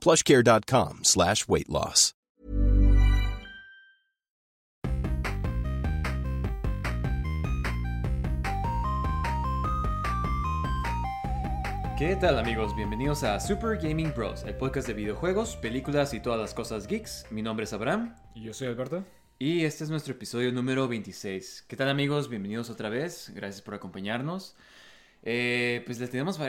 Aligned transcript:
plushcare.com 0.00 1.00
slash 1.04 1.46
weight 1.48 1.68
loss. 1.68 2.14
¿Qué 11.98 12.16
tal 12.16 12.38
amigos? 12.38 12.74
Bienvenidos 12.74 13.22
a 13.24 13.38
Super 13.40 13.76
Gaming 13.76 14.12
Bros, 14.16 14.44
el 14.44 14.54
podcast 14.56 14.86
de 14.88 14.94
videojuegos, 14.94 15.56
películas 15.56 16.14
y 16.14 16.20
todas 16.20 16.40
las 16.40 16.54
cosas 16.54 16.86
geeks. 16.86 17.26
Mi 17.30 17.42
nombre 17.42 17.64
es 17.64 17.72
Abraham 17.74 18.16
Y 18.34 18.42
yo 18.44 18.54
soy 18.54 18.68
Alberto. 18.68 19.04
y 19.38 19.64
este 19.64 19.84
es 19.84 19.90
nuestro 19.90 20.14
episodio 20.14 20.50
número 20.50 20.88
26. 20.88 21.66
¿Qué 21.68 21.76
tal 21.76 21.90
amigos? 21.90 22.28
Bienvenidos 22.30 22.70
otra 22.70 22.88
vez, 22.88 23.30
gracias 23.34 23.60
por 23.60 23.74
acompañarnos. 23.74 24.56
Eh, 25.22 25.82
pues 25.84 26.00
les 26.00 26.08
tenemos 26.08 26.40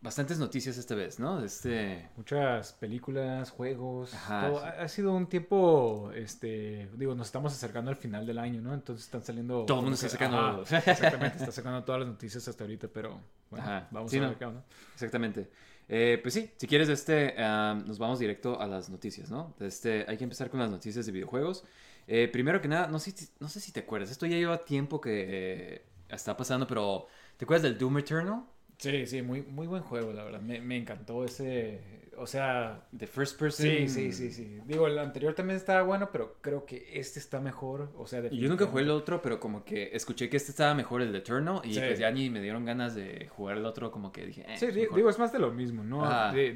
bastantes 0.00 0.38
noticias 0.38 0.78
esta 0.78 0.94
vez, 0.94 1.18
¿no? 1.18 1.42
Este... 1.44 2.08
Muchas 2.16 2.72
películas, 2.74 3.50
juegos. 3.50 4.14
Ajá, 4.14 4.48
todo. 4.48 4.60
sí. 4.60 4.66
Ha, 4.66 4.82
ha 4.82 4.88
sido 4.88 5.12
un 5.14 5.26
tiempo, 5.28 6.12
este, 6.14 6.88
digo, 6.96 7.14
nos 7.16 7.26
estamos 7.26 7.52
acercando 7.52 7.90
al 7.90 7.96
final 7.96 8.26
del 8.26 8.38
año, 8.38 8.60
¿no? 8.62 8.72
Entonces 8.72 9.06
están 9.06 9.22
saliendo. 9.24 9.64
Todo 9.66 9.78
el 9.78 9.82
mundo 9.82 9.94
está 9.96 10.08
sacando- 10.08 10.62
Ajá, 10.62 10.78
exactamente, 10.92 11.38
está 11.38 11.50
sacando 11.50 11.82
todas 11.82 12.02
las 12.02 12.08
noticias 12.10 12.46
hasta 12.46 12.62
ahorita, 12.64 12.86
pero 12.88 13.20
bueno, 13.50 13.64
Ajá, 13.66 13.88
vamos 13.90 14.10
sí, 14.12 14.18
a 14.18 14.28
ver 14.28 14.40
no. 14.40 14.48
onda. 14.48 14.64
Exactamente. 14.94 15.50
Eh, 15.88 16.20
pues 16.22 16.32
sí, 16.34 16.48
si 16.56 16.68
quieres, 16.68 16.88
este, 16.88 17.34
nos 17.36 17.98
vamos 17.98 18.20
directo 18.20 18.60
a 18.60 18.66
las 18.68 18.88
noticias, 18.90 19.28
¿no? 19.28 19.56
Este, 19.58 20.04
hay 20.06 20.16
que 20.16 20.22
empezar 20.22 20.48
con 20.50 20.60
las 20.60 20.70
noticias 20.70 21.04
de 21.04 21.10
videojuegos. 21.10 21.64
Eh, 22.06 22.28
primero 22.32 22.60
que 22.60 22.68
nada, 22.68 22.86
no 22.86 23.00
sé, 23.00 23.10
si- 23.10 23.28
no 23.40 23.48
sé 23.48 23.58
si 23.58 23.72
te 23.72 23.80
acuerdas, 23.80 24.08
esto 24.12 24.24
ya 24.26 24.36
lleva 24.36 24.58
tiempo 24.64 25.00
que 25.00 25.26
eh, 25.28 25.82
está 26.08 26.36
pasando, 26.36 26.64
pero 26.68 27.06
¿te 27.40 27.44
acuerdas 27.46 27.62
del 27.62 27.78
Doom 27.78 27.96
Eternal? 27.98 28.42
Sí, 28.76 29.06
sí, 29.06 29.22
muy, 29.22 29.40
muy 29.40 29.66
buen 29.66 29.82
juego, 29.82 30.12
la 30.12 30.24
verdad. 30.24 30.42
Me, 30.42 30.60
me 30.60 30.76
encantó 30.76 31.24
ese. 31.24 31.80
O 32.18 32.26
sea. 32.26 32.86
The 32.94 33.06
First 33.06 33.38
Person. 33.38 33.64
Sí, 33.66 33.88
sí, 33.88 34.12
sí, 34.12 34.30
sí. 34.30 34.58
Digo, 34.66 34.86
el 34.86 34.98
anterior 34.98 35.32
también 35.34 35.56
estaba 35.56 35.80
bueno, 35.82 36.10
pero 36.12 36.36
creo 36.42 36.66
que 36.66 36.86
este 36.92 37.18
está 37.18 37.40
mejor. 37.40 37.92
O 37.96 38.06
sea, 38.06 38.22
Y 38.30 38.38
Yo 38.38 38.48
nunca 38.50 38.66
jugué 38.66 38.82
el 38.82 38.90
otro, 38.90 39.22
pero 39.22 39.40
como 39.40 39.64
que 39.64 39.88
escuché 39.94 40.28
que 40.28 40.36
este 40.36 40.50
estaba 40.50 40.74
mejor, 40.74 41.00
el 41.00 41.12
de 41.12 41.18
Eternal, 41.18 41.62
y 41.64 41.72
Sí. 41.72 41.80
pues 41.80 41.98
ya 41.98 42.10
ni 42.10 42.28
me 42.28 42.42
dieron 42.42 42.66
ganas 42.66 42.94
de 42.94 43.26
jugar 43.28 43.56
el 43.56 43.64
otro, 43.64 43.90
como 43.90 44.12
que 44.12 44.26
dije, 44.26 44.44
eh, 44.46 44.58
Sí, 44.58 44.66
mejor. 44.66 44.96
digo, 44.96 45.08
es 45.08 45.18
más 45.18 45.32
de 45.32 45.38
lo 45.38 45.50
mismo, 45.50 45.82
¿no? 45.82 46.00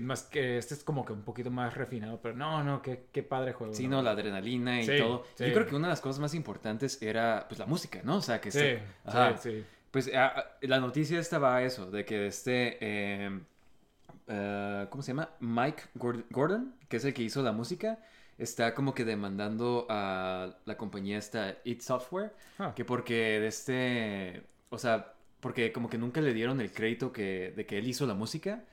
Más 0.00 0.24
que 0.24 0.58
este 0.58 0.74
es 0.74 0.84
como 0.84 1.04
que 1.06 1.14
un 1.14 1.22
poquito 1.22 1.50
más 1.50 1.74
refinado, 1.74 2.20
pero 2.22 2.34
no, 2.36 2.62
no, 2.62 2.82
qué, 2.82 3.06
qué 3.10 3.22
padre 3.22 3.54
juego. 3.54 3.72
Sí, 3.72 3.88
no, 3.88 4.02
la 4.02 4.10
adrenalina 4.10 4.82
y 4.82 4.84
Sí, 4.86 4.98
todo. 4.98 5.24
Yo 5.38 5.52
creo 5.52 5.66
que 5.66 5.76
una 5.76 5.88
de 5.88 5.92
las 5.92 6.00
cosas 6.02 6.20
más 6.20 6.34
importantes 6.34 7.00
era, 7.02 7.46
pues, 7.48 7.58
la 7.58 7.64
música, 7.66 8.00
¿no? 8.04 8.16
O 8.16 8.22
sea, 8.22 8.38
que 8.40 8.50
Sí, 8.50 8.58
este- 8.58 8.82
Ajá. 9.06 9.36
sí. 9.38 9.64
Pues 9.94 10.10
ah, 10.12 10.32
ah, 10.36 10.44
la 10.62 10.80
noticia 10.80 11.20
estaba 11.20 11.54
a 11.56 11.62
eso, 11.62 11.88
de 11.88 12.04
que 12.04 12.26
este, 12.26 12.78
eh, 12.80 13.40
eh, 14.26 14.86
¿cómo 14.90 15.02
se 15.04 15.12
llama? 15.12 15.30
Mike 15.38 15.84
Gord- 15.94 16.24
Gordon, 16.30 16.74
que 16.88 16.96
es 16.96 17.04
el 17.04 17.14
que 17.14 17.22
hizo 17.22 17.42
la 17.42 17.52
música, 17.52 18.00
está 18.36 18.74
como 18.74 18.92
que 18.92 19.04
demandando 19.04 19.86
a 19.88 20.56
la 20.64 20.76
compañía 20.76 21.16
esta 21.18 21.58
It 21.62 21.80
Software, 21.80 22.32
Ah. 22.58 22.72
que 22.74 22.84
porque 22.84 23.38
de 23.38 23.46
este, 23.46 24.42
o 24.70 24.78
sea, 24.78 25.12
porque 25.38 25.72
como 25.72 25.88
que 25.88 25.96
nunca 25.98 26.20
le 26.20 26.34
dieron 26.34 26.60
el 26.60 26.72
crédito 26.72 27.12
que, 27.12 27.52
de 27.56 27.64
que 27.64 27.78
él 27.78 27.86
hizo 27.86 28.04
la 28.06 28.14
música. 28.14 28.64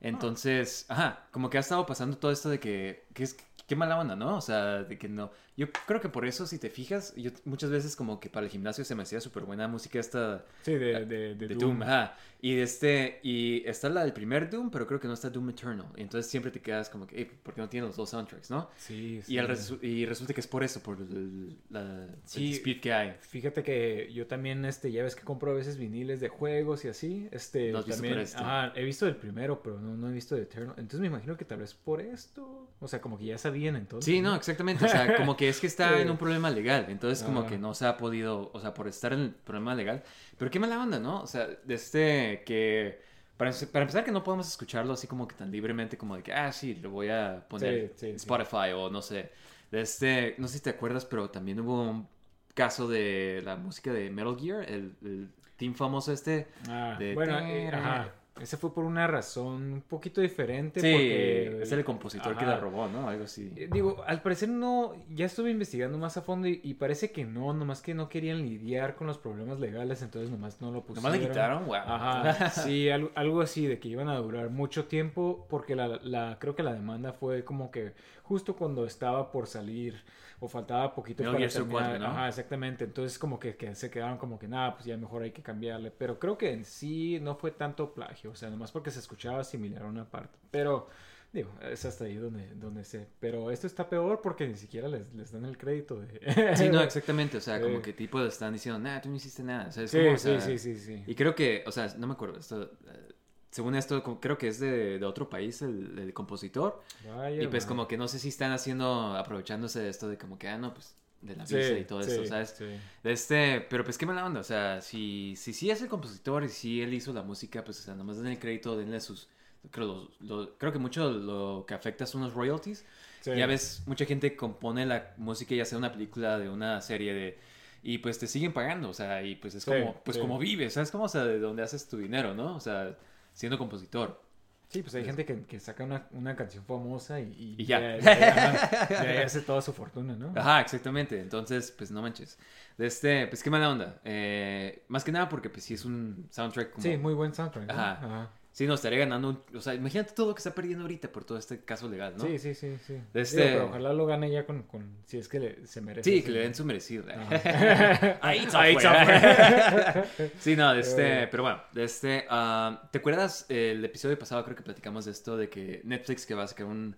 Entonces, 0.00 0.86
ajá, 0.88 1.26
como 1.30 1.50
que 1.50 1.58
ha 1.58 1.60
estado 1.60 1.84
pasando 1.84 2.16
todo 2.16 2.30
esto 2.30 2.48
de 2.48 2.58
que, 2.58 3.04
que 3.12 3.24
es, 3.24 3.36
qué 3.66 3.76
mala 3.76 3.98
onda, 3.98 4.16
¿no? 4.16 4.36
O 4.36 4.40
sea, 4.40 4.82
de 4.84 4.96
que 4.98 5.10
no. 5.10 5.30
Yo 5.56 5.66
creo 5.86 6.00
que 6.00 6.08
por 6.08 6.24
eso, 6.26 6.46
si 6.46 6.58
te 6.58 6.70
fijas, 6.70 7.14
yo 7.16 7.30
muchas 7.44 7.70
veces 7.70 7.94
como 7.96 8.18
que 8.20 8.30
para 8.30 8.46
el 8.46 8.52
gimnasio 8.52 8.84
se 8.84 8.94
me 8.94 9.02
hacía 9.02 9.20
súper 9.20 9.42
buena 9.44 9.68
música 9.68 9.98
esta 9.98 10.44
Sí, 10.62 10.72
de, 10.72 11.04
de, 11.04 11.34
de 11.34 11.34
de 11.34 11.48
Doom. 11.48 11.58
Doom. 11.78 11.82
Ajá. 11.82 12.16
Y 12.42 12.58
este, 12.58 13.20
y 13.22 13.62
está 13.66 13.90
la 13.90 14.02
del 14.02 14.14
primer 14.14 14.48
Doom, 14.48 14.70
pero 14.70 14.86
creo 14.86 14.98
que 14.98 15.06
no 15.06 15.12
está 15.12 15.28
Doom 15.28 15.50
Eternal. 15.50 15.86
Y 15.96 16.00
entonces 16.00 16.30
siempre 16.30 16.50
te 16.50 16.60
quedas 16.60 16.88
como 16.88 17.06
que, 17.06 17.18
"Ey, 17.18 17.24
¿por 17.26 17.52
qué 17.52 17.60
no 17.60 17.68
tiene 17.68 17.86
los 17.86 17.96
dos 17.96 18.08
soundtracks, 18.08 18.48
no? 18.50 18.70
Sí, 18.78 19.20
sí. 19.22 19.34
Y, 19.34 19.38
resu- 19.38 19.82
y 19.82 20.06
resulta 20.06 20.32
que 20.32 20.40
es 20.40 20.46
por 20.46 20.64
eso, 20.64 20.80
por 20.82 20.98
el, 20.98 21.58
la, 21.68 22.04
el 22.04 22.10
Sí. 22.24 22.46
dispute 22.46 22.80
que 22.80 22.92
hay. 22.94 23.16
Fíjate 23.20 23.62
que 23.62 24.10
yo 24.14 24.26
también, 24.26 24.64
este, 24.64 24.90
ya 24.90 25.02
ves 25.02 25.14
que 25.14 25.22
compro 25.24 25.50
a 25.50 25.54
veces 25.54 25.76
viniles 25.76 26.20
de 26.20 26.30
juegos 26.30 26.86
y 26.86 26.88
así, 26.88 27.28
este, 27.30 27.72
¿Lo 27.72 27.80
has 27.80 27.84
visto 27.84 27.96
también, 28.00 28.14
por 28.14 28.22
este? 28.22 28.38
ajá, 28.38 28.72
he 28.74 28.84
visto 28.84 29.06
el 29.06 29.16
primero, 29.16 29.62
pero 29.62 29.78
no, 29.78 29.94
no 29.94 30.08
he 30.08 30.12
visto 30.12 30.34
el 30.34 30.42
Eternal, 30.44 30.74
entonces 30.78 31.00
me 31.00 31.08
imagino 31.08 31.36
que 31.36 31.44
tal 31.44 31.58
vez 31.58 31.74
por 31.74 32.00
esto, 32.00 32.70
o 32.80 32.88
sea, 32.88 33.02
como 33.02 33.18
que 33.18 33.26
ya 33.26 33.36
sabían 33.36 33.76
entonces. 33.76 34.06
Sí, 34.06 34.22
no, 34.22 34.34
exactamente. 34.34 34.86
O 34.86 34.88
sea, 34.88 35.14
como 35.16 35.36
que 35.36 35.39
es 35.48 35.60
que 35.60 35.66
está 35.66 36.00
en 36.00 36.10
un 36.10 36.18
problema 36.18 36.50
legal. 36.50 36.86
Entonces, 36.88 37.22
como 37.24 37.46
que 37.46 37.58
no 37.58 37.74
se 37.74 37.86
ha 37.86 37.96
podido, 37.96 38.50
o 38.52 38.60
sea, 38.60 38.74
por 38.74 38.88
estar 38.88 39.12
en 39.12 39.20
el 39.20 39.30
problema 39.34 39.74
legal. 39.74 40.02
Pero 40.38 40.50
qué 40.50 40.58
mala 40.60 40.82
onda, 40.82 40.98
¿no? 40.98 41.22
O 41.22 41.26
sea, 41.26 41.46
de 41.46 41.74
este 41.74 42.42
que. 42.44 43.00
Para, 43.36 43.52
para 43.72 43.82
empezar, 43.84 44.04
que 44.04 44.12
no 44.12 44.22
podemos 44.22 44.46
escucharlo 44.48 44.92
así 44.92 45.06
como 45.06 45.26
que 45.26 45.34
tan 45.34 45.50
libremente, 45.50 45.96
como 45.96 46.14
de 46.16 46.22
que, 46.22 46.32
ah, 46.32 46.52
sí, 46.52 46.74
lo 46.74 46.90
voy 46.90 47.08
a 47.08 47.46
poner 47.48 47.74
Sí, 47.74 47.90
sí, 47.96 48.06
en 48.10 48.16
sí. 48.16 48.16
Spotify 48.16 48.72
o 48.74 48.90
no 48.90 49.00
sé. 49.02 49.30
De 49.70 49.80
este, 49.80 50.34
no 50.38 50.46
sé 50.48 50.58
si 50.58 50.64
te 50.64 50.70
acuerdas, 50.70 51.04
pero 51.06 51.30
también 51.30 51.58
hubo 51.60 51.82
un 51.82 52.06
caso 52.54 52.86
de 52.88 53.40
la 53.44 53.56
música 53.56 53.92
de 53.92 54.10
Metal 54.10 54.36
Gear, 54.38 54.62
el, 54.68 54.94
el 55.02 55.30
team 55.56 55.74
famoso 55.74 56.12
este. 56.12 56.48
Ah, 56.68 56.98
de- 56.98 57.12
bueno, 57.14 57.38
eh, 57.38 57.68
ajá, 57.72 58.14
ese 58.40 58.56
fue 58.56 58.72
por 58.72 58.84
una 58.84 59.06
razón 59.06 59.72
un 59.72 59.80
poquito 59.82 60.20
diferente, 60.20 60.80
Sí, 60.80 60.90
porque... 60.90 61.62
es 61.62 61.72
el 61.72 61.84
compositor 61.84 62.36
que 62.36 62.44
Ajá. 62.44 62.54
la 62.54 62.60
robó, 62.60 62.88
¿no? 62.88 63.08
Algo 63.08 63.24
así. 63.24 63.52
Eh, 63.56 63.68
Digo, 63.70 64.02
al 64.06 64.22
parecer 64.22 64.48
no, 64.48 64.94
ya 65.10 65.26
estuve 65.26 65.50
investigando 65.50 65.98
más 65.98 66.16
a 66.16 66.22
fondo 66.22 66.48
y, 66.48 66.60
y 66.62 66.74
parece 66.74 67.10
que 67.10 67.24
no, 67.24 67.52
nomás 67.52 67.82
que 67.82 67.92
no 67.92 68.08
querían 68.08 68.38
lidiar 68.38 68.94
con 68.94 69.06
los 69.06 69.18
problemas 69.18 69.60
legales, 69.60 70.00
entonces 70.02 70.30
nomás 70.30 70.60
no 70.60 70.70
lo 70.70 70.82
pusieron. 70.82 71.02
Nomás 71.12 71.20
le 71.20 71.28
quitaron, 71.28 71.66
wow. 71.66 71.74
Ajá, 71.76 72.50
sí, 72.50 72.88
algo, 72.88 73.10
algo 73.14 73.40
así, 73.42 73.66
de 73.66 73.78
que 73.78 73.88
iban 73.88 74.08
a 74.08 74.16
durar 74.16 74.48
mucho 74.50 74.86
tiempo, 74.86 75.46
porque 75.50 75.76
la, 75.76 75.88
la, 76.02 76.38
creo 76.40 76.54
que 76.54 76.62
la 76.62 76.72
demanda 76.72 77.12
fue 77.12 77.44
como 77.44 77.70
que 77.70 77.92
justo 78.22 78.56
cuando 78.56 78.86
estaba 78.86 79.32
por 79.32 79.48
salir, 79.48 80.02
o 80.40 80.48
faltaba 80.48 80.94
poquito 80.94 81.22
Metal 81.22 81.32
para 81.32 81.38
Gear 81.38 81.52
terminar. 81.52 81.98
4, 81.98 81.98
¿no? 82.00 82.06
Ajá, 82.06 82.28
exactamente, 82.28 82.84
entonces 82.84 83.18
como 83.18 83.38
que, 83.38 83.56
que 83.56 83.74
se 83.74 83.90
quedaron 83.90 84.18
como 84.18 84.38
que, 84.38 84.48
nada, 84.48 84.74
pues 84.74 84.86
ya 84.86 84.96
mejor 84.96 85.22
hay 85.22 85.32
que 85.32 85.42
cambiarle, 85.42 85.90
pero 85.90 86.18
creo 86.18 86.36
que 86.38 86.50
en 86.52 86.64
sí 86.64 87.18
no 87.20 87.36
fue 87.36 87.50
tanto 87.52 87.92
plagio, 87.94 88.30
o 88.32 88.34
sea, 88.34 88.50
nomás 88.50 88.72
porque 88.72 88.90
se 88.90 89.00
escuchaba 89.00 89.44
similar 89.44 89.82
a 89.82 89.86
una 89.88 90.10
parte, 90.10 90.38
pero... 90.50 90.88
Digo, 91.32 91.52
es 91.62 91.84
hasta 91.84 92.06
ahí 92.06 92.16
donde, 92.16 92.44
donde 92.56 92.82
sé. 92.84 93.06
Pero 93.20 93.52
esto 93.52 93.68
está 93.68 93.88
peor 93.88 94.20
porque 94.20 94.48
ni 94.48 94.56
siquiera 94.56 94.88
les, 94.88 95.14
les 95.14 95.30
dan 95.30 95.44
el 95.44 95.56
crédito 95.56 96.00
de... 96.00 96.18
Sí, 96.56 96.68
no, 96.68 96.80
exactamente. 96.82 97.36
O 97.36 97.40
sea, 97.40 97.58
Sí. 97.58 97.62
como 97.62 97.80
que 97.80 97.92
tipo 97.92 98.20
están 98.24 98.52
diciendo, 98.52 98.80
nah, 98.80 99.00
tú 99.00 99.08
no 99.10 99.14
hiciste 99.14 99.44
nada. 99.44 99.68
O 99.68 99.70
sea, 99.70 99.84
es 99.84 99.92
Sí, 99.92 99.98
como, 99.98 100.14
o 100.14 100.18
sí, 100.18 100.22
sea, 100.24 100.40
sí, 100.40 100.58
sí, 100.58 100.76
sí. 100.76 101.04
Y 101.06 101.14
creo 101.14 101.36
que, 101.36 101.62
o 101.68 101.70
sea, 101.70 101.86
no 101.98 102.08
me 102.08 102.14
acuerdo. 102.14 102.40
Esto, 102.40 102.64
eh, 102.64 103.09
según 103.50 103.74
esto, 103.74 104.02
creo 104.20 104.38
que 104.38 104.48
es 104.48 104.60
de, 104.60 104.98
de 104.98 105.06
otro 105.06 105.28
país 105.30 105.62
el, 105.62 105.98
el 105.98 106.12
compositor. 106.14 106.82
Vaya, 107.02 107.34
y 107.38 107.48
pues 107.48 107.66
man. 107.66 107.66
como 107.66 107.88
que 107.88 107.96
no 107.96 108.08
sé 108.08 108.18
si 108.18 108.28
están 108.28 108.52
haciendo, 108.52 109.16
aprovechándose 109.16 109.80
de 109.80 109.88
esto 109.88 110.08
de 110.08 110.18
como 110.18 110.38
que, 110.38 110.48
ah, 110.48 110.58
no, 110.58 110.74
pues 110.74 110.96
de 111.22 111.36
la 111.36 111.46
Sí, 111.50 111.56
visa 111.56 111.78
y 111.78 111.84
todo 111.84 112.02
sí, 112.06 112.12
esto, 112.12 112.24
¿sabes? 112.26 112.56
sí. 112.56 112.80
Este, 113.04 113.60
pero 113.70 113.84
pues 113.84 113.98
qué 113.98 114.06
mala 114.06 114.24
onda, 114.26 114.40
o 114.40 114.44
sea, 114.44 114.80
si, 114.82 115.34
si 115.36 115.52
sí 115.52 115.70
es 115.70 115.82
el 115.82 115.88
compositor 115.88 116.44
y 116.44 116.48
si 116.48 116.82
él 116.82 116.94
hizo 116.94 117.12
la 117.12 117.22
música, 117.22 117.64
pues 117.64 117.80
o 117.80 117.82
sea, 117.82 117.94
nomás 117.94 118.16
denle 118.16 118.32
el 118.32 118.38
crédito, 118.38 118.76
denle 118.76 119.00
sus, 119.00 119.28
creo, 119.70 119.86
los- 119.86 120.20
lo- 120.20 120.58
creo 120.58 120.72
que 120.72 120.78
mucho 120.78 121.10
lo 121.10 121.64
que 121.66 121.74
afecta 121.74 122.06
son 122.06 122.22
los 122.22 122.34
royalties. 122.34 122.84
Sí. 123.20 123.30
Ya 123.32 123.46
ves, 123.46 123.82
mucha 123.86 124.04
gente 124.06 124.36
compone 124.36 124.86
la 124.86 125.14
música 125.16 125.54
ya 125.54 125.64
sea 125.64 125.78
una 125.78 125.92
película, 125.92 126.38
de 126.38 126.48
una 126.48 126.80
serie 126.80 127.14
de... 127.14 127.38
Y 127.82 127.98
pues 127.98 128.18
te 128.18 128.26
siguen 128.26 128.52
pagando, 128.52 128.90
o 128.90 128.94
sea, 128.94 129.22
y 129.22 129.36
pues 129.36 129.54
es 129.54 129.64
Sí, 129.64 129.64
como, 129.64 130.02
pues 130.04 130.18
sí. 130.18 130.18
como 130.18 130.38
vives, 130.38 130.74
¿sabes? 130.74 130.90
Como, 130.90 131.04
o 131.04 131.08
sea, 131.08 131.24
de 131.24 131.38
dónde 131.38 131.62
haces 131.62 131.88
tu 131.88 131.96
dinero, 131.96 132.34
¿no? 132.34 132.56
O 132.56 132.60
sea, 132.60 132.96
siendo 133.40 133.56
compositor. 133.56 134.22
Sí, 134.68 134.82
pues 134.82 134.94
hay 134.94 135.04
gente 135.04 135.24
que, 135.24 135.44
que 135.46 135.58
saca 135.58 135.82
una, 135.82 136.06
una 136.12 136.36
canción 136.36 136.62
famosa 136.64 137.18
y, 137.18 137.56
Y 137.58 137.64
ya. 137.64 137.98
ya, 137.98 139.22
hace 139.24 139.40
toda 139.40 139.62
su 139.62 139.72
fortuna, 139.72 140.14
¿no? 140.14 140.32
Ajá, 140.36 140.60
exactamente. 140.60 141.18
Entonces, 141.18 141.72
pues 141.72 141.90
no 141.90 142.02
manches. 142.02 142.38
De 142.76 142.86
este, 142.86 143.26
pues 143.26 143.42
qué 143.42 143.50
mala 143.50 143.70
onda. 143.70 144.00
Eh, 144.04 144.84
más 144.88 145.02
que 145.02 145.10
nada 145.10 145.28
porque 145.28 145.48
pues 145.48 145.64
sí 145.64 145.74
es 145.74 145.84
un 145.84 146.28
soundtrack 146.30 146.70
como... 146.70 146.82
Sí, 146.82 146.96
muy 146.98 147.14
buen 147.14 147.34
soundtrack. 147.34 147.66
¿no? 147.66 147.72
Ajá. 147.72 148.30
Sí, 148.60 148.66
nos 148.66 148.80
estaría 148.80 148.98
ganando 148.98 149.30
un... 149.30 149.56
O 149.56 149.60
sea, 149.62 149.72
imagínate 149.72 150.12
todo 150.12 150.26
lo 150.28 150.34
que 150.34 150.40
está 150.40 150.54
perdiendo 150.54 150.82
ahorita 150.84 151.10
por 151.10 151.24
todo 151.24 151.38
este 151.38 151.64
caso 151.64 151.88
legal, 151.88 152.12
¿no? 152.18 152.24
Sí, 152.26 152.38
sí, 152.38 152.54
sí, 152.54 152.76
sí. 152.86 152.92
Digo, 152.92 153.04
este- 153.14 153.42
pero 153.42 153.64
ojalá 153.68 153.94
lo 153.94 154.04
gane 154.04 154.30
ya 154.30 154.44
con, 154.44 154.64
con 154.64 154.98
si 155.06 155.16
es 155.16 155.28
que 155.28 155.40
le- 155.40 155.66
se 155.66 155.80
merece. 155.80 156.10
Sí, 156.10 156.22
que 156.22 156.30
le 156.30 156.40
den 156.40 156.54
su 156.54 156.66
merecido. 156.66 157.06
Ajá. 157.10 158.18
Ahí 158.20 158.46
Ahí 158.52 158.76
sí, 160.40 160.56
no, 160.56 160.74
de 160.74 160.80
este, 160.80 161.22
Eh. 161.22 161.28
pero 161.30 161.42
bueno, 161.44 161.62
de 161.72 161.84
este, 161.84 162.26
ah, 162.28 162.86
¿te 162.92 162.98
acuerdas 162.98 163.46
el 163.48 163.82
episodio 163.82 164.18
pasado 164.18 164.44
creo 164.44 164.54
que 164.56 164.62
platicamos 164.62 165.06
de 165.06 165.12
esto 165.12 165.38
de 165.38 165.48
que 165.48 165.80
Netflix 165.84 166.26
que 166.26 166.34
va 166.34 166.42
a 166.42 166.46
sacar 166.46 166.66
un, 166.66 166.94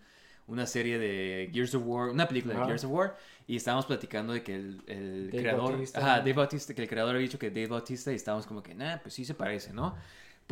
una 0.48 0.66
serie 0.66 0.98
de 0.98 1.48
Gears 1.52 1.76
of 1.76 1.84
War, 1.86 2.08
una 2.10 2.26
película 2.26 2.54
de. 2.58 2.64
Gears 2.66 2.82
of 2.82 2.90
War 2.90 3.16
y 3.46 3.54
estábamos 3.54 3.86
platicando 3.86 4.32
de 4.32 4.42
que 4.42 4.56
el, 4.56 4.82
el 4.88 5.28
creador, 5.30 5.70
Bautista. 5.74 6.00
ajá, 6.00 6.18
Dave 6.18 6.32
Bautista, 6.32 6.74
que 6.74 6.82
el 6.82 6.88
creador 6.88 7.14
había 7.14 7.22
dicho 7.26 7.38
que 7.38 7.50
Dave 7.50 7.68
Bautista 7.68 8.10
y 8.10 8.16
estábamos 8.16 8.48
como 8.48 8.64
que, 8.64 8.74
nah, 8.74 8.96
pues 8.98 9.14
sí 9.14 9.24
se 9.24 9.34
parece, 9.34 9.72
¿no? 9.72 9.94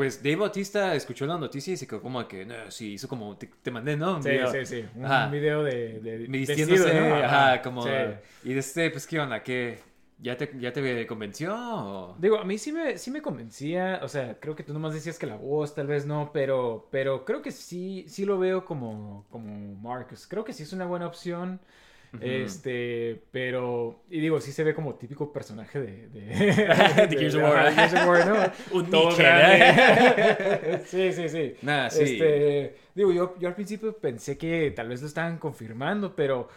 Pues 0.00 0.22
Dave 0.22 0.36
Bautista 0.36 0.94
escuchó 0.94 1.26
la 1.26 1.36
noticia 1.36 1.74
y 1.74 1.76
se 1.76 1.86
quedó 1.86 2.00
como 2.00 2.26
que, 2.26 2.46
no, 2.46 2.70
sí, 2.70 2.94
hizo 2.94 3.06
como, 3.06 3.36
te, 3.36 3.50
te 3.62 3.70
mandé, 3.70 3.98
¿no? 3.98 4.16
Un 4.16 4.22
Sí, 4.22 4.30
video. 4.30 4.50
sí, 4.50 4.64
sí. 4.64 4.84
Un 4.94 5.04
Ajá. 5.04 5.28
video 5.28 5.62
de, 5.62 6.00
de 6.00 6.16
Vistiéndose, 6.26 6.84
vestido, 6.84 7.06
¿no? 7.06 7.16
ajá, 7.16 7.60
como... 7.60 7.82
Sí. 7.82 7.90
Y 8.44 8.54
de 8.54 8.60
este, 8.60 8.90
pues, 8.90 9.06
¿qué 9.06 9.20
onda? 9.20 9.42
¿Qué? 9.42 9.78
¿Ya 10.16 10.38
te, 10.38 10.52
ya 10.58 10.72
te 10.72 11.06
convenció? 11.06 11.54
o? 11.54 12.16
Digo, 12.18 12.38
a 12.38 12.44
mí 12.46 12.56
sí 12.56 12.72
me, 12.72 12.96
sí 12.96 13.10
me 13.10 13.20
convencía, 13.20 14.00
o 14.02 14.08
sea, 14.08 14.40
creo 14.40 14.56
que 14.56 14.62
tú 14.62 14.72
nomás 14.72 14.94
decías 14.94 15.18
que 15.18 15.26
la 15.26 15.36
voz 15.36 15.74
tal 15.74 15.88
vez 15.88 16.06
no, 16.06 16.30
pero, 16.32 16.88
pero 16.90 17.26
creo 17.26 17.42
que 17.42 17.50
sí, 17.50 18.06
sí 18.08 18.24
lo 18.24 18.38
veo 18.38 18.64
como, 18.64 19.26
como 19.28 19.74
Marcus. 19.82 20.26
Creo 20.26 20.44
que 20.44 20.54
sí 20.54 20.62
es 20.62 20.72
una 20.72 20.86
buena 20.86 21.08
opción. 21.08 21.60
Este, 22.20 23.22
pero, 23.30 24.02
y 24.10 24.20
digo, 24.20 24.40
sí 24.40 24.50
se 24.50 24.64
ve 24.64 24.74
como 24.74 24.94
típico 24.96 25.32
personaje 25.32 25.80
de, 25.80 26.08
de, 26.08 26.20
De 27.08 27.16
Gears 27.16 27.34
of 27.36 27.42
War. 27.42 27.66
ajá, 27.68 27.88
Gears 27.88 27.94
of 27.94 28.08
War, 28.08 28.26
¿no? 28.26 28.52
Un 28.78 28.90
Todo 28.90 29.16
grande. 29.16 30.80
sí, 30.86 31.12
sí, 31.12 31.28
sí. 31.28 31.54
Nah, 31.62 31.88
sí. 31.88 32.02
Este, 32.02 32.76
digo, 32.94 33.12
yo, 33.12 33.36
yo 33.38 33.48
al 33.48 33.54
principio 33.54 33.96
pensé 33.96 34.36
que 34.36 34.72
tal 34.72 34.88
vez 34.88 35.00
lo 35.00 35.06
estaban 35.06 35.38
confirmando, 35.38 36.16
pero 36.16 36.48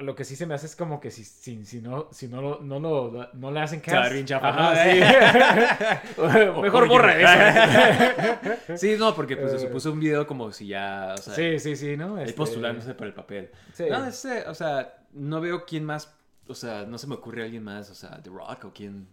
lo 0.00 0.14
que 0.14 0.24
sí 0.24 0.36
se 0.36 0.44
me 0.46 0.54
hace 0.54 0.66
es 0.66 0.76
como 0.76 1.00
que 1.00 1.10
si, 1.10 1.24
si, 1.24 1.64
si 1.64 1.80
no, 1.80 2.08
si 2.12 2.28
no, 2.28 2.42
lo, 2.42 2.60
no, 2.60 2.78
lo- 2.80 3.28
no 3.32 3.50
le 3.50 3.60
hacen 3.60 3.78
Está 3.78 3.92
cast. 4.02 4.12
bien 4.12 4.26
chafa, 4.26 4.48
Ajá, 4.48 4.84
sí. 4.84 6.20
Mejor 6.62 6.88
borra 6.88 7.16
eso. 7.16 8.76
Sí, 8.76 8.96
no, 8.98 9.14
porque 9.14 9.36
pues 9.36 9.60
se 9.60 9.66
Eh. 9.66 9.70
puso 9.70 9.92
un 9.92 10.00
video 10.00 10.26
como 10.26 10.52
si 10.52 10.66
ya, 10.68 11.14
o 11.14 11.20
sea, 11.22 11.34
Sí, 11.34 11.58
sí, 11.58 11.76
sí, 11.76 11.96
¿no? 11.96 12.18
Este, 12.18 12.34
postulándose 12.34 12.94
para 12.94 13.08
el 13.08 13.14
papel. 13.14 13.50
Sí. 13.72 13.84
No, 13.90 14.04
este, 14.06 14.46
o 14.48 14.54
sea, 14.54 14.94
no 15.12 15.40
veo 15.40 15.64
quién 15.64 15.84
más, 15.84 16.12
o 16.46 16.54
sea, 16.54 16.84
no 16.84 16.98
se 16.98 17.06
me 17.06 17.14
ocurre 17.14 17.42
alguien 17.44 17.64
más, 17.64 17.90
o 17.90 17.94
sea, 17.94 18.20
The 18.22 18.30
Rock 18.30 18.64
o 18.66 18.72
quién. 18.72 19.08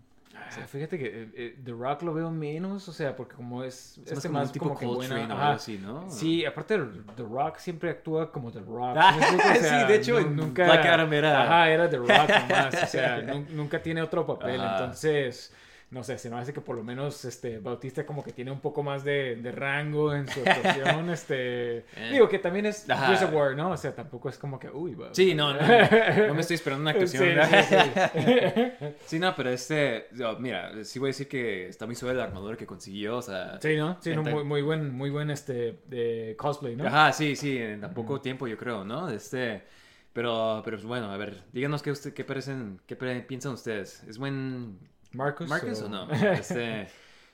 Ah, 0.64 0.68
Fíjate 0.68 0.98
que 0.98 1.06
eh, 1.06 1.30
eh, 1.36 1.60
The 1.64 1.72
Rock 1.72 2.04
lo 2.04 2.14
veo 2.14 2.30
menos, 2.32 2.88
o 2.88 2.94
sea, 2.94 3.16
porque 3.16 3.36
como 3.36 3.64
es, 3.64 3.98
Es 3.98 4.12
más 4.12 4.12
este 4.18 4.28
como 4.30 4.40
más 4.40 4.48
un 4.48 4.54
tipo 4.54 4.66
como 4.66 4.80
que 4.80 4.86
buena- 4.86 5.16
o 5.16 5.38
algo 5.38 5.44
así, 5.56 5.78
¿no? 5.78 6.10
Sí, 6.10 6.46
aparte 6.46 6.78
The 7.16 7.24
Rock 7.24 7.58
siempre 7.58 7.90
actúa 7.90 8.32
como 8.32 8.52
The 8.52 8.60
Rock. 8.62 8.96
Ah, 8.98 9.14
¿sí 9.14 9.20
me 9.20 9.26
explico? 9.26 9.50
O 9.50 9.54
sí, 9.56 9.60
sea, 9.62 9.86
de 9.88 9.96
hecho, 9.96 10.22
nunca 10.22 10.66
Black 10.66 10.86
Adam 10.86 11.14
era- 11.14 11.44
Ajá, 11.44 11.70
era 11.70 11.90
The 11.90 11.98
Rock 11.98 12.10
nomás, 12.10 12.84
o 12.84 12.88
sea, 12.88 13.22
nu- 13.22 13.46
nunca 13.52 13.82
tiene 13.82 14.02
otro 14.02 14.26
papel, 14.26 14.60
Ajá. 14.62 14.78
entonces 14.80 15.54
no 15.90 16.04
sé, 16.04 16.18
se 16.18 16.30
me 16.30 16.36
hace 16.36 16.52
que 16.52 16.60
por 16.60 16.76
lo 16.76 16.84
menos 16.84 17.24
este 17.24 17.60
Bautista 17.60 18.06
como 18.06 18.22
que 18.22 18.34
tiene 18.34 18.52
un 18.52 18.60
poco 18.60 18.84
más 18.84 19.06
de, 19.06 19.38
de 19.38 19.52
rango 19.54 20.14
en 20.14 20.28
su 20.28 20.42
actuación, 20.42 21.10
este, 21.12 21.78
Eh. 21.78 22.10
digo 22.12 22.28
que 22.28 22.40
también 22.40 22.66
es 22.66 22.90
Ajá. 22.90 23.26
War, 23.28 23.56
¿no? 23.56 23.72
O 23.72 23.78
sea, 23.78 23.96
tampoco 23.96 24.28
es 24.28 24.38
como 24.38 24.60
que, 24.60 24.70
uy, 24.70 24.96
va- 24.96 25.14
Sí, 25.14 25.34
no, 25.34 25.54
no, 25.54 25.60
no 25.62 26.34
me 26.34 26.42
estoy 26.42 26.56
esperando 26.56 26.82
una 26.82 26.92
actuación. 26.92 27.24
sí, 27.24 27.76
sí. 28.12 28.88
Sí, 29.06 29.20
no, 29.20 29.34
pero 29.36 29.50
este, 29.50 30.08
mira, 30.40 30.84
sí 30.84 31.00
voy 31.00 31.08
a 31.08 31.12
decir 31.12 31.30
que 31.30 31.68
está 31.70 31.86
muy 31.86 31.96
suave 31.96 32.16
la 32.16 32.26
armadura 32.26 32.58
que 32.58 32.66
consiguió, 32.66 33.18
o 33.18 33.22
sea. 33.22 33.58
Sí, 33.62 33.78
¿no? 33.78 33.98
Sí, 34.02 34.14
no, 34.14 34.24
muy, 34.24 34.44
muy 34.44 34.62
buen, 34.62 34.92
muy 34.94 35.10
buen 35.10 35.30
este 35.30 36.36
cosplay, 36.38 36.76
¿no? 36.76 36.86
Ajá, 36.86 37.14
sí, 37.14 37.36
sí, 37.38 37.58
en 37.58 37.80
tan 37.80 37.94
poco 37.94 38.20
tiempo 38.20 38.46
yo 38.48 38.58
creo, 38.58 38.84
¿no? 38.84 39.10
Este, 39.10 39.64
pero, 40.12 40.62
pero 40.66 40.78
pues, 40.78 40.86
bueno, 40.86 41.12
a 41.12 41.16
ver, 41.18 41.44
díganos 41.54 41.82
qué, 41.82 41.92
usted, 41.92 42.14
qué, 42.14 42.26
parecen, 42.26 42.82
qué 42.88 42.96
piensan 42.96 43.54
ustedes. 43.54 44.04
¿Es 44.04 44.18
buen 44.18 44.80
Marcus. 45.18 45.48
Marcus 45.50 45.82
o 45.82 45.90
no? 45.90 46.08
Este, 46.32 46.88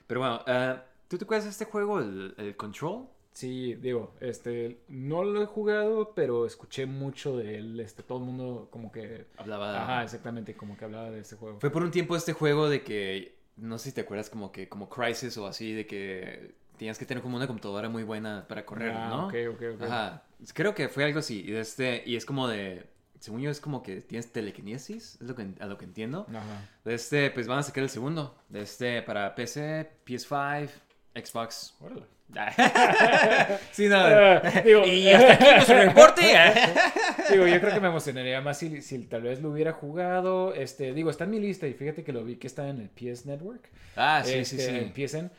pero 0.07 0.21
bueno, 0.21 0.41
eh, 0.47 0.77
¿tú 1.07 1.17
te 1.17 1.25
acuerdas 1.25 1.43
de 1.45 1.51
este 1.51 1.65
juego, 1.65 1.99
el, 1.99 2.33
el 2.37 2.55
Control? 2.55 3.07
Sí, 3.33 3.73
digo, 3.75 4.13
este, 4.19 4.77
no 4.89 5.23
lo 5.23 5.41
he 5.41 5.45
jugado, 5.47 6.13
pero 6.13 6.45
escuché 6.45 6.85
mucho 6.85 7.35
de 7.35 7.57
él, 7.57 7.79
este, 7.79 8.03
todo 8.03 8.19
el 8.19 8.25
mundo 8.25 8.67
como 8.71 8.91
que, 8.91 9.25
Hablaba... 9.37 9.83
ajá, 9.83 10.03
exactamente, 10.03 10.55
como 10.55 10.77
que 10.77 10.85
hablaba 10.85 11.09
de 11.09 11.19
este 11.19 11.35
juego. 11.35 11.59
Fue 11.59 11.71
por 11.71 11.81
un 11.83 11.89
tiempo 11.89 12.15
este 12.15 12.33
juego 12.33 12.69
de 12.69 12.83
que, 12.83 13.35
no 13.57 13.77
sé 13.79 13.89
si 13.89 13.95
te 13.95 14.01
acuerdas, 14.01 14.29
como 14.29 14.51
que, 14.51 14.69
como 14.69 14.87
Crisis 14.87 15.35
o 15.37 15.47
así, 15.47 15.73
de 15.73 15.87
que 15.87 16.53
tenías 16.77 16.99
que 16.99 17.05
tener 17.07 17.23
como 17.23 17.35
una 17.37 17.47
computadora 17.47 17.89
muy 17.89 18.03
buena 18.03 18.45
para 18.47 18.65
correr, 18.67 18.91
Ah, 18.95 19.07
¿no? 19.09 19.27
ok, 19.27 19.33
ok, 19.55 19.61
ok. 19.75 19.81
Ajá, 19.81 20.23
creo 20.53 20.75
que 20.75 20.87
fue 20.87 21.03
algo 21.03 21.17
así, 21.19 21.41
y, 21.41 21.51
de 21.51 21.61
este, 21.61 22.03
y 22.05 22.15
es 22.15 22.25
como 22.25 22.47
de, 22.47 22.85
según 23.23 23.39
yo 23.39 23.49
es 23.49 23.61
como 23.61 23.83
que 23.83 24.01
tienes 24.01 24.33
telequinesis, 24.33 25.17
es 25.21 25.21
lo 25.21 25.33
que, 25.33 25.47
a 25.61 25.65
lo 25.65 25.77
que 25.77 25.85
entiendo. 25.85 26.27
Ajá. 26.29 26.69
De 26.83 26.93
este, 26.93 27.31
pues 27.31 27.47
van 27.47 27.59
a 27.59 27.63
sacar 27.63 27.81
el 27.81 27.89
segundo. 27.89 28.37
De 28.49 28.63
este, 28.63 29.01
para 29.01 29.33
PC, 29.33 29.89
PS5, 30.05 30.69
Xbox. 31.15 31.73
Órale. 31.79 32.03
sí, 33.71 33.87
no. 33.87 34.41
Digo, 34.65 34.85
y 34.85 35.07
hasta 35.07 35.33
aquí 35.35 35.45
nuestro 35.55 35.83
reporte. 35.83 36.21
digo, 37.31 37.47
yo 37.47 37.61
creo 37.61 37.73
que 37.73 37.79
me 37.79 37.87
emocionaría 37.87 38.41
más 38.41 38.57
si, 38.57 38.81
si 38.81 38.99
tal 39.05 39.21
vez 39.21 39.41
lo 39.41 39.51
hubiera 39.51 39.71
jugado, 39.71 40.53
este, 40.53 40.93
digo, 40.93 41.09
está 41.09 41.23
en 41.23 41.29
mi 41.29 41.39
lista 41.39 41.65
y 41.65 41.73
fíjate 41.75 42.03
que 42.03 42.11
lo 42.11 42.25
vi 42.25 42.35
que 42.35 42.47
está 42.47 42.67
en 42.67 42.81
el 42.81 42.89
PS 42.89 43.25
Network. 43.25 43.69
ah, 43.95 44.21
sí, 44.25 44.43
sí, 44.43 44.57
este, 44.57 44.57
sí. 44.57 44.75
En 44.75 44.93
PSN, 44.93 45.31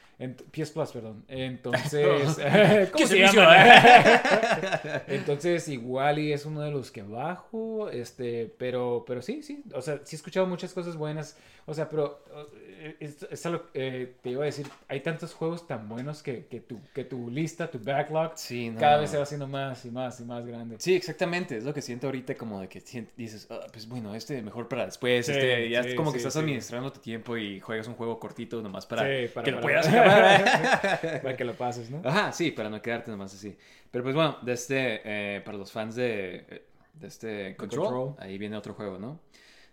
PS 0.52 0.70
Plus, 0.70 0.90
perdón. 0.93 1.25
Entonces, 1.28 2.37
¿Qué 2.37 2.88
¿cómo 2.93 3.06
se 3.06 3.19
llama? 3.19 3.56
Entonces, 5.08 5.69
igual 5.69 6.19
y 6.19 6.32
es 6.32 6.46
uno 6.46 6.61
de 6.62 6.70
los 6.70 6.90
que 6.90 7.02
bajo, 7.02 7.88
este, 7.90 8.52
pero, 8.58 9.05
pero 9.06 9.22
sí, 9.22 9.43
sí, 9.43 9.62
o 9.75 9.82
sea, 9.82 10.00
sí 10.05 10.16
he 10.16 10.19
escuchado 10.19 10.46
muchas 10.46 10.72
cosas 10.72 10.96
buenas, 10.96 11.37
o 11.66 11.75
sea, 11.75 11.88
pero 11.88 12.22
eh, 12.66 12.96
es, 13.00 13.26
es 13.31 13.46
algo, 13.46 13.64
eh, 13.75 14.14
te 14.22 14.31
iba 14.31 14.43
a 14.43 14.46
decir, 14.46 14.66
hay 14.88 15.00
tantos 15.00 15.32
juegos 15.34 15.66
tan 15.66 15.88
buenos 15.88 16.22
que, 16.22 16.46
que, 16.46 16.60
tu, 16.60 16.78
que 16.94 17.05
tu 17.05 17.31
lista, 17.31 17.70
tu 17.70 17.78
backlog, 17.78 18.32
Sí, 18.37 18.70
no. 18.70 18.78
cada 18.81 18.99
vez 18.99 19.10
se 19.10 19.17
va 19.17 19.22
haciendo 19.22 19.46
más 19.49 19.84
y 19.84 19.90
más 19.90 20.20
y 20.20 20.25
más 20.25 20.46
grande. 20.46 20.76
Sí, 20.78 20.94
exactamente. 20.94 21.56
Es 21.56 21.64
lo 21.64 21.72
que 21.72 21.81
siento 21.82 22.06
ahorita, 22.06 22.34
como 22.34 22.60
de 22.60 22.69
que 22.69 22.82
dices, 23.17 23.46
"Ah, 23.50 23.60
pues 23.72 23.88
bueno, 23.88 24.14
este 24.14 24.43
mejor 24.43 24.69
para 24.69 24.86
después. 24.86 25.27
Sí, 25.27 25.32
este, 25.32 25.70
ya 25.70 25.82
sí, 25.82 25.94
como 25.94 26.12
que 26.12 26.19
estás 26.19 26.36
administrando 26.36 26.93
tu 26.93 27.00
tiempo 27.00 27.36
y 27.36 27.60
juegas 27.60 27.88
un 27.88 27.94
juego 27.94 28.19
cortito 28.20 28.60
nomás 28.62 28.86
para, 28.86 29.05
que 29.05 29.50
lo 29.50 29.60
puedas. 29.60 29.86
Para 31.23 31.37
que 31.37 31.44
lo 31.44 31.55
pases, 31.55 31.91
¿no? 31.91 32.03
Ajá, 32.05 32.32
sí, 32.32 32.51
para 32.51 32.69
no 32.70 32.81
quedarte 32.82 33.11
nomás 33.11 33.34
así. 33.34 33.56
Pero 33.91 34.05
pues 34.05 34.15
bueno, 34.15 34.39
de 34.43 34.53
este, 34.53 35.01
eh, 35.05 35.41
para 35.44 35.56
los 35.58 35.70
fans 35.73 35.94
de, 35.94 36.44
eh, 36.49 36.65
de 36.94 37.06
este 37.06 37.56
Control, 37.56 37.87
Control. 37.89 38.15
ahí 38.19 38.39
viene 38.39 38.56
otro 38.56 38.75
juego, 38.75 38.99
¿no? 38.99 39.20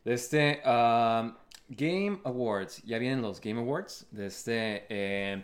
De 0.03 0.13
este 0.13 0.61
um, 0.65 1.33
Game 1.69 2.19
Awards, 2.23 2.83
ya 2.83 2.97
vienen 2.97 3.21
los 3.21 3.39
Game 3.41 3.59
Awards, 3.59 4.07
de 4.11 4.25
este, 4.27 4.85
eh, 4.89 5.43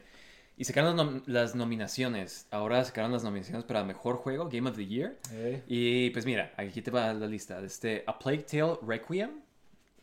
y 0.57 0.63
sacaron 0.63 0.97
las, 0.97 1.05
nom- 1.05 1.23
las 1.27 1.55
nominaciones. 1.55 2.47
Ahora 2.51 2.83
sacaron 2.83 3.11
las 3.11 3.23
nominaciones 3.23 3.63
para 3.65 3.83
Mejor 3.83 4.17
Juego, 4.17 4.49
Game 4.49 4.69
of 4.69 4.75
the 4.75 4.85
Year. 4.85 5.17
Y 5.67 6.09
pues 6.11 6.25
mira, 6.25 6.51
aquí 6.57 6.81
te 6.81 6.89
va 6.91 7.13
la 7.13 7.27
lista. 7.27 7.61
De 7.61 7.67
este, 7.67 8.03
A 8.07 8.17
Plague 8.17 8.39
Tale 8.43 8.77
Requiem, 8.85 9.41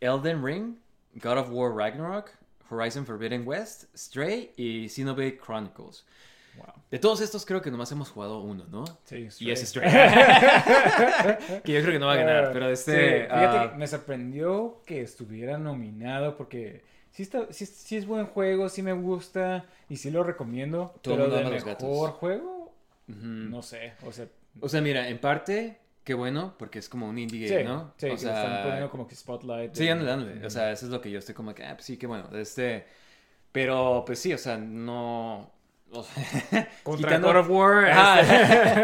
Elden 0.01 0.45
Ring, 0.45 0.77
God 1.15 1.39
of 1.39 1.49
War 1.51 1.73
Ragnarok, 1.75 2.31
Horizon 2.71 3.05
Forbidden 3.07 3.47
West, 3.47 3.85
Stray 3.97 4.53
y 4.57 4.89
Xenoblade 4.89 5.39
Chronicles. 5.39 6.05
wow. 6.57 6.67
De 6.91 6.99
todos 6.99 7.21
estos 7.21 7.45
creo 7.45 7.61
que 7.61 7.71
nomás 7.71 7.91
hemos 7.93 8.09
jugado 8.11 8.41
uno, 8.41 8.65
¿no? 8.71 8.85
Sí, 9.05 9.29
Y 9.41 9.51
es 9.51 9.61
Stray. 9.69 9.89
Stray. 9.91 11.61
que 11.65 11.73
yo 11.73 11.81
creo 11.81 11.93
que 11.93 11.99
no 11.99 12.07
va 12.07 12.13
a 12.15 12.17
ganar, 12.17 12.45
Ah, 12.47 12.51
pero 12.53 12.67
sí, 12.69 12.73
este... 12.75 13.23
fíjate 13.25 13.59
ah, 13.59 13.71
que 13.73 13.79
me 13.79 13.87
sorprendió 13.87 14.81
que 14.87 15.01
estuviera 15.03 15.59
nominado 15.59 16.37
porque 16.37 16.83
sí, 17.11 17.23
está, 17.23 17.53
sí, 17.53 17.67
sí 17.67 17.97
es 17.97 18.07
buen 18.07 18.27
juego, 18.27 18.69
sí 18.69 18.83
me 18.83 18.93
gusta 18.93 19.65
y 19.89 19.97
sí 19.97 20.11
lo 20.11 20.23
recomiendo. 20.23 20.95
Todo 21.03 21.17
pero 21.17 21.31
de 21.31 21.45
mejor 21.45 21.65
gatos. 21.65 22.11
juego, 22.13 22.73
no 23.07 23.63
sé. 23.63 23.95
O 24.07 24.13
sea, 24.13 24.27
O 24.61 24.69
sea, 24.69 24.81
mira, 24.81 25.09
en 25.09 25.19
parte, 25.19 25.79
qué 26.05 26.15
bueno, 26.15 26.55
porque 26.59 26.79
es 26.79 26.89
como 26.89 27.09
un 27.09 27.19
indie 27.19 27.49
game, 27.49 27.63
sí, 27.63 27.67
¿no? 27.67 27.93
sí, 27.97 28.07
o 28.07 28.09
le 28.11 28.15
están 28.15 28.35
sea, 28.37 28.63
poniendo 28.63 28.91
como 28.91 29.07
que 29.09 29.15
spotlight. 29.17 29.75
Sí, 29.75 29.89
ándale, 29.89 30.11
ándale. 30.13 30.47
O 30.47 30.51
sea, 30.51 30.71
eso 30.71 30.87
es 30.87 30.93
lo 30.93 31.01
que 31.01 31.11
yo 31.11 31.19
estoy 31.19 31.35
como 31.35 31.55
que, 31.55 31.65
ah, 31.65 31.75
pues 31.75 31.87
sí, 31.87 31.97
qué 31.97 32.07
bueno. 32.07 32.29
Este, 32.37 32.87
pero, 33.53 34.03
pues 34.07 34.19
sí, 34.19 34.33
o 34.33 34.39
sea, 34.39 34.59
no... 34.59 35.51
o 35.93 36.03
sea, 36.03 36.69
Contra 36.83 37.09
quitando- 37.09 37.29
God 37.29 37.37
of 37.37 37.51
War. 37.51 37.85
Ajá. 37.91 38.21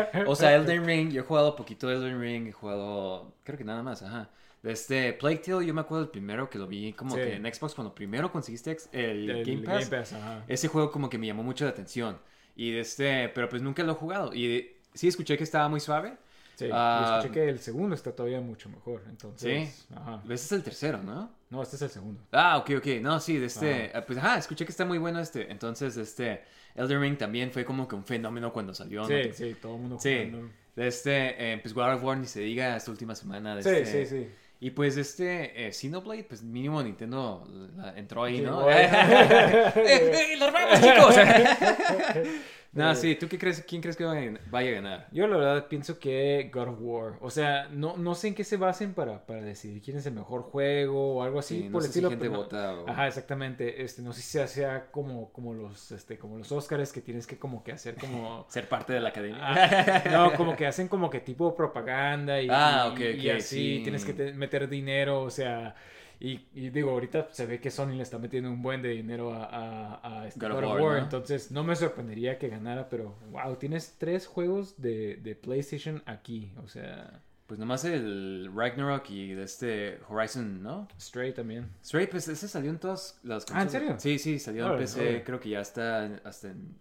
este- 0.06 0.24
o 0.26 0.34
sea, 0.34 0.54
Elden 0.54 0.84
Ring, 0.86 1.10
yo 1.10 1.20
he 1.22 1.24
jugado 1.24 1.54
poquito 1.56 1.88
de 1.88 1.96
Elden 1.96 2.20
Ring, 2.20 2.46
he 2.48 2.52
jugado, 2.52 3.34
creo 3.44 3.58
que 3.58 3.64
nada 3.64 3.82
más, 3.82 4.02
ajá. 4.02 4.30
Este 4.62 5.14
Plague 5.14 5.38
Tale, 5.38 5.64
yo 5.66 5.72
me 5.72 5.80
acuerdo 5.80 6.04
el 6.04 6.10
primero 6.10 6.50
que 6.50 6.58
lo 6.58 6.66
vi 6.66 6.92
como 6.92 7.14
Sí. 7.14 7.22
que 7.22 7.34
en 7.36 7.44
Xbox, 7.54 7.74
cuando 7.74 7.94
primero 7.94 8.30
conseguiste 8.30 8.76
el, 8.92 9.30
el 9.30 9.44
Game 9.44 9.62
Pass. 9.66 9.88
Game 9.88 10.02
Pass, 10.02 10.12
ajá. 10.12 10.44
Ese 10.48 10.68
juego 10.68 10.90
como 10.90 11.08
que 11.08 11.16
me 11.16 11.26
llamó 11.26 11.42
mucho 11.42 11.64
la 11.64 11.70
atención. 11.70 12.18
Y 12.56 12.76
este, 12.76 13.30
pero 13.30 13.48
pues 13.48 13.62
nunca 13.62 13.82
lo 13.82 13.92
he 13.92 13.94
jugado. 13.94 14.34
Y 14.34 14.76
sí 14.92 15.08
escuché 15.08 15.38
que 15.38 15.44
estaba 15.44 15.66
muy 15.70 15.80
suave. 15.80 16.14
Sí, 16.60 16.68
Ah, 16.72 17.20
escuché 17.22 17.32
que 17.34 17.48
el 17.48 17.58
segundo 17.58 17.94
está 17.94 18.12
todavía 18.14 18.40
mucho 18.40 18.68
mejor. 18.68 19.02
Entonces, 19.08 19.68
Sí. 19.88 19.94
ajá. 19.94 20.16
Este 20.24 20.34
es 20.34 20.52
el 20.52 20.62
tercero, 20.62 20.98
¿no? 21.02 21.30
No, 21.48 21.62
este 21.62 21.76
es 21.76 21.82
el 21.82 21.88
segundo. 21.90 22.20
Ah, 22.32 22.58
ok, 22.58 22.70
ok. 22.78 22.86
No, 23.00 23.18
sí, 23.18 23.38
de 23.38 23.46
este. 23.46 23.90
ah, 23.94 24.04
Pues 24.04 24.18
ajá, 24.18 24.36
escuché 24.38 24.64
que 24.66 24.70
está 24.70 24.84
muy 24.84 24.98
bueno 24.98 25.20
este. 25.20 25.50
Entonces, 25.50 25.96
este. 25.96 26.42
Elden 26.74 27.00
Ring 27.00 27.16
también 27.16 27.50
fue 27.50 27.64
como 27.64 27.88
que 27.88 27.94
un 27.94 28.04
fenómeno 28.04 28.52
cuando 28.52 28.74
salió. 28.74 29.00
¿no? 29.02 29.06
Sí, 29.08 29.32
sí, 29.32 29.56
todo 29.60 29.76
el 29.76 29.80
mundo 29.80 29.98
Sí. 29.98 30.14
jugando. 30.30 30.50
De 30.76 30.86
este. 30.86 31.52
eh, 31.54 31.58
pues 31.58 31.72
God 31.74 31.94
of 31.94 32.04
War 32.04 32.18
ni 32.18 32.26
se 32.26 32.40
diga 32.40 32.76
esta 32.76 32.90
última 32.90 33.14
semana. 33.14 33.56
De 33.56 33.62
Sí, 33.62 33.68
este, 33.70 34.06
sí, 34.06 34.16
sí. 34.24 34.28
Y 34.60 34.70
pues 34.72 34.98
este. 34.98 35.66
eh, 35.66 35.72
Xenoblade, 35.72 36.24
pues 36.24 36.42
mínimo 36.42 36.82
Nintendo 36.82 37.48
la- 37.76 37.96
entró 37.98 38.24
ahí, 38.24 38.36
Sí, 38.36 38.42
¿no? 38.42 38.60
bueno. 38.64 38.78
¡Eh, 38.78 39.74
eh, 39.76 40.36
¡Las 40.38 40.52
vamos, 40.52 40.80
chicos! 40.80 41.16
no, 42.72 42.94
sí, 42.94 43.16
¿tú 43.16 43.28
qué 43.28 43.36
crees? 43.38 43.64
¿Quién 43.68 43.82
crees 43.82 43.96
que 43.96 44.04
vaya 44.04 44.70
a 44.70 44.74
ganar? 44.74 45.08
Yo 45.10 45.26
la 45.26 45.36
verdad 45.36 45.66
pienso 45.68 45.98
que 45.98 46.50
God 46.54 46.68
of 46.68 46.78
War, 46.80 47.14
o 47.20 47.28
sea, 47.30 47.68
no, 47.70 47.96
no 47.96 48.14
sé 48.14 48.28
en 48.28 48.34
qué 48.34 48.44
se 48.44 48.56
basen 48.56 48.94
para, 48.94 49.26
para 49.26 49.42
decidir 49.42 49.82
quién 49.82 49.96
es 49.96 50.06
el 50.06 50.14
mejor 50.14 50.42
juego 50.42 51.16
o 51.16 51.22
algo 51.24 51.40
así 51.40 51.62
Sí, 51.62 51.64
no 51.68 51.72
por 51.72 51.82
sé 51.82 51.88
el 51.88 51.92
si 51.92 51.98
estilo. 51.98 52.10
gente 52.10 52.24
pero 52.26 52.32
no- 52.32 52.38
vota 52.44 52.74
o- 52.80 52.88
Ajá, 52.88 53.08
exactamente. 53.08 53.82
Este, 53.82 54.02
no 54.02 54.12
sé 54.12 54.22
si 54.22 54.38
sea, 54.46 54.90
como, 54.92 55.32
como 55.32 55.52
los 55.54 55.90
este, 55.90 56.16
como 56.18 56.38
los 56.38 56.52
Oscars 56.52 56.92
que 56.92 57.00
tienes 57.00 57.26
que 57.26 57.38
como 57.38 57.64
que 57.64 57.72
hacer 57.72 57.96
como 57.96 58.46
Ser 58.48 58.68
parte 58.68 58.92
de 58.92 59.00
la 59.00 59.08
academia. 59.08 59.38
Ah, 59.42 60.02
no, 60.10 60.32
como 60.34 60.54
que 60.56 60.66
hacen 60.66 60.86
como 60.88 61.10
que 61.10 61.20
tipo 61.20 61.56
propaganda 61.56 62.40
y, 62.40 62.48
Ah, 62.50 62.94
y- 62.96 63.02
y 63.26 63.30
así 63.30 63.76
sí. 63.78 63.80
tienes 63.82 64.04
que 64.04 64.12
te- 64.14 64.32
meter 64.32 64.68
dinero, 64.68 65.22
o 65.22 65.30
sea, 65.30 65.74
y, 66.20 66.46
y 66.54 66.70
digo, 66.70 66.90
ahorita 66.90 67.28
se 67.32 67.46
ve 67.46 67.60
que 67.60 67.70
Sony 67.70 67.92
le 67.96 68.02
está 68.02 68.18
metiendo 68.18 68.50
un 68.50 68.62
buen 68.62 68.82
de 68.82 68.90
dinero 68.90 69.32
a, 69.32 69.44
a, 69.44 70.20
a 70.22 70.26
este 70.28 70.38
God 70.40 70.52
God 70.52 70.58
of 70.58 70.64
of 70.64 70.70
War, 70.74 70.82
War, 70.82 70.96
¿no? 70.98 71.02
entonces 71.04 71.50
no 71.50 71.64
me 71.64 71.74
sorprendería 71.76 72.38
que 72.38 72.48
ganara, 72.48 72.88
pero 72.88 73.16
wow, 73.30 73.56
tienes 73.56 73.94
tres 73.98 74.26
juegos 74.26 74.74
de, 74.80 75.16
de 75.16 75.34
PlayStation 75.34 76.02
aquí, 76.06 76.52
o 76.62 76.68
sea, 76.68 77.22
Pues 77.46 77.58
nomás 77.58 77.84
el 77.84 78.50
Ragnarok 78.54 79.08
y 79.10 79.32
de 79.34 79.42
este 79.44 79.98
Horizon, 80.08 80.62
¿no? 80.62 80.86
Stray 81.00 81.32
también. 81.32 81.66
Stray, 81.84 82.06
pues 82.06 82.28
ese 82.28 82.46
salió 82.48 82.70
en 82.70 82.78
todas 82.78 83.18
las 83.24 83.44
Ah, 83.50 83.62
¿en 83.62 83.68
consolas. 83.68 83.72
serio? 83.72 83.96
Sí, 83.98 84.18
sí, 84.18 84.38
salió 84.38 84.70
en 84.72 84.78
PC, 84.78 85.22
creo 85.24 85.40
que 85.40 85.48
ya 85.48 85.60
está 85.60 86.04
en- 86.06 86.20
hasta 86.24 86.48
en 86.50 86.76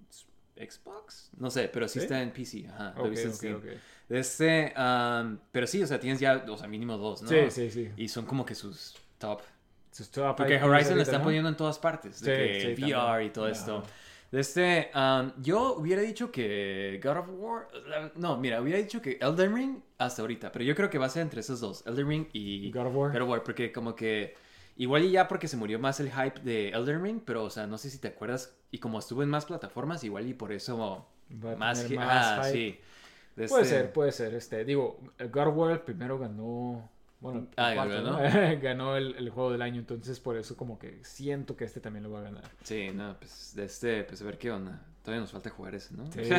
Xbox. 0.58 1.31
No 1.38 1.50
sé, 1.50 1.69
pero 1.69 1.88
sí, 1.88 2.00
¿Sí? 2.00 2.00
está 2.00 2.22
en 2.22 2.31
PC. 2.31 2.67
Ajá, 2.67 2.93
lo 2.98 3.05
he 3.05 3.08
Ok, 3.08 3.12
visto 3.12 3.27
en 3.27 3.34
ok, 3.34 3.38
Steam. 3.38 3.55
ok. 3.55 3.65
Este, 4.10 4.74
um, 4.77 5.38
pero 5.51 5.67
sí, 5.67 5.81
o 5.84 5.88
sea, 5.88 6.00
tienes 6.00 6.19
ya, 6.19 6.43
o 6.50 6.58
sea, 6.58 6.67
mínimo 6.67 6.98
dos, 6.98 7.22
¿no? 7.22 7.29
Sí, 7.29 7.50
sí, 7.50 7.72
sí. 7.72 7.89
Y 7.96 8.08
son 8.10 8.25
como 8.25 8.46
que 8.46 8.55
sus 8.55 8.96
top. 9.20 9.42
Sus 9.92 10.10
top 10.10 10.36
Porque 10.38 10.62
Horizon 10.62 10.96
lo 10.96 11.02
están 11.04 11.20
¿no? 11.20 11.26
poniendo 11.26 11.50
en 11.50 11.58
todas 11.58 11.78
partes. 11.78 12.22
De 12.22 12.36
Sí, 12.36 12.42
que 12.42 12.76
sí, 12.76 12.82
VR 12.84 12.96
también. 12.96 13.28
y 13.28 13.30
todo 13.32 13.48
esto. 13.48 13.78
Ajá. 13.80 13.88
De 14.32 14.42
este, 14.42 14.92
um, 14.94 15.32
yo 15.42 15.74
hubiera 15.74 16.04
dicho 16.04 16.32
que 16.32 17.00
God 17.04 17.18
of 17.18 17.26
War. 17.32 17.68
No, 18.16 18.38
mira, 18.38 18.62
hubiera 18.62 18.78
dicho 18.78 19.02
que 19.02 19.18
Elden 19.20 19.56
Ring 19.56 19.80
hasta 19.98 20.22
ahorita. 20.22 20.52
Pero 20.52 20.64
yo 20.66 20.76
creo 20.76 20.90
que 20.90 21.00
va 21.00 21.08
a 21.08 21.10
ser 21.10 21.24
entre 21.24 21.40
esos 21.40 21.60
dos: 21.60 21.84
Elden 21.88 22.08
Ring 22.08 22.28
y 22.34 22.72
God 22.72 22.88
of 22.88 22.96
War. 22.96 23.12
God 23.12 23.22
of 23.24 23.30
War. 23.30 23.44
Porque 23.44 23.72
como 23.72 23.96
que. 23.96 24.36
Igual 24.78 25.04
y 25.04 25.12
ya 25.12 25.28
porque 25.28 25.48
se 25.48 25.58
murió 25.58 25.78
más 25.80 26.00
el 26.00 26.10
hype 26.12 26.40
de 26.42 26.70
Elden 26.70 27.04
Ring. 27.04 27.22
Pero, 27.26 27.44
o 27.44 27.50
sea, 27.50 27.66
no 27.66 27.78
sé 27.80 27.90
si 27.90 27.98
te 27.98 28.08
acuerdas. 28.10 28.56
Y 28.72 28.78
como 28.78 29.00
estuvo 29.00 29.24
en 29.24 29.30
más 29.30 29.46
plataformas, 29.46 30.04
igual 30.04 30.28
y 30.28 30.34
por 30.36 30.52
eso. 30.54 31.08
Más, 31.58 31.58
más 31.58 31.86
ah, 31.98 32.42
hype. 32.44 32.52
sí. 32.52 32.80
De 33.36 33.48
Puede 33.48 33.64
este- 33.64 33.76
ser, 33.76 33.94
puede 33.94 34.12
ser. 34.12 34.34
Este, 34.36 34.64
digo, 34.64 35.00
God 35.32 35.48
of 35.48 35.58
War 35.58 35.84
primero 35.84 36.20
ganó. 36.20 36.88
Bueno, 37.22 37.48
Ah, 37.58 37.72
cuarto, 37.76 37.96
ganó. 37.96 38.12
¿no? 38.22 38.60
ganó 38.62 38.96
el, 38.98 39.16
el 39.18 39.30
juego 39.30 39.52
del 39.52 39.62
año, 39.62 39.80
entonces 39.80 40.20
por 40.20 40.38
eso 40.38 40.56
como 40.56 40.80
que 40.80 41.00
siento 41.04 41.56
que 41.58 41.66
este 41.66 41.80
también 41.82 42.04
lo 42.04 42.12
va 42.12 42.20
a 42.20 42.24
ganar. 42.24 42.44
Sí, 42.64 42.90
no, 42.94 43.16
pues 43.20 43.54
de 43.56 43.66
este, 43.66 44.04
pues 44.06 44.22
a 44.22 44.26
ver 44.26 44.38
qué 44.38 44.52
onda. 44.52 44.82
Todavía 45.04 45.22
nos 45.22 45.32
falta 45.32 45.50
jugar 45.50 45.74
ese, 45.76 45.96
¿no? 45.96 46.06
Sí, 46.12 46.24
sí. 46.26 46.32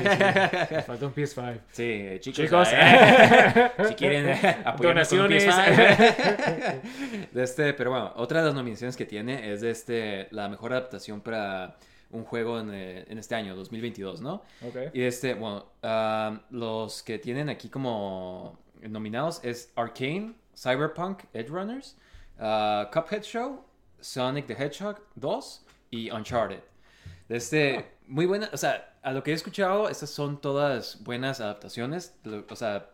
Falta 0.86 1.06
un 1.06 1.14
PS5. 1.14 1.60
Sí, 1.72 1.82
eh, 1.82 2.18
chicos. 2.20 2.44
Chicos, 2.44 2.68
eh, 2.72 3.70
si 3.88 3.94
quieren 3.94 4.28
eh, 4.28 4.56
con 4.76 4.86
Donaciones. 4.86 5.46
PS5. 5.46 6.80
de 7.32 7.42
este, 7.42 7.74
pero 7.74 7.90
bueno, 7.90 8.12
otra 8.16 8.40
de 8.40 8.46
las 8.46 8.54
nominaciones 8.54 8.96
que 8.96 9.06
tiene 9.06 9.52
es 9.52 9.60
de 9.60 9.70
este, 9.70 10.28
la 10.30 10.48
mejor 10.48 10.72
adaptación 10.72 11.20
para 11.20 11.76
un 12.10 12.24
juego 12.24 12.58
en, 12.60 12.72
en 12.74 13.18
este 13.18 13.34
año, 13.34 13.54
2022, 13.56 14.20
¿no? 14.20 14.42
Ok. 14.66 14.76
Y 14.94 15.02
este, 15.02 15.34
bueno, 15.34 15.66
ah, 15.82 16.40
los 16.50 17.02
que 17.02 17.18
tienen 17.18 17.48
aquí 17.48 17.68
como 17.68 18.58
nominados 18.82 19.40
es 19.44 19.72
Arcane, 19.76 20.34
Cyberpunk, 20.54 21.24
Edge 21.34 21.50
Runners, 21.50 21.96
ah, 22.38 22.88
Cuphead 22.92 23.24
Show, 23.24 23.64
Sonic 24.00 24.46
the 24.46 24.54
Hedgehog 24.54 25.00
2 25.18 25.60
y 25.92 26.10
Uncharted. 26.10 26.62
Este, 27.28 27.84
muy 28.06 28.26
buena, 28.26 28.50
o 28.52 28.56
sea, 28.56 28.94
a 29.02 29.12
lo 29.12 29.22
que 29.22 29.30
he 29.30 29.34
escuchado, 29.34 29.88
estas 29.88 30.10
son 30.10 30.40
todas 30.40 31.02
buenas 31.04 31.40
adaptaciones. 31.40 32.14
O 32.48 32.56
sea, 32.56 32.90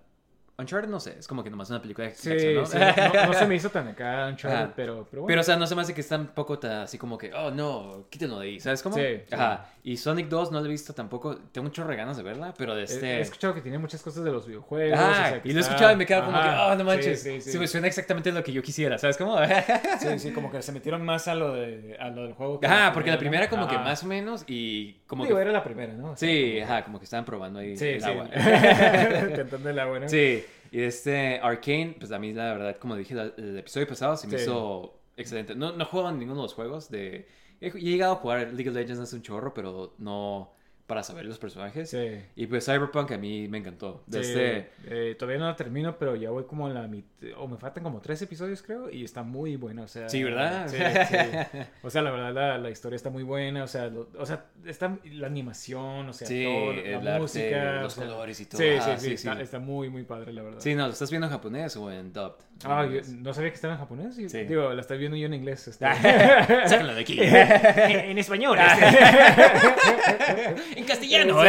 Uncharted 0.59 0.89
no 0.89 0.99
sé, 1.01 1.17
es 1.19 1.29
como 1.29 1.45
que 1.45 1.51
nomás 1.51 1.69
una 1.69 1.83
película 1.83 2.09
de 2.09 2.15
Sí, 2.15 2.31
acción, 2.31 2.55
¿no? 2.55 2.65
sí, 2.67 2.79
no, 2.79 3.27
no 3.27 3.33
se 3.35 3.47
me 3.47 3.55
hizo 3.57 3.69
tan 3.69 3.89
acá 3.89 4.27
Uncharted, 4.31 4.59
Ajá. 4.59 4.73
pero, 4.75 5.07
pero 5.11 5.23
bueno. 5.23 5.27
Pero, 5.29 5.41
o 5.43 5.45
sea, 5.45 5.57
no 5.57 5.67
se 5.67 5.75
me 5.75 5.83
hace 5.83 5.93
que 5.93 6.01
está 6.01 6.17
un 6.17 6.29
poco 6.29 6.59
ta- 6.59 6.85
así 6.85 6.97
como 6.97 7.19
que, 7.19 7.31
oh, 7.35 7.51
no, 7.51 8.07
quítenlo 8.09 8.39
de 8.39 8.47
ahí, 8.47 8.61
¿sabes 8.61 8.83
cómo? 8.83 8.97
Sí, 8.97 9.03
sí. 9.29 9.35
Ajá. 9.35 9.67
Y 9.85 9.99
Sonic 9.99 10.29
2 10.29 10.53
no 10.53 10.61
lo 10.61 10.67
he 10.67 10.69
visto 10.71 10.95
tampoco, 10.95 11.37
tengo 11.53 11.65
muchas 11.69 11.87
ganas 11.89 12.17
de 12.17 12.23
verla, 12.23 12.55
pero 12.57 12.75
de 12.75 12.81
He- 12.81 12.85
este... 12.85 13.07
He 13.19 13.21
escuchado 13.21 13.55
que 13.55 13.61
tiene 13.61 13.79
muchas 13.79 14.03
cosas 14.03 14.25
de 14.25 14.33
los 14.33 14.47
videojuegos. 14.47 14.99
Ah, 14.99 15.11
o 15.11 15.15
sea, 15.29 15.43
que 15.43 15.49
y 15.49 15.53
lo 15.53 15.59
he 15.59 15.61
está- 15.61 15.75
escuchado 15.75 15.93
y 15.93 15.97
me 15.97 16.07
quedo 16.07 16.25
como 16.25 16.41
que, 16.43 16.49
oh, 16.49 16.75
no 16.75 16.85
manches. 16.85 17.23
Sí, 17.23 17.41
sí, 17.43 17.53
Se 17.53 17.59
me 17.59 17.67
sí. 17.67 17.73
suena 17.73 17.87
exactamente 17.89 18.33
lo 18.33 18.43
que 18.43 18.53
yo 18.53 18.63
quisiera, 18.63 18.97
¿sabes 18.99 19.17
cómo? 19.19 19.37
Sí, 20.01 20.19
sí, 20.19 20.33
como 20.33 20.51
que 20.51 20.63
se 20.63 20.73
metieron 20.73 21.05
más 21.05 21.29
a 21.29 21.35
lo, 21.35 21.53
de, 21.53 21.97
a 22.01 22.09
lo 22.09 22.23
del 22.23 22.33
juego. 22.33 22.61
que 22.61 22.67
Ajá, 22.67 22.93
porque 22.95 23.11
la 23.11 23.19
primera 23.19 23.45
¿no? 23.45 23.51
como 23.51 23.69
que 23.69 23.75
Ajá. 23.77 23.85
más 23.85 24.03
o 24.03 24.07
menos 24.07 24.45
y 24.47 24.95
como 25.07 25.25
Digo, 25.25 25.37
que... 25.37 25.43
era 25.43 25.53
la 25.53 25.63
primera, 25.63 25.93
¿no? 25.93 26.13
O 26.13 26.17
sea, 26.17 26.29
Sí, 26.29 26.55
como- 26.61 26.65
ajá, 26.73 26.85
como 26.85 26.99
que 26.99 27.05
estaban 27.05 27.25
probando 27.27 27.59
ahí 27.61 27.77
Sí, 27.77 27.89
el 27.89 28.01
sí. 28.03 28.09
agua. 28.09 28.29
Intentando 29.29 29.71
el 29.71 29.79
agua, 29.79 30.01
¿no? 30.01 30.09
Sí, 30.09 30.45
y 30.71 30.83
este 30.83 31.39
Arcane, 31.43 31.97
pues 31.99 32.11
a 32.13 32.19
mí 32.19 32.33
la 32.33 32.53
verdad, 32.55 32.77
como 32.79 32.97
dije 32.97 33.15
el 33.15 33.59
episodio 33.59 33.87
pasado, 33.87 34.17
se 34.17 34.27
me 34.27 34.37
Sí. 34.37 34.43
hizo 34.43 35.01
excelente. 35.17 35.55
No, 35.55 35.73
no 35.73 35.85
juego 35.85 36.09
en 36.11 36.19
ninguno 36.19 36.41
de 36.41 36.45
los 36.45 36.55
juegos 36.55 36.91
de... 36.91 37.29
He, 37.61 37.69
he 37.69 37.81
llegado 37.81 38.15
a 38.15 38.17
jugar 38.17 38.53
League 38.53 38.69
of 38.69 38.75
Legends 38.77 39.01
hace 39.01 39.17
un 39.17 39.23
chorro, 39.23 39.55
pero 39.55 39.95
no 39.99 40.53
para 40.87 41.03
saber 41.03 41.25
los 41.25 41.39
personajes. 41.39 41.91
Sí. 41.91 42.21
Y 42.37 42.47
pues 42.47 42.65
Cyberpunk 42.65 43.11
a 43.13 43.19
mí 43.19 43.49
me 43.49 43.59
encantó. 43.59 44.05
Sí, 44.11 44.19
Desde... 44.19 44.71
eh, 44.85 45.17
todavía 45.19 45.41
no 45.41 45.47
la 45.47 45.57
termino, 45.57 45.99
pero 45.99 46.15
ya 46.15 46.31
voy 46.31 46.45
como 46.45 46.69
en 46.69 46.75
la 46.75 46.87
mitad, 46.87 47.29
o 47.39 47.49
me 47.49 47.57
faltan 47.57 47.83
como 47.83 48.01
tres 48.01 48.23
episodios 48.23 48.63
creo, 48.63 48.89
y 48.91 49.03
está 49.05 49.23
muy 49.25 49.57
buena, 49.57 49.83
o 49.83 49.89
sea... 49.89 50.09
Sí, 50.09 50.23
¿verdad? 50.23 50.69
Sí, 50.69 50.77
sí. 51.09 51.61
O 51.83 51.91
sea, 51.91 52.03
la 52.03 52.11
verdad, 52.13 52.33
la, 52.33 52.59
la 52.59 52.71
historia 52.71 52.95
está 52.97 53.11
muy 53.11 53.23
buena, 53.25 53.65
o 53.65 53.67
sea, 53.67 53.87
lo- 53.89 54.09
o 54.17 54.27
sea, 54.27 54.47
está 54.65 54.97
la 55.05 55.27
animación, 55.27 56.09
o 56.09 56.13
sea, 56.13 56.27
Sí, 56.29 56.45
todo, 56.45 56.73
la 57.03 57.11
arte, 57.15 57.21
música... 57.23 57.83
los 57.83 57.93
sea, 57.93 58.05
colores 58.07 58.41
y 58.41 58.47
todo. 58.47 58.61
Sí, 58.61 58.69
Ah, 58.81 58.97
sí, 58.99 59.09
sí, 59.09 59.15
está, 59.15 59.35
sí. 59.37 59.43
está 59.43 59.59
muy, 59.59 59.89
muy 59.91 60.05
padre, 60.05 60.33
la 60.33 60.43
verdad. 60.43 60.61
Sí, 60.61 60.75
no, 60.75 60.87
¿lo 60.87 60.93
estás 60.93 61.11
viendo 61.11 61.27
en 61.27 61.33
japonés 61.33 61.77
o 61.77 61.91
en 61.91 62.13
dubbed? 62.13 62.35
Ah, 62.65 62.87
yo 62.91 63.01
no 63.19 63.35
sabía 63.35 63.51
que 63.51 63.57
estaba 63.57 63.75
en 63.75 63.81
japonés. 63.81 64.17
Sí. 64.17 64.27
Digo, 64.45 64.73
la 64.73 64.81
estoy 64.81 64.99
viendo 64.99 65.17
yo 65.17 65.27
en 65.27 65.35
inglés. 65.35 65.69
este. 65.69 65.85
Sácalo 66.67 66.95
de 66.95 67.01
aquí. 67.01 67.19
en 67.21 68.19
español. 68.19 68.59
en 70.77 70.85
castellano. 70.85 71.43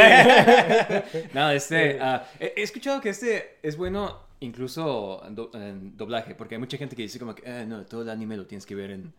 no, 1.33 1.51
este, 1.51 1.99
ah, 2.01 2.23
he, 2.39 2.61
escuchado 2.61 3.01
que 3.01 3.09
este 3.09 3.57
es 3.63 3.77
bueno 3.77 4.27
incluso 4.39 5.23
en, 5.25 5.35
do- 5.35 5.51
en 5.53 5.97
doblaje, 5.97 6.35
porque 6.35 6.55
hay 6.55 6.59
mucha 6.59 6.77
gente 6.77 6.95
que 6.95 7.03
dice 7.03 7.19
como 7.19 7.33
que, 7.33 7.49
"Ah, 7.49 7.63
no, 7.65 7.85
todo 7.85 8.03
el 8.03 8.09
anime 8.09 8.37
lo 8.37 8.45
tienes 8.45 8.65
que 8.65 8.75
ver 8.75 8.91
en... 8.91 9.13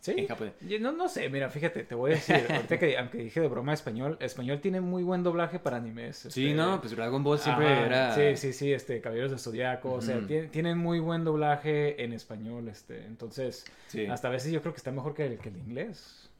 Sí. 0.00 0.14
En 0.16 0.28
japonés. 0.28 0.54
No, 0.80 0.92
no 0.92 1.08
sé, 1.10 1.28
mira, 1.28 1.50
fíjate, 1.50 1.84
te 1.84 1.94
voy 1.94 2.12
a 2.12 2.14
decir, 2.14 2.46
ahorita 2.50 2.78
que 2.78 2.96
aunque 2.96 3.18
dije 3.18 3.40
de 3.40 3.48
broma 3.48 3.74
español, 3.74 4.16
español 4.20 4.58
tiene 4.60 4.80
muy 4.80 5.02
buen 5.02 5.22
doblaje 5.22 5.58
para 5.58 5.76
animes. 5.76 6.16
Sí, 6.30 6.46
este, 6.48 6.54
no, 6.54 6.80
pues 6.80 6.96
Dragon 6.96 7.22
Ball 7.22 7.38
siempre 7.38 7.66
ajá, 7.68 7.86
era... 7.86 8.14
Sí, 8.14 8.36
sí, 8.36 8.52
sí, 8.54 8.72
este, 8.72 9.00
Caballeros 9.02 9.30
del 9.30 9.40
Zodiaco, 9.40 9.92
o 9.92 10.00
sea, 10.00 10.20
tienen 10.50 10.78
muy 10.78 11.00
buen 11.00 11.24
doblaje 11.24 12.02
en 12.02 12.14
español, 12.14 12.68
este, 12.68 13.04
entonces, 13.04 13.64
Sí. 13.88 14.06
hasta 14.06 14.28
a 14.28 14.30
veces 14.30 14.50
yo 14.52 14.60
creo 14.62 14.72
que 14.72 14.78
está 14.78 14.90
mejor 14.90 15.14
que 15.14 15.26
el, 15.26 15.38
que 15.38 15.50
el 15.50 15.56
inglés. 15.58 16.30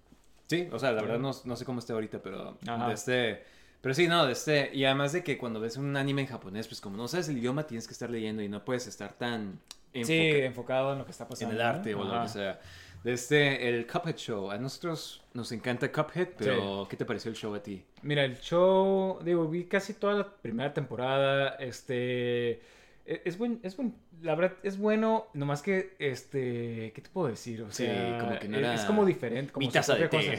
Sí, 0.46 0.68
o 0.72 0.78
sea, 0.78 0.92
la 0.92 1.02
verdad 1.02 1.18
no, 1.18 1.30
no 1.44 1.54
sé 1.56 1.64
cómo 1.66 1.80
está 1.80 1.92
ahorita, 1.92 2.20
pero 2.22 2.56
de 2.62 2.92
este... 2.94 3.44
Pero 3.82 3.94
sí, 3.94 4.08
no, 4.08 4.26
de 4.26 4.32
este... 4.32 4.70
Y 4.74 4.84
además 4.84 5.12
de 5.12 5.22
que 5.24 5.38
cuando 5.38 5.58
ves 5.60 5.76
un 5.76 5.96
anime 5.96 6.22
en 6.22 6.28
japonés, 6.28 6.66
pues 6.68 6.80
como 6.80 6.96
no 6.96 7.08
sabes 7.08 7.28
el 7.28 7.38
idioma, 7.38 7.66
tienes 7.66 7.86
que 7.86 7.92
estar 7.92 8.10
leyendo 8.10 8.42
y 8.42 8.48
no 8.48 8.64
puedes 8.64 8.86
estar 8.86 9.12
tan... 9.14 9.58
Sí, 9.92 10.00
enfoca- 10.00 10.44
enfocado 10.44 10.92
en 10.92 10.98
lo 10.98 11.04
que 11.04 11.10
está 11.12 11.24
en 11.24 11.30
pasando. 11.30 11.54
el 11.54 11.60
arte 11.62 11.92
¿no? 11.92 12.00
o 12.00 12.04
lo 12.04 12.22
que 12.22 12.28
sea. 12.28 12.60
Desde 13.02 13.68
el 13.68 13.86
Cuphead 13.86 14.16
Show. 14.16 14.50
A 14.50 14.58
nosotros 14.58 15.22
nos 15.32 15.52
encanta 15.52 15.90
Cuphead, 15.90 16.28
pero 16.36 16.86
¿qué 16.88 16.96
te 16.96 17.04
pareció 17.04 17.30
el 17.30 17.36
show 17.36 17.54
a 17.54 17.62
ti? 17.62 17.82
Mira, 18.02 18.24
el 18.24 18.38
show, 18.38 19.18
digo, 19.24 19.48
vi 19.48 19.64
casi 19.64 19.94
toda 19.94 20.14
la 20.14 20.30
primera 20.30 20.74
temporada, 20.74 21.56
este, 21.60 22.60
es 23.06 23.38
buen, 23.38 23.60
es 23.62 23.76
buen, 23.76 23.94
la 24.22 24.34
verdad, 24.34 24.56
es 24.62 24.78
bueno, 24.78 25.26
nomás 25.34 25.62
que, 25.62 25.94
este, 25.98 26.92
¿qué 26.94 27.00
te 27.02 27.10
puedo 27.10 27.28
decir? 27.28 27.62
O 27.62 27.70
Sí, 27.70 27.84
sea, 27.86 28.18
como 28.18 28.38
que 28.38 28.48
no 28.48 28.56
es, 28.56 28.62
era 28.62 28.74
es 28.74 28.80
como 28.82 29.04
diferente. 29.04 29.52
Como 29.52 29.66
mi 29.66 29.72
taza 29.72 29.94
de 29.96 30.08
té. 30.08 30.38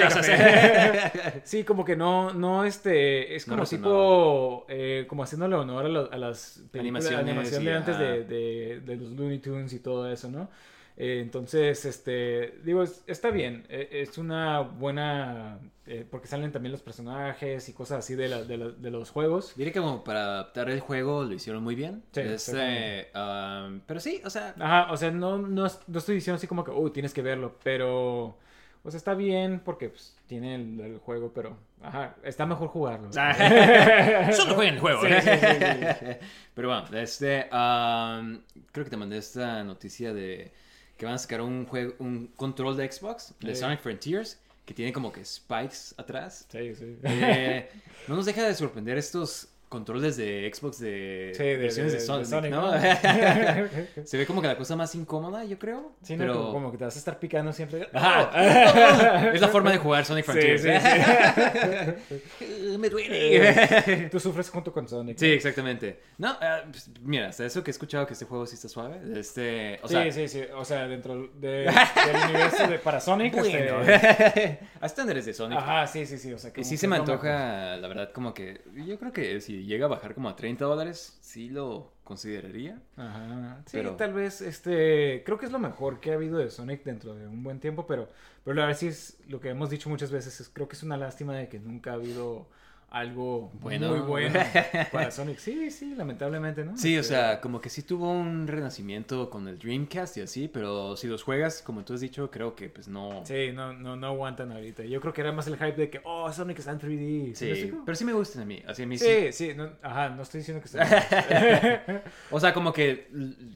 café. 0.00 1.40
Sí, 1.44 1.64
como 1.64 1.84
que 1.84 1.96
no, 1.96 2.32
no, 2.32 2.64
este, 2.64 3.34
es 3.36 3.46
No 3.46 3.52
como 3.52 3.62
resonaba. 3.64 3.92
tipo, 3.94 4.66
eh, 4.68 5.04
como 5.08 5.22
haciéndole 5.22 5.56
honor 5.56 5.84
a, 5.86 5.88
lo- 5.88 6.12
a 6.12 6.16
las 6.16 6.62
películas, 6.70 7.06
Animaciones 7.06 7.18
animación 7.20 7.64
de 7.64 7.74
antes 7.74 7.98
de, 7.98 8.24
de, 8.24 8.80
de 8.80 8.96
los 8.96 9.10
Looney 9.12 9.38
Tunes 9.38 9.72
y 9.72 9.80
todo 9.80 10.10
eso, 10.10 10.30
¿no? 10.30 10.48
Eh, 10.98 11.20
entonces, 11.22 11.84
este, 11.84 12.58
digo, 12.64 12.82
es- 12.82 13.02
está 13.06 13.30
bien. 13.30 13.66
Eh, 13.68 13.88
es 13.92 14.16
una 14.18 14.60
buena, 14.60 15.58
eh, 15.86 16.06
porque 16.10 16.26
salen 16.26 16.52
también 16.52 16.72
los 16.72 16.80
personajes 16.82 17.68
y 17.68 17.72
cosas 17.74 17.98
así 17.98 18.14
de, 18.14 18.28
la- 18.28 18.42
de, 18.44 18.56
la- 18.56 18.70
de 18.70 18.90
los 18.90 19.10
juegos. 19.10 19.52
Diré 19.56 19.72
que 19.72 19.80
como 19.80 20.02
para 20.04 20.24
adaptar 20.24 20.70
el 20.70 20.80
juego 20.80 21.24
lo 21.24 21.34
hicieron 21.34 21.62
muy 21.62 21.74
bien. 21.74 22.02
Sí, 22.12 22.22
um, 23.14 23.80
pero 23.86 24.00
sí, 24.00 24.22
o 24.24 24.30
sea, 24.30 24.54
Ajá, 24.58 24.90
o 24.92 24.96
sea, 24.96 25.10
no, 25.10 25.38
no, 25.38 25.66
no 25.86 25.98
estoy 25.98 26.14
diciendo 26.16 26.36
así 26.36 26.46
como 26.46 26.64
que, 26.64 26.70
uy, 26.70 26.90
tienes 26.90 27.12
que 27.12 27.22
verlo, 27.22 27.56
pero, 27.62 28.38
o 28.82 28.90
sea, 28.90 28.96
está 28.98 29.14
bien 29.14 29.60
porque 29.64 29.90
pues, 29.90 30.16
tiene 30.26 30.54
el, 30.54 30.80
el 30.80 30.98
juego, 30.98 31.32
pero, 31.34 31.58
ajá, 31.82 32.16
está 32.22 32.46
mejor 32.46 32.68
jugarlo. 32.68 33.10
Solo 34.32 34.54
jueguen 34.54 34.74
el 34.74 34.80
juego. 34.80 35.02
Sí, 35.02 35.08
Pero 36.54 36.68
bueno, 36.68 36.84
este, 36.98 37.48
um, 37.52 38.40
creo 38.72 38.84
que 38.84 38.90
te 38.90 38.96
mandé 38.96 39.18
esta 39.18 39.62
noticia 39.64 40.12
de 40.14 40.52
que 40.96 41.04
van 41.06 41.14
a 41.14 41.18
sacar 41.18 41.40
un 41.42 41.66
juego, 41.66 41.94
un 41.98 42.28
control 42.36 42.76
de 42.76 42.90
Xbox 42.90 43.34
de 43.40 43.54
Sí. 43.54 43.60
Sonic 43.60 43.80
Frontiers 43.80 44.38
que 44.64 44.74
tiene 44.74 44.92
como 44.92 45.12
que 45.12 45.24
spikes 45.24 45.94
atrás. 45.96 46.46
Sí, 46.50 46.74
sí. 46.74 46.96
Eh, 47.04 47.70
no 48.08 48.16
nos 48.16 48.26
deja 48.26 48.42
de 48.46 48.54
sorprender 48.54 48.98
estos 48.98 49.48
controles 49.68 50.16
de 50.16 50.48
Xbox 50.54 50.78
de, 50.78 51.32
Sí, 51.34 51.42
de, 51.42 51.56
versiones 51.56 51.92
de, 51.92 51.98
de- 51.98 52.18
de 52.18 52.24
Sonic, 52.24 52.50
¿no? 52.52 52.72
¿no? 52.72 52.80
Se 54.04 54.16
ve 54.16 54.24
como 54.26 54.40
que 54.40 54.46
la 54.48 54.56
cosa 54.56 54.76
más 54.76 54.94
incómoda, 54.94 55.44
yo 55.44 55.58
creo. 55.58 55.92
Sí, 56.02 56.14
no, 56.16 56.20
pero... 56.20 56.34
como, 56.34 56.52
como 56.52 56.72
que 56.72 56.78
te 56.78 56.84
vas 56.84 56.94
a 56.96 56.98
estar 56.98 57.18
picando 57.18 57.52
siempre. 57.52 57.88
Ajá. 57.92 59.30
es 59.34 59.40
la 59.40 59.48
forma 59.48 59.72
de 59.72 59.78
jugar 59.78 60.04
Sonic 60.04 60.24
Sí, 60.24 60.30
Frontiers. 60.32 60.62
sí, 60.62 60.68
Me 62.78 62.88
duele. 62.90 64.08
Tú 64.10 64.20
sufres 64.20 64.48
junto 64.50 64.72
con 64.72 64.88
Sonic. 64.88 65.18
Sí, 65.18 65.26
exactamente. 65.32 66.00
No, 66.18 66.32
eh, 66.40 66.62
pues, 66.70 66.88
mira, 67.02 67.28
hasta 67.28 67.44
eso 67.44 67.62
que 67.64 67.70
he 67.70 67.72
escuchado 67.72 68.06
que 68.06 68.12
este 68.12 68.24
juego 68.24 68.46
sí 68.46 68.54
está 68.54 68.68
suave. 68.68 69.00
Este, 69.18 69.80
o 69.82 69.88
sea, 69.88 70.04
sí, 70.04 70.12
sí, 70.12 70.28
sí. 70.28 70.42
O 70.56 70.64
sea, 70.64 70.86
dentro 70.86 71.28
de- 71.34 71.64
del 71.66 72.16
universo 72.30 72.66
de 72.68 72.78
para 72.78 73.00
Sonic. 73.00 73.34
bueno, 73.36 73.80
este, 73.82 74.60
a 74.80 74.86
estándares 74.86 75.26
de 75.26 75.34
Sonic. 75.34 75.58
Ajá, 75.58 75.86
sí, 75.86 76.06
sí, 76.06 76.18
sí. 76.18 76.32
O 76.32 76.38
sea, 76.38 76.50
Y 76.56 76.64
sí 76.64 76.76
se 76.76 76.86
me 76.88 76.96
antoja, 76.96 77.76
la 77.76 77.88
verdad, 77.88 78.10
como 78.12 78.32
que 78.34 78.60
yo 78.86 78.98
creo 78.98 79.12
que 79.12 79.40
si 79.56 79.64
llega 79.64 79.86
a 79.86 79.88
bajar 79.88 80.14
como 80.14 80.28
a 80.28 80.36
30 80.36 80.64
dólares, 80.66 81.16
sí 81.22 81.48
lo 81.48 81.92
consideraría. 82.04 82.80
Ajá. 82.96 83.62
Sí, 83.66 83.78
Pero- 83.78 83.96
tal 83.96 84.12
vez, 84.12 84.40
este, 84.40 85.22
creo 85.24 85.38
que 85.38 85.46
es 85.46 85.52
lo 85.52 85.58
mejor 85.58 86.00
que 86.00 86.12
ha 86.12 86.14
habido 86.14 86.38
de 86.38 86.50
Sonic 86.50 86.84
dentro 86.84 87.14
de 87.14 87.26
un 87.26 87.42
buen 87.42 87.58
tiempo, 87.58 87.86
pero, 87.86 88.08
pero 88.44 88.54
la 88.54 88.66
verdad 88.66 88.78
sí 88.78 88.88
es 88.88 89.16
lo 89.28 89.40
que 89.40 89.48
hemos 89.48 89.70
dicho 89.70 89.88
muchas 89.88 90.10
veces, 90.10 90.40
es, 90.40 90.48
creo 90.50 90.68
que 90.68 90.76
es 90.76 90.82
una 90.82 90.96
lástima 90.96 91.34
de 91.34 91.48
que 91.48 91.58
nunca 91.58 91.92
ha 91.92 91.94
habido 91.94 92.48
algo 92.90 93.50
Bueno. 93.60 93.90
muy 93.90 93.98
bueno 94.00 94.40
para 94.92 95.10
Sonic. 95.10 95.38
Sí, 95.38 95.70
sí, 95.70 95.94
lamentablemente, 95.94 96.64
¿no? 96.64 96.76
Sí, 96.78 96.96
o 96.96 97.00
Este, 97.00 97.14
sea, 97.14 97.40
como 97.40 97.60
que 97.60 97.68
sí 97.68 97.82
tuvo 97.82 98.10
un 98.10 98.46
renacimiento 98.46 99.28
con 99.28 99.48
el 99.48 99.58
Dreamcast 99.58 100.16
y 100.16 100.20
así, 100.22 100.48
pero 100.48 100.96
si 100.96 101.06
los 101.08 101.22
juegas, 101.22 101.62
como 101.62 101.84
tú 101.84 101.94
has 101.94 102.00
dicho, 102.00 102.30
creo 102.30 102.54
que 102.54 102.68
pues 102.70 102.88
no... 102.88 103.22
Sí, 103.26 103.50
no, 103.52 103.72
no, 103.72 103.96
no 103.96 104.06
aguantan 104.06 104.52
ahorita. 104.52 104.84
Yo 104.84 105.00
creo 105.00 105.12
que 105.12 105.20
era 105.20 105.32
más 105.32 105.46
el 105.48 105.56
hype 105.56 105.72
de 105.76 105.90
que, 105.90 106.00
oh, 106.04 106.32
Sonic 106.32 106.58
está 106.60 106.70
en 106.72 106.78
3D. 106.80 107.34
Sí, 107.34 107.50
explico? 107.50 107.82
pero 107.84 107.96
sí 107.96 108.04
me 108.04 108.12
gustan 108.12 108.42
a 108.42 108.46
mí. 108.46 108.62
Así 108.66 108.84
a 108.84 108.86
mí 108.86 108.96
sí. 108.98 109.04
Sí, 109.04 109.32
sí, 109.32 109.54
no, 109.54 109.68
ajá, 109.82 110.10
no 110.10 110.22
estoy 110.22 110.38
diciendo 110.40 110.62
que 110.62 110.68
está 110.78 112.02
O 112.30 112.40
sea, 112.40 112.54
como 112.54 112.72
que 112.72 113.08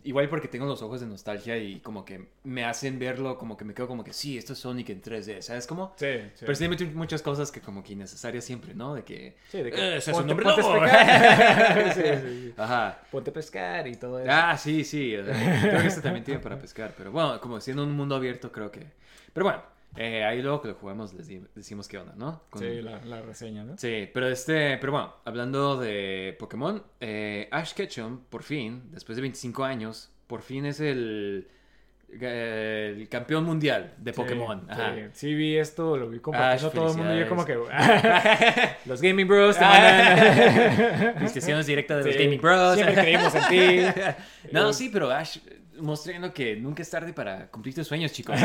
igual 0.04 0.28
porque 0.28 0.48
tengo 0.48 0.66
los 0.66 0.82
ojos 0.82 1.00
de 1.00 1.06
nostalgia 1.06 1.56
y 1.56 1.80
como 1.80 2.04
que 2.04 2.28
me 2.44 2.64
hacen 2.64 2.98
verlo, 2.98 3.38
como 3.38 3.56
que 3.56 3.64
me 3.64 3.74
quedo 3.74 3.86
como 3.88 4.04
que 4.04 4.12
sí, 4.12 4.36
esto 4.36 4.52
es 4.54 4.58
Sonic 4.58 4.90
en 4.90 5.00
3D, 5.02 5.40
¿sabes 5.40 5.66
cómo? 5.66 5.94
Sí, 5.96 6.06
sí. 6.34 6.40
Pero 6.40 6.54
sí 6.54 6.64
hay 6.64 6.70
much- 6.70 6.92
muchas 6.94 7.22
cosas 7.22 7.50
que 7.52 7.60
como 7.60 7.82
que 7.82 7.92
innecesarias 7.94 8.44
siempre, 8.44 8.74
¿no? 8.74 8.94
De 8.94 9.04
que... 9.04 9.19
Sí, 9.50 9.62
de 9.62 9.70
que 9.70 9.76
"Eh, 9.80 9.96
ese 9.96 10.10
es 10.12 10.16
un 10.18 10.30
hombre 10.30 10.44
ponte 10.44 10.62
lobo". 10.62 10.80
pescar. 10.80 11.92
Sí, 11.94 12.00
sí. 12.02 12.54
Ajá. 12.58 12.98
Ponte 13.10 13.30
a 13.30 13.32
pescar 13.32 13.86
y 13.88 13.96
todo 13.96 14.18
eso. 14.20 14.28
Ah, 14.32 14.56
sí, 14.56 14.84
sí. 14.84 15.16
o 15.16 15.24
sea, 15.24 15.60
creo 15.62 15.80
que 15.82 15.86
este 15.88 16.00
también 16.00 16.24
tiene 16.24 16.40
para 16.40 16.58
pescar. 16.60 16.92
Pero 16.96 17.12
bueno, 17.12 17.40
como 17.40 17.60
siendo 17.60 17.82
un 17.84 17.92
mundo 17.92 18.14
abierto, 18.16 18.50
creo 18.52 18.70
que... 18.70 18.86
Pero 19.32 19.44
bueno, 19.44 19.62
eh, 19.96 20.24
ahí 20.24 20.40
luego 20.42 20.60
que 20.62 20.68
lo 20.68 20.74
jugamos 20.74 21.12
les 21.14 21.28
decimos 21.54 21.88
qué 21.88 21.98
onda, 21.98 22.14
¿no? 22.16 22.42
Con- 22.50 22.62
Sí, 22.62 22.80
la, 22.82 23.00
la 23.04 23.22
reseña, 23.22 23.64
¿no? 23.64 23.76
Sí, 23.78 24.08
pero 24.12 24.28
este, 24.28 24.76
pero 24.78 24.92
bueno, 24.92 25.14
hablando 25.24 25.76
de 25.78 26.36
Pokémon, 26.38 26.82
eh, 27.00 27.48
Ash 27.50 27.72
Ketchum, 27.74 28.20
por 28.28 28.42
fin, 28.42 28.84
después 28.92 29.16
de 29.16 29.22
25 29.22 29.64
años, 29.64 30.10
por 30.26 30.42
fin 30.42 30.64
es 30.66 30.78
el, 30.80 31.48
el 32.20 33.08
campeón 33.08 33.44
mundial 33.44 33.94
de 33.98 34.12
Pokémon. 34.12 34.60
Sí, 34.60 34.66
Ajá. 34.70 34.94
sí, 34.94 35.02
sí 35.12 35.34
vi 35.34 35.56
esto, 35.56 35.96
lo 35.96 36.10
vi 36.10 36.18
compartiendo 36.18 36.68
Ash, 36.68 36.74
todo 36.74 36.90
el 36.90 36.96
mundo 36.96 37.16
y 37.16 37.20
yo 37.20 37.28
como 37.28 37.44
que... 37.44 37.54
los 38.86 39.00
Gaming 39.00 39.28
Bros 39.28 39.56
te 39.56 39.64
mandan... 39.64 41.14
Felicitaciones 41.14 41.66
directas 41.66 42.04
de 42.04 42.10
los 42.10 42.20
Gaming 42.20 42.40
Bros. 42.40 42.74
Siempre 42.74 42.94
creímos 42.94 43.34
en 43.34 43.48
ti. 43.48 44.00
no, 44.52 44.72
sí, 44.72 44.90
pero 44.92 45.10
Ash 45.10 45.38
mostrando 45.78 46.32
que 46.34 46.56
nunca 46.56 46.82
es 46.82 46.90
tarde 46.90 47.12
para 47.12 47.46
cumplir 47.46 47.74
tus 47.74 47.86
sueños, 47.86 48.12
chicos. 48.12 48.38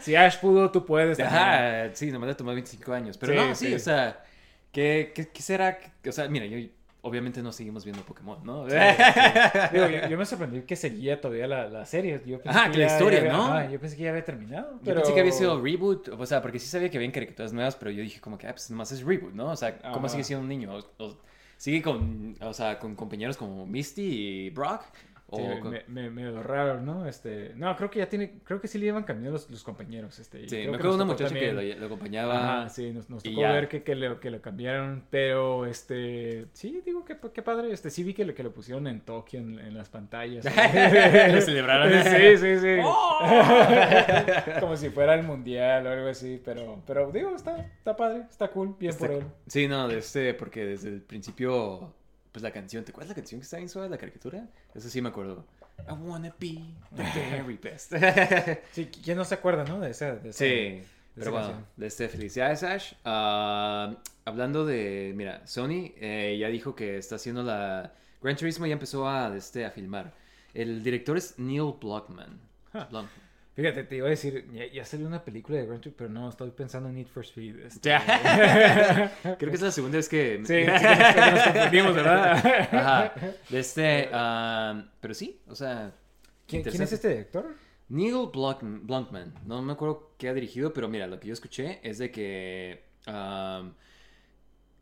Si 0.00 0.14
Ash 0.14 0.38
pudo, 0.38 0.70
tú 0.70 0.84
puedes. 0.84 1.16
también. 1.16 1.42
Ajá, 1.42 1.90
sí, 1.94 2.10
nomás 2.10 2.28
le 2.28 2.34
tomó 2.34 2.52
25 2.52 2.92
años. 2.92 3.16
Pero 3.16 3.34
no, 3.34 3.54
sí, 3.54 3.68
sí. 3.68 3.74
o 3.74 3.78
sea, 3.78 4.22
¿qué, 4.70 5.12
qué, 5.14 5.28
qué 5.28 5.42
será? 5.42 5.78
O 6.06 6.12
sea, 6.12 6.28
mira, 6.28 6.44
yo 6.44 6.58
obviamente 7.02 7.42
no 7.42 7.52
seguimos 7.52 7.84
viendo 7.84 8.02
Pokémon, 8.04 8.38
¿no? 8.44 8.64
Digo, 9.72 9.86
yo, 9.88 10.08
yo 10.08 10.18
me 10.18 10.24
sorprendí 10.26 10.62
que 10.62 10.76
seguía 10.76 11.20
todavía 11.20 11.46
la, 11.46 11.68
la 11.68 11.84
serie. 11.86 12.20
Yo 12.26 12.40
pensé 12.40 12.58
Ajá, 12.58 12.70
que 12.70 12.78
la 12.78 12.86
historia, 12.86 13.18
había- 13.20 13.32
¿no? 13.32 13.70
yo 13.70 13.80
pensé 13.80 13.96
que 13.96 14.02
ya 14.04 14.10
había 14.10 14.24
terminado. 14.24 14.72
Yo 14.72 14.80
Pero... 14.84 14.96
pensé 15.00 15.14
que 15.14 15.20
había 15.20 15.32
sido 15.32 15.60
reboot, 15.62 16.08
o 16.08 16.26
sea, 16.26 16.42
porque 16.42 16.58
sí 16.58 16.66
sabía 16.66 16.90
que 16.90 16.96
habían 16.98 17.12
caricaturas 17.12 17.52
nuevas, 17.52 17.76
pero 17.76 17.90
yo 17.90 18.02
dije 18.02 18.20
como 18.20 18.36
que, 18.38 18.46
ah, 18.46 18.52
pues 18.52 18.70
nomás 18.70 18.92
es 18.92 19.02
reboot, 19.02 19.32
¿no? 19.34 19.50
O 19.50 19.56
sea, 19.56 19.78
¿cómo 19.78 20.06
Ajá. 20.06 20.08
sigue 20.10 20.24
siendo 20.24 20.42
un 20.42 20.48
niño? 20.48 20.74
O, 20.98 21.04
o 21.04 21.16
sigue 21.56 21.82
con, 21.82 22.36
o 22.40 22.52
sea, 22.54 22.78
con 22.78 22.94
compañeros 22.96 23.36
como 23.36 23.66
Misty 23.66 24.02
y 24.46 24.50
Brock, 24.50 24.82
o 25.30 25.36
Sí, 25.36 25.60
con- 25.60 25.70
me, 25.70 25.84
me, 25.88 26.10
medio 26.10 26.42
raro, 26.42 26.80
¿no? 26.80 27.06
Este, 27.06 27.52
no, 27.56 27.74
creo 27.76 27.90
que 27.90 28.00
ya 28.00 28.08
tiene, 28.08 28.40
creo 28.44 28.60
que 28.60 28.68
sí 28.68 28.78
le 28.78 28.86
iban 28.86 29.04
cambiando 29.04 29.32
los, 29.32 29.50
los 29.50 29.62
compañeros, 29.62 30.18
este. 30.18 30.40
y 30.42 30.48
Sí, 30.48 30.56
creo 30.56 30.58
me 30.58 30.70
que 30.72 30.76
acuerdo 30.76 30.90
de 30.98 31.02
una 31.04 31.12
muchacha 31.12 31.34
que 31.34 31.52
lo, 31.52 31.62
lo 31.62 31.86
acompañaba. 31.86 32.58
Ajá, 32.60 32.68
sí, 32.68 32.92
nos, 32.92 33.06
tocó 33.06 33.40
ver 33.40 33.68
que, 33.68 33.82
que, 33.82 33.94
le, 33.94 34.18
que 34.18 34.30
lo 34.30 34.40
cambiaron, 34.40 35.04
pero 35.10 35.66
este, 35.66 36.46
sí, 36.52 36.82
digo 36.84 37.04
que 37.04 37.16
qué 37.32 37.42
padre, 37.42 37.72
este, 37.72 37.90
sí 37.90 38.02
vi 38.04 38.14
que 38.14 38.24
lo, 38.24 38.34
que 38.34 38.42
lo 38.42 38.52
pusieron 38.52 38.86
en 38.86 39.00
Tokio 39.00 39.40
en, 39.40 39.58
en 39.58 39.74
las 39.76 39.88
pantallas. 39.88 40.44
Lo 41.34 41.40
celebraron. 41.40 41.90
Sí, 42.02 42.36
sí, 42.36 42.58
sí. 42.58 42.76
¡Oh! 42.84 43.20
Como 44.60 44.76
si 44.76 44.90
fuera 44.90 45.14
el 45.14 45.22
mundial 45.22 45.86
o 45.86 45.90
algo 45.90 46.08
así, 46.08 46.40
pero, 46.44 46.82
pero 46.86 47.10
digo, 47.12 47.34
está, 47.34 47.56
está 47.78 47.96
padre, 47.96 48.22
está 48.30 48.48
cool, 48.48 48.74
bien 48.78 48.90
Está 48.90 49.06
por 49.06 49.16
él. 49.16 49.24
Sí, 49.46 49.68
no, 49.68 49.88
este, 49.90 50.34
porque 50.34 50.64
desde 50.64 50.88
el 50.88 51.02
principio, 51.02 51.92
pues 52.32 52.42
la 52.42 52.50
canción, 52.52 52.84
¿te 52.84 52.90
acuerdas 52.92 53.08
la 53.10 53.14
canción 53.14 53.40
que 53.40 53.44
está 53.44 53.58
en 53.58 53.68
suave, 53.68 53.88
la 53.88 53.98
caricatura? 53.98 54.48
Eso 54.74 54.88
sí 54.88 55.00
me 55.02 55.08
acuerdo. 55.08 55.44
I 55.88 55.92
wanna 55.92 56.34
be 56.38 56.74
the 56.94 57.02
very 57.42 57.56
best. 57.62 57.92
Sí, 58.72 58.86
¿quién 58.86 59.16
no 59.16 59.24
se 59.24 59.34
acuerda, 59.34 59.64
no? 59.64 59.80
De 59.80 59.90
esa, 59.90 60.16
de 60.16 60.30
esa- 60.30 60.38
Sí, 60.38 60.82
pero 61.14 61.32
bueno, 61.32 61.66
de 61.76 61.86
este, 61.86 62.08
felicidades 62.08 62.62
Ash. 62.62 62.92
Ah, 63.04 63.96
hablando 64.24 64.64
de, 64.66 65.12
mira, 65.16 65.46
Sony 65.46 65.92
eh, 65.96 66.36
ya 66.38 66.48
dijo 66.48 66.74
que 66.74 66.98
está 66.98 67.16
haciendo 67.16 67.42
la... 67.42 67.94
Gran 68.22 68.36
Turismo 68.36 68.66
ya 68.66 68.74
empezó 68.74 69.08
a, 69.08 69.30
de 69.30 69.38
este, 69.38 69.64
a 69.64 69.70
filmar. 69.70 70.12
El 70.52 70.82
director 70.82 71.16
es 71.16 71.38
Neil 71.38 71.74
Blockman. 71.80 72.38
Block- 72.72 73.08
Fíjate, 73.54 73.84
te 73.84 73.96
iba 73.96 74.06
a 74.06 74.10
decir, 74.10 74.48
ya, 74.52 74.66
ya 74.66 74.84
salió 74.84 75.06
una 75.06 75.24
película 75.24 75.58
de 75.58 75.66
Grand 75.66 75.82
Theft, 75.82 75.96
pero 75.96 76.08
no, 76.08 76.28
estoy 76.28 76.50
pensando 76.50 76.88
en 76.88 76.94
Need 76.94 77.08
for 77.08 77.24
Speed. 77.24 77.58
este. 77.58 77.90
Creo 79.22 79.38
que 79.38 79.56
es 79.56 79.60
la 79.60 79.70
segunda 79.70 79.96
vez 79.96 80.08
que... 80.08 80.38
Sí, 80.38 80.44
sí, 80.46 81.14
que 81.14 81.30
nos, 81.30 81.42
confundimos, 81.42 81.94
¿verdad? 81.94 82.32
Ajá. 82.72 83.14
De 83.48 83.58
este, 83.58 84.08
pero 85.00 85.14
sí, 85.14 85.40
o 85.48 85.54
sea... 85.54 85.92
¿Quién, 86.46 86.62
quién 86.62 86.82
es 86.82 86.92
este 86.92 87.08
director? 87.08 87.54
Neil 87.88 88.28
Blomkamp, 88.32 89.36
no 89.46 89.62
me 89.62 89.72
acuerdo 89.72 90.14
qué 90.16 90.28
ha 90.28 90.34
dirigido, 90.34 90.72
pero 90.72 90.88
mira, 90.88 91.08
lo 91.08 91.18
que 91.18 91.28
yo 91.28 91.34
escuché 91.34 91.80
es 91.82 91.98
de 91.98 92.10
que 92.10 92.84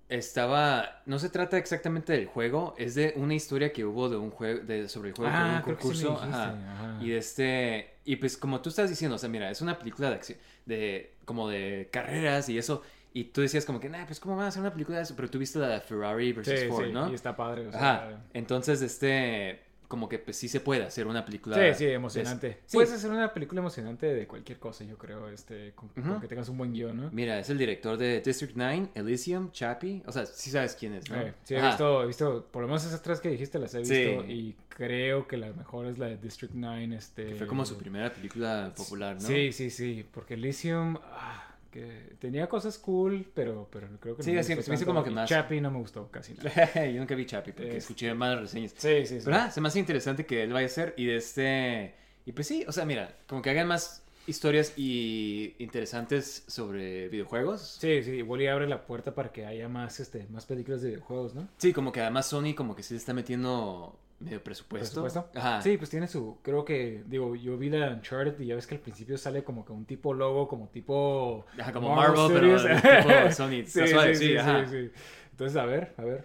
estaba, 0.09 1.03
no 1.07 1.18
se 1.18 1.29
trata 1.29 1.59
exactamente 1.59 2.12
del 2.12 2.27
juego, 2.27 2.75
es 2.79 2.94
de 2.94 3.12
una 3.16 3.35
historia 3.35 3.73
que 3.73 3.85
hubo 3.85 4.09
de 4.09 4.16
un 4.16 4.31
juego, 4.31 4.61
de, 4.64 4.88
sobre 4.88 5.11
el 5.11 5.14
juego, 5.14 5.31
un 5.31 5.37
Ah, 5.37 5.62
sí 5.64 5.71
me 5.71 5.77
concurso, 5.77 6.09
dijiste, 6.11 6.27
ajá, 6.29 6.51
ajá. 6.51 6.99
y 7.03 7.09
de 7.11 7.18
este, 7.18 7.94
y 8.05 8.16
pues 8.16 8.37
como 8.37 8.61
tú 8.61 8.71
estás 8.71 8.88
diciendo, 8.88 9.16
o 9.16 9.18
sea, 9.18 9.29
mira, 9.29 9.51
es 9.51 9.61
una 9.61 9.79
película 9.79 10.09
de 10.09 10.14
acción, 10.16 10.38
de, 10.66 11.12
como 11.25 11.49
de 11.49 11.88
carreras 11.92 12.49
y 12.49 12.57
eso, 12.59 12.83
y 13.12 13.25
tú 13.25 13.40
decías 13.42 13.64
como 13.64 13.81
que, 13.81 13.88
nah, 13.88 14.07
pues 14.07 14.21
cómo 14.21 14.37
van 14.37 14.47
a 14.47 14.49
hacer 14.49 14.61
una 14.62 14.73
película 14.73 14.99
de 14.99 15.03
eso, 15.05 15.14
pero 15.16 15.29
tú 15.29 15.38
viste 15.38 15.59
la 15.59 15.68
de 15.68 15.81
Ferrari 15.81 16.33
versus 16.33 16.59
Sí, 16.59 16.68
Ford, 16.68 16.87
sí, 16.87 16.92
¿no? 16.92 17.11
y 17.11 17.14
está 17.14 17.37
padre. 17.37 17.66
O 17.66 17.73
sea, 17.73 17.94
Ajá, 17.94 18.21
entonces, 18.33 18.81
este, 18.83 19.61
como 19.88 20.09
que 20.09 20.18
pues 20.18 20.37
sí 20.37 20.48
se 20.48 20.61
puede 20.61 20.85
hacer 20.85 21.07
una 21.07 21.24
película. 21.24 21.57
Sí, 21.57 21.79
sí, 21.79 21.87
emocionante. 21.87 22.59
Puedes 22.70 22.92
hacer 22.92 23.11
una 23.11 23.33
película 23.33 23.61
emocionante 23.61 24.07
de 24.07 24.27
cualquier 24.27 24.59
cosa, 24.59 24.85
yo 24.85 24.98
creo, 24.98 25.29
este, 25.31 25.72
con, 25.74 25.88
que 26.20 26.29
tengas 26.29 26.48
un 26.51 26.59
buen 26.59 26.72
guion, 26.72 26.96
¿no? 26.96 27.11
Mira, 27.11 27.38
es 27.38 27.48
el 27.48 27.57
director 27.57 27.96
de 27.96 28.20
District 28.20 28.53
9, 28.55 28.90
Elysium, 28.94 29.51
Chappie. 29.51 30.03
O 30.07 30.12
sea, 30.12 30.27
sí 30.27 30.51
sabes 30.51 30.74
quién 30.74 30.92
es, 30.92 31.11
¿no? 31.11 31.18
Eh, 31.20 31.33
sí, 31.42 31.55
he 31.55 31.62
visto, 31.62 32.03
he 32.03 32.07
visto, 32.07 32.46
por 32.51 32.62
lo 32.62 32.68
menos 32.68 32.85
esas 32.85 33.03
tres 33.03 33.20
que 33.20 33.31
dijiste 33.31 33.59
las 33.59 33.74
he 33.74 33.85
Sí. 33.85 33.94
visto 33.94 34.24
y 34.27 34.55
creo 34.68 35.27
que 35.27 35.38
la 35.38 35.53
mejor 35.55 35.87
es 35.87 35.98
la 35.98 36.07
de 36.07 36.18
District 36.18 36.53
9, 36.55 36.94
este... 36.94 37.27
Que 37.27 37.35
fue 37.37 37.46
como 37.46 37.64
su 37.64 37.79
primera 37.79 38.12
película 38.12 38.72
popular, 38.77 39.14
¿no? 39.14 39.27
Sí, 39.27 39.53
sí, 39.53 39.70
sí, 39.70 40.07
porque 40.12 40.35
Elysium, 40.35 40.98
ah, 41.03 41.48
que 41.81 42.17
tenía 42.19 42.49
cosas 42.49 42.79
cool, 42.79 43.27
pero, 43.35 43.69
pero 43.71 43.88
creo 44.01 44.17
que 44.17 44.23
Sí, 44.23 44.31
no 44.31 44.35
me 44.35 44.41
así, 44.41 44.55
gustó 44.55 44.64
se 44.64 44.71
me 44.71 44.77
hizo 44.77 44.87
como 44.87 45.05
que 45.05 45.11
más- 45.11 45.29
Chappie 45.29 45.61
no 45.61 45.71
me 45.71 45.79
gustó 45.79 46.11
casi 46.11 46.35
nada. 46.35 46.87
Yo 46.93 46.99
nunca 47.01 47.14
vi 47.14 47.27
Chappie 47.27 47.53
porque 47.53 47.71
Es- 47.77 47.85
escuché 47.85 48.12
malas 48.14 48.41
reseñas. 48.41 48.75
Sí, 48.77 49.07
sí, 49.07 49.19
sí. 49.21 49.23
Pero 49.25 49.37
ah, 49.37 49.51
se 49.51 49.61
me 49.61 49.69
hace 49.69 49.79
interesante 49.79 50.27
que 50.27 50.43
él 50.43 50.53
vaya 50.53 50.67
a 50.67 50.71
ser 50.71 50.95
y 50.97 51.07
de 51.07 51.17
este... 51.17 51.95
Y 52.27 52.33
pues 52.33 52.47
sí, 52.47 52.64
o 52.69 52.73
sea, 52.73 52.85
mira, 52.85 53.17
como 53.27 53.41
que 53.41 53.51
hagan 53.51 53.67
más 53.69 54.03
historias 54.27 54.75
y 54.77 55.55
interesantes 55.59 56.45
sobre 56.47 57.09
videojuegos. 57.09 57.79
Sí, 57.81 58.03
sí, 58.03 58.11
igual 58.11 58.43
y 58.43 58.47
abre 58.49 58.69
la 58.69 58.85
puerta 58.87 59.14
para 59.14 59.33
que 59.33 59.47
haya 59.47 59.69
más, 59.69 60.01
este, 60.01 60.27
más 60.29 60.45
películas 60.45 60.83
de 60.83 60.88
videojuegos, 60.91 61.35
¿no? 61.35 61.49
Sí, 61.57 61.73
como 61.73 61.91
que 61.93 62.03
además 62.03 62.27
Sony 62.27 62.55
como 62.55 62.77
que 62.77 62.83
sí 62.83 62.93
le 62.93 62.99
está 62.99 63.14
metiendo 63.14 63.99
medio 64.20 64.42
presupuesto. 64.42 65.02
¿Presupuesto? 65.02 65.38
Ajá. 65.38 65.62
Sí, 65.62 65.76
pues 65.76 65.90
tiene 65.90 66.09
su, 66.09 66.38
creo 66.42 66.64
que, 66.64 67.04
digo, 67.07 67.37
yo 67.37 67.57
vi 67.57 67.70
la 67.70 67.90
Uncharted 67.90 68.38
y 68.40 68.46
ya 68.46 68.54
ves 68.54 68.66
que 68.66 68.74
al 68.74 68.81
principio 68.81 69.16
sale 69.16 69.44
como 69.44 69.64
que 69.64 69.72
un 69.72 69.85
tipo 69.85 70.12
logo, 70.14 70.48
como 70.48 70.68
tipo... 70.68 71.46
Ajá, 71.59 71.72
como 71.72 71.94
Marvel, 71.94 72.28
pero 72.33 72.59
Studios. 72.59 72.64
de 72.64 72.74
tipo 72.74 73.31
Sony. 73.33 73.48
sí, 73.64 73.64
sí, 73.66 73.87
sí, 73.87 74.14
sí, 74.14 74.37
ajá. 74.37 74.66
sí, 74.66 74.88
sí. 74.88 74.90
Entonces, 75.31 75.57
a 75.57 75.64
ver, 75.66 75.94
a 75.96 76.02
ver, 76.04 76.24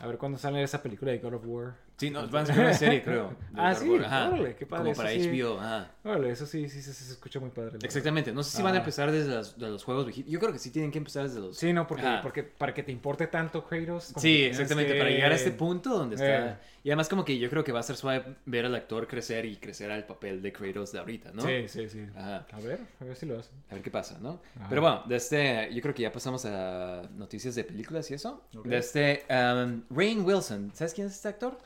a 0.00 0.06
ver 0.06 0.18
cuándo 0.18 0.38
sale 0.38 0.62
esa 0.62 0.82
película 0.82 1.10
de 1.12 1.18
God 1.18 1.34
of 1.34 1.42
War. 1.46 1.74
Sí, 1.98 2.10
no, 2.10 2.26
van 2.28 2.42
a 2.42 2.46
sacar 2.46 2.64
una 2.64 2.74
serie, 2.74 3.00
creo. 3.02 3.32
Ah, 3.54 3.74
sí, 3.74 3.88
ajá. 4.04 4.28
órale, 4.30 4.56
qué 4.56 4.66
padre, 4.66 4.84
Como 4.92 4.96
para 4.96 5.10
sí. 5.10 5.28
HBO, 5.40 5.60
ajá. 5.60 5.92
Órale, 6.02 6.30
eso 6.30 6.46
sí, 6.46 6.68
sí, 6.68 6.82
sí, 6.82 6.92
se 6.92 7.12
escucha 7.12 7.38
muy 7.38 7.50
padre. 7.50 7.78
Exactamente. 7.82 8.32
No 8.32 8.42
sé 8.42 8.56
si 8.56 8.62
van 8.62 8.72
a 8.74 8.78
Ah. 8.78 8.80
empezar 8.80 9.12
desde 9.12 9.32
los, 9.32 9.56
de 9.56 9.68
los 9.68 9.84
juegos 9.84 10.06
viejitos. 10.06 10.32
Yo 10.32 10.40
creo 10.40 10.52
que 10.52 10.58
sí 10.58 10.70
tienen 10.72 10.90
que 10.90 10.98
empezar 10.98 11.22
desde 11.28 11.38
los... 11.38 11.56
Sí, 11.56 11.72
no, 11.72 11.86
porque, 11.86 12.04
Ajá. 12.06 12.20
porque 12.22 12.42
para 12.42 12.74
que 12.74 12.82
te 12.82 12.90
importe 12.90 13.28
tanto 13.28 13.64
Kratos. 13.64 14.12
Sí, 14.16 14.42
exactamente, 14.42 14.94
que- 14.94 14.98
para 14.98 15.10
llegar 15.10 15.30
a 15.30 15.34
este 15.36 15.52
punto 15.52 15.90
donde 15.90 16.16
está... 16.16 16.52
Eh. 16.52 16.56
Y 16.84 16.88
además 16.90 17.08
como 17.08 17.24
que 17.24 17.38
yo 17.38 17.48
creo 17.48 17.62
que 17.62 17.70
va 17.70 17.78
a 17.78 17.84
ser 17.84 17.94
suave 17.94 18.24
ver 18.46 18.64
al 18.66 18.74
actor 18.74 19.06
crecer 19.06 19.44
y 19.44 19.54
crecer 19.58 19.92
al 19.92 20.04
papel 20.04 20.42
de 20.42 20.52
Kratos 20.52 20.90
de 20.90 20.98
ahorita, 20.98 21.30
¿no? 21.32 21.42
Sí, 21.42 21.68
sí, 21.68 21.88
sí. 21.88 22.04
Ajá. 22.16 22.46
A 22.50 22.58
ver, 22.58 22.80
a 23.00 23.04
ver 23.04 23.14
si 23.14 23.26
lo 23.26 23.38
hacen. 23.38 23.52
A 23.70 23.74
ver 23.74 23.82
qué 23.84 23.90
pasa, 23.92 24.18
¿no? 24.20 24.40
Ajá. 24.56 24.66
Pero 24.68 24.80
bueno, 24.82 25.02
de 25.06 25.14
este, 25.14 25.72
yo 25.72 25.80
creo 25.80 25.94
que 25.94 26.02
ya 26.02 26.10
pasamos 26.10 26.44
a 26.46 27.02
noticias 27.14 27.54
de 27.54 27.62
películas 27.62 28.10
y 28.10 28.14
eso. 28.14 28.42
Ok. 28.56 28.66
De 28.66 28.78
este, 28.78 29.24
um, 29.30 29.82
Rain 29.90 30.24
Wilson, 30.24 30.72
¿sabes 30.74 30.92
quién 30.94 31.06
es 31.06 31.12
este 31.14 31.28
actor? 31.28 31.56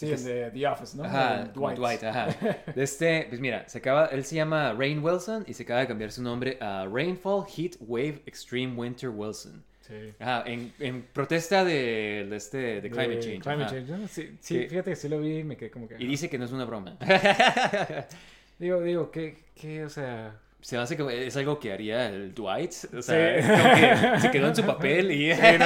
Sí, 0.00 0.12
el 0.12 0.24
de 0.24 0.50
The 0.50 0.66
Office, 0.66 0.96
¿no? 0.96 1.04
Ajá, 1.04 1.50
como 1.52 1.70
Dwight, 1.74 2.02
ajá. 2.04 2.28
De 2.74 2.82
este, 2.82 3.26
pues 3.28 3.40
mira, 3.40 3.68
se 3.68 3.78
acaba, 3.78 4.06
él 4.06 4.24
se 4.24 4.36
llama 4.36 4.72
Rain 4.72 5.04
Wilson 5.04 5.44
y 5.46 5.52
se 5.54 5.64
acaba 5.64 5.80
de 5.80 5.86
cambiar 5.88 6.10
su 6.10 6.22
nombre 6.22 6.56
a 6.60 6.86
Rainfall 6.90 7.44
Heat 7.46 7.72
Wave 7.80 8.22
Extreme 8.26 8.74
Winter 8.74 9.10
Wilson. 9.10 9.62
Sí. 9.86 10.14
Ajá, 10.18 10.44
en, 10.46 10.72
en 10.78 11.02
protesta 11.02 11.64
de, 11.64 12.26
de 12.30 12.36
este, 12.36 12.80
de 12.80 12.90
climate 12.90 13.16
De 13.16 13.20
change. 13.20 13.40
Climate 13.40 13.62
ajá. 13.64 13.70
change, 13.74 13.88
¿no? 13.90 14.08
Sí, 14.08 14.38
sí 14.40 14.54
Que- 14.60 14.68
fíjate 14.68 14.90
que 14.90 14.96
sí 14.96 15.08
lo 15.08 15.20
vi 15.20 15.38
y 15.38 15.44
me 15.44 15.56
quedé 15.56 15.70
como 15.70 15.88
que... 15.88 15.96
Y 15.98 16.06
dice 16.06 16.30
que 16.30 16.38
no 16.38 16.44
es 16.44 16.52
una 16.52 16.64
broma. 16.64 16.96
Digo, 18.58 18.80
digo, 18.82 19.10
¿qué, 19.10 19.36
qué, 19.54 19.84
o 19.84 19.90
sea... 19.90 20.38
Se 20.62 20.76
hace 20.76 20.96
que 20.96 21.26
es 21.26 21.36
algo 21.36 21.58
que 21.58 21.72
haría 21.72 22.08
el 22.08 22.34
Dwight. 22.34 22.72
O 22.96 23.00
sea, 23.02 23.42
Sí. 23.42 23.48
como 23.48 23.74
que 24.14 24.20
se 24.20 24.30
quedó 24.30 24.48
en 24.48 24.56
su 24.56 24.64
papel 24.64 25.10
y... 25.10 25.30
eh, 25.32 25.58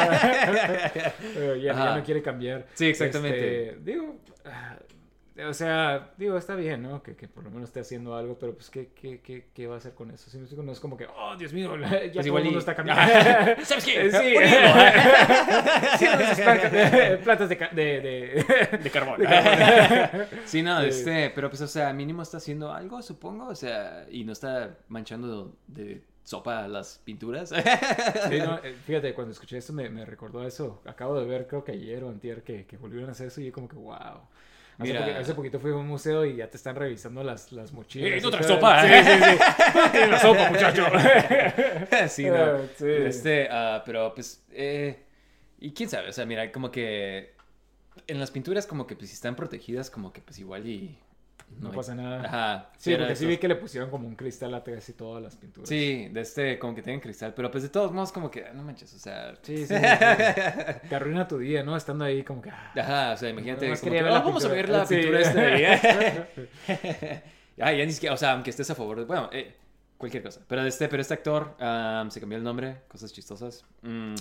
ya, 1.62 1.72
ya 1.74 1.96
no 1.96 2.04
quiere 2.04 2.22
cambiar. 2.22 2.66
Sí, 2.74 2.86
exactamente. 2.86 3.70
Este, 3.70 3.78
digo, 3.82 4.16
ah, 4.44 4.76
o 5.48 5.52
sea, 5.52 6.12
digo, 6.16 6.36
está 6.38 6.54
bien, 6.54 6.82
¿no? 6.82 7.02
Que, 7.02 7.16
que 7.16 7.26
por 7.26 7.42
lo 7.42 7.50
menos 7.50 7.68
esté 7.70 7.80
haciendo 7.80 8.14
algo, 8.14 8.38
pero 8.38 8.54
pues, 8.54 8.70
¿qué, 8.70 8.90
qué, 8.94 9.20
qué, 9.20 9.46
qué 9.52 9.66
va 9.66 9.74
a 9.74 9.78
hacer 9.78 9.92
con 9.94 10.10
eso? 10.12 10.30
Si 10.30 10.38
no 10.38 10.70
es 10.72 10.78
como 10.80 10.96
que, 10.96 11.06
oh, 11.06 11.36
Dios 11.36 11.52
mío, 11.52 11.76
ya 11.80 12.12
todo 12.12 12.26
igual 12.26 12.42
el 12.42 12.52
mundo 12.52 12.58
y- 12.58 12.60
está 12.60 12.74
cambiando. 12.76 13.64
¿Sabes 13.64 13.84
qué? 13.84 14.10
Sí, 14.12 14.34
sí, 15.98 16.06
plantas, 17.24 17.48
de, 17.48 17.56
de, 17.56 18.00
de, 18.00 18.78
De 18.82 18.90
carbón. 18.90 19.20
sí, 20.44 20.62
no, 20.62 20.80
este, 20.82 21.30
pero 21.30 21.48
pues, 21.50 21.62
o 21.62 21.68
sea, 21.68 21.92
mínimo 21.92 22.22
está 22.22 22.36
haciendo 22.36 22.72
algo, 22.72 23.02
supongo, 23.02 23.48
o 23.48 23.54
sea, 23.54 24.06
y 24.10 24.24
no 24.24 24.32
está 24.32 24.76
manchando 24.88 25.56
de 25.66 26.02
sopa 26.22 26.66
las 26.68 27.00
pinturas. 27.04 27.50
Sí, 27.50 28.38
no, 28.38 28.58
eh, 28.62 28.74
fíjate, 28.86 29.12
cuando 29.14 29.32
escuché 29.32 29.58
esto 29.58 29.72
me, 29.72 29.88
me 29.90 30.04
recordó 30.04 30.46
eso. 30.46 30.80
Acabo 30.86 31.18
de 31.18 31.26
ver, 31.26 31.46
creo 31.46 31.64
que 31.64 31.72
ayer 31.72 32.02
o 32.04 32.08
antier, 32.08 32.42
que, 32.42 32.66
que 32.66 32.76
volvieron 32.76 33.08
a 33.08 33.12
hacer 33.12 33.26
eso 33.28 33.40
y 33.40 33.46
yo 33.46 33.52
como 33.52 33.68
que, 33.68 33.76
wow. 33.76 34.20
Hace, 34.76 34.92
Mira. 34.92 35.06
poqui- 35.06 35.16
hace 35.20 35.34
poquito 35.34 35.60
fui 35.60 35.70
a 35.70 35.74
un 35.76 35.86
museo 35.86 36.24
y 36.24 36.36
ya 36.36 36.50
te 36.50 36.56
están 36.56 36.74
revisando 36.74 37.22
las, 37.22 37.52
las 37.52 37.72
mochilas. 37.72 38.10
Eh, 38.10 38.20
no 38.20 38.30
traes 38.30 38.46
sopa. 38.46 38.82
Sí, 38.82 38.88
sí, 38.88 39.12
sí. 39.12 39.90
Tienes 39.92 40.10
la 40.10 40.18
sopa, 40.18 40.50
muchacho. 40.50 40.86
sí, 42.08 42.24
no. 42.26 42.34
Ah, 42.36 42.60
sí. 42.76 42.88
Este, 42.88 43.48
ah, 43.50 43.82
pero 43.86 44.12
pues, 44.14 44.42
eh, 44.50 45.04
y 45.60 45.72
quién 45.72 45.88
sabe, 45.88 46.08
o 46.08 46.12
sea, 46.12 46.26
mira, 46.26 46.50
como 46.50 46.70
que 46.70 47.34
en 48.08 48.18
las 48.18 48.30
pinturas 48.32 48.66
como 48.66 48.86
que 48.86 48.96
pues 48.96 49.10
si 49.10 49.14
están 49.14 49.36
protegidas, 49.36 49.90
como 49.90 50.12
que 50.12 50.20
pues 50.20 50.38
igual 50.40 50.66
y... 50.66 50.98
No 51.60 51.70
hay- 51.70 51.76
pasa 51.76 51.94
nada. 51.94 52.22
Ajá. 52.24 52.70
Sí, 52.76 52.94
porque 52.96 53.14
sí 53.16 53.26
vi 53.26 53.36
que 53.38 53.46
le 53.48 53.54
pusieron 53.56 53.88
como 53.90 54.06
un 54.08 54.16
cristal 54.16 54.52
a 54.54 54.62
casi 54.64 54.92
todas 54.94 55.22
las 55.22 55.36
pinturas. 55.36 55.68
Sí, 55.68 56.08
de 56.08 56.20
este, 56.20 56.58
como 56.58 56.74
que 56.74 56.82
tienen 56.82 57.00
cristal, 57.00 57.32
pero 57.34 57.50
pues 57.50 57.62
de 57.62 57.68
todos 57.70 57.92
modos 57.92 58.10
como 58.12 58.30
que, 58.30 58.44
no 58.52 58.62
manches, 58.62 58.92
o 58.94 58.98
sea... 58.98 59.34
Sí, 59.42 59.58
sí, 59.58 59.66
sí, 59.68 59.74
sí. 59.74 60.88
Te 60.88 60.94
arruina 60.96 61.28
tu 61.28 61.38
día, 61.38 61.62
¿no? 61.62 61.76
Estando 61.76 62.04
ahí 62.04 62.22
como 62.24 62.42
que... 62.42 62.50
ah, 62.50 62.72
Ajá, 62.76 63.12
o 63.12 63.16
sea, 63.16 63.30
imagínate, 63.30 63.66
Nomás 63.66 63.80
como 63.80 63.92
que, 63.92 64.00
"Ah, 64.00 64.02
vamos 64.04 64.44
a 64.44 64.48
pintura". 64.48 64.54
ver 64.54 64.68
la 64.68 64.86
Sí. 64.86 64.96
pintura 64.96 65.20
esta 65.20 65.40
de 65.40 65.66
ahí". 65.66 67.22
Ah, 67.60 67.72
ya 67.72 67.84
ni 67.86 67.92
siquiera, 67.92 68.14
o 68.14 68.18
sea, 68.18 68.32
aunque 68.32 68.50
estés 68.50 68.68
a 68.70 68.74
favor 68.74 68.98
de, 68.98 69.04
bueno, 69.04 69.30
eh, 69.32 69.54
cualquier 69.96 70.22
cosa. 70.24 70.40
Pero 70.48 70.62
de 70.62 70.68
este, 70.68 70.88
pero 70.88 71.00
este 71.00 71.14
actor 71.14 71.54
ah, 71.60 72.04
se 72.10 72.18
cambió 72.20 72.36
el 72.36 72.44
nombre, 72.44 72.78
cosas 72.88 73.12
chistosas. 73.12 73.64
Mm, 73.82 74.14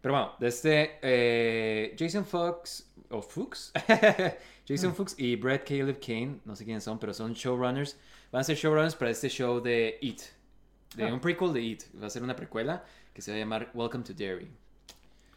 pero 0.00 0.14
bueno, 0.14 0.32
de 0.40 0.48
este, 0.48 0.98
eh, 1.00 1.94
Jason 1.96 2.24
Fox, 2.26 2.90
o 3.10 3.22
Fuchs, 3.22 3.72
Jason 4.66 4.94
Fuchs 4.94 5.14
y 5.18 5.36
Brett 5.36 5.66
Caleb 5.66 5.98
Kane, 6.00 6.38
no 6.44 6.54
sé 6.54 6.64
quiénes 6.64 6.84
son, 6.84 6.98
pero 6.98 7.12
son 7.12 7.32
showrunners. 7.34 7.98
Van 8.30 8.40
a 8.40 8.44
ser 8.44 8.56
showrunners 8.56 8.94
para 8.94 9.10
este 9.10 9.28
show 9.28 9.60
de 9.60 9.98
It, 10.00 10.20
de 10.96 11.04
Ah. 11.04 11.12
un 11.12 11.20
prequel 11.20 11.52
de 11.52 11.60
It. 11.60 11.82
Va 12.00 12.06
a 12.06 12.10
ser 12.10 12.22
una 12.22 12.36
precuela 12.36 12.84
que 13.12 13.20
se 13.20 13.30
va 13.30 13.36
a 13.36 13.40
llamar 13.40 13.70
Welcome 13.74 14.04
to 14.04 14.14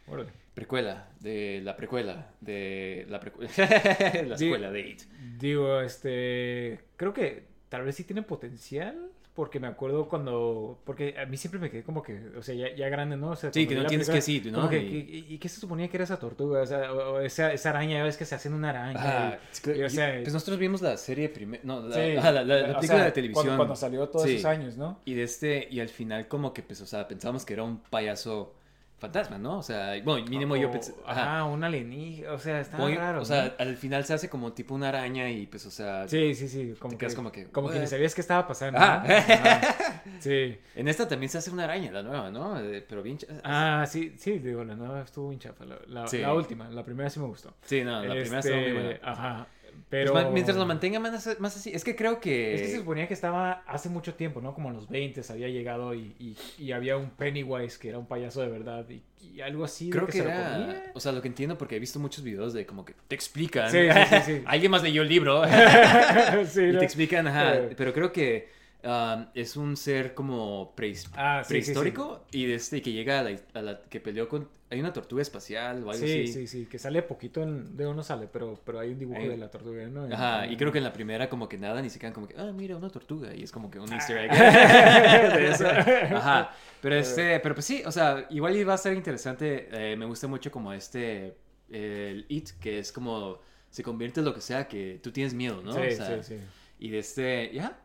órale. 0.08 0.30
Precuela, 0.54 1.08
de 1.20 1.60
la 1.62 1.76
precuela, 1.76 2.30
de 2.40 3.04
la 3.08 3.20
precuela, 3.20 3.50
la 4.26 4.34
escuela 4.36 4.70
de 4.70 4.80
It. 4.88 5.02
Digo, 5.38 5.80
este... 5.80 6.80
Creo 6.96 7.12
que 7.12 7.44
tal 7.68 7.82
vez 7.84 7.96
sí 7.96 8.04
tiene 8.04 8.22
potencial. 8.22 9.10
Porque 9.36 9.60
me 9.60 9.66
acuerdo 9.68 10.08
cuando... 10.08 10.78
Porque 10.84 11.14
a 11.18 11.26
mí 11.26 11.36
siempre 11.36 11.60
me 11.60 11.70
quedé 11.70 11.82
como 11.84 12.02
que... 12.02 12.30
O 12.38 12.42
sea, 12.42 12.54
ya, 12.54 12.74
ya 12.74 12.88
grande, 12.88 13.16
¿no? 13.18 13.30
O 13.32 13.36
sea, 13.36 13.52
Sí, 13.52 13.66
que 13.66 13.74
no 13.74 13.84
tienes 13.86 14.08
película, 14.08 14.12
que 14.12 14.32
decir, 14.32 14.52
¿no? 14.52 14.68
que- 14.70 14.82
Y- 14.82 15.26
¿Y 15.34 15.38
qué 15.38 15.48
se 15.50 15.60
suponía 15.60 15.88
que 15.88 15.98
era 15.98 16.04
esa 16.04 16.18
tortuga? 16.18 16.62
O 16.62 16.66
sea, 16.66 16.90
o, 16.92 17.20
esa, 17.20 17.52
esa 17.52 17.68
araña, 17.70 17.98
ya 17.98 18.04
ves 18.04 18.16
que 18.16 18.24
se 18.24 18.34
hacen 18.34 18.54
una 18.54 18.70
araña. 18.70 18.98
Ajá, 18.98 19.38
y- 19.44 19.52
es 19.52 19.60
que- 19.60 19.76
y, 19.76 19.82
o 19.82 19.90
sea, 19.90 20.18
pues 20.22 20.32
nosotros 20.32 20.58
vimos 20.58 20.80
la 20.80 20.96
serie 20.96 21.28
primero, 21.28 21.62
no, 21.66 21.80
la, 21.86 21.94
sí, 21.94 22.00
la, 22.14 22.32
la- 22.32 22.44
película 22.44 22.82
sea, 22.82 23.04
de 23.04 23.12
televisión. 23.12 23.44
Cuando, 23.44 23.56
cuando 23.58 23.76
salió 23.76 24.08
todos 24.08 24.24
Sí. 24.24 24.32
esos 24.36 24.46
años, 24.46 24.76
¿no? 24.78 25.00
Y 25.04 25.12
de 25.14 25.22
este, 25.24 25.68
y 25.70 25.80
al 25.80 25.90
final 25.90 26.26
como 26.28 26.54
que 26.54 26.62
pues, 26.62 26.80
o 26.80 26.86
sea, 26.86 27.06
pensábamos 27.06 27.44
que 27.44 27.52
era 27.52 27.62
un 27.62 27.78
payaso 27.78 28.54
fantasma, 28.98 29.36
¿no? 29.38 29.58
O 29.58 29.62
sea, 29.62 29.92
bueno, 30.02 30.26
mínimo 30.26 30.56
yo 30.56 30.70
pensé, 30.70 30.94
Ajá, 31.06 31.22
ajá. 31.36 31.44
un 31.44 31.62
alienígena. 31.62 32.32
O 32.32 32.38
sea, 32.38 32.60
está 32.60 32.78
Muy- 32.78 32.94
raro. 32.94 33.20
o 33.20 33.24
sea, 33.24 33.44
¿no? 33.46 33.52
al 33.58 33.76
final 33.76 34.04
se 34.04 34.14
hace 34.14 34.28
como 34.30 34.52
tipo 34.52 34.74
una 34.74 34.88
araña 34.88 35.28
y 35.30 35.46
pues, 35.46 35.66
o 35.66 35.70
sea, 35.70 36.08
Sí, 36.08 36.34
sí, 36.34 36.48
sí. 36.48 36.74
Como 36.78 36.90
te 36.92 36.96
que, 36.96 37.00
quedas 37.00 37.14
como 37.14 37.30
que, 37.30 37.46
Como 37.48 37.68
que 37.68 37.78
ni 37.78 37.86
sabías 37.86 38.14
qué 38.14 38.20
estaba 38.22 38.46
pasando. 38.46 38.78
Ah. 38.80 39.04
¿no? 39.06 39.14
Ajá. 39.14 39.60
Sí. 40.20 40.56
en 40.76 40.88
esta 40.88 41.06
también 41.06 41.28
se 41.28 41.36
hace 41.38 41.50
una 41.50 41.64
araña, 41.64 41.90
la 41.92 42.02
nueva, 42.02 42.30
¿no? 42.30 42.58
Eh, 42.58 42.82
Pero 42.88 43.02
bien... 43.02 43.18
Ah, 43.44 43.84
sí, 43.86 44.14
sí, 44.16 44.38
digo, 44.38 44.64
la 44.64 44.74
nueva 44.74 45.02
estuvo 45.02 45.28
bien 45.28 45.40
chafa. 45.40 45.64
La, 45.66 45.78
la, 45.88 46.06
Sí. 46.08 46.18
la 46.18 46.32
última, 46.32 46.68
la 46.70 46.82
primera 46.84 47.10
sí 47.10 47.20
me 47.20 47.26
gustó. 47.26 47.52
Sí, 47.62 47.82
no, 47.84 48.02
la 48.02 48.14
primera 48.14 48.38
estuvo 48.38 48.54
muy 48.56 48.64
Este, 48.66 48.72
buena. 48.82 48.98
Ajá. 49.02 49.46
Pero. 49.88 50.30
mientras 50.30 50.56
lo 50.56 50.66
mantenga 50.66 50.98
más, 50.98 51.38
más 51.38 51.56
así, 51.56 51.70
es 51.72 51.84
que 51.84 51.94
creo 51.96 52.20
que... 52.20 52.54
Es 52.54 52.62
que 52.62 52.68
se 52.68 52.76
suponía 52.78 53.06
que 53.06 53.14
estaba 53.14 53.62
hace 53.66 53.88
mucho 53.88 54.14
tiempo, 54.14 54.40
¿no? 54.40 54.54
Como 54.54 54.68
en 54.68 54.76
los 54.76 54.88
20 54.88 55.22
había 55.30 55.48
llegado 55.48 55.94
y, 55.94 56.14
y, 56.18 56.36
y 56.58 56.72
había 56.72 56.96
un 56.96 57.10
Pennywise 57.10 57.78
que 57.78 57.88
era 57.88 57.98
un 57.98 58.06
payaso 58.06 58.40
de 58.40 58.48
verdad 58.48 58.86
y, 58.88 59.02
y 59.34 59.40
algo 59.40 59.64
así. 59.64 59.86
de 59.86 59.92
Creo 59.92 60.06
que, 60.06 60.12
se 60.12 60.24
lo 60.24 60.30
era, 60.30 60.52
comía. 60.52 60.82
o 60.94 61.00
sea, 61.00 61.12
lo 61.12 61.22
que 61.22 61.28
entiendo 61.28 61.58
porque 61.58 61.76
he 61.76 61.78
visto 61.80 61.98
muchos 61.98 62.22
videos 62.24 62.52
de 62.52 62.66
como 62.66 62.84
que 62.84 62.94
te 63.08 63.14
explican. 63.14 63.70
Sí, 63.70 63.78
sí, 64.08 64.16
sí. 64.24 64.42
Alguien 64.46 64.70
más 64.70 64.82
leyó 64.82 65.02
el 65.02 65.08
libro 65.08 65.42
sí, 66.46 66.62
y 66.64 66.78
te 66.78 66.84
explican, 66.84 67.26
ajá. 67.28 67.56
Eh. 67.56 67.74
Pero 67.76 67.92
creo 67.92 68.12
que 68.12 68.48
um, 68.86 69.26
es 69.34 69.56
un 69.56 69.76
ser 69.76 70.14
como 70.14 70.74
prehis- 70.76 71.08
Ah, 71.16 71.42
sí, 71.42 71.48
sí, 71.48 71.50
prehistórico 71.72 72.24
y 72.32 72.46
de 72.46 72.54
este 72.54 72.80
que 72.80 72.92
llega 72.92 73.20
a 73.20 73.22
la, 73.24 73.36
a 73.54 73.62
la- 73.62 73.80
que 73.82 74.00
peleó 74.00 74.28
con 74.28 74.48
hay 74.68 74.80
una 74.80 74.92
tortuga 74.92 75.22
espacial 75.22 75.76
o 75.84 75.90
algo 75.92 76.04
Sí, 76.04 76.22
así. 76.24 76.26
sí, 76.32 76.46
sí, 76.48 76.66
que 76.66 76.76
sale 76.80 77.00
poquito, 77.02 77.40
en, 77.40 77.76
de 77.76 77.86
uno 77.86 78.02
sale, 78.02 78.26
pero, 78.26 78.58
pero 78.64 78.80
hay 78.80 78.90
un 78.90 78.98
dibujo 78.98 79.20
de 79.20 79.36
la 79.36 79.48
tortuga, 79.48 79.86
¿no? 79.86 80.12
Ajá, 80.12 80.44
En- 80.44 80.52
y 80.52 80.56
creo 80.56 80.72
que 80.72 80.78
en 80.78 80.84
la 80.84 80.92
primera 80.92 81.28
como 81.28 81.48
que 81.48 81.56
nada 81.56 81.80
ni 81.80 81.88
se 81.88 82.00
quedan 82.00 82.12
como 82.12 82.26
que, 82.26 82.34
ah, 82.36 82.50
mira, 82.52 82.76
una 82.76 82.90
tortuga 82.90 83.32
y 83.32 83.44
es 83.44 83.52
como 83.52 83.70
que 83.70 83.78
un 83.78 83.92
easter 83.92 84.16
egg. 84.18 84.30
De 85.36 85.50
eso. 85.50 85.68
Ajá, 85.68 86.50
pero 86.80 86.96
este, 86.96 87.38
pero 87.40 87.54
pues 87.54 87.64
sí, 87.64 87.82
o 87.86 87.92
sea, 87.92 88.26
igual 88.30 88.56
iba 88.56 88.74
a 88.74 88.78
ser 88.78 88.94
interesante, 88.94 89.68
eh, 89.70 89.96
me 89.96 90.04
gusta 90.04 90.26
mucho 90.26 90.50
como 90.50 90.72
este, 90.72 91.36
el 91.70 92.26
It, 92.28 92.50
que 92.60 92.80
es 92.80 92.90
como, 92.90 93.38
se 93.70 93.84
convierte 93.84 94.18
en 94.20 94.26
lo 94.26 94.34
que 94.34 94.40
sea 94.40 94.66
que 94.66 94.98
tú 95.00 95.12
tienes 95.12 95.32
miedo, 95.32 95.62
¿no? 95.62 95.74
Sí, 95.74 95.78
O 95.78 95.90
sea, 95.92 96.22
sí, 96.24 96.34
sí. 96.36 96.40
Y 96.80 96.88
de 96.90 96.98
este, 96.98 97.50
ya, 97.54 97.78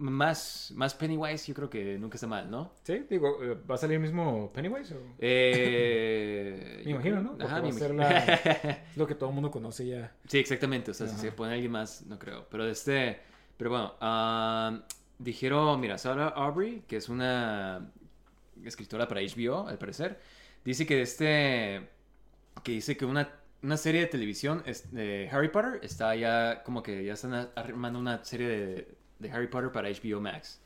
más, 0.00 0.72
más 0.74 0.94
Pennywise 0.94 1.46
yo 1.46 1.54
creo 1.54 1.70
que 1.70 1.98
nunca 1.98 2.16
está 2.16 2.26
mal, 2.26 2.50
¿no? 2.50 2.72
Sí, 2.82 3.04
digo, 3.08 3.42
eh, 3.42 3.56
¿va 3.70 3.74
a 3.74 3.78
salir 3.78 3.96
el 3.96 4.00
mismo 4.02 4.50
Pennywise? 4.52 4.94
O... 4.94 4.98
Eh, 5.18 6.82
Me 6.84 6.90
imagino, 6.92 7.22
¿no? 7.22 7.30
Porque 7.30 7.44
Ajá, 7.44 7.56
va 7.56 7.62
me 7.62 7.68
a 7.68 7.72
ser 7.72 7.90
imagino. 7.92 8.10
la- 8.18 8.34
Es 8.90 8.96
lo 8.96 9.06
que 9.06 9.14
todo 9.14 9.28
el 9.28 9.34
mundo 9.34 9.50
conoce 9.50 9.86
ya. 9.86 10.12
Sí, 10.26 10.38
exactamente. 10.38 10.90
O 10.90 10.94
sea, 10.94 11.06
si 11.08 11.16
se 11.16 11.32
pone 11.32 11.52
alguien 11.54 11.72
más, 11.72 12.04
no 12.06 12.18
creo. 12.18 12.46
Pero 12.50 12.64
de 12.64 12.72
este. 12.72 13.20
Pero 13.56 13.70
bueno, 13.70 13.94
ah, 14.00 14.80
dijeron, 15.18 15.78
mira, 15.80 15.98
Sarah 15.98 16.28
Aubrey, 16.28 16.82
que 16.88 16.96
es 16.96 17.08
una 17.08 17.90
escritora 18.64 19.06
para 19.06 19.20
HBO, 19.20 19.68
al 19.68 19.78
parecer, 19.78 20.18
dice 20.64 20.86
que 20.86 20.96
de 20.96 21.02
este. 21.02 21.88
Que 22.62 22.72
dice 22.72 22.96
que 22.96 23.04
una, 23.04 23.30
una 23.62 23.76
serie 23.76 24.00
de 24.02 24.06
televisión 24.06 24.62
es- 24.66 24.90
de 24.92 25.28
Harry 25.30 25.48
Potter 25.48 25.80
está 25.82 26.14
ya 26.16 26.62
como 26.62 26.82
que 26.82 27.04
ya 27.04 27.12
están 27.14 27.50
armando 27.54 27.98
una 27.98 28.24
serie 28.24 28.48
de 28.48 28.99
de 29.20 29.30
Harry 29.30 29.48
Potter 29.48 29.70
para 29.72 29.88
HBO 29.88 30.20
Max. 30.20 30.60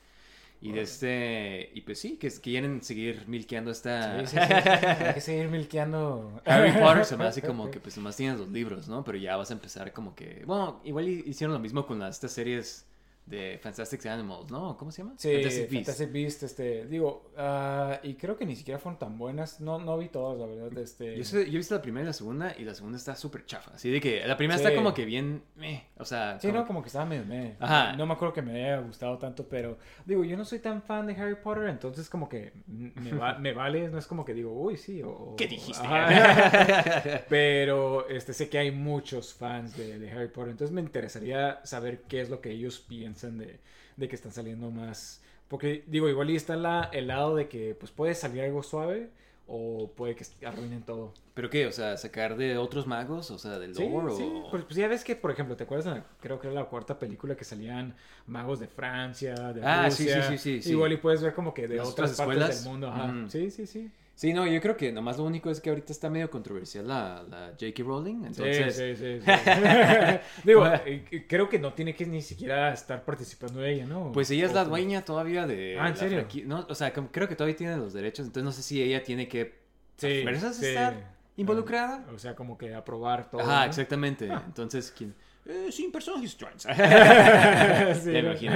Y 0.60 0.72
de 0.72 0.80
este, 0.82 1.70
y 1.74 1.82
pues 1.82 2.00
sí, 2.00 2.16
que 2.16 2.30
quieren 2.30 2.82
seguir 2.82 3.24
milkeando 3.28 3.70
esta... 3.70 4.26
Sí, 4.26 4.38
sí, 4.38 4.38
sí, 4.48 4.54
sí, 4.62 4.70
Hay 5.04 5.14
que 5.14 5.20
seguir 5.20 5.48
milkeando. 5.50 6.40
Harry 6.46 6.72
Potter 6.72 7.04
se 7.04 7.16
me 7.18 7.24
hace 7.26 7.42
como 7.42 7.70
que 7.70 7.80
pues 7.80 7.96
nomás 7.98 8.16
tienes 8.16 8.38
los 8.38 8.48
libros, 8.48 8.88
¿no? 8.88 9.04
Pero 9.04 9.18
ya 9.18 9.36
vas 9.36 9.50
a 9.50 9.54
empezar 9.54 9.92
como 9.92 10.14
que... 10.14 10.42
Bueno, 10.46 10.80
igual 10.84 11.06
hi- 11.08 11.24
hicieron 11.26 11.52
lo 11.54 11.60
mismo 11.60 11.86
con 11.86 11.98
las, 11.98 12.16
estas 12.16 12.32
series 12.32 12.86
de 13.26 13.58
Fantastic 13.62 14.04
Animals, 14.06 14.50
¿no? 14.50 14.76
¿Cómo 14.76 14.90
se 14.90 15.02
llama? 15.02 15.14
Sí, 15.16 15.32
Fantastic 15.32 15.70
Beasts. 15.70 15.86
Fantastic 15.86 16.12
Beast, 16.12 16.42
este, 16.42 16.86
digo, 16.86 17.30
ah, 17.38 17.98
y 18.02 18.14
creo 18.14 18.36
que 18.36 18.44
ni 18.44 18.54
siquiera 18.54 18.78
fueron 18.78 18.98
tan 18.98 19.16
buenas, 19.16 19.60
no, 19.60 19.78
no 19.78 19.96
vi 19.96 20.08
todas, 20.10 20.38
la 20.38 20.46
verdad, 20.46 20.76
este... 20.78 21.16
Yo, 21.16 21.24
sé- 21.24 21.46
yo 21.46 21.54
he 21.54 21.56
visto 21.56 21.74
la 21.74 21.80
primera 21.80 22.04
y 22.04 22.06
la 22.08 22.12
segunda, 22.12 22.54
y 22.58 22.64
la 22.64 22.74
segunda 22.74 22.98
está 22.98 23.16
súper 23.16 23.46
chafa. 23.46 23.70
Así 23.74 23.90
de 23.90 23.98
que 24.00 24.26
la 24.26 24.36
primera 24.36 24.58
Sí. 24.58 24.64
está 24.64 24.76
como 24.76 24.92
que 24.92 25.06
bien... 25.06 25.42
meh, 25.56 25.84
o 25.96 26.04
sea... 26.04 26.38
Sí, 26.38 26.48
como 26.48 26.60
no, 26.60 26.66
como 26.66 26.82
que 26.82 26.88
estaba 26.88 27.06
medio 27.06 27.24
meh. 27.24 27.56
Ajá. 27.60 27.96
No 27.96 28.04
me 28.04 28.12
acuerdo 28.12 28.34
que 28.34 28.42
me 28.42 28.52
haya 28.62 28.80
gustado 28.80 29.16
tanto, 29.16 29.48
pero 29.48 29.78
digo, 30.04 30.22
yo 30.24 30.36
no 30.36 30.44
soy 30.44 30.58
tan 30.58 30.82
fan 30.82 31.06
de 31.06 31.14
Harry 31.14 31.36
Potter, 31.36 31.68
entonces 31.68 32.10
como 32.10 32.28
que 32.28 32.52
me, 32.66 33.12
va- 33.12 33.38
me 33.38 33.54
vale, 33.54 33.88
no 33.88 33.96
es 33.98 34.06
como 34.06 34.24
que 34.26 34.34
digo, 34.34 34.52
uy, 34.52 34.76
sí, 34.76 35.02
o... 35.02 35.08
o- 35.10 35.36
¿Qué 35.36 35.46
dijiste? 35.48 35.82
Ajá. 35.86 37.24
pero 37.30 38.06
este, 38.08 38.34
sé 38.34 38.50
que 38.50 38.58
hay 38.58 38.70
muchos 38.70 39.32
fans 39.32 39.76
de, 39.78 39.98
de 39.98 40.10
Harry 40.10 40.28
Potter, 40.28 40.50
entonces 40.50 40.74
me 40.74 40.82
interesaría 40.82 41.60
saber 41.64 42.02
qué 42.06 42.20
es 42.20 42.28
lo 42.28 42.42
que 42.42 42.50
ellos 42.50 42.80
piensan 42.80 43.13
de, 43.22 43.60
de 43.96 44.08
que 44.08 44.14
están 44.16 44.32
saliendo 44.32 44.70
más... 44.70 45.22
Porque 45.48 45.84
digo, 45.86 46.08
igual 46.08 46.30
y 46.30 46.36
está 46.36 46.56
la, 46.56 46.88
el 46.92 47.06
lado 47.08 47.36
de 47.36 47.48
que 47.48 47.74
pues 47.74 47.92
puede 47.92 48.14
salir 48.14 48.42
algo 48.42 48.62
suave 48.62 49.10
o 49.46 49.90
puede 49.94 50.14
que 50.16 50.24
arruinen 50.46 50.82
todo. 50.82 51.12
¿Pero 51.34 51.50
qué? 51.50 51.66
O 51.66 51.72
sea, 51.72 51.96
sacar 51.96 52.36
de 52.36 52.56
otros 52.56 52.86
magos, 52.86 53.30
o 53.30 53.38
sea, 53.38 53.58
del 53.58 53.74
Sí, 53.74 53.84
lore 53.88 54.12
sí. 54.14 54.22
o... 54.22 54.48
Pues, 54.50 54.64
pues 54.64 54.76
ya 54.76 54.88
ves 54.88 55.04
que, 55.04 55.16
por 55.16 55.30
ejemplo, 55.30 55.56
¿te 55.56 55.64
acuerdas? 55.64 55.84
de 55.86 56.00
la- 56.00 56.06
creo 56.20 56.38
que 56.40 56.46
era 56.46 56.54
la 56.54 56.64
cuarta 56.66 56.98
película 56.98 57.36
que 57.36 57.44
salían 57.44 57.94
magos 58.26 58.60
de 58.60 58.68
Francia, 58.68 59.34
de 59.52 59.60
Ah, 59.62 59.90
sí, 59.90 60.04
Rusia. 60.04 60.22
sí, 60.22 60.38
sí, 60.38 60.38
sí, 60.38 60.62
sí. 60.62 60.70
Igual 60.70 60.92
y 60.92 60.96
puedes 60.96 61.22
ver 61.22 61.34
como 61.34 61.52
que 61.52 61.68
de 61.68 61.76
Las 61.76 61.88
otras, 61.88 62.12
otras 62.12 62.28
partes 62.28 62.62
del 62.62 62.70
mundo. 62.72 62.88
Ajá. 62.88 63.08
Mm. 63.08 63.30
Sí, 63.30 63.50
sí, 63.50 63.66
sí. 63.66 63.90
Sí, 64.16 64.32
no, 64.32 64.46
yo 64.46 64.60
creo 64.60 64.76
que 64.76 64.92
nomás 64.92 65.18
lo 65.18 65.24
único 65.24 65.50
es 65.50 65.60
que 65.60 65.70
ahorita 65.70 65.92
está 65.92 66.08
medio 66.08 66.30
controversial 66.30 66.86
la, 66.86 67.24
la 67.28 67.46
J.K. 67.58 67.82
Rowling, 67.82 68.24
entonces... 68.26 68.76
Sí, 68.76 68.94
sí, 68.94 69.20
sí. 69.20 69.20
sí. 69.24 69.30
Digo, 70.44 70.64
eh, 70.68 71.04
eh, 71.10 71.26
creo 71.28 71.48
que 71.48 71.58
no 71.58 71.72
tiene 71.72 71.94
que 71.96 72.06
ni 72.06 72.22
siquiera 72.22 72.72
estar 72.72 73.04
participando 73.04 73.64
ella, 73.64 73.86
¿no? 73.86 74.12
Pues 74.12 74.30
ella 74.30 74.46
es 74.46 74.52
la 74.54 74.64
dueña 74.64 75.04
todavía 75.04 75.46
de... 75.48 75.76
Ah, 75.80 75.88
¿en 75.88 75.96
serio? 75.96 76.20
franqui- 76.28 76.44
No, 76.44 76.64
o 76.68 76.74
sea, 76.76 76.92
como- 76.92 77.10
creo 77.10 77.28
que 77.28 77.34
todavía 77.34 77.56
tiene 77.56 77.76
los 77.76 77.92
derechos, 77.92 78.26
entonces 78.26 78.44
no 78.44 78.52
sé 78.52 78.62
si 78.62 78.80
ella 78.80 79.02
tiene 79.02 79.26
que... 79.26 79.58
Sí, 79.96 80.20
¿A 80.20 80.22
fuerzas 80.22 80.56
sí. 80.58 80.66
estar 80.66 81.12
involucrada? 81.36 82.06
O 82.14 82.18
sea, 82.18 82.36
como 82.36 82.56
que 82.56 82.72
aprobar 82.72 83.28
todo. 83.30 83.40
Ajá, 83.40 83.60
¿no? 83.60 83.66
exactamente. 83.66 84.26
Entonces, 84.26 84.92
¿quién? 84.96 85.12
Eh, 85.46 85.68
sin 85.72 85.90
personajes 85.92 86.36
trans. 86.36 86.62
Sí, 86.62 88.10
¿no? 88.12 88.18
imagino. 88.30 88.54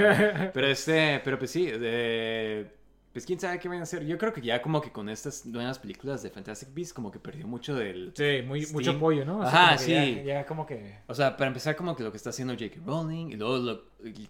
Pero 0.53 0.67
este, 0.67 1.19
pero 1.23 1.37
pues 1.37 1.51
sí, 1.51 1.65
de- 1.67 2.78
pues 3.11 3.25
quién 3.25 3.39
sabe 3.39 3.57
qué 3.59 3.67
van 3.67 3.79
a 3.79 3.83
hacer. 3.83 4.05
Yo 4.05 4.17
creo 4.17 4.31
que 4.31 4.41
ya 4.41 4.61
como 4.61 4.81
que 4.81 4.91
con 4.91 5.09
estas 5.09 5.45
nuevas 5.45 5.79
películas 5.79 6.21
de 6.21 6.29
Fantastic 6.29 6.73
Beasts 6.73 6.93
como 6.93 7.09
que 7.11 7.19
perdió 7.19 7.47
mucho 7.47 7.73
del... 7.75 8.13
Sí, 8.15 8.41
muy, 8.45 8.61
Steam. 8.61 8.73
mucho 8.73 8.91
apoyo, 8.91 9.25
¿no? 9.25 9.39
O 9.39 9.49
sea, 9.49 9.67
Ajá, 9.69 9.77
sí. 9.77 9.91
Ya, 9.91 10.21
ya 10.23 10.45
como 10.45 10.65
que... 10.65 10.99
O 11.07 11.13
sea, 11.15 11.35
para 11.35 11.47
empezar 11.47 11.75
como 11.75 11.95
que 11.95 12.03
lo 12.03 12.11
que 12.11 12.17
está 12.17 12.29
haciendo 12.29 12.53
J.K. 12.53 12.81
Rowling 12.85 13.29
y 13.31 13.35
luego 13.35 13.57
lo- 13.57 13.83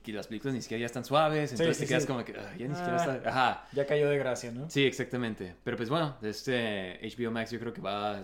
que 0.04 0.14
las 0.14 0.28
películas 0.28 0.56
ni 0.56 0.62
siquiera 0.62 0.80
ya 0.80 0.86
están 0.86 1.04
suaves, 1.06 1.52
entonces 1.52 1.78
sí, 1.78 1.84
te 1.84 1.90
quedas 1.90 2.04
sí. 2.04 2.08
como 2.08 2.24
que 2.24 2.34
ah, 2.38 2.54
ya 2.58 2.68
ni 2.68 2.74
Ah. 2.74 2.78
siquiera 2.78 2.98
está... 3.16 3.30
Ajá. 3.30 3.68
Ya 3.74 3.86
cayó 3.86 4.10
de 4.10 4.18
gracia, 4.18 4.52
¿no? 4.52 4.70
Sí, 4.70 4.86
exactamente. 4.86 5.56
Pero 5.64 5.76
pues 5.78 5.90
bueno, 5.90 6.16
este 6.22 7.00
HBO 7.04 7.32
Max 7.32 7.52
yo 7.52 7.60
creo 7.60 7.74
que 7.74 7.82
va... 7.82 8.22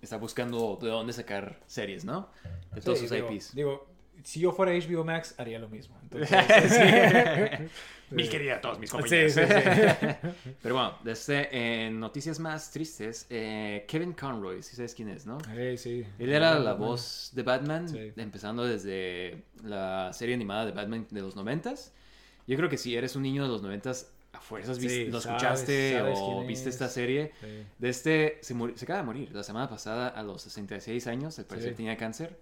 Está 0.00 0.16
buscando 0.16 0.78
de 0.80 0.88
dónde 0.88 1.12
sacar 1.12 1.58
series, 1.66 2.04
¿no? 2.04 2.30
De 2.72 2.80
todos 2.80 3.00
sus 3.00 3.10
digo, 3.10 3.30
IPs. 3.32 3.54
Digo, 3.54 3.88
si 4.22 4.38
yo 4.40 4.52
fuera 4.52 4.72
HBO 4.72 5.02
Max, 5.04 5.34
haría 5.38 5.58
lo 5.58 5.68
mismo. 5.68 5.98
Entonces, 6.02 7.70
Mil 8.10 8.28
querida 8.30 8.56
a 8.56 8.60
todos 8.60 8.78
mis 8.78 8.88
Sí, 8.90 8.96
compañeros. 8.96 9.32
sí, 9.32 9.40
sí. 9.42 10.06
Pero 10.62 10.74
bueno, 10.74 10.98
desde, 11.04 11.84
en 11.86 12.00
noticias 12.00 12.38
más 12.40 12.70
tristes, 12.70 13.26
eh, 13.30 13.84
Kevin 13.88 14.12
Conroy, 14.12 14.62
si 14.62 14.76
sabes 14.76 14.94
quién 14.94 15.08
es, 15.10 15.26
¿no? 15.26 15.38
Eh, 15.54 15.76
sí. 15.76 16.04
Él 16.18 16.32
era 16.32 16.58
la 16.58 16.72
voz 16.74 17.30
de 17.34 17.42
Batman, 17.42 17.88
Sí. 17.88 18.12
empezando 18.16 18.64
desde 18.64 19.42
la 19.62 20.10
serie 20.12 20.34
animada 20.34 20.64
de 20.66 20.72
Batman 20.72 21.06
de 21.10 21.20
los 21.20 21.36
noventas. 21.36 21.92
Yo 22.46 22.56
creo 22.56 22.68
que 22.68 22.78
si 22.78 22.96
eres 22.96 23.14
un 23.16 23.22
niño 23.22 23.42
de 23.42 23.48
los 23.48 23.62
noventas, 23.62 24.10
a 24.32 24.40
fuerzas 24.40 24.76
Sí, 24.78 25.06
lo 25.06 25.20
sabes- 25.20 25.36
escuchaste 25.42 25.92
sabes 25.98 26.18
o 26.20 26.36
quién 26.36 26.46
viste 26.48 26.68
es. 26.68 26.74
esta 26.76 26.88
serie. 26.88 27.32
Sí. 27.40 27.46
De 27.78 27.88
este, 27.88 28.38
se, 28.42 28.54
se 28.76 28.84
acaba 28.84 29.00
de 29.00 29.04
morir 29.06 29.30
la 29.34 29.42
semana 29.42 29.68
pasada 29.68 30.08
a 30.08 30.22
los 30.22 30.42
66 30.42 31.06
años, 31.06 31.38
al 31.38 31.46
parecer 31.46 31.70
Sí. 31.72 31.76
tenía 31.76 31.96
cáncer. 31.96 32.38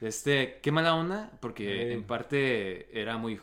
De 0.00 0.08
este, 0.08 0.58
qué 0.62 0.70
mala 0.70 0.94
onda, 0.94 1.30
porque 1.40 1.64
Sí. 1.88 1.92
en 1.92 2.04
parte 2.04 2.88
era 3.00 3.16
muy 3.18 3.40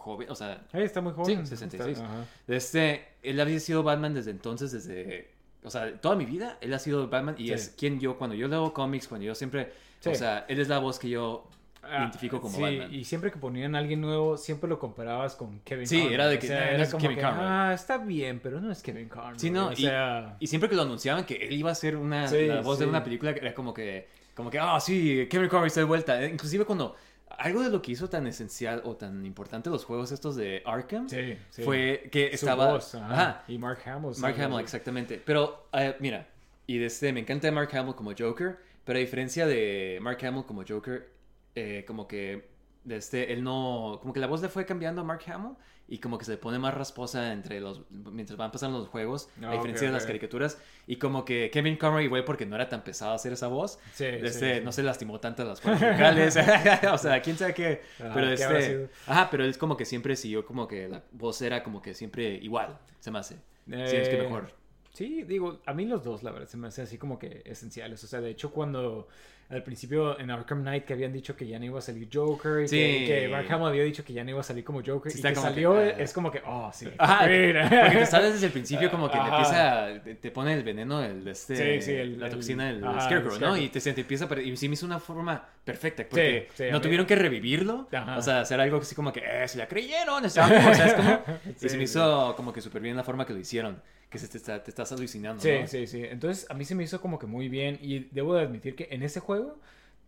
joven, 0.00 0.30
o 0.30 0.34
sea, 0.34 0.62
Eh, 0.72 0.82
está 0.84 1.00
muy 1.00 1.12
joven. 1.12 1.46
Sí, 1.46 1.50
66. 1.50 1.98
Está- 1.98 2.06
ajá. 2.10 2.24
de 2.46 2.56
este, 2.56 3.04
él 3.22 3.38
había 3.40 3.60
sido 3.60 3.82
Batman 3.82 4.14
desde 4.14 4.30
entonces, 4.30 4.72
desde, 4.72 5.30
o 5.62 5.70
sea, 5.70 5.92
toda 6.00 6.16
mi 6.16 6.24
vida, 6.24 6.56
él 6.60 6.72
ha 6.74 6.78
sido 6.78 7.08
Batman 7.08 7.34
y 7.38 7.48
Sí. 7.48 7.52
es 7.52 7.74
quien 7.78 8.00
yo, 8.00 8.16
cuando 8.18 8.34
yo 8.34 8.48
leo 8.48 8.72
cómics, 8.72 9.06
cuando 9.08 9.26
yo 9.26 9.34
siempre, 9.34 9.72
o 10.06 10.14
sea, 10.14 10.44
él 10.48 10.58
es 10.60 10.68
la 10.68 10.78
voz 10.78 10.98
que 10.98 11.08
yo 11.10 11.46
Ah, 11.82 12.00
identifico 12.02 12.40
como 12.42 12.54
sí, 12.56 12.62
Batman. 12.62 12.94
y 12.94 13.04
siempre 13.04 13.30
que 13.32 13.38
ponían 13.38 13.74
a 13.74 13.78
alguien 13.78 14.00
nuevo, 14.02 14.36
siempre 14.36 14.68
lo 14.68 14.78
comparabas 14.78 15.34
con 15.34 15.60
Kevin 15.60 15.86
Sí, 15.86 16.00
era 16.10 16.28
de 16.28 16.36
O 16.36 16.38
que, 16.40 16.46
sea, 16.46 16.60
"Nah, 16.60 16.66
no 16.66 16.72
era 16.76 16.90
como 16.90 17.00
Kevin 17.02 17.16
que, 17.16 17.22
Conroy". 17.22 17.44
ah, 17.46 17.72
está 17.74 17.96
bien, 17.98 18.40
pero 18.42 18.60
no 18.60 18.70
es 18.70 18.82
Kevin 18.82 19.08
Conroy. 19.08 19.38
Sí, 19.38 19.50
no, 19.50 19.68
o 19.68 19.72
y, 19.72 19.76
sea... 19.76 20.36
y 20.40 20.46
siempre 20.46 20.68
que 20.68 20.76
lo 20.76 20.82
anunciaban 20.82 21.24
que 21.24 21.36
él 21.36 21.52
iba 21.54 21.70
a 21.70 21.74
ser 21.74 21.96
una, 21.96 22.28
Sí, 22.28 22.46
la 22.46 22.60
voz 22.60 22.78
de 22.78 22.86
una 22.86 23.02
película, 23.02 23.30
era 23.30 23.54
como 23.54 23.72
que, 23.72 24.08
como 24.34 24.50
que, 24.50 24.58
ah, 24.58 24.78
sí, 24.78 25.26
Kevin 25.30 25.48
Conroy 25.48 25.68
está 25.68 25.80
de 25.80 25.86
vuelta. 25.86 26.22
Eh, 26.22 26.28
Inclusive 26.30 26.64
cuando, 26.66 26.94
algo 27.38 27.62
de 27.62 27.70
lo 27.70 27.80
que 27.82 27.92
hizo 27.92 28.08
tan 28.10 28.26
esencial 28.26 28.82
o 28.84 28.96
tan 28.96 29.24
importante 29.24 29.70
los 29.70 29.84
juegos 29.84 30.12
estos 30.12 30.36
de 30.36 30.62
Arkham, 30.66 31.08
Sí, 31.08 31.36
sí. 31.50 31.62
fue 31.62 32.08
que 32.12 32.28
Su 32.36 32.46
estaba... 32.46 32.72
voz, 32.72 32.94
ajá. 32.94 33.12
Ajá. 33.12 33.44
Y 33.48 33.58
Mark 33.58 33.80
Hamill. 33.86 34.12
Mark. 34.18 34.40
Hamill, 34.40 34.60
exactamente. 34.60 35.22
Pero, 35.24 35.66
eh, 35.72 35.96
mira, 36.00 36.26
y 36.66 36.78
desde, 36.78 37.12
me 37.12 37.20
encanta 37.20 37.50
Mark 37.50 37.70
Hamill 37.76 37.94
como 37.94 38.12
Joker, 38.18 38.58
pero 38.84 38.98
a 38.98 39.00
diferencia 39.00 39.46
de 39.46 39.98
Mark 40.02 40.18
Hamill 40.24 40.44
como 40.44 40.64
Joker, 40.68 41.08
eh, 41.54 41.84
como 41.86 42.06
que 42.06 42.48
desde, 42.84 43.32
él 43.32 43.42
no, 43.42 43.98
como 44.00 44.12
que 44.12 44.20
la 44.20 44.26
voz 44.26 44.40
le 44.42 44.48
fue 44.48 44.64
cambiando 44.66 45.00
a 45.02 45.04
Mark 45.04 45.22
Hamill 45.26 45.54
y 45.90 45.98
como 45.98 46.16
que 46.16 46.24
se 46.24 46.38
pone 46.38 46.58
más 46.58 46.72
rasposa 46.72 47.32
entre 47.34 47.60
los, 47.60 47.82
mientras 47.90 48.38
van 48.38 48.50
pasando 48.50 48.78
los 48.78 48.88
juegos, 48.88 49.28
Ah, 49.42 49.50
a 49.50 49.52
diferencia 49.54 49.86
ok, 49.86 49.90
de 49.90 49.92
las 49.92 50.04
ok. 50.04 50.06
caricaturas, 50.06 50.58
y 50.86 50.96
como 50.96 51.24
que 51.26 51.50
Kevin 51.52 51.76
Conroy, 51.76 52.04
igual 52.04 52.24
porque 52.24 52.46
no 52.46 52.54
era 52.56 52.68
tan 52.68 52.82
pesado 52.82 53.12
hacer 53.12 53.32
esa 53.34 53.48
voz, 53.48 53.78
Sí, 53.92 54.04
este, 54.06 54.30
sí, 54.30 54.58
sí. 54.58 54.64
no 54.64 54.72
se 54.72 54.82
lastimó 54.82 55.20
tanto 55.20 55.44
las 55.44 55.60
cuerdas 55.60 55.80
vocales, 55.82 56.36
o 56.92 56.96
sea, 56.98 57.20
quién 57.20 57.36
sabe 57.36 57.52
qué, 57.52 57.82
Ajá, 57.98 58.14
pero 58.14 58.36
¿qué 58.36 58.44
habrá 58.44 58.58
este, 58.60 58.90
ajá, 59.06 59.28
pero 59.30 59.44
es 59.44 59.58
como 59.58 59.76
que 59.76 59.84
siempre 59.84 60.16
siguió 60.16 60.46
como 60.46 60.66
que 60.66 60.88
la 60.88 61.02
voz 61.12 61.42
era 61.42 61.62
como 61.62 61.82
que 61.82 61.92
siempre 61.94 62.34
igual, 62.36 62.78
se 63.00 63.10
me 63.10 63.18
hace. 63.18 63.34
Sí, 63.66 63.74
es 63.96 64.08
que 64.08 64.16
Eh, 64.16 64.22
mejor. 64.22 64.52
Sí, 64.92 65.22
digo, 65.22 65.60
a 65.66 65.72
mí 65.72 65.86
los 65.86 66.02
dos, 66.02 66.22
la 66.24 66.32
verdad, 66.32 66.48
se 66.48 66.56
me 66.56 66.66
hace 66.68 66.82
así 66.82 66.98
como 66.98 67.18
que 67.18 67.42
esenciales. 67.44 68.02
O 68.02 68.06
sea, 68.08 68.20
de 68.20 68.30
hecho, 68.30 68.50
cuando 68.50 69.06
al 69.50 69.62
principio 69.64 70.18
en 70.20 70.30
Arkham 70.30 70.60
Knight 70.62 70.84
que 70.84 70.92
habían 70.92 71.12
dicho 71.12 71.36
que 71.36 71.46
ya 71.46 71.58
no 71.58 71.64
iba 71.64 71.78
a 71.78 71.82
salir 71.82 72.08
Joker 72.12 72.62
y 72.64 72.68
Sí. 72.68 72.76
que, 72.76 73.06
que 73.06 73.28
había 73.66 73.82
dicho 73.82 74.04
que 74.04 74.12
ya 74.12 74.22
no 74.22 74.30
iba 74.30 74.40
a 74.40 74.44
salir 74.44 74.62
como 74.64 74.80
Joker 74.84 75.10
Sí, 75.10 75.18
y 75.18 75.22
que 75.22 75.34
como 75.34 75.46
que, 75.46 75.52
salió, 75.52 75.76
ah. 75.76 75.88
es 75.88 76.12
como 76.12 76.30
que, 76.30 76.40
oh, 76.46 76.70
sí. 76.72 76.86
Ajá, 76.98 77.18
porque 77.24 77.98
te 77.98 78.06
sabes 78.06 78.34
desde 78.34 78.46
el 78.46 78.52
principio 78.52 78.90
como 78.90 79.10
que 79.10 79.18
te 79.18 79.24
empieza, 79.26 79.88
te, 80.04 80.14
te 80.14 80.30
pone 80.30 80.54
el 80.54 80.62
veneno, 80.62 81.02
el, 81.04 81.26
este, 81.26 81.80
Sí, 81.80 81.92
el- 81.92 82.20
la 82.20 82.30
toxina 82.30 82.66
del 82.72 82.80
Scarecrow, 82.80 83.38
¿no? 83.40 83.56
Y 83.56 83.68
te, 83.68 83.80
te 83.80 84.00
empieza 84.00 84.26
a 84.26 84.28
y 84.40 84.56
sí 84.56 84.68
me 84.68 84.74
hizo 84.74 84.86
una 84.86 84.98
forma 85.00 85.44
perfecta, 85.64 86.04
porque 86.08 86.48
no 86.70 86.80
tuvieron 86.80 87.06
que 87.06 87.16
revivirlo, 87.16 87.88
Ajá. 87.92 88.18
o 88.18 88.22
sea, 88.22 88.40
hacer 88.40 88.60
algo 88.60 88.78
así 88.78 88.94
como 88.94 89.12
que, 89.12 89.20
eh, 89.24 89.48
se 89.48 89.58
la 89.58 89.66
creyeron, 89.66 90.24
como, 90.48 90.74
¿sabes 90.74 90.94
cómo? 90.94 91.20
Sí, 91.56 91.66
y 91.66 91.68
se 91.68 91.76
me 91.76 91.84
hizo 91.84 92.34
como 92.36 92.52
que 92.52 92.60
súper 92.60 92.82
bien 92.82 92.96
la 92.96 93.02
forma 93.04 93.26
que 93.26 93.32
lo 93.32 93.38
hicieron, 93.40 93.82
que 94.10 94.18
se 94.18 94.28
te, 94.28 94.38
está- 94.38 94.62
te 94.62 94.70
estás 94.70 94.90
alucinando, 94.92 95.40
Sí, 95.42 95.50
¿no? 95.60 95.66
sí, 95.66 95.86
sí. 95.86 96.02
Entonces, 96.04 96.46
a 96.50 96.54
mí 96.54 96.64
se 96.64 96.74
me 96.74 96.82
hizo 96.84 97.00
como 97.00 97.18
que 97.18 97.26
muy 97.26 97.48
bien. 97.48 97.78
Y 97.80 98.00
debo 98.10 98.34
de 98.34 98.42
admitir 98.42 98.74
que 98.74 98.88
en 98.90 99.02
ese 99.02 99.20
juego 99.20 99.58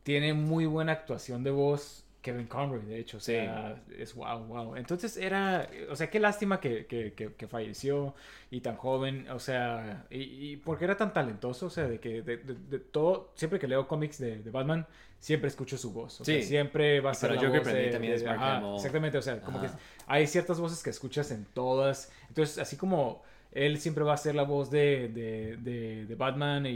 tiene 0.03 0.35
muy 0.35 0.67
buena 0.67 0.93
actuación 0.93 1.45
de 1.45 1.53
voz 1.53 2.05
Kevin 2.21 2.47
Conroy, 2.47 2.85
de 2.85 2.99
hecho. 2.99 3.17
O 3.17 3.21
sea, 3.21 3.81
es 3.97 4.15
wow, 4.15 4.45
wow. 4.45 4.77
Entonces 4.77 5.17
era. 5.17 5.69
O 5.91 5.97
sea, 5.97 6.09
qué 6.11 6.19
lástima 6.21 6.61
que, 6.61 6.87
que, 6.87 7.13
que, 7.15 7.33
que 7.35 7.47
falleció 7.49 8.15
y 8.51 8.61
tan 8.61 8.77
joven. 8.77 9.29
O 9.31 9.39
sea, 9.39 10.05
y, 10.11 10.21
y 10.53 10.57
porque 10.57 10.85
era 10.85 10.97
tan 10.97 11.13
talentoso. 11.13 11.67
O 11.67 11.71
sea, 11.71 11.87
de 11.89 11.99
que 12.01 12.23
de, 12.23 12.37
de- 12.39 12.55
de 12.55 12.79
todo. 12.81 13.33
Siempre 13.37 13.59
que 13.59 13.67
leo 13.69 13.87
cómics 13.89 14.19
de, 14.19 14.39
de 14.43 14.51
Batman, 14.51 14.87
siempre 15.21 15.49
escucho 15.49 15.77
su 15.79 15.93
voz. 15.93 16.21
O 16.21 16.25
sea, 16.25 16.35
Sí. 16.41 16.43
siempre 16.47 17.01
va 17.01 17.11
a 17.13 17.15
ser 17.15 17.31
la 17.33 17.37
Joker 17.41 17.61
voz 17.63 17.73
de- 17.73 17.91
también 17.91 18.13
es 18.15 18.25
Mark 18.25 18.41
ajá. 18.41 18.75
Exactamente, 18.77 19.19
o 19.19 19.23
sea, 19.23 19.41
como 19.41 19.61
que 19.61 19.69
hay 20.07 20.27
ciertas 20.27 20.59
voces 20.61 20.83
que 20.83 20.91
escuchas 20.91 21.31
en 21.33 21.45
todas. 21.45 22.11
Entonces, 22.29 22.59
así 22.59 22.77
como 22.77 23.23
él 23.53 23.79
siempre 23.79 24.03
va 24.03 24.15
a 24.15 24.17
ser 24.17 24.35
la 24.35 24.45
voz 24.45 24.71
de, 24.71 25.09
de, 25.09 25.57
de, 25.59 26.07
de 26.07 26.15
Batman 26.15 26.65
y, 26.67 26.71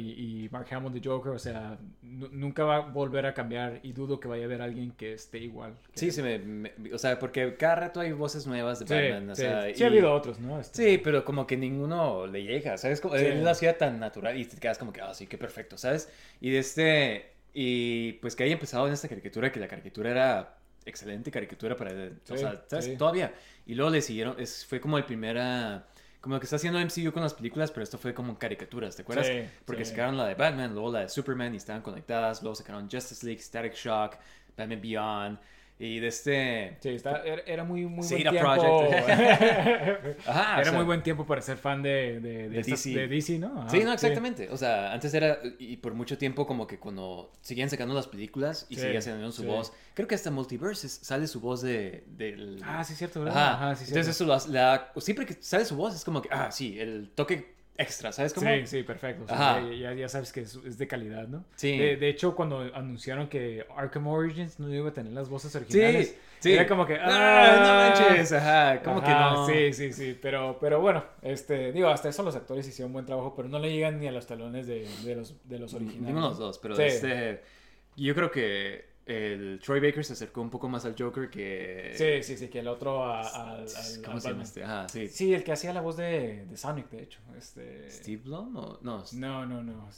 y 0.45 0.49
Mark 0.51 0.67
Hamill 0.71 0.93
de 0.93 1.09
Joker, 1.09 1.33
o 1.33 1.39
sea, 1.39 1.79
nu- 2.03 2.29
nunca 2.31 2.65
va 2.65 2.77
a 2.77 2.81
volver 2.81 3.25
a 3.27 3.33
cambiar 3.35 3.81
y 3.83 3.93
dudo 3.93 4.21
que 4.21 4.29
vaya 4.29 4.43
a 4.43 4.47
haber 4.47 4.61
alguien 4.63 4.91
que 4.93 5.15
esté 5.15 5.39
igual. 5.39 5.75
que 5.93 5.99
Sí, 5.99 6.07
él. 6.07 6.13
se 6.13 6.23
me, 6.23 6.39
me- 6.39 6.73
o 6.93 6.99
sea, 6.99 7.19
porque 7.19 7.55
cada 7.57 7.77
rato 7.77 8.01
hay 8.01 8.13
voces 8.13 8.47
nuevas 8.47 8.79
de 8.81 8.87
Sí, 8.87 8.95
Batman, 8.95 9.31
o 9.31 9.35
sí, 9.35 9.43
sea, 9.43 9.75
sí 9.75 9.83
ha 9.85 9.87
habido 9.87 10.13
otros, 10.13 10.39
¿no? 10.39 10.61
Este- 10.61 10.83
Sí, 10.93 10.99
pero 10.99 11.25
como 11.25 11.47
que 11.47 11.57
ninguno 11.57 12.27
le 12.27 12.43
llega, 12.45 12.77
¿sabes? 12.79 13.01
Como, 13.01 13.17
Sí. 13.17 13.25
Él 13.25 13.43
lo 13.43 13.51
hacía 13.51 13.79
tan 13.79 13.99
natural 13.99 14.39
y 14.39 14.45
te 14.45 14.57
quedas 14.59 14.77
como 14.79 14.93
que, 14.93 15.01
ah, 15.01 15.15
sí, 15.15 15.27
qué 15.27 15.39
perfecto, 15.39 15.79
¿sabes? 15.79 16.11
Y 16.41 16.51
de 16.51 16.59
este, 16.59 17.31
y 17.55 18.13
pues 18.15 18.37
que 18.37 18.45
haya 18.45 18.53
empezado 18.53 18.87
en 18.87 18.93
esta 18.93 19.09
caricatura, 19.09 19.51
que 19.51 19.61
la 19.61 19.69
caricatura 19.69 20.11
era 20.11 20.59
excelente 20.85 21.31
caricatura 21.31 21.75
para... 21.77 21.91
o 21.93 21.97
Sí, 22.25 22.39
sea, 22.39 22.63
¿sabes? 22.69 22.85
sí. 22.85 22.97
Todavía. 22.97 23.33
Y 23.67 23.75
luego 23.75 23.91
le 23.91 24.03
siguieron, 24.03 24.37
es, 24.39 24.65
fue 24.67 24.79
como 24.81 24.99
el 24.99 25.05
primera... 25.05 25.87
Como 26.27 26.35
lo 26.35 26.41
que 26.41 26.47
está 26.47 26.57
haciendo 26.57 26.81
MCU 26.81 27.13
con 27.13 27.23
las 27.23 27.35
películas, 27.35 27.71
pero 27.71 27.85
esto 27.85 27.99
fue 27.99 28.13
como 28.13 28.31
en 28.31 28.35
caricaturas, 28.35 28.97
¿te 28.97 29.03
acuerdas? 29.03 29.29
Sí, 29.29 29.49
Porque 29.65 29.85
sí. 29.85 29.93
sacaron 29.93 30.17
la 30.17 30.27
de 30.27 30.35
Batman, 30.35 30.73
luego 30.75 30.91
la 30.91 31.03
de 31.03 31.09
Superman 31.09 31.55
y 31.55 31.59
estaban 31.59 31.83
conectadas, 31.83 32.43
luego 32.43 32.57
sacaron 32.57 32.91
Justice 32.91 33.25
League, 33.25 33.41
Static 33.41 33.75
Shock, 33.75 34.17
Batman 34.57 34.81
Beyond, 34.81 35.39
y 35.79 36.01
de 36.01 36.09
este... 36.09 36.77
Sí, 36.81 36.89
está, 36.91 37.23
era, 37.23 37.43
era 37.47 37.65
muy, 37.65 37.85
muy 37.87 38.07
buen 38.09 38.23
tiempo. 38.23 38.41
Project. 38.41 39.07
Ajá, 40.27 40.57
o 40.57 40.61
era 40.61 40.65
sea, 40.65 40.73
muy 40.73 40.85
buen 40.85 41.03
tiempo 41.03 41.27
para 41.27 41.43
ser 41.43 41.59
fan 41.59 41.83
de, 41.83 42.21
de, 42.21 42.21
de, 42.21 42.49
De 42.49 42.61
estas- 42.61 42.85
DC. 42.85 42.99
de 42.99 43.09
DC, 43.09 43.39
¿no? 43.39 43.61
Ajá, 43.61 43.69
Sí, 43.71 43.85
no, 43.85 43.93
exactamente. 43.93 44.49
O 44.51 44.57
sea, 44.57 44.93
antes 44.93 45.13
era, 45.13 45.39
y 45.59 45.77
por 45.77 45.95
mucho 45.95 46.17
tiempo 46.19 46.47
como 46.47 46.67
que 46.67 46.79
cuando 46.79 47.33
seguían 47.43 47.69
sacando 47.71 47.95
las 47.95 48.07
películas 48.07 48.67
y 48.69 48.77
Sí, 48.77 48.81
seguían 48.81 49.03
sacando 49.03 49.31
su 49.33 49.45
voz, 49.45 49.73
creo 49.95 50.09
que 50.09 50.15
hasta 50.15 50.31
Multiverses 50.31 50.93
sale 51.03 51.27
su 51.27 51.41
voz 51.41 51.63
de, 51.63 52.05
del... 52.07 52.61
Ah, 52.65 52.83
sí, 52.85 52.95
cierto, 52.95 53.21
¿verdad? 53.25 53.37
Ajá. 53.37 53.55
Ajá, 53.55 53.77
sí, 53.77 53.85
Entonces 53.89 54.07
cierto. 54.07 54.11
eso 54.11 54.25
lo 54.25 54.35
hace- 54.35 54.49
le 54.51 54.59
da- 54.59 54.93
siempre 54.99 55.27
que 55.27 55.35
sale 55.41 55.65
su 55.65 55.77
voz 55.77 55.95
es 55.95 56.05
como 56.05 56.23
que, 56.23 56.29
ah, 56.33 56.51
sí, 56.51 56.79
el 56.81 57.11
toque 57.15 57.56
extra, 57.79 58.13
¿sabes 58.13 58.33
cómo? 58.33 58.49
Sí, 58.51 58.67
sí, 58.67 58.83
perfecto. 58.83 59.25
O 59.25 59.29
sea, 59.29 59.57
Ajá. 59.57 59.71
ya, 59.73 59.93
ya 59.95 60.09
sabes 60.09 60.33
que 60.33 60.41
es, 60.41 60.59
es 60.67 60.79
de 60.79 60.87
calidad, 60.87 61.29
¿no? 61.29 61.45
Sí. 61.57 61.77
De, 61.79 61.97
de 61.97 62.09
hecho, 62.09 62.35
cuando 62.35 62.61
anunciaron 62.75 63.29
que 63.29 63.67
Arkham 63.77 64.07
Origins 64.07 64.59
no 64.61 64.73
iba 64.73 64.89
a 64.89 64.93
tener 64.93 65.13
las 65.13 65.29
voces 65.29 65.55
originales, 65.57 66.09
Sí, 66.39 66.51
sí. 66.51 66.53
era 66.53 66.67
como 66.67 66.87
que... 66.87 66.99
¡ah! 67.01 67.93
no 67.99 68.07
manches, 68.09 68.33
ajá, 68.33 68.83
como 68.83 69.03
que 69.03 69.11
no. 69.11 69.47
Sí, 69.47 69.73
sí, 69.73 69.93
sí, 69.93 70.19
pero, 70.21 70.59
pero 70.61 70.81
bueno, 70.81 71.05
este, 71.23 71.73
digo, 71.73 71.89
hasta 71.89 72.09
eso 72.09 72.23
los 72.23 72.37
actores 72.37 72.67
hicieron 72.69 72.93
buen 72.93 73.07
trabajo, 73.07 73.35
pero 73.37 73.49
no 73.49 73.59
le 73.59 73.73
llegan 73.73 73.99
ni 74.01 74.07
a 74.07 74.13
los 74.13 74.27
talones 74.27 74.67
de, 74.67 74.87
de 75.05 75.15
los, 75.17 75.35
de 75.49 75.59
los 75.59 75.73
originales. 75.75 76.15
De 76.15 76.21
los 76.21 76.39
dos, 76.39 76.59
pero 76.59 76.77
Sí. 76.77 76.83
este... 76.83 77.43
Yo 77.99 78.15
creo 78.15 78.31
que 78.31 78.85
el 79.07 79.61
Troy 79.65 79.81
Baker 79.81 80.05
se 80.05 80.13
acercó 80.15 80.43
un 80.43 80.51
poco 80.51 80.69
más 80.69 80.85
al 80.85 80.95
Joker 80.99 81.31
que... 81.31 81.93
Sí, 81.95 82.23
sí, 82.23 82.37
sí, 82.37 82.49
que 82.49 82.59
el 82.59 82.69
otro 82.69 83.05
a- 83.05 83.21
al, 83.21 83.61
al- 83.61 83.67
¿Cómo 83.67 83.67
al 83.67 83.67
se 83.67 84.03
llama 84.05 84.19
Batman. 84.21 84.41
este? 84.43 84.65
Ajá, 84.65 84.89
sí. 84.89 85.09
Sí, 85.09 85.33
el 85.33 85.45
que 85.45 85.53
hacía 85.53 85.73
la 85.73 85.81
voz 85.81 85.97
de, 85.97 86.45
de 86.47 86.57
Sonic, 86.57 86.91
de 86.91 87.03
hecho. 87.05 87.21
Este... 87.39 87.89
¿Steve 87.91 88.23
Blum 88.25 88.57
o...? 88.57 88.79
No, 88.83 89.05
No, 89.15 89.47
no, 89.47 89.63
no. 89.63 89.89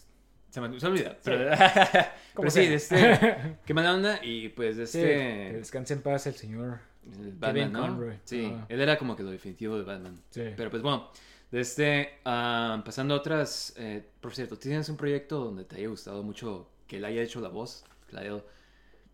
Se 0.50 0.60
me, 0.62 0.80
se 0.80 0.86
me 0.86 0.92
olvida. 0.92 1.16
Pero, 1.24 1.50
sí, 2.50 2.66
de 2.66 2.74
este. 2.74 3.56
Qué 3.66 3.74
mala 3.74 3.94
onda. 3.94 4.20
Y 4.24 4.48
pues 4.50 4.76
de 4.78 4.86
Sí, 4.86 4.98
que 5.00 5.46
este. 5.46 5.58
descanse 5.58 5.94
en 5.94 6.02
paz 6.02 6.26
el 6.26 6.34
señor. 6.34 6.78
el 7.20 7.32
Batman, 7.32 7.72
¿no? 7.72 7.80
Conroy. 7.82 8.16
Sí, 8.24 8.52
él 8.68 8.80
era 8.80 8.96
como 8.98 9.14
que 9.14 9.22
lo 9.22 9.30
definitivo 9.30 9.76
de 9.76 9.84
Batman. 9.84 10.18
Sí. 10.30 10.44
Pero 10.56 10.70
pues 10.70 10.82
bueno, 10.82 11.10
de 11.50 11.60
este. 11.60 12.18
ah, 12.24 12.80
pasando 12.82 13.12
a 13.14 13.18
otras. 13.18 13.74
eh, 13.76 14.02
por 14.22 14.34
cierto, 14.34 14.56
¿tienes 14.58 14.88
un 14.88 14.96
proyecto 14.96 15.38
donde 15.38 15.64
te 15.64 15.76
haya 15.76 15.88
gustado 15.88 16.22
mucho 16.22 16.70
que 16.86 16.96
él 16.96 17.04
haya 17.04 17.20
hecho 17.20 17.42
la 17.42 17.48
voz? 17.50 17.84
Claudio? 18.08 18.42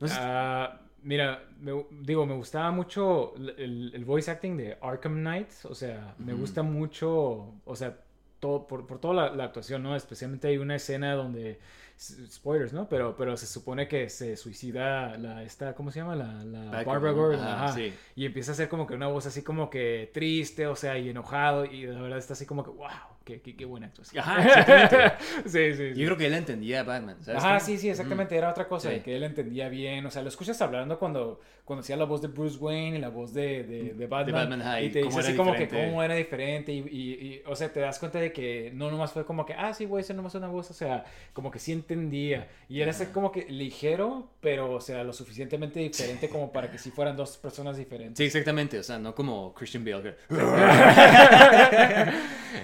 No 0.00 0.08
sé. 0.08 0.14
Ah, 0.18 0.80
mira, 1.02 1.44
me- 1.60 1.86
digo, 2.02 2.26
me 2.26 2.34
gustaba 2.34 2.70
mucho 2.70 3.34
el, 3.56 4.04
voice 4.04 4.30
acting 4.30 4.56
de 4.56 4.78
Arkham 4.80 5.20
Knight. 5.20 5.48
O 5.64 5.74
sea, 5.74 6.14
me 6.18 6.32
gusta 6.34 6.62
mucho, 6.62 7.54
o 7.64 7.76
sea, 7.76 7.98
todo, 8.40 8.66
por, 8.66 8.86
por 8.86 8.98
toda 8.98 9.14
la, 9.14 9.34
la 9.34 9.44
actuación, 9.44 9.82
¿no? 9.82 9.96
Especialmente 9.96 10.48
hay 10.48 10.58
una 10.58 10.76
escena 10.76 11.14
donde, 11.14 11.58
spoilers, 11.98 12.72
¿no? 12.72 12.88
Pero, 12.88 13.16
pero 13.16 13.36
se 13.36 13.46
supone 13.46 13.88
que 13.88 14.08
se 14.08 14.36
suicida 14.36 15.16
la, 15.16 15.42
esta, 15.42 15.74
¿cómo 15.74 15.90
se 15.90 16.00
llama? 16.00 16.16
La, 16.16 16.44
la 16.44 16.82
Barbara. 16.82 17.12
Gordon. 17.12 17.40
Ajá, 17.40 17.64
ajá. 17.66 17.74
sí. 17.74 17.92
Y 18.16 18.26
empieza 18.26 18.52
a 18.52 18.54
ser 18.54 18.68
como 18.68 18.86
que 18.86 18.94
una 18.94 19.06
voz 19.06 19.26
así 19.26 19.42
como 19.42 19.70
que 19.70 20.10
triste, 20.12 20.66
o 20.66 20.76
sea, 20.76 20.98
y 20.98 21.08
enojado. 21.08 21.64
Y 21.64 21.86
la 21.86 22.00
verdad 22.02 22.18
está 22.18 22.32
así 22.34 22.46
como 22.46 22.64
que, 22.64 22.70
wow, 22.70 22.88
qué, 23.24 23.40
qué, 23.40 23.56
qué 23.56 23.64
buena 23.64 23.86
actuación. 23.86 24.22
Ajá, 24.26 25.18
sí, 25.46 25.50
sí, 25.74 25.74
sí. 25.94 25.94
Yo 25.94 26.06
creo 26.06 26.16
que 26.16 26.26
él 26.26 26.34
entendía 26.34 26.82
Batman. 26.82 27.16
¿sabes 27.22 27.42
Ajá, 27.42 27.58
cómo? 27.58 27.60
sí, 27.66 27.78
sí, 27.78 27.88
exactamente, 27.88 28.36
era 28.36 28.50
otra 28.50 28.66
cosa, 28.68 28.88
Sí. 28.88 28.96
de 28.96 29.02
que 29.02 29.16
él 29.16 29.22
entendía 29.22 29.68
bien, 29.68 30.04
o 30.04 30.10
sea, 30.10 30.22
lo 30.22 30.28
escuchas 30.28 30.60
hablando 30.60 30.98
cuando, 30.98 31.40
cuando 31.64 31.80
hacía 31.80 31.96
la 31.96 32.04
voz 32.04 32.20
de 32.20 32.28
Bruce 32.28 32.58
Wayne 32.58 32.98
y 32.98 33.00
la 33.00 33.08
voz 33.08 33.32
de, 33.32 33.62
de, 33.64 33.94
de 33.94 34.06
Batman, 34.06 34.34
Batman, 34.50 34.62
ajá, 34.62 34.80
y 34.82 34.90
te 34.90 35.02
dice 35.02 35.20
así 35.20 35.34
como 35.36 35.52
que 35.52 35.60
diferente. 35.60 35.88
cómo 35.90 36.02
era 36.02 36.14
diferente, 36.14 36.72
y, 36.72 36.78
y, 36.80 37.12
y, 37.26 37.42
o 37.46 37.56
sea, 37.56 37.72
te 37.72 37.80
das 37.80 37.98
cuenta 37.98 38.18
de 38.18 38.32
que 38.32 38.70
no 38.74 38.90
nomás 38.90 39.12
fue 39.12 39.24
como 39.24 39.46
que, 39.46 39.54
ah, 39.54 39.72
sí, 39.72 39.86
güey, 39.86 40.02
esa 40.02 40.12
nomás 40.12 40.34
es 40.34 40.38
una 40.38 40.48
voz, 40.48 40.70
o 40.70 40.74
sea, 40.74 41.04
como 41.32 41.50
que 41.50 41.58
sí 41.58 41.72
entendía, 41.84 42.48
y 42.68 42.80
era 42.80 42.90
así 42.90 43.06
como 43.06 43.30
que 43.30 43.44
ligero, 43.48 44.30
pero, 44.40 44.72
o 44.72 44.80
sea, 44.80 45.04
lo 45.04 45.12
suficientemente 45.12 45.80
diferente 45.80 46.28
como 46.28 46.50
para 46.50 46.70
que 46.70 46.78
sí 46.78 46.90
fueran 46.90 47.16
dos 47.16 47.36
personas 47.36 47.76
diferentes. 47.76 48.16
Sí, 48.18 48.24
exactamente. 48.24 48.78
O 48.78 48.82
sea, 48.82 48.98
no 48.98 49.14
como 49.14 49.52
Christian 49.54 49.84
Bale. 49.84 50.16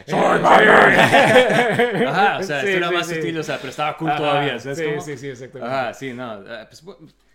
¡Soy 0.06 0.18
Ajá, 2.06 2.38
o 2.38 2.42
sea, 2.42 2.60
Sí, 2.60 2.66
esto 2.68 2.76
era 2.78 2.88
sí, 2.88 2.94
más 2.94 3.06
sí. 3.06 3.14
sutil, 3.16 3.38
o 3.38 3.42
sea, 3.42 3.56
pero 3.58 3.68
estaba 3.70 3.96
cool 3.96 4.08
Ajá, 4.10 4.18
todavía. 4.18 4.58
¿sabes 4.58 4.78
sí, 4.78 4.84
cómo? 4.84 5.00
sí, 5.00 5.16
sí, 5.16 5.28
exactamente. 5.28 5.74
Ajá, 5.74 5.94
sí, 5.94 6.12
no. 6.12 6.24
ah, 6.32 6.66
pues, 6.68 6.84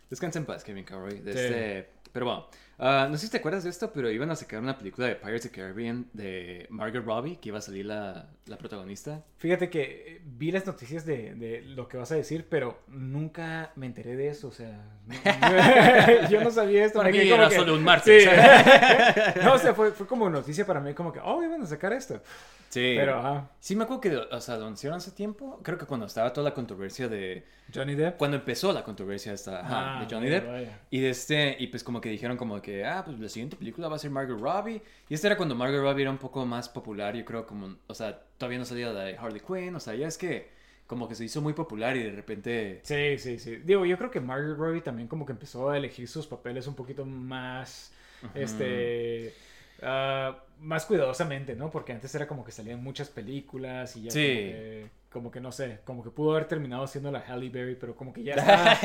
descansa 0.10 0.40
en 0.40 0.46
paz, 0.46 0.64
Kevin 0.64 0.84
Conroy. 0.86 1.22
este- 1.26 1.90
pero 2.12 2.26
bueno, 2.26 2.48
ah, 2.80 3.08
no 3.10 3.18
sé 3.18 3.26
si 3.26 3.32
te 3.32 3.38
acuerdas 3.38 3.64
de 3.64 3.70
esto, 3.70 3.92
pero 3.94 4.10
iban 4.12 4.30
a 4.32 4.36
sacar 4.36 4.60
una 4.60 4.78
película 4.78 5.08
de 5.08 5.16
Pirates 5.16 5.46
of 5.46 5.52
the 5.52 5.60
Caribbean 5.62 6.08
de 6.14 6.68
Margaret 6.70 7.06
Robbie, 7.06 7.38
que 7.38 7.50
iba 7.50 7.58
a 7.60 7.62
salir 7.62 7.86
la, 7.86 8.28
la 8.46 8.58
protagonista. 8.58 9.24
Fíjate 9.38 9.70
que 9.70 9.82
eh, 10.16 10.22
vi 10.24 10.52
las 10.52 10.66
noticias 10.66 11.06
de, 11.06 11.36
de 11.36 11.62
lo 11.62 11.88
que 11.88 11.98
vas 11.98 12.12
a 12.12 12.16
decir, 12.16 12.48
pero 12.50 12.80
nunca 12.88 13.72
me 13.76 13.86
enteré 13.86 14.16
de 14.16 14.30
eso, 14.30 14.48
o 14.48 14.52
sea, 14.52 14.82
no- 15.08 15.16
yo 16.30 16.42
no 16.42 16.52
sabía 16.52 16.86
esto. 16.86 17.00
Para 17.00 17.10
mí 17.12 17.18
quedé 17.18 17.30
como 17.30 17.42
era 17.42 17.50
que- 17.50 17.56
solo 17.56 17.74
un 17.76 17.84
martes. 17.84 18.24
Sí. 18.24 18.30
no, 19.44 19.54
o 19.54 19.58
sea, 19.60 19.74
fue, 19.74 19.92
fue 19.92 20.08
como 20.08 20.30
noticia 20.30 20.66
para 20.66 20.80
mí, 20.80 20.94
como 20.94 21.12
que, 21.14 21.20
oh, 21.24 21.44
iban 21.44 21.62
a 21.62 21.66
sacar 21.68 21.94
esto. 21.94 22.22
Sí. 22.70 22.94
Pero, 22.98 23.20
ajá, 23.20 23.50
Sí, 23.60 23.76
me 23.76 23.84
acuerdo 23.86 24.02
que, 24.02 24.16
o 24.18 24.42
sea, 24.42 24.58
lo 24.58 24.66
anunciaron 24.66 24.98
hace 24.98 25.12
tiempo. 25.12 25.62
Creo 25.64 25.78
que 25.78 25.86
cuando 25.86 26.08
estaba 26.08 26.34
toda 26.34 26.50
la 26.50 26.54
controversia 26.54 27.08
de. 27.08 27.46
Johnny 27.74 27.96
Depp. 27.96 28.18
Cuando 28.18 28.36
empezó 28.38 28.74
la 28.74 28.84
controversia 28.84 29.32
esta, 29.34 29.62
ajá, 29.62 29.98
Ah, 30.00 30.06
de 30.06 30.14
Johnny 30.14 30.30
Depp. 30.30 30.46
vaya. 30.48 30.80
Y 30.90 31.00
de 31.00 31.10
este, 31.10 31.56
y 31.58 31.68
pues 31.68 31.84
como 31.84 32.02
que 32.02 32.10
dijeron 32.10 32.36
como 32.38 32.62
que, 32.66 32.84
ah, 32.84 33.04
pues 33.06 33.20
la 33.20 33.30
siguiente 33.30 33.56
película 33.56 33.88
va 33.88 33.96
a 33.96 34.00
ser 34.00 34.10
Margot 34.12 34.40
Robbie. 34.40 34.82
Y 35.08 35.14
este 35.14 35.28
era 35.28 35.38
cuando 35.38 35.54
Margot 35.56 35.80
Robbie 35.82 36.02
era 36.02 36.12
un 36.12 36.18
poco 36.18 36.46
más 36.46 36.68
popular, 36.68 37.16
yo 37.16 37.24
creo, 37.24 37.46
como, 37.46 37.76
o 37.88 37.94
sea, 37.94 38.20
todavía 38.38 38.58
no 38.60 38.66
salía 38.66 38.92
de 38.92 39.16
Harley 39.18 39.40
Quinn, 39.42 39.76
o 39.76 39.80
sea, 39.80 39.94
ya 39.94 40.08
es 40.08 40.18
que 40.18 40.50
como 40.88 41.08
que 41.08 41.16
se 41.16 41.24
hizo 41.26 41.42
muy 41.42 41.54
popular 41.54 41.96
y 41.96 42.04
de 42.04 42.12
repente... 42.12 42.80
Sí, 42.84 43.18
sí, 43.18 43.40
sí. 43.40 43.58
Digo, 43.58 43.86
yo 43.86 43.98
creo 43.98 44.12
que 44.12 44.20
Margaret 44.20 44.58
Robbie 44.58 44.82
también 44.82 45.08
como 45.08 45.26
que 45.26 45.32
empezó 45.34 45.70
a 45.70 45.78
elegir 45.78 46.08
sus 46.08 46.28
papeles 46.28 46.68
un 46.68 46.76
poquito 46.76 47.06
más, 47.06 47.92
este, 48.36 49.34
ah, 49.82 50.38
más 50.60 50.86
cuidadosamente, 50.86 51.56
¿no? 51.56 51.70
Porque 51.72 51.92
antes 51.94 52.14
era 52.16 52.28
como 52.28 52.44
que 52.44 52.52
salían 52.52 52.84
muchas 52.84 53.10
películas 53.10 53.96
y 53.96 54.04
ya 54.04 54.12
Sí. 54.12 54.20
como, 54.20 54.52
que, 54.52 54.90
como 55.16 55.32
que 55.32 55.40
no 55.40 55.50
sé, 55.54 55.80
como 55.86 56.04
que 56.04 56.10
pudo 56.10 56.32
haber 56.32 56.44
terminado 56.44 56.86
siendo 56.88 57.10
la 57.10 57.20
Halle 57.20 57.50
Berry, 57.50 57.76
pero 57.76 57.96
como 57.96 58.12
que 58.12 58.22
ya 58.22 58.34
está. 58.36 58.76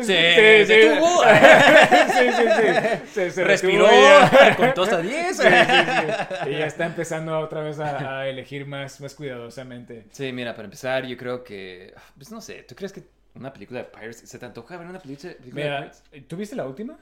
Se 0.00 0.12
detuvo. 0.12 1.24
sí, 1.24 2.28
sí, 2.36 2.42
sí. 2.42 3.08
Se, 3.12 3.30
se 3.32 3.42
Respiró, 3.42 3.88
contó 4.56 4.84
hasta 4.84 5.02
10. 5.02 5.36
Sí, 5.36 5.42
sí, 5.42 5.48
sí. 6.44 6.50
Y 6.50 6.58
ya 6.58 6.66
está 6.66 6.86
empezando 6.86 7.36
otra 7.40 7.62
vez 7.62 7.80
a, 7.80 8.20
a 8.20 8.28
elegir 8.28 8.66
más, 8.66 9.00
más 9.00 9.16
cuidadosamente. 9.16 10.06
Sí, 10.12 10.30
mira, 10.30 10.54
para 10.54 10.66
empezar, 10.66 11.04
yo 11.06 11.16
creo 11.16 11.42
que, 11.42 11.92
pues 12.16 12.30
no 12.30 12.40
sé, 12.40 12.62
¿tú 12.62 12.76
crees 12.76 12.92
que 12.92 13.02
una 13.34 13.52
película 13.52 13.80
de 13.80 13.86
Pirates, 13.86 14.18
se 14.18 14.38
te 14.38 14.46
antoja 14.46 14.76
ver 14.76 14.86
una 14.86 15.00
película, 15.00 15.34
película 15.34 15.62
de 15.64 15.68
Mira, 15.70 15.90
Pirates? 15.90 16.28
¿tú 16.28 16.36
viste 16.36 16.54
la 16.54 16.66
última? 16.66 16.96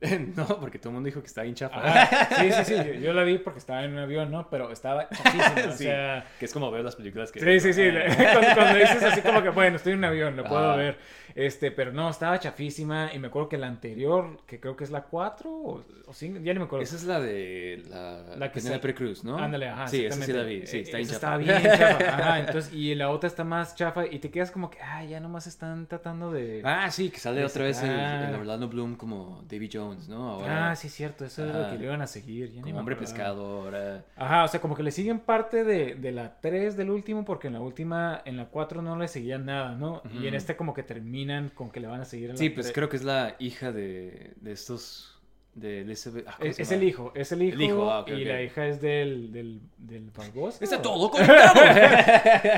no, 0.36 0.46
porque 0.60 0.78
todo 0.78 0.90
el 0.90 0.94
mundo 0.94 1.06
dijo 1.06 1.20
que 1.20 1.26
está 1.26 1.42
bien 1.42 1.54
chafa. 1.54 1.76
Ajá. 1.76 2.28
Sí, 2.40 2.52
sí, 2.52 2.64
sí. 2.64 3.00
Yo, 3.02 3.12
la 3.12 3.22
vi 3.22 3.38
porque 3.38 3.58
estaba 3.58 3.84
en 3.84 3.92
un 3.92 3.98
avión, 3.98 4.30
¿no? 4.30 4.48
Pero 4.50 4.70
estaba 4.70 5.08
chafísima. 5.10 5.54
O 5.68 5.72
Sí, 5.72 5.84
sea. 5.84 6.26
que 6.38 6.44
es 6.44 6.52
como 6.52 6.70
ver 6.70 6.84
las 6.84 6.96
películas 6.96 7.32
que... 7.32 7.40
Sí, 7.40 7.60
sí, 7.60 7.72
sí. 7.72 7.90
Cuando, 8.16 8.54
cuando 8.54 8.78
dices 8.78 9.02
así 9.02 9.20
como 9.22 9.42
que, 9.42 9.50
bueno, 9.50 9.76
estoy 9.76 9.92
en 9.92 9.98
un 9.98 10.04
avión, 10.04 10.36
lo 10.36 10.44
puedo 10.44 10.76
ver. 10.76 10.98
Este, 11.34 11.70
pero 11.72 11.92
no, 11.92 12.10
estaba 12.10 12.38
chafísima. 12.38 13.10
Y 13.14 13.18
me 13.18 13.28
acuerdo 13.28 13.48
que 13.48 13.58
la 13.58 13.66
anterior, 13.66 14.38
que 14.46 14.60
creo 14.60 14.76
que 14.76 14.84
es 14.84 14.90
la 14.90 15.02
4 15.02 15.50
o, 15.50 15.84
o 16.06 16.12
5, 16.12 16.40
ya 16.42 16.54
no 16.54 16.60
me 16.60 16.66
acuerdo. 16.66 16.82
Esa 16.84 16.96
es 16.96 17.04
la 17.04 17.20
de 17.20 17.82
la, 17.88 18.36
La 18.36 18.52
que 18.52 18.60
Penélope 18.60 18.88
sa- 18.90 18.94
Cruz, 18.94 19.24
¿no? 19.24 19.38
Ándale, 19.38 19.68
ajá. 19.68 19.88
Sí, 19.88 20.04
esa 20.04 20.22
sí 20.24 20.32
la 20.32 20.42
vi. 20.44 20.66
Sí, 20.66 20.80
está 20.80 20.98
Eh, 20.98 21.00
bien 21.02 21.08
chafa. 21.08 21.14
Está 21.14 21.36
bien 21.38 21.62
chafa. 21.78 22.08
Ajá, 22.14 22.40
entonces, 22.40 22.72
y 22.72 22.94
la 22.94 23.10
otra 23.10 23.26
está 23.26 23.42
más 23.44 23.74
chafa 23.74 24.06
y 24.06 24.18
te 24.20 24.30
quedas 24.30 24.50
como 24.50 24.70
que, 24.70 24.78
ah, 24.80 25.02
ya 25.04 25.18
nomás 25.20 25.46
están 25.46 25.86
tratando 25.86 26.30
de... 26.30 26.62
Ah, 26.64 26.90
sí, 26.90 27.10
que 27.10 27.18
sale 27.18 27.40
de 27.40 27.46
otra 27.46 27.64
vez 27.64 27.82
el, 27.82 27.90
el 27.90 28.34
Orlando 28.36 28.68
Bloom 28.68 28.94
como 28.96 29.42
Davy 29.48 29.68
Jones, 29.72 29.83
¿no? 30.08 30.30
Ahora, 30.30 30.70
Ah, 30.70 30.76
sí, 30.76 30.88
cierto. 30.88 31.24
Eso 31.24 31.44
es 31.46 31.54
lo 31.54 31.60
Ajá. 31.60 31.70
que 31.70 31.78
le 31.78 31.84
iban 31.84 32.00
a 32.02 32.06
seguir. 32.06 32.52
ya 32.52 32.62
como 32.62 32.78
hombre 32.78 32.96
pescado, 32.96 33.44
ahora... 33.62 34.04
Ajá, 34.16 34.44
o 34.44 34.48
sea, 34.48 34.60
como 34.60 34.74
que 34.74 34.82
le 34.82 34.90
siguen 34.90 35.20
parte 35.20 35.64
de, 35.64 35.94
de 35.94 36.12
la 36.12 36.40
3 36.40 36.76
del 36.76 36.90
último, 36.90 37.24
porque 37.24 37.48
en 37.48 37.54
la 37.54 37.60
última, 37.60 38.22
en 38.24 38.36
la 38.36 38.46
4 38.46 38.82
no 38.82 38.96
le 38.96 39.08
seguían 39.08 39.44
nada, 39.46 39.74
¿no? 39.74 40.02
Y 40.12 40.26
en 40.26 40.34
este 40.34 40.56
como 40.56 40.74
que 40.74 40.82
terminan 40.82 41.50
con 41.50 41.70
que 41.70 41.80
le 41.80 41.86
van 41.88 42.00
a 42.00 42.04
seguir 42.04 42.30
en 42.30 42.36
la 42.36 42.38
Sí, 42.38 42.50
pues 42.50 42.72
creo 42.72 42.88
que 42.88 42.96
es 42.96 43.04
la 43.04 43.36
hija 43.38 43.72
de, 43.72 44.34
de 44.40 44.52
estos... 44.52 45.10
De 45.54 45.82
Elizabeth... 45.82 46.24
ah, 46.26 46.34
¿cómo 46.38 46.50
Es, 46.50 46.72
el 46.72 46.82
hijo, 46.82 47.12
es 47.14 47.30
el 47.30 47.42
hijo, 47.42 47.62
hijo, 47.62 47.90
ah, 47.90 48.04
y 48.08 48.24
la 48.24 48.42
hija 48.42 48.66
es 48.66 48.80
del, 48.80 49.30
del, 49.30 49.60
del 49.78 50.10
Barbosa. 50.10 50.62
Está 50.64 50.82
todo 50.82 51.10
conectado. 51.12 51.54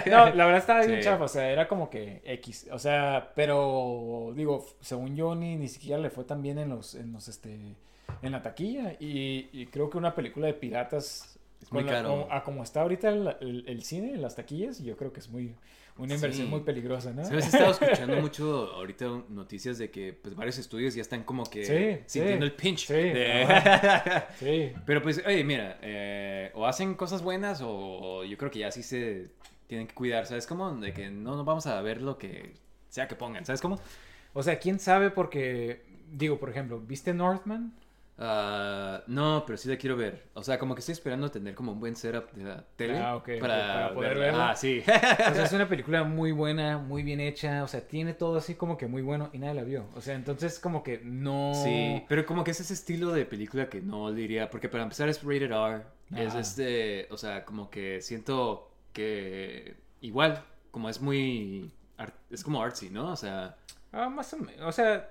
No, 0.06 0.34
la 0.34 0.44
verdad 0.46 0.56
estaba 0.58 0.80
bien 0.84 0.98
Sí. 1.00 1.04
chafa, 1.04 1.24
o 1.24 1.28
sea, 1.28 1.50
era 1.50 1.68
como 1.68 1.90
que 1.90 2.22
X, 2.24 2.68
o 2.72 2.78
sea, 2.78 3.32
pero 3.34 4.32
digo, 4.34 4.64
según 4.80 5.14
yo 5.14 5.34
ni, 5.34 5.56
ni 5.56 5.68
siquiera 5.68 6.00
le 6.00 6.08
fue 6.10 6.24
tan 6.24 6.40
bien 6.42 6.58
en 6.58 6.70
los, 6.70 6.94
en 6.94 7.12
los, 7.12 7.28
este, 7.28 7.58
en 8.22 8.32
la 8.32 8.42
taquilla 8.42 8.94
y, 8.98 9.48
y 9.52 9.66
creo 9.66 9.90
que 9.90 9.98
una 9.98 10.14
película 10.14 10.46
de 10.46 10.54
piratas 10.54 11.38
Es 11.60 11.70
muy 11.72 11.82
Con 11.82 11.92
la- 11.92 11.98
caro. 11.98 12.08
como- 12.08 12.26
a 12.32 12.44
como 12.44 12.62
está 12.62 12.80
ahorita 12.82 13.08
el, 13.10 13.36
el- 13.40 13.64
el 13.66 13.82
cine, 13.82 14.16
las 14.16 14.36
taquillas, 14.36 14.82
yo 14.82 14.96
creo 14.96 15.12
que 15.12 15.20
es 15.20 15.28
muy 15.28 15.54
una 15.98 16.14
inversión 16.14 16.46
Sí. 16.46 16.50
muy 16.50 16.60
peligrosa, 16.60 17.12
¿no? 17.12 17.24
¿Sabes? 17.24 17.44
He 17.46 17.48
estado 17.48 17.70
escuchando 17.72 18.16
mucho 18.20 18.72
ahorita 18.74 19.06
noticias 19.30 19.78
de 19.78 19.90
que 19.90 20.12
pues 20.12 20.34
varios 20.34 20.58
estudios 20.58 20.94
ya 20.94 21.02
están 21.02 21.24
como 21.24 21.44
que 21.44 21.64
Sí, 21.64 22.02
sintiendo 22.06 22.44
sí. 22.46 22.52
el 22.52 22.56
pinch. 22.56 22.86
Sí, 22.86 22.92
de- 22.94 23.46
Sí. 24.38 24.72
Pero 24.84 25.02
pues, 25.02 25.22
oye, 25.26 25.42
mira, 25.44 25.78
eh, 25.82 26.50
o 26.54 26.66
hacen 26.66 26.94
cosas 26.94 27.22
buenas 27.22 27.60
o 27.64 28.24
yo 28.24 28.36
creo 28.36 28.50
que 28.50 28.58
ya 28.60 28.70
sí 28.70 28.82
se 28.82 29.30
tienen 29.66 29.86
que 29.86 29.94
cuidar, 29.94 30.26
¿sabes 30.26 30.46
cómo? 30.46 30.74
De 30.76 30.92
que 30.92 31.10
no, 31.10 31.34
no 31.36 31.44
vamos 31.44 31.66
a 31.66 31.80
ver 31.82 32.02
lo 32.02 32.18
que 32.18 32.52
sea 32.88 33.08
que 33.08 33.14
pongan, 33.16 33.44
¿sabes 33.44 33.60
cómo? 33.60 33.80
O 34.32 34.42
sea, 34.42 34.58
quién 34.58 34.78
sabe 34.78 35.10
porque, 35.10 35.82
digo, 36.12 36.38
por 36.38 36.50
ejemplo, 36.50 36.78
¿viste 36.78 37.14
Northman? 37.14 37.72
Ah, 38.18 39.02
no, 39.08 39.44
pero 39.46 39.58
sí 39.58 39.68
la 39.68 39.76
quiero 39.76 39.96
ver. 39.96 40.28
O 40.34 40.42
sea, 40.42 40.58
como 40.58 40.74
que 40.74 40.80
estoy 40.80 40.94
esperando 40.94 41.30
tener 41.30 41.54
como 41.54 41.72
un 41.72 41.80
buen 41.80 41.94
setup 41.96 42.32
de 42.32 42.44
la 42.44 42.64
tele 42.76 42.98
Ah, 42.98 43.16
ok, 43.16 43.28
ok, 43.34 43.40
para, 43.40 43.66
para 43.66 43.94
poder 43.94 44.08
verla. 44.18 44.24
verla. 44.26 44.50
Ah, 44.50 44.56
sí. 44.56 44.80
O 44.80 44.84
sea, 45.34 45.44
es 45.44 45.52
una 45.52 45.68
película 45.68 46.02
muy 46.04 46.32
buena, 46.32 46.78
muy 46.78 47.02
bien 47.02 47.20
hecha, 47.20 47.62
o 47.62 47.68
sea, 47.68 47.86
tiene 47.86 48.14
todo 48.14 48.38
así 48.38 48.54
como 48.54 48.78
que 48.78 48.86
muy 48.86 49.02
bueno 49.02 49.28
y 49.32 49.38
nadie 49.38 49.54
la 49.54 49.64
vio. 49.64 49.86
O 49.94 50.00
sea, 50.00 50.14
entonces 50.14 50.58
como 50.58 50.82
que 50.82 51.00
no... 51.04 51.52
Sí, 51.62 52.02
pero 52.08 52.24
como 52.24 52.42
que 52.42 52.52
es 52.52 52.60
ese 52.60 52.72
estilo 52.72 53.12
de 53.12 53.26
película 53.26 53.68
que 53.68 53.82
no 53.82 54.10
diría, 54.12 54.48
porque 54.50 54.68
para 54.70 54.84
empezar 54.84 55.08
es 55.10 55.22
rated 55.22 55.50
R, 55.52 55.82
es 56.16 56.34
este, 56.34 57.08
o 57.10 57.16
sea, 57.18 57.44
como 57.44 57.68
que 57.68 58.00
siento 58.00 58.70
que 58.92 59.76
igual, 60.00 60.42
como 60.70 60.88
es 60.88 61.00
muy, 61.02 61.70
es 62.30 62.42
como 62.42 62.62
artsy, 62.62 62.88
¿no? 62.88 63.10
O 63.10 63.16
sea, 63.16 63.56
Ah, 63.98 64.08
más 64.10 64.32
o 64.34 64.36
menos. 64.38 64.60
O 64.66 64.72
sea, 64.72 65.08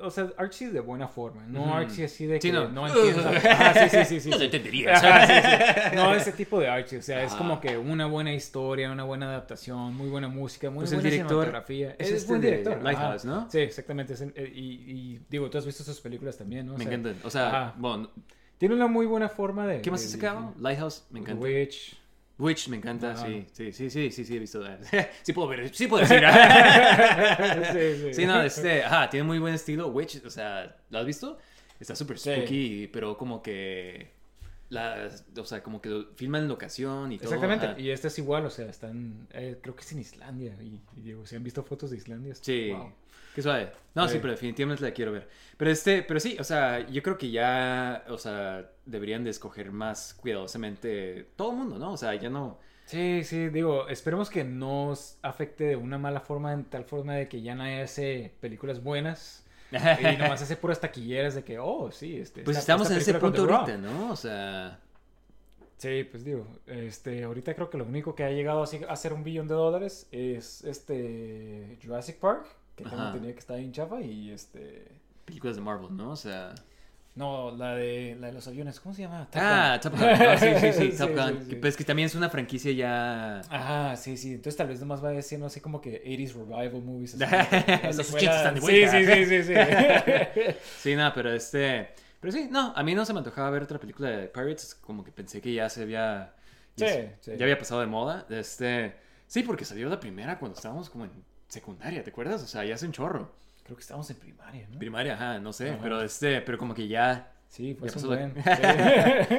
o 0.00 0.10
sea, 0.10 0.28
Archie 0.36 0.70
de 0.70 0.78
buena 0.80 1.08
forma. 1.08 1.44
No. 1.48 1.74
Archie 1.74 2.04
así 2.04 2.24
de 2.26 2.40
Sí, 2.40 2.48
que 2.50 2.54
no. 2.54 2.68
no, 2.68 2.86
entiendes. 2.86 3.24
Ah, 3.50 3.74
sí, 3.74 3.88
sí, 3.90 4.04
sí, 4.04 4.20
sí. 4.20 4.30
No 4.30 4.38
lo 4.38 4.48
sí. 4.48 4.86
Ajá. 4.86 5.90
No, 5.94 6.14
ese 6.14 6.32
tipo 6.32 6.60
de 6.60 6.68
Archie. 6.68 6.98
O 6.98 7.02
sea, 7.02 7.24
es 7.24 7.34
como 7.34 7.60
que 7.60 7.76
una 7.76 8.06
buena 8.06 8.32
historia, 8.32 8.92
una 8.92 9.02
buena 9.04 9.26
adaptación, 9.26 9.94
muy 9.96 10.08
buena 10.08 10.28
música, 10.28 10.70
muy 10.70 10.80
Pues 10.80 10.92
el 10.92 10.98
buena 10.98 11.10
director 11.10 11.28
cinematografía. 11.44 11.96
es 11.98 12.08
Es, 12.08 12.12
este 12.14 12.28
buen 12.28 12.40
director. 12.40 12.80
Lighthouse, 12.82 13.24
ajá. 13.24 13.34
¿no? 13.34 13.50
Sí, 13.50 13.58
exactamente. 13.58 14.14
el- 14.14 14.32
eh, 14.36 14.52
y, 14.54 14.60
y 14.86 15.20
digo, 15.28 15.50
tú 15.50 15.58
has 15.58 15.66
visto 15.66 15.82
sus 15.82 16.00
películas 16.00 16.36
también, 16.38 16.66
¿no? 16.66 16.74
O 16.74 16.78
me 16.78 16.84
sea, 16.84 16.92
encantan. 16.94 17.16
O 17.24 17.30
sea, 17.30 17.74
bueno, 17.76 18.10
Tiene 18.58 18.74
una 18.76 18.86
muy 18.86 19.06
buena 19.06 19.28
forma 19.28 19.66
de. 19.66 19.80
¿qué 19.82 19.90
más 19.90 20.04
has 20.04 20.10
sacado? 20.12 20.54
Lighthouse, 20.60 21.06
me 21.10 21.20
encanta. 21.20 21.42
Witch. 21.44 21.96
Witch, 22.38 22.68
me 22.68 22.76
encanta, 22.76 23.12
Ajá. 23.12 23.26
sí, 23.26 23.46
sí, 23.52 23.72
sí, 23.72 23.90
sí, 23.90 24.10
sí, 24.12 24.24
sí, 24.24 24.36
he 24.36 24.38
visto. 24.38 24.62
sí 25.22 25.32
puedo 25.32 25.48
ver, 25.48 25.74
sí 25.74 25.86
puedo 25.88 26.02
decir. 26.06 26.20
sí, 27.72 28.02
sí. 28.02 28.14
Sí, 28.14 28.26
no, 28.26 28.40
este, 28.42 28.84
ajá, 28.84 29.10
tiene 29.10 29.24
muy 29.24 29.38
buen 29.38 29.54
estilo. 29.54 29.88
Witch, 29.88 30.24
o 30.24 30.30
sea, 30.30 30.76
¿lo 30.90 30.98
has 30.98 31.06
visto? 31.06 31.38
Está 31.80 31.94
súper 31.96 32.18
Sí. 32.18 32.30
spooky, 32.32 32.86
pero 32.92 33.16
como 33.16 33.42
que. 33.42 34.16
La, 34.70 35.08
o 35.38 35.44
sea, 35.46 35.62
como 35.62 35.80
que 35.80 35.88
lo 35.88 36.12
filman 36.14 36.42
en 36.42 36.48
locación 36.48 37.10
y 37.12 37.16
todo. 37.16 37.28
Exactamente, 37.28 37.66
ajá. 37.68 37.80
y 37.80 37.90
este 37.90 38.08
es 38.08 38.18
igual, 38.18 38.44
o 38.44 38.50
sea, 38.50 38.66
están, 38.68 39.26
eh, 39.32 39.58
creo 39.62 39.74
que 39.74 39.80
es 39.80 39.90
en 39.92 40.00
Islandia, 40.00 40.58
y, 40.60 40.82
y 41.02 41.34
han 41.34 41.42
visto 41.42 41.64
fotos 41.64 41.90
de 41.90 41.96
Islandia, 41.96 42.34
Sí, 42.34 42.70
wow. 42.72 42.92
Qué 43.38 43.42
suave. 43.42 43.70
No, 43.94 44.06
sí. 44.08 44.14
Sí. 44.14 44.18
pero 44.20 44.32
definitivamente 44.32 44.82
la 44.82 44.90
quiero 44.92 45.12
ver. 45.12 45.28
Pero 45.56 45.70
este, 45.70 46.02
pero 46.02 46.18
sí, 46.18 46.36
o 46.40 46.44
sea, 46.44 46.88
yo 46.88 47.02
creo 47.04 47.16
que 47.16 47.30
ya, 47.30 48.04
o 48.08 48.18
sea, 48.18 48.68
deberían 48.84 49.22
de 49.22 49.30
escoger 49.30 49.70
más 49.70 50.14
cuidadosamente 50.14 51.28
todo 51.36 51.52
el 51.52 51.56
mundo, 51.58 51.78
¿no? 51.78 51.92
O 51.92 51.96
sea, 51.96 52.14
ya 52.16 52.30
no. 52.30 52.58
Sí, 52.84 53.22
sí, 53.22 53.48
digo, 53.48 53.86
esperemos 53.88 54.28
que 54.28 54.42
no 54.44 54.92
afecte 55.22 55.64
de 55.64 55.76
una 55.76 55.98
mala 55.98 56.20
forma, 56.20 56.52
en 56.52 56.64
tal 56.64 56.84
forma 56.84 57.14
de 57.14 57.28
que 57.28 57.42
ya 57.42 57.54
nadie 57.54 57.82
hace 57.82 58.34
películas 58.40 58.82
buenas 58.82 59.44
y 59.70 59.76
nomás 60.18 60.42
hace 60.42 60.56
puras 60.56 60.80
taquilleras 60.80 61.34
de 61.36 61.44
que, 61.44 61.58
oh, 61.60 61.92
sí, 61.92 62.16
este. 62.16 62.42
Pues 62.42 62.56
esta- 62.56 62.72
estamos 62.72 62.90
esta 62.90 62.94
en 62.94 63.00
ese 63.00 63.14
punto 63.14 63.42
ahorita. 63.42 63.76
¿no? 63.76 64.10
O 64.10 64.16
sea. 64.16 64.80
Sí, 65.76 66.02
pues 66.10 66.24
digo, 66.24 66.44
este, 66.66 67.22
ahorita 67.22 67.54
creo 67.54 67.70
que 67.70 67.78
lo 67.78 67.84
único 67.84 68.16
que 68.16 68.24
ha 68.24 68.30
llegado 68.30 68.64
a 68.64 68.96
ser 68.96 69.12
un 69.12 69.22
billón 69.22 69.46
de 69.46 69.54
dólares 69.54 70.08
es 70.10 70.64
este 70.64 71.78
Jurassic 71.80 72.18
Park, 72.18 72.46
que 72.78 72.84
también 72.84 73.12
tenía 73.12 73.32
que 73.32 73.38
estar 73.40 73.58
en 73.58 73.72
chafa, 73.72 74.00
y 74.00 74.30
este. 74.30 74.88
Películas 75.26 75.56
de 75.56 75.62
Marvel, 75.62 75.94
¿no? 75.96 76.12
O 76.12 76.16
sea. 76.16 76.54
No, 77.14 77.50
la 77.50 77.74
de, 77.74 78.16
la 78.20 78.28
de 78.28 78.32
los 78.32 78.46
aviones, 78.46 78.78
¿cómo 78.78 78.94
se 78.94 79.02
llama? 79.02 79.26
Top 79.30 79.42
Ah, 79.44 79.80
Gun. 79.82 79.90
Top 79.92 80.00
Gun. 80.00 80.08
No, 80.24 80.38
sí, 80.38 80.46
sí, 80.60 80.72
sí, 80.72 80.92
Sí, 80.92 80.98
Top 80.98 81.08
sí, 81.08 81.14
Gun. 81.16 81.46
sí. 81.50 81.56
Pues 81.56 81.76
que 81.76 81.82
también 81.84 82.06
es 82.06 82.14
una 82.14 82.30
franquicia 82.30 82.70
ya. 82.70 83.40
Ajá, 83.50 83.96
sí, 83.96 84.16
sí. 84.16 84.28
Entonces 84.34 84.56
tal 84.56 84.68
vez 84.68 84.78
nomás 84.78 85.04
va 85.04 85.20
siendo 85.20 85.48
así 85.48 85.60
como 85.60 85.80
que 85.80 86.00
80s 86.04 86.32
revival 86.34 86.82
movies. 86.82 87.14
Los 87.18 88.14
80s 88.14 88.22
están 88.36 88.54
de 88.54 88.60
Sí, 88.60 88.66
vuelta. 88.66 88.90
sí, 88.92 89.04
sí, 89.04 89.24
sí, 89.42 89.42
sí. 90.52 90.56
Sí, 90.80 90.94
nada, 90.96 91.12
pero 91.12 91.32
este. 91.32 91.88
Pero 92.20 92.32
sí, 92.32 92.48
no, 92.50 92.72
a 92.76 92.82
mí 92.84 92.94
no 92.94 93.04
se 93.04 93.12
me 93.12 93.18
antojaba 93.18 93.50
ver 93.50 93.64
otra 93.64 93.80
película 93.80 94.10
de 94.10 94.28
Pirates. 94.28 94.76
Como 94.76 95.02
que 95.02 95.10
pensé 95.10 95.40
que 95.40 95.52
ya 95.52 95.68
se 95.68 95.82
había. 95.82 96.34
Sí, 96.76 96.84
ya, 96.84 97.16
sí. 97.20 97.32
ya 97.36 97.44
había 97.44 97.58
pasado 97.58 97.80
de 97.80 97.88
moda. 97.88 98.26
Este. 98.30 98.94
Sí, 99.26 99.42
porque 99.42 99.64
salió 99.64 99.88
la 99.88 99.98
primera 99.98 100.38
cuando 100.38 100.56
estábamos 100.56 100.88
como 100.88 101.04
en 101.04 101.10
secundaria, 101.48 102.02
¿te 102.04 102.10
acuerdas? 102.10 102.42
O 102.42 102.46
sea, 102.46 102.64
ya 102.64 102.74
hace 102.74 102.86
un 102.86 102.92
chorro. 102.92 103.32
Creo 103.64 103.76
que 103.76 103.82
estábamos 103.82 104.08
en 104.10 104.16
primaria, 104.16 104.66
¿no? 104.70 104.78
Primaria, 104.78 105.14
ajá, 105.14 105.38
no 105.38 105.52
sé. 105.52 105.70
Ajá. 105.70 105.78
Pero 105.82 106.02
este, 106.02 106.40
pero 106.42 106.56
como 106.58 106.74
que 106.74 106.88
ya. 106.88 107.32
Sí, 107.48 107.74
fue 107.74 107.88
Ya 107.88 107.92
un 107.92 108.02
pasó 108.02 108.14
la- 108.14 108.16
buen. 108.16 108.34
Sí. 108.34 108.42
ya 108.44 108.46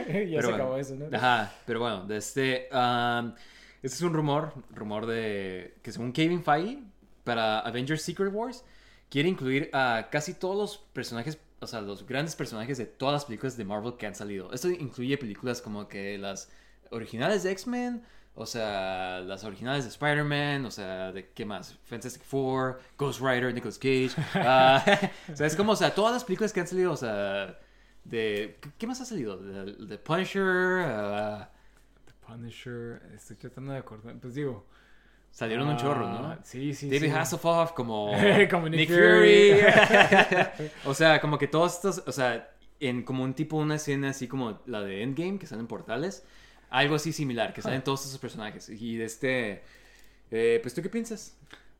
Pero 0.07 0.41
se 0.41 0.47
bueno. 0.47 0.55
acabó 0.55 0.77
eso, 0.77 0.95
¿no? 0.95 1.15
Ajá, 1.17 1.51
pero 1.65 1.79
bueno, 1.79 2.05
de 2.05 2.17
este. 2.17 2.69
um, 2.73 3.33
este 3.81 3.95
es 3.95 4.01
un 4.01 4.13
rumor, 4.13 4.53
rumor 4.71 5.05
de. 5.05 5.75
que 5.81 5.91
según 5.91 6.11
Kevin 6.11 6.43
Feige, 6.43 6.79
para 7.23 7.59
Avengers 7.59 8.01
Secret 8.01 8.31
Wars, 8.33 8.63
quiere 9.09 9.29
incluir 9.29 9.69
a 9.73 10.07
casi 10.11 10.33
todos 10.33 10.55
los 10.57 10.77
personajes, 10.93 11.39
o 11.59 11.67
sea, 11.67 11.81
los 11.81 12.05
grandes 12.05 12.35
personajes 12.35 12.77
de 12.77 12.85
todas 12.85 13.13
las 13.13 13.25
películas 13.25 13.57
de 13.57 13.65
Marvel 13.65 13.93
que 13.97 14.05
han 14.07 14.15
salido. 14.15 14.51
Esto 14.53 14.69
incluye 14.69 15.17
películas 15.17 15.61
como 15.61 15.87
que 15.87 16.17
las 16.17 16.49
originales 16.91 17.43
de 17.43 17.51
X-Men, 17.51 18.03
o 18.39 18.45
sea, 18.45 19.19
las 19.19 19.43
originales 19.43 19.83
de 19.83 19.89
Spider-Man, 19.89 20.65
o 20.65 20.71
sea, 20.71 21.11
de 21.11 21.27
qué 21.31 21.43
más, 21.43 21.77
Fantastic 21.83 22.23
Four, 22.23 22.79
Ghost 22.97 23.19
Rider, 23.19 23.53
Nicolas 23.53 23.77
Cage. 23.77 24.11
ah, 24.35 24.81
o 25.33 25.35
sea, 25.35 25.45
es 25.45 25.57
como, 25.57 25.73
o 25.73 25.75
sea, 25.75 25.93
todas 25.93 26.13
las 26.13 26.23
películas 26.23 26.53
que 26.53 26.61
han 26.61 26.67
salido, 26.67 26.93
o 26.93 26.97
sea, 26.97 27.59
de. 28.05 28.57
¿Qué, 28.77 28.87
más 28.87 29.01
ha 29.01 29.05
salido? 29.05 29.35
De, 29.35 29.73
de 29.73 29.97
Punisher, 29.97 30.85
ah, 30.85 31.51
The 32.05 32.13
Punisher, 32.25 33.01
estoy 33.13 33.35
tratando 33.35 33.73
de 33.73 33.79
acordar. 33.79 34.15
Pues 34.21 34.35
digo. 34.35 34.65
salieron 35.31 35.67
un 35.67 35.75
chorro, 35.75 36.07
ah, 36.07 36.37
¿no? 36.37 36.45
Sí, 36.45 36.73
sí. 36.73 36.89
David 36.89 37.11
sí. 37.11 37.17
Hasselhoff 37.17 37.73
como, 37.73 38.13
Como 38.49 38.69
Nick 38.69 38.79
Nick, 38.79 38.89
Fury. 38.89 39.59
Fury. 39.59 40.71
o 40.85 40.93
sea, 40.93 41.19
como 41.19 41.37
que 41.37 41.49
todos 41.49 41.75
estos, 41.75 42.03
o 42.07 42.11
sea, 42.13 42.55
en 42.79 43.03
como 43.03 43.25
un 43.25 43.33
tipo, 43.33 43.57
una 43.57 43.75
escena 43.75 44.11
así 44.11 44.29
como 44.29 44.61
la 44.65 44.79
de 44.79 45.03
Endgame, 45.03 45.39
que 45.39 45.45
salen 45.45 45.67
portales, 45.67 46.23
algo 46.69 46.95
así 46.95 47.11
similar, 47.13 47.53
que 47.53 47.61
salen 47.61 47.83
todos 47.83 48.05
esos 48.05 48.19
personajes. 48.19 48.69
Y 48.69 48.97
de 48.97 49.05
este, 49.05 49.61
eh, 50.31 50.59
pues, 50.61 50.73
¿tú 50.73 50.81
qué 50.81 50.89
piensas? 50.89 51.35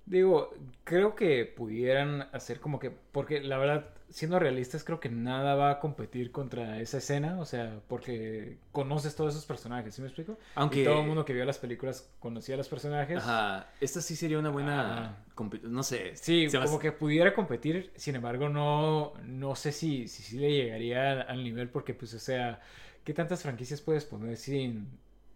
Digo, 0.05 0.51
creo 0.85 1.15
que 1.15 1.45
pudieran 1.45 2.27
hacer 2.31 2.59
como 2.59 2.79
que, 2.79 2.89
porque 2.89 3.41
la 3.41 3.59
verdad, 3.59 3.89
siendo 4.09 4.39
realistas, 4.39 4.83
creo 4.83 4.99
que 4.99 5.09
nada 5.09 5.53
va 5.53 5.69
a 5.69 5.79
competir 5.79 6.31
contra 6.31 6.79
esa 6.81 6.97
escena, 6.97 7.39
o 7.39 7.45
sea, 7.45 7.79
porque 7.87 8.57
conoces 8.71 9.15
todos 9.15 9.35
esos 9.35 9.45
personajes, 9.45 9.93
¿sí 9.93 10.01
me 10.01 10.07
explico? 10.07 10.39
Aunque- 10.55 10.81
Y 10.81 10.83
todo 10.83 11.01
el 11.01 11.05
mundo 11.05 11.25
que 11.25 11.33
vio 11.33 11.45
las 11.45 11.59
películas 11.59 12.09
conocía 12.19 12.55
a 12.55 12.57
los 12.57 12.67
personajes. 12.67 13.19
Ajá, 13.19 13.67
esta 13.79 14.01
sí 14.01 14.15
sería 14.15 14.39
una 14.39 14.49
buena, 14.49 15.17
compi- 15.35 15.61
no 15.61 15.83
sé. 15.83 16.15
Sí, 16.15 16.47
va 16.47 16.63
como 16.65 16.79
que 16.79 16.91
pudiera 16.91 17.35
competir, 17.35 17.91
sin 17.95 18.15
embargo, 18.15 18.49
no, 18.49 19.13
no 19.25 19.55
sé 19.55 19.71
si, 19.71 20.07
si, 20.07 20.37
le 20.39 20.51
llegaría 20.51 21.11
al, 21.11 21.21
al 21.29 21.43
nivel, 21.43 21.69
porque 21.69 21.93
pues, 21.93 22.15
o 22.15 22.19
sea, 22.19 22.59
¿qué 23.03 23.13
tantas 23.13 23.41
franquicias 23.41 23.81
puedes 23.81 24.05
poner 24.05 24.37
sin... 24.37 24.87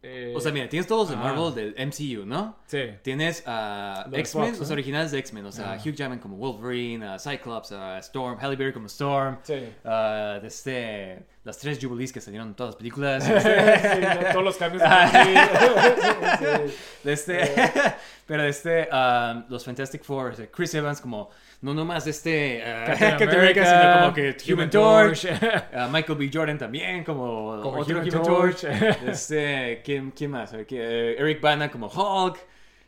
eh, 0.02 0.34
O 0.36 0.40
sea, 0.42 0.52
mira, 0.52 0.68
tienes 0.70 0.88
todos 0.88 1.10
de 1.10 1.16
ajá. 1.16 1.24
Marvel 1.34 1.54
del 1.56 1.88
MCU, 1.88 2.26
¿no? 2.26 2.58
Sí. 2.66 2.82
Tienes 3.02 3.44
a 3.46 4.06
de 4.10 4.20
X-Men, 4.20 4.60
los 4.60 4.70
originales 4.72 5.12
de 5.12 5.20
X-Men, 5.20 5.46
o 5.46 5.52
sea, 5.52 5.74
Ajá. 5.74 5.82
Hugh 5.90 5.94
Jackman 5.96 6.20
como 6.20 6.38
Wolverine, 6.38 7.06
a 7.06 7.18
Cyclops, 7.20 7.72
a 7.72 8.00
Storm, 8.00 8.38
Halle 8.40 8.56
Berry 8.56 8.74
como 8.74 8.88
Storm, 8.88 9.38
Sí. 9.44 9.56
ah, 9.86 10.40
de 10.42 10.48
este, 10.48 11.26
las 11.44 11.58
tres 11.58 11.78
Jubilees 11.82 12.14
que 12.14 12.22
salieron 12.22 12.50
en 12.50 12.54
todas 12.56 12.70
las 12.74 12.76
películas, 12.78 13.24
Sí, 13.26 13.32
no, 13.32 14.32
todos 14.32 14.44
los 14.46 14.58
cambios. 14.58 14.82
de 14.82 16.68
sí. 16.68 16.74
este, 17.04 17.54
pero 18.26 18.44
de 18.44 18.50
este, 18.50 18.88
ah, 18.92 19.44
los 19.50 19.66
Fantastic 19.66 20.04
Four, 20.04 20.50
Chris 20.52 20.74
Evans 20.76 21.02
como, 21.02 21.30
no 21.62 21.74
nomás 21.74 22.08
este 22.08 22.62
Captain 22.64 23.12
Captain 23.12 23.30
America, 23.30 23.66
sino 23.66 24.02
como 24.02 24.14
que 24.14 24.54
Human 24.54 24.70
Torch, 24.70 25.28
ah, 25.74 25.90
Michael 25.92 26.18
B. 26.18 26.30
Jordan 26.34 26.58
también 26.58 27.04
como, 27.04 27.60
Como 27.62 27.80
otro 27.82 27.98
Human 27.98 28.10
Human 28.10 28.24
Torch. 28.24 28.62
Torch, 28.62 29.08
este, 29.08 29.82
¿quién, 29.84 30.12
quién 30.12 30.32
más? 30.32 30.54
Eh, 30.54 31.16
Eric 31.20 31.42
Bana 31.42 31.70
como 31.70 31.88
Hulk, 31.88 32.40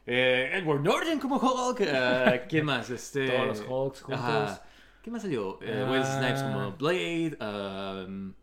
eh, 0.05 0.51
Edward 0.53 0.81
Norton 0.81 1.19
como 1.19 1.37
Hulk, 1.37 1.81
ah, 1.93 2.33
¿quién 2.47 2.63
más? 2.65 2.89
Este, 2.89 3.27
Todos 3.27 3.47
los 3.47 3.59
Hulks 3.67 4.01
juntos. 4.01 4.23
Ajá. 4.23 4.61
¿Qué 5.01 5.11
más 5.11 5.21
salió? 5.21 5.59
Eh, 5.61 5.85
Wesley 5.87 6.01
Ah. 6.01 6.17
Snipes 6.19 6.41
como 6.41 6.71
Blade, 6.71 7.37
um, 8.07 8.33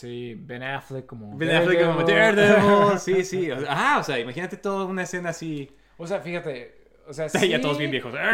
Sí, 0.00 0.34
Ben 0.34 0.62
Affleck 0.62 1.04
como. 1.06 1.36
Ben 1.36 1.50
Affleck 1.50 1.84
como 1.84 2.02
Daredevil, 2.04 2.98
sí, 2.98 3.22
sí. 3.24 3.50
o 3.50 3.60
sea, 3.60 3.72
Ajá, 3.72 3.98
o 3.98 4.04
sea, 4.04 4.18
imagínate 4.18 4.56
toda 4.56 4.86
una 4.86 5.02
escena 5.02 5.30
así. 5.30 5.70
O 5.98 6.06
sea, 6.06 6.20
fíjate. 6.20 6.74
O 7.06 7.12
sea, 7.12 7.26
Ya 7.32 7.40
sí, 7.40 7.58
todos 7.60 7.76
bien 7.76 7.90
viejos. 7.90 8.12
pero, 8.12 8.30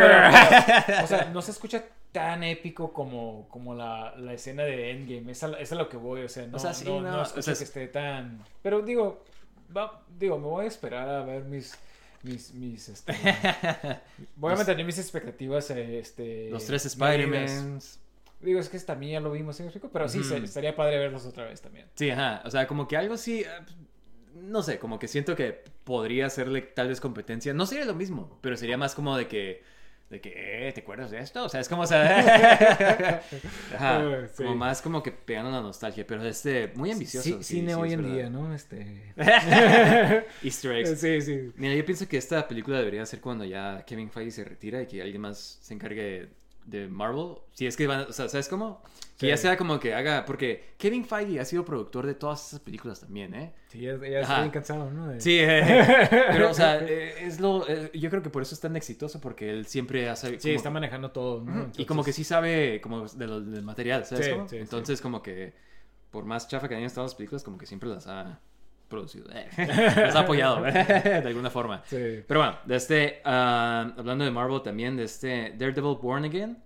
pero, 0.87 1.03
o 1.05 1.07
sea, 1.07 1.31
no 1.33 1.43
se 1.43 1.51
escucha 1.51 1.83
tan 2.13 2.45
épico 2.45 2.93
como, 2.93 3.49
como 3.51 3.75
la, 3.75 4.15
la 4.17 4.33
escena 4.35 4.63
de 4.63 4.91
Endgame. 4.93 5.33
Es 5.33 5.43
a, 5.43 5.59
es 5.59 5.73
a 5.73 5.75
lo 5.75 5.89
que 5.89 5.97
voy, 5.97 6.23
o 6.23 6.29
sea, 6.29 6.47
no, 6.47 6.57
O 6.57 6.61
sea, 6.61 6.73
sí, 6.73 6.85
no, 6.85 7.01
no, 7.01 7.11
no 7.11 7.19
o 7.19 7.23
escucho 7.23 7.43
sea, 7.43 7.55
que 7.55 7.65
es- 7.65 7.69
esté 7.69 7.89
tan... 7.89 8.43
Pero 8.63 8.83
digo, 8.83 9.25
va, 9.77 10.03
digo, 10.19 10.39
me 10.39 10.47
voy 10.47 10.65
a 10.67 10.69
esperar 10.69 11.09
a 11.09 11.23
ver 11.25 11.45
mis... 11.45 11.77
Mis, 12.23 12.55
mis, 12.55 12.89
este, 12.89 13.13
voy 14.35 14.53
a 14.53 14.57
mantener 14.57 14.85
mis 14.85 14.99
expectativas, 14.99 15.71
eh, 15.71 15.99
este... 16.01 16.49
Los 16.51 16.65
tres 16.65 16.97
medidas. 16.97 18.01
Digo, 18.47 18.61
es 18.61 18.69
que 18.69 18.79
también 18.81 19.13
ya 19.15 19.21
lo 19.21 19.33
vimos, 19.33 19.57
¿sí 19.57 19.63
me 19.63 19.69
explico? 19.69 19.91
Pero 19.93 20.09
sí, 20.09 20.21
estaría 20.43 20.75
padre 20.77 20.99
verlos 20.99 21.27
otra 21.27 21.45
vez 21.47 21.61
también. 21.61 21.87
Sí, 21.95 22.11
ajá. 22.11 22.43
O 22.45 22.51
sea, 22.51 22.67
como 22.67 22.87
que 22.89 22.97
algo 22.97 23.17
sí. 23.17 23.41
eh, 23.41 23.47
No 24.35 24.63
sé, 24.63 24.79
como 24.79 24.99
que 24.99 25.09
siento 25.09 25.35
que 25.37 25.65
podría 25.85 26.27
hacerle 26.27 26.63
tal 26.63 26.89
vez 26.89 27.01
competencia. 27.01 27.55
No 27.55 27.67
sería 27.67 27.85
lo 27.87 27.95
mismo, 27.95 28.39
pero 28.43 28.57
sería 28.57 28.77
más 28.79 28.95
como 28.95 29.17
de 29.17 29.29
que. 29.29 29.63
De 30.11 30.21
que, 30.21 30.69
eh, 30.69 30.73
¿te 30.73 30.83
acuerdas 30.83 31.11
de 31.11 31.19
esto? 31.19 31.45
O 31.45 31.49
sea, 31.49 31.61
es 31.61 31.69
como, 31.69 31.83
o 31.83 31.87
sea, 31.87 33.23
ajá, 33.75 34.29
sí. 34.29 34.45
como 34.45 34.55
más 34.55 34.81
como 34.83 35.03
que 35.03 35.11
pegando 35.13 35.51
la 35.51 35.61
nostalgia, 35.61 36.07
pero 36.07 36.23
este, 36.25 36.69
muy 36.77 36.93
ambicioso. 36.93 37.43
Sí, 37.43 37.43
sí, 37.43 37.57
cine 37.57 37.75
sí, 37.75 37.75
hoy 37.75 37.93
en 37.95 38.03
verdad. 38.03 38.15
día, 38.15 38.31
¿no? 38.31 38.55
Este... 38.55 39.15
Easter 40.43 40.73
eggs. 40.73 40.97
sí, 41.01 41.21
sí. 41.23 41.53
Mira, 41.57 41.75
yo 41.75 41.85
pienso 41.85 42.07
que 42.09 42.17
esta 42.19 42.47
película 42.47 42.79
debería 42.79 43.05
ser 43.07 43.21
cuando 43.21 43.45
ya 43.45 43.85
Kevin 43.87 44.11
Feige 44.11 44.31
se 44.31 44.45
retira 44.45 44.83
y 44.83 44.87
que 44.87 45.03
alguien 45.03 45.23
más 45.23 45.59
se 45.61 45.75
encargue 45.75 46.36
de 46.67 46.89
Marvel. 46.89 47.37
Si 47.53 47.67
es 47.67 47.77
que 47.77 47.87
van, 47.87 48.03
o 48.09 48.13
sea, 48.13 48.29
¿sabes 48.29 48.49
cómo? 48.49 48.83
Que 49.17 49.21
Sí. 49.21 49.27
ya 49.29 49.37
sea 49.39 49.57
como 49.57 49.81
que 49.81 49.95
haga, 49.95 50.25
porque 50.27 50.75
Kevin 50.77 51.05
Feige 51.07 51.41
ha 51.41 51.45
sido 51.47 51.65
productor 51.65 52.05
de 52.07 52.15
todas 52.15 52.49
esas 52.49 52.61
películas 52.61 53.01
también, 53.01 53.33
¿eh? 53.35 53.55
Sí, 53.69 53.81
ya, 53.81 53.93
estoy 53.93 54.37
bien 54.41 54.51
cansado, 54.51 54.91
¿no? 54.91 55.09
De- 55.09 55.21
Sí, 55.21 55.39
eh, 55.41 55.63
pero 56.33 56.51
o 56.51 56.55
sea, 56.55 56.79
eh, 56.81 57.25
es 57.27 57.41
lo, 57.41 57.67
eh, 57.69 57.91
yo 57.95 58.11
creo 58.11 58.23
que 58.23 58.29
por 58.29 58.43
eso 58.43 58.55
es 58.55 58.61
tan 58.61 58.77
exitoso 58.77 59.21
porque 59.21 59.49
él 59.49 59.67
siempre 59.67 60.09
hace... 60.11 60.39
Sí, 60.39 60.51
está 60.51 60.69
manejando 60.69 61.13
todo, 61.13 61.43
¿no? 61.43 61.71
y 61.79 61.87
como 61.87 62.05
que 62.05 62.13
sí 62.13 62.25
sabe 62.25 62.81
como 62.83 63.07
de 63.07 63.27
lo- 63.27 63.41
del 63.41 63.63
material, 63.63 64.05
¿sabes? 64.05 64.27
Sí, 64.27 64.33
cómo? 64.33 64.49
sí, 64.49 64.57
sí. 64.57 64.61
Entonces 64.63 65.01
como 65.01 65.23
que 65.23 65.55
por 66.11 66.25
más 66.27 66.47
chafa 66.49 66.69
que 66.69 66.75
hayan 66.75 66.87
estado 66.87 67.07
las 67.07 67.15
películas, 67.15 67.43
como 67.43 67.57
que 67.59 67.67
siempre 67.67 67.89
las 67.89 68.07
ha 68.07 68.41
producido, 68.89 69.29
eh, 69.33 69.49
apoyado 70.15 70.63
de 70.63 71.23
alguna 71.27 71.51
forma. 71.51 71.83
Sí. 71.87 72.23
Pero 72.27 72.41
bueno, 72.41 72.59
de 72.65 72.77
este, 72.77 73.21
ah, 73.25 73.93
hablando 73.97 74.25
de 74.25 74.31
Marvel 74.31 74.63
también, 74.63 74.97
de 74.97 75.05
este 75.05 75.55
Daredevil 75.57 75.97
Born 76.01 76.25
Again, 76.25 76.59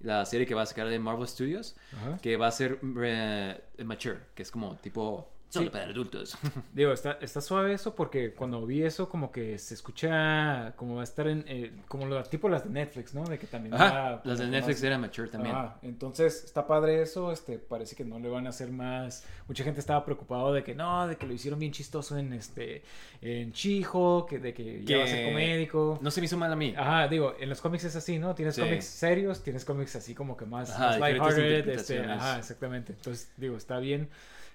la 0.00 0.24
serie 0.24 0.46
que 0.46 0.54
va 0.54 0.62
a 0.62 0.66
sacar 0.66 0.88
de 0.88 0.98
Marvel 0.98 1.26
Studios, 1.26 1.76
Ajá. 1.96 2.18
que 2.22 2.36
va 2.36 2.46
a 2.46 2.52
ser 2.52 2.78
eh, 3.02 3.60
mature, 3.84 4.18
que 4.34 4.42
es 4.42 4.50
como 4.50 4.76
tipo 4.76 5.28
solo 5.48 5.66
Sí. 5.66 5.70
para 5.70 5.84
adultos. 5.86 6.36
Digo, 6.74 6.92
está, 6.92 7.12
está 7.20 7.40
suave 7.40 7.72
eso 7.72 7.94
porque 7.94 8.32
cuando 8.34 8.64
vi 8.66 8.82
eso 8.82 9.08
como 9.08 9.32
que 9.32 9.58
se 9.58 9.74
escucha 9.74 10.72
como 10.76 10.96
va 10.96 11.00
a 11.00 11.04
estar 11.04 11.26
en... 11.26 11.44
eh, 11.48 11.72
como 11.88 12.06
lo, 12.06 12.22
tipo 12.24 12.48
las 12.48 12.64
de 12.64 12.70
Netflix, 12.70 13.14
¿no? 13.14 13.24
De 13.24 13.38
que 13.38 13.46
también... 13.46 13.74
Ajá, 13.74 14.20
las 14.24 14.38
de 14.38 14.46
Netflix 14.46 14.82
eran 14.82 15.00
mature 15.00 15.28
también. 15.28 15.54
Ajá, 15.54 15.78
entonces 15.82 16.44
está 16.44 16.66
padre 16.66 17.00
eso, 17.02 17.32
este, 17.32 17.58
parece 17.58 17.96
que 17.96 18.04
no 18.04 18.18
le 18.18 18.28
van 18.28 18.46
a 18.46 18.50
hacer 18.50 18.70
más, 18.70 19.24
mucha 19.46 19.64
gente 19.64 19.80
estaba 19.80 20.04
preocupado 20.04 20.52
de 20.52 20.62
que 20.62 20.74
no, 20.74 21.06
de 21.06 21.16
que 21.16 21.26
lo 21.26 21.32
hicieron 21.32 21.58
bien 21.58 21.72
chistoso 21.72 22.18
en 22.18 22.32
este, 22.32 22.82
en 23.22 23.52
Chijo, 23.52 24.26
que 24.26 24.38
de 24.38 24.52
que 24.54 24.84
ya 24.84 24.98
va 24.98 25.04
a 25.04 25.06
ser 25.08 25.26
comédico. 25.28 25.98
No 26.02 26.10
se 26.10 26.20
me 26.20 26.26
hizo 26.26 26.36
mal 26.36 26.52
a 26.52 26.56
mí. 26.56 26.74
Ajá, 26.76 27.08
digo, 27.08 27.34
en 27.38 27.48
los 27.48 27.60
cómics 27.60 27.84
es 27.84 27.96
así, 27.96 28.18
¿no? 28.18 28.34
Tienes 28.34 28.54
Sí. 28.54 28.60
cómics 28.60 28.84
serios, 28.84 29.42
tienes 29.42 29.64
cómics 29.64 29.96
así 29.96 30.14
como 30.14 30.36
que 30.36 30.44
más, 30.44 30.70
Ajá, 30.70 30.88
más 30.90 31.00
lighthearted, 31.00 31.68
este, 31.70 32.00
ajá, 32.04 32.38
exactamente. 32.38 32.92
Entonces, 32.92 33.30
digo, 33.36 33.56
está 33.56 33.78
bien. 33.78 34.08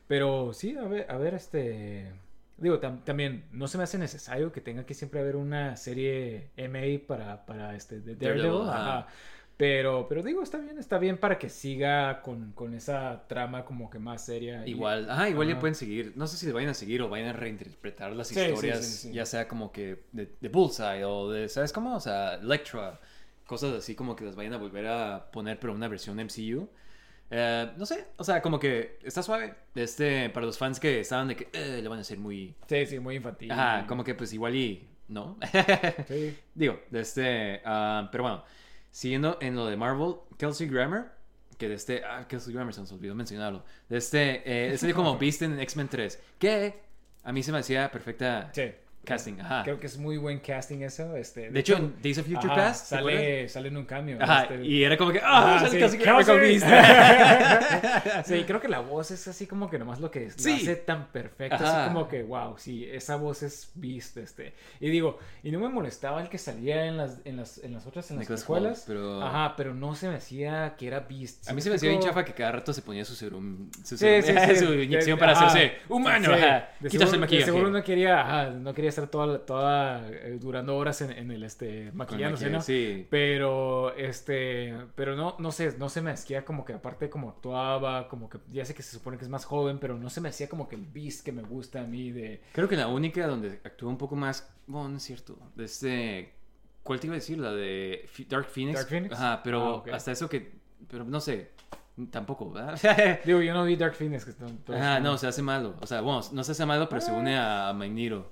Pero 0.07 0.53
sí, 0.53 0.75
a 0.77 0.83
ver, 0.83 1.09
a 1.09 1.17
ver, 1.17 1.33
este. 1.33 2.11
Digo, 2.57 2.79
tam- 2.79 3.03
también 3.03 3.45
no 3.51 3.67
se 3.67 3.77
me 3.77 3.83
hace 3.83 3.97
necesario 3.97 4.51
que 4.51 4.61
tenga 4.61 4.85
que 4.85 4.93
siempre 4.93 5.19
haber 5.19 5.35
una 5.35 5.75
serie 5.75 6.51
MA 6.55 7.07
para, 7.07 7.45
para 7.45 7.75
este 7.75 7.99
de 7.99 8.15
Daredevil. 8.15 8.69
Ajá. 8.69 9.07
Pero, 9.57 10.07
pero 10.09 10.23
digo, 10.23 10.41
está 10.41 10.57
bien, 10.57 10.77
está 10.79 10.97
bien 10.97 11.17
para 11.17 11.37
que 11.37 11.47
siga 11.49 12.21
con, 12.21 12.53
con 12.53 12.73
esa 12.73 13.27
trama 13.27 13.65
como 13.65 13.89
que 13.89 13.99
más 13.99 14.25
seria. 14.25 14.65
y- 14.65 14.71
Igual, 14.71 15.09
ajá, 15.09 15.29
igual 15.29 15.47
ya 15.47 15.59
pueden 15.59 15.75
seguir. 15.75 16.13
No 16.15 16.27
sé 16.27 16.37
si 16.37 16.51
vayan 16.51 16.69
a 16.71 16.73
seguir 16.73 17.01
o 17.01 17.09
vayan 17.09 17.29
a 17.29 17.33
reinterpretar 17.33 18.11
las 18.13 18.27
sí, 18.27 18.39
historias, 18.39 18.85
sí, 18.85 19.09
sí. 19.09 19.13
ya 19.13 19.25
sea 19.25 19.47
como 19.47 19.71
que 19.71 20.03
de, 20.11 20.29
de 20.39 20.49
Bullseye 20.49 21.03
o 21.05 21.29
de, 21.29 21.49
¿sabes 21.49 21.71
cómo? 21.71 21.95
O 21.95 21.99
sea, 21.99 22.35
Electra, 22.35 22.99
cosas 23.45 23.73
así 23.75 23.95
como 23.95 24.15
que 24.15 24.25
las 24.25 24.35
vayan 24.35 24.53
a 24.53 24.57
volver 24.57 24.87
a 24.87 25.31
poner, 25.31 25.59
pero 25.59 25.73
una 25.73 25.87
versión 25.87 26.19
MCU. 26.19 26.67
Eh, 27.35 27.71
no 27.77 27.85
sé, 27.87 28.05
o 28.17 28.23
sea, 28.23 28.41
como 28.41 28.59
que 28.59 28.99
está 29.03 29.23
suave. 29.23 29.55
Este, 29.73 30.29
para 30.29 30.45
los 30.45 30.57
fans 30.57 30.79
que 30.79 30.99
estaban 30.99 31.27
de 31.29 31.35
que 31.35 31.49
eh, 31.51 31.79
le 31.81 31.89
van 31.89 31.97
a 31.97 32.01
hacer 32.01 32.19
muy. 32.19 32.55
Sí, 32.67 32.85
sí, 32.85 32.99
muy 32.99 33.15
infantil. 33.15 33.51
Ajá, 33.51 33.87
como 33.87 34.03
que 34.03 34.13
pues 34.13 34.31
igual 34.33 34.55
y. 34.55 34.87
¿No? 35.07 35.37
Sí. 36.07 36.37
Digo, 36.53 36.79
de 36.91 37.01
este. 37.01 37.61
ah, 37.65 38.07
pero 38.11 38.23
bueno, 38.23 38.43
siguiendo 38.91 39.37
en 39.41 39.55
lo 39.55 39.65
de 39.65 39.75
Marvel, 39.75 40.15
Kelsey 40.37 40.67
Grammer, 40.67 41.05
que 41.57 41.69
de 41.69 41.75
este. 41.75 42.03
Ah, 42.05 42.27
Kelsey 42.27 42.53
Grammer 42.53 42.73
se 42.73 42.81
nos 42.81 42.91
olvidó 42.91 43.15
mencionarlo. 43.15 43.63
De 43.89 43.97
este. 43.97 44.43
Eh, 44.45 44.73
es 44.73 44.83
el 44.83 44.93
como 44.93 45.17
Beast 45.19 45.41
en 45.41 45.59
X-Men 45.59 45.87
3. 45.87 46.21
Que 46.37 46.81
a 47.23 47.31
mí 47.31 47.41
se 47.41 47.51
me 47.51 47.57
hacía 47.59 47.89
perfecta 47.89 48.51
Sí. 48.53 48.71
Casting. 49.05 49.39
Ajá. 49.39 49.63
Creo 49.63 49.79
que 49.79 49.87
es 49.87 49.97
muy 49.97 50.17
buen 50.17 50.39
casting 50.39 50.79
eso. 50.81 51.15
Este, 51.15 51.49
De 51.51 51.59
hecho, 51.59 51.75
en 51.77 51.95
Days 52.01 52.17
of 52.19 52.25
Future 52.25 52.53
ajá, 52.53 52.55
Past. 52.55 52.87
sale, 52.87 53.47
sale 53.49 53.67
en 53.69 53.77
un 53.77 53.85
cambio. 53.85 54.17
Ajá, 54.21 54.43
este- 54.43 54.65
y 54.65 54.83
era 54.83 54.97
como 54.97 55.11
que. 55.11 55.19
¡Ah! 55.23 55.57
Sale 55.59 55.89
sí. 55.89 55.97
Beast. 56.33 56.65
sí, 58.25 58.43
creo 58.45 58.59
que 58.61 58.67
la 58.67 58.79
voz 58.79 59.11
es 59.11 59.27
así 59.27 59.47
como 59.47 59.69
que 59.69 59.77
nomás 59.79 59.99
lo 59.99 60.09
que 60.11 60.31
Sí. 60.31 60.49
lo 60.49 60.55
hace 60.55 60.75
tan 60.77 61.07
perfecta, 61.11 61.55
Ajá. 61.55 61.85
así 61.85 61.93
como 61.93 62.07
que, 62.07 62.23
wow, 62.23 62.55
sí, 62.57 62.85
esa 62.91 63.15
voz 63.15 63.43
es 63.43 63.71
Beast, 63.75 64.17
este. 64.17 64.53
Y 64.79 64.89
digo, 64.89 65.19
y 65.43 65.51
no 65.51 65.59
me 65.59 65.69
molestaba 65.69 66.21
el 66.21 66.29
que 66.29 66.37
salía 66.37 66.85
en 66.85 66.97
las, 66.97 67.19
en 67.25 67.37
las, 67.37 67.57
en 67.63 67.73
las 67.73 67.85
otras, 67.85 68.09
en 68.11 68.19
las 68.19 68.29
escuelas. 68.29 68.83
Pero- 68.87 69.21
Ajá, 69.23 69.55
pero 69.55 69.73
no 69.73 69.95
se 69.95 70.07
me 70.09 70.15
hacía 70.15 70.75
que 70.77 70.87
era 70.87 70.99
Beast. 71.01 71.49
A 71.49 71.53
mí 71.53 71.61
¿Sí 71.61 71.65
se 71.65 71.69
me 71.69 71.75
hacía 71.75 71.89
bien 71.89 72.01
chafa 72.01 72.23
que 72.25 72.33
cada 72.33 72.51
rato 72.53 72.73
se 72.73 72.81
ponía 72.81 73.05
su 73.05 73.15
serum. 73.15 73.69
Su, 73.83 73.95
serum- 73.97 74.55
su 74.57 74.73
inyección 74.73 75.17
De- 75.17 75.19
para 75.19 75.33
hacerse 75.33 75.73
humano. 75.89 76.33
Ajá. 76.33 76.69
de 76.79 76.89
Quitarse 76.89 76.95
el 76.95 76.99
seguro- 76.99 77.11
de 77.11 77.17
maquillaje. 77.19 77.45
seguro 77.45 77.69
no 77.69 77.83
quería, 77.83 78.21
ajá, 78.21 78.49
no 78.51 78.73
quería 78.73 78.91
estar 78.93 79.07
toda, 79.07 79.45
toda 79.45 80.07
eh, 80.09 80.37
durando 80.39 80.75
horas 80.75 81.01
en, 81.01 81.11
en 81.11 81.31
el 81.31 81.43
este 81.43 81.91
maquillándose, 81.93 82.45
maquillaje, 82.45 82.49
¿no? 82.51 82.61
Sí. 82.61 83.07
Pero, 83.09 83.95
este, 83.95 84.75
pero 84.95 85.15
no, 85.15 85.35
no 85.39 85.51
sé, 85.51 85.75
no 85.77 85.89
se 85.89 86.01
me 86.01 86.11
hacía 86.11 86.45
como 86.45 86.65
que 86.65 86.73
aparte 86.73 87.09
como 87.09 87.29
actuaba, 87.29 88.07
como 88.07 88.29
que, 88.29 88.39
ya 88.49 88.65
sé 88.65 88.73
que 88.73 88.83
se 88.83 88.91
supone 88.91 89.17
que 89.17 89.23
es 89.23 89.29
más 89.29 89.45
joven, 89.45 89.79
pero 89.79 89.97
no 89.97 90.09
se 90.09 90.21
me 90.21 90.29
hacía 90.29 90.47
como 90.47 90.67
que 90.69 90.75
el 90.75 90.85
beast 90.85 91.25
que 91.25 91.31
me 91.31 91.43
gusta 91.43 91.81
a 91.81 91.85
mí 91.85 92.11
de... 92.11 92.41
Creo 92.53 92.69
que 92.69 92.75
la 92.75 92.87
única 92.87 93.27
donde 93.27 93.59
actuó 93.63 93.89
un 93.89 93.97
poco 93.97 94.15
más. 94.15 94.49
Bueno, 94.67 94.89
no 94.89 94.97
es 94.97 95.03
cierto. 95.03 95.37
De 95.55 95.65
este. 95.65 96.33
¿Cuál 96.83 96.99
te 96.99 97.07
iba 97.07 97.15
a 97.15 97.19
decir? 97.19 97.37
La 97.37 97.51
de 97.51 98.07
Dark 98.27 98.45
Phoenix. 98.45 98.79
Dark 98.79 98.89
Phoenix? 98.89 99.13
Ajá, 99.15 99.41
pero 99.43 99.83
Ah, 99.91 99.95
hasta 99.95 100.11
eso 100.11 100.29
que. 100.29 100.51
Pero 100.89 101.03
no 101.05 101.19
sé. 101.19 101.51
Tampoco, 102.09 102.51
¿verdad? 102.51 103.19
Digo, 103.25 103.41
yo 103.41 103.53
no 103.53 103.63
vi 103.65 103.75
Dark 103.75 103.93
Phoenix. 103.93 104.25
Que 104.25 104.31
están 104.31 104.59
Ajá, 104.67 104.99
no, 104.99 105.17
se 105.17 105.27
hace 105.27 105.41
malo. 105.41 105.75
O 105.81 105.87
sea, 105.87 106.01
bueno, 106.01 106.21
no 106.31 106.43
se 106.43 106.51
hace 106.53 106.65
malo, 106.65 106.89
pero 106.89 107.01
se 107.01 107.11
une 107.11 107.37
a 107.37 107.71
Magneto. 107.73 108.31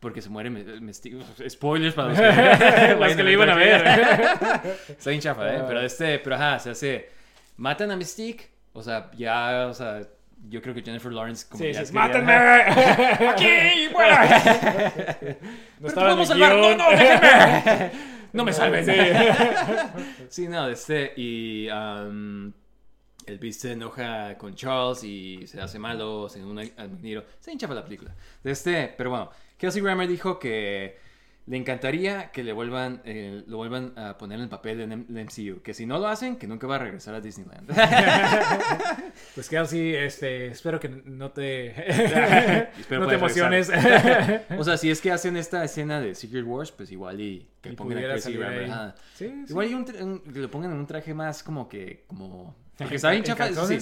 Porque 0.00 0.20
se 0.20 0.28
muere 0.28 0.50
Me- 0.50 0.80
Mystique. 0.80 1.22
Spoilers 1.48 1.94
para 1.94 2.08
los 2.08 2.18
que, 2.18 2.96
Los 3.00 3.14
que 3.16 3.22
lo 3.22 3.30
iban 3.30 3.50
a 3.50 3.54
ver. 3.54 3.86
Está 4.88 5.10
bien 5.10 5.22
chafa, 5.22 5.54
¿eh? 5.54 5.58
Ah. 5.60 5.64
Pero 5.66 5.80
este, 5.80 6.18
pero 6.18 6.36
ajá, 6.36 6.58
se 6.58 6.70
hace. 6.70 7.10
Matan 7.56 7.90
a 7.90 7.96
Mystique. 7.96 8.50
O 8.74 8.82
sea, 8.82 9.10
ya, 9.16 9.66
o 9.68 9.72
sea, 9.74 10.02
yo 10.48 10.60
creo 10.60 10.74
que 10.74 10.82
Jennifer 10.82 11.10
Lawrence 11.10 11.46
como 11.48 11.64
Sí, 11.64 11.72
ya 11.72 11.84
sí, 11.84 11.94
¡Mátenme! 11.94 12.34
¡Aquí! 12.34 13.88
¡Fuera! 13.90 14.26
No 14.26 15.36
¡Pero 15.80 15.88
estaba 15.88 16.12
en 16.12 16.26
salvar! 16.26 16.54
¡No, 16.56 16.76
no, 16.76 16.90
déjenme! 16.90 17.90
¡No 18.34 18.44
me 18.44 18.52
salven! 18.52 18.84
Sí. 18.84 18.92
Sí, 20.28 20.48
no, 20.48 20.68
este, 20.68 21.14
y 21.16 21.68
um, 21.70 22.52
el 23.24 23.38
Beast 23.38 23.62
se 23.62 23.72
enoja 23.72 24.36
con 24.36 24.54
Charles 24.54 25.02
y 25.04 25.46
se 25.46 25.58
hace 25.58 25.78
malo, 25.78 26.28
se 26.28 26.44
une 26.44 26.72
al 26.76 26.90
Magneto. 26.90 27.24
Se 27.40 27.50
hincha 27.52 27.66
para 27.66 27.80
la 27.80 27.84
película. 27.86 28.14
De 28.44 28.50
este, 28.50 28.94
pero 28.96 29.08
bueno, 29.10 29.30
Kelsey 29.58 29.82
Grammer 29.82 30.08
dijo 30.08 30.38
que 30.38 30.98
le 31.48 31.56
encantaría 31.56 32.32
que 32.32 32.42
le 32.42 32.52
vuelvan, 32.52 33.00
eh, 33.04 33.44
lo 33.46 33.58
vuelvan 33.58 33.92
a 33.96 34.18
poner 34.18 34.38
en 34.38 34.44
el 34.44 34.48
papel 34.48 34.80
en 34.80 34.90
el 34.92 35.06
MCU. 35.24 35.62
Que 35.62 35.74
si 35.74 35.86
no 35.86 35.98
lo 35.98 36.08
hacen, 36.08 36.36
que 36.36 36.48
nunca 36.48 36.66
va 36.66 36.74
a 36.74 36.78
regresar 36.80 37.14
a 37.14 37.20
Disneyland. 37.20 37.70
Pues 39.34 39.52
así, 39.54 39.94
este, 39.94 40.46
espero 40.48 40.80
que 40.80 40.88
no 40.88 41.30
te, 41.30 41.74
no 42.90 43.06
te 43.06 43.14
emociones. 43.14 43.70
o 44.58 44.64
sea, 44.64 44.76
si 44.76 44.90
es 44.90 45.00
que 45.00 45.10
hacen 45.12 45.36
esta 45.36 45.62
escena 45.64 46.00
de 46.00 46.14
Secret 46.14 46.44
Wars, 46.44 46.72
pues 46.72 46.90
igual 46.90 47.20
y 47.20 47.46
que 47.60 47.70
Y 47.70 47.76
pongan 47.76 47.98
a 47.98 48.00
Kelsey 48.02 48.34
Grammer. 48.36 48.70
ajá. 48.70 48.94
Sí, 49.14 49.26
sí. 49.28 49.44
Igual 49.50 49.70
y 49.70 49.74
un 49.74 49.86
tra- 49.86 50.02
un- 50.02 50.20
que 50.20 50.38
lo 50.38 50.50
pongan 50.50 50.72
en 50.72 50.78
un 50.78 50.86
traje 50.86 51.12
más 51.14 51.42
como 51.42 51.68
que, 51.68 52.04
como... 52.06 52.54
Porque 52.78 52.96
está 52.96 53.10
bien 53.10 53.22
¿En 53.22 53.26
chafa, 53.26 53.48
sí. 53.66 53.78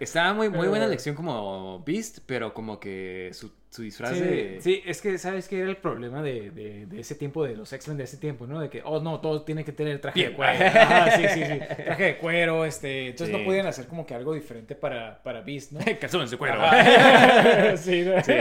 Estaba 0.00 0.32
muy, 0.34 0.48
muy 0.50 0.68
buena 0.68 0.84
Eh. 0.86 0.88
lección 0.90 1.14
como 1.14 1.82
Beast, 1.84 2.18
pero 2.26 2.52
como 2.54 2.78
que 2.80 3.30
su, 3.32 3.52
su 3.70 3.82
disfraz 3.82 4.14
Sí, 4.14 4.20
de... 4.20 4.58
sí, 4.60 4.82
es 4.84 5.00
que 5.00 5.16
sabes 5.16 5.46
que 5.46 5.60
era 5.60 5.70
el 5.70 5.76
problema 5.76 6.22
de, 6.22 6.50
de, 6.50 6.86
de 6.86 7.00
ese 7.00 7.14
tiempo, 7.14 7.44
de 7.44 7.54
los 7.56 7.72
X-Men 7.72 7.96
de 7.98 8.02
ese 8.04 8.16
tiempo, 8.16 8.44
¿no? 8.48 8.58
De 8.60 8.68
que, 8.68 8.82
oh 8.84 9.00
no, 9.00 9.20
todo 9.20 9.42
tiene 9.42 9.64
que 9.64 9.70
tener 9.70 10.00
traje 10.00 10.18
de 10.18 10.26
Bien. 10.26 10.36
cuero. 10.36 10.64
Ajá, 10.66 11.10
sí, 11.12 11.22
sí, 11.32 11.44
sí. 11.44 11.58
Traje 11.84 12.02
de 12.02 12.16
cuero, 12.18 12.64
este. 12.64 13.10
Entonces 13.10 13.28
Sí. 13.34 13.40
no 13.40 13.46
podían 13.46 13.66
hacer 13.68 13.86
como 13.86 14.04
que 14.04 14.14
algo 14.16 14.34
diferente 14.34 14.74
para, 14.74 15.22
para 15.22 15.40
Beast, 15.42 15.70
¿no? 15.70 15.78
Calzones 16.00 16.30
de 16.32 16.36
cuero. 16.36 16.60
Sí, 17.76 18.02
¿no? 18.02 18.20
Sí. 18.24 18.32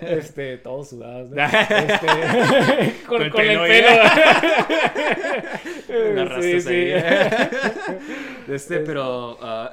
Este, 0.00 0.56
todos 0.58 0.88
sudados, 0.88 1.28
¿no? 1.30 1.42
Este, 1.44 2.06
con, 3.06 3.18
Con 3.18 3.22
el 3.22 3.30
con 3.30 3.40
el 3.42 3.58
pelo, 3.58 3.64
pelo. 3.64 3.88
Una 6.12 6.24
rastas 6.24 6.66
ahí. 6.66 6.92
este, 8.48 8.78
pero 8.80 9.38
ah, 9.42 9.70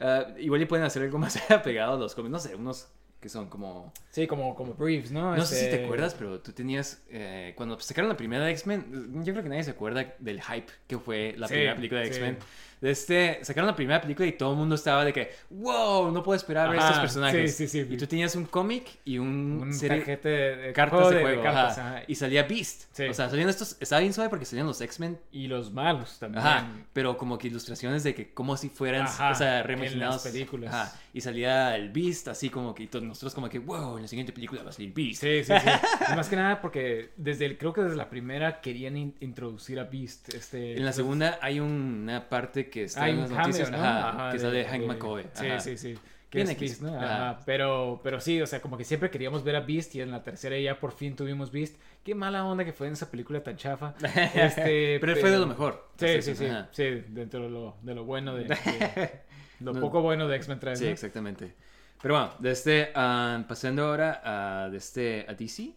ah, 0.00 0.26
igual 0.38 0.62
y 0.62 0.66
pueden 0.66 0.84
hacer 0.84 1.02
algo 1.02 1.18
más 1.18 1.50
apegado 1.50 1.94
a 1.94 1.98
los 1.98 2.14
cómics. 2.14 2.32
No 2.32 2.38
sé, 2.38 2.54
unos 2.54 2.88
que 3.26 3.30
son 3.30 3.48
como... 3.48 3.92
Sí, 4.10 4.26
como, 4.28 4.54
como 4.54 4.74
briefs, 4.74 5.10
¿no? 5.10 5.34
No 5.36 5.44
sé 5.44 5.56
si 5.56 5.64
Este, 5.64 5.78
te 5.78 5.84
acuerdas, 5.84 6.14
pero 6.14 6.40
tú 6.40 6.52
tenías... 6.52 7.02
eh, 7.10 7.54
cuando 7.56 7.78
sacaron 7.80 8.08
la 8.08 8.16
primera 8.16 8.44
de 8.44 8.52
X-Men, 8.52 9.24
yo 9.24 9.32
creo 9.32 9.42
que 9.42 9.48
nadie 9.48 9.64
se 9.64 9.72
acuerda 9.72 10.14
del 10.20 10.40
hype 10.40 10.68
que 10.86 10.96
fue 10.98 11.34
la 11.36 11.48
Sí, 11.48 11.54
primera 11.54 11.74
película 11.74 12.00
de 12.02 12.06
sí. 12.06 12.12
X-Men. 12.12 12.38
De 12.75 12.75
este, 12.82 13.40
sacaron 13.42 13.66
la 13.68 13.76
primera 13.76 14.00
película 14.00 14.26
y 14.26 14.32
todo 14.32 14.52
el 14.52 14.58
mundo 14.58 14.74
estaba 14.74 15.04
de 15.04 15.12
que, 15.12 15.30
wow, 15.50 16.10
no 16.12 16.22
puedo 16.22 16.36
esperar 16.36 16.66
a 16.66 16.70
ver 16.70 16.78
estos 16.80 16.98
personajes. 16.98 17.56
sí, 17.56 17.66
sí, 17.68 17.84
sí. 17.84 17.94
Y 17.94 17.96
tú 17.96 18.06
tenías 18.06 18.34
un 18.36 18.44
cómic 18.44 18.84
y 19.04 19.18
un, 19.18 19.60
Un 19.62 19.74
serie- 19.74 19.98
tarjete 19.98 20.28
de, 20.28 20.56
de- 20.56 20.72
cartas 20.72 21.08
de 21.10 21.16
de- 21.16 21.22
juego. 21.22 21.42
cartas, 21.42 21.78
ajá. 21.78 21.96
ajá. 21.96 22.02
Y 22.06 22.14
salía 22.14 22.42
Beast. 22.44 22.84
Sí. 22.92 23.04
O 23.04 23.14
sea, 23.14 23.28
salían 23.30 23.48
estos. 23.48 23.76
Estaba 23.80 24.00
bien 24.00 24.12
suave 24.12 24.30
porque 24.30 24.44
salían 24.44 24.66
los 24.66 24.80
X-Men. 24.80 25.18
Y 25.32 25.46
los 25.48 25.72
malos 25.72 26.18
también. 26.18 26.44
Ajá. 26.46 26.68
Pero 26.92 27.16
como 27.16 27.38
que 27.38 27.48
ilustraciones 27.48 28.02
de 28.04 28.14
que 28.14 28.32
como 28.32 28.56
si 28.56 28.68
fueran. 28.68 29.02
Ajá, 29.06 29.30
o 29.30 29.34
sea, 29.34 29.60
en 29.60 29.64
reimaginados. 29.66 30.24
las 30.24 30.32
películas. 30.32 30.74
Ajá. 30.74 30.92
Y 31.12 31.20
salía 31.22 31.74
el 31.76 31.90
Beast, 31.90 32.28
así 32.28 32.50
como 32.50 32.74
que. 32.74 32.82
Y 32.84 32.86
todos 32.88 33.04
nosotros, 33.04 33.34
como 33.34 33.48
que, 33.48 33.58
wow, 33.58 33.96
en 33.96 34.02
la 34.02 34.08
siguiente 34.08 34.32
película 34.32 34.62
va 34.62 34.70
a 34.70 34.72
salir 34.72 34.92
Beast. 34.94 35.22
Sí, 35.22 35.42
sí, 35.44 35.52
sí. 35.58 35.68
Y 36.12 36.16
más 36.16 36.28
que 36.28 36.36
nada 36.36 36.60
porque 36.60 37.10
desde 37.16 37.46
el, 37.46 37.58
creo 37.58 37.72
que 37.72 37.80
desde 37.82 37.96
la 37.96 38.08
primera 38.10 38.60
querían 38.60 38.96
in- 38.96 39.14
introducir 39.20 39.80
a 39.80 39.84
Beast. 39.84 40.34
Este, 40.34 40.76
En 40.76 40.84
la 40.84 40.92
segunda 40.92 41.38
hay 41.40 41.58
una 41.60 42.28
parte 42.28 42.65
que 42.70 42.84
está 42.84 43.04
hay 43.04 43.12
en 43.12 43.20
las 43.20 43.28
cameo, 43.30 43.46
noticias. 43.46 43.70
¿no? 43.70 43.76
ajá, 43.78 44.08
Ajá, 44.10 44.30
que 44.32 44.38
de- 44.38 44.42
sale 44.44 44.64
Hank 44.64 44.80
de- 44.82 44.86
McCoy. 44.86 45.22
Sí, 45.34 45.46
ajá. 45.46 45.60
sí, 45.60 45.76
sí. 45.78 45.94
Que 46.28 46.38
Bien 46.38 46.50
es. 46.50 46.58
Beast, 46.60 46.82
¿no? 46.82 46.98
Ajá. 47.00 47.38
Pero, 47.46 48.00
pero 48.02 48.20
sí, 48.20 48.42
o 48.42 48.46
sea, 48.46 48.60
como 48.60 48.76
que 48.76 48.84
siempre 48.84 49.10
queríamos 49.10 49.44
ver 49.44 49.54
a 49.56 49.60
Beast 49.60 49.94
y 49.94 50.00
en 50.00 50.10
la 50.10 50.22
tercera 50.24 50.58
ya 50.58 50.78
por 50.80 50.92
fin 50.92 51.14
tuvimos 51.14 51.52
Beast. 51.52 51.76
Qué 52.04 52.14
mala 52.16 52.44
onda 52.44 52.64
que 52.64 52.72
fue 52.72 52.88
en 52.88 52.94
esa 52.94 53.10
película 53.10 53.42
tan 53.42 53.56
chafa. 53.56 53.94
Este, 54.34 54.98
pero, 55.00 55.16
fue 55.16 55.30
de 55.30 55.38
lo 55.38 55.46
mejor. 55.46 55.88
Sí, 55.98 56.20
sí, 56.22 56.34
sí. 56.34 56.46
ajá. 56.46 56.68
Sí, 56.72 57.04
dentro 57.08 57.44
de 57.44 57.50
lo, 57.50 57.76
de 57.82 57.94
lo 57.94 58.04
bueno 58.04 58.34
de... 58.34 58.44
de- 58.44 59.20
lo 59.60 59.72
No. 59.72 59.80
poco 59.80 60.02
bueno 60.02 60.26
de 60.28 60.36
X-Men 60.36 60.58
3, 60.60 60.78
Sí, 60.78 60.86
exactamente. 60.86 61.54
Pero 62.02 62.14
bueno, 62.14 62.34
desde, 62.40 62.90
ah, 62.94 63.42
pasando 63.48 63.86
ahora 63.86 64.20
a, 64.24 64.68
desde, 64.68 65.24
a 65.28 65.32
DC. 65.34 65.72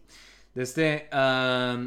Desde 0.52 1.08
ah, 1.12 1.78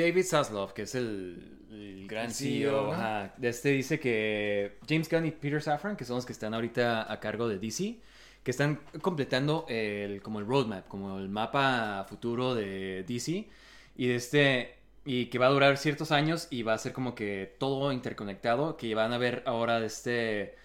David 0.00 0.24
Zaslav, 0.24 0.72
que 0.72 0.82
es 0.82 0.94
el, 0.94 1.66
el 1.70 2.06
gran 2.08 2.30
CEO, 2.30 2.70
CEO, 2.70 2.86
¿no? 2.86 2.92
ajá, 2.92 3.34
de 3.36 3.48
este 3.48 3.70
dice 3.70 4.00
que 4.00 4.78
James 4.88 5.08
Gunn 5.08 5.26
y 5.26 5.30
Peter 5.30 5.62
Safran, 5.62 5.96
que 5.96 6.04
son 6.04 6.16
los 6.16 6.26
que 6.26 6.32
están 6.32 6.54
ahorita 6.54 7.10
a 7.10 7.20
cargo 7.20 7.48
de 7.48 7.58
DC, 7.58 7.98
que 8.42 8.50
están 8.50 8.80
completando 9.02 9.66
el, 9.68 10.22
como 10.22 10.38
el 10.38 10.46
roadmap, 10.46 10.88
como 10.88 11.18
el 11.18 11.28
mapa 11.28 12.04
futuro 12.08 12.54
de 12.54 13.04
DC, 13.06 13.48
y 13.96 14.06
de 14.06 14.14
este 14.14 14.74
y 15.04 15.26
que 15.26 15.38
va 15.38 15.46
a 15.46 15.50
durar 15.50 15.76
ciertos 15.78 16.12
años 16.12 16.46
y 16.50 16.62
va 16.62 16.74
a 16.74 16.78
ser 16.78 16.92
como 16.92 17.14
que 17.14 17.56
todo 17.58 17.92
interconectado, 17.92 18.76
que 18.76 18.94
van 18.94 19.12
a 19.12 19.18
ver 19.18 19.42
ahora 19.46 19.80
de 19.80 19.86
este 19.86 20.56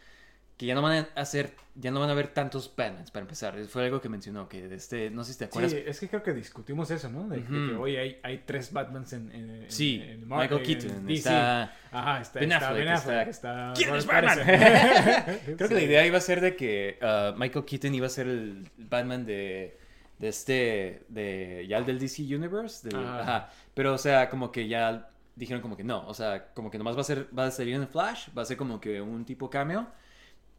que 0.57 0.65
ya 0.65 0.73
no 0.75 0.81
van 0.81 1.07
a 1.15 1.19
hacer, 1.21 1.53
ya 1.75 1.91
no 1.91 1.99
van 1.99 2.07
a 2.07 2.13
haber 2.13 2.29
tantos 2.29 2.73
Batmans 2.73 3.11
para 3.11 3.23
empezar. 3.23 3.57
Fue 3.65 3.83
algo 3.83 3.99
que 3.99 4.07
mencionó, 4.07 4.47
que 4.47 4.73
este, 4.73 5.09
no 5.09 5.25
sé 5.25 5.33
si 5.33 5.39
te 5.39 5.45
acuerdas. 5.45 5.71
Sí, 5.73 5.83
es 5.85 5.99
que 5.99 6.07
creo 6.07 6.23
que 6.23 6.33
discutimos 6.33 6.89
eso, 6.91 7.09
¿no? 7.09 7.27
De, 7.27 7.41
de 7.41 7.43
que 7.45 7.75
hoy 7.75 7.97
hay, 7.97 8.19
hay 8.23 8.43
tres 8.45 8.71
Batmans 8.71 9.11
en, 9.11 9.31
en, 9.33 9.65
Sí, 9.69 10.01
en 10.01 10.27
Michael 10.29 10.63
Keaton, 10.63 11.09
está 11.09 11.73
Ajá, 11.91 12.21
está 12.21 12.39
Ben 12.39 12.53
Affleck, 12.53 12.77
Ben 12.77 12.87
Affleck, 12.87 13.27
está- 13.27 13.73
está 13.73 13.73
¿Quién 13.75 13.95
es 13.95 14.05
Batman? 14.05 14.39
Creo 15.57 15.67
que 15.69 15.75
la 15.75 15.81
idea 15.81 16.05
iba 16.05 16.17
a 16.17 16.21
ser 16.21 16.39
de 16.39 16.55
que 16.55 16.97
uh, 17.01 17.37
Michael 17.37 17.65
Keaton 17.65 17.93
iba 17.93 18.07
a 18.07 18.09
ser 18.09 18.27
el 18.27 18.69
Batman 18.77 19.25
de, 19.25 19.77
de 20.19 20.27
este, 20.29 21.03
de 21.09 21.65
ya 21.67 21.77
el 21.79 21.85
del 21.85 21.99
DC 21.99 22.21
Universe. 22.33 22.87
del- 22.89 22.97
ajá. 23.05 23.49
Pero, 23.73 23.93
o 23.93 23.97
sea, 23.97 24.29
como 24.29 24.51
que 24.53 24.69
ya 24.69 25.09
dijeron 25.35 25.61
como 25.61 25.75
que 25.75 25.83
no, 25.83 26.07
o 26.07 26.13
sea, 26.13 26.53
como 26.53 26.71
que 26.71 26.77
nomás 26.77 26.95
va 26.95 27.01
a 27.01 27.03
ser, 27.03 27.27
va 27.37 27.47
a 27.47 27.51
salir 27.51 27.75
en 27.75 27.85
Flash, 27.89 28.29
va 28.37 28.43
a 28.43 28.45
ser 28.45 28.55
como 28.55 28.79
que 28.79 29.01
un 29.01 29.25
tipo 29.25 29.49
cameo. 29.49 29.85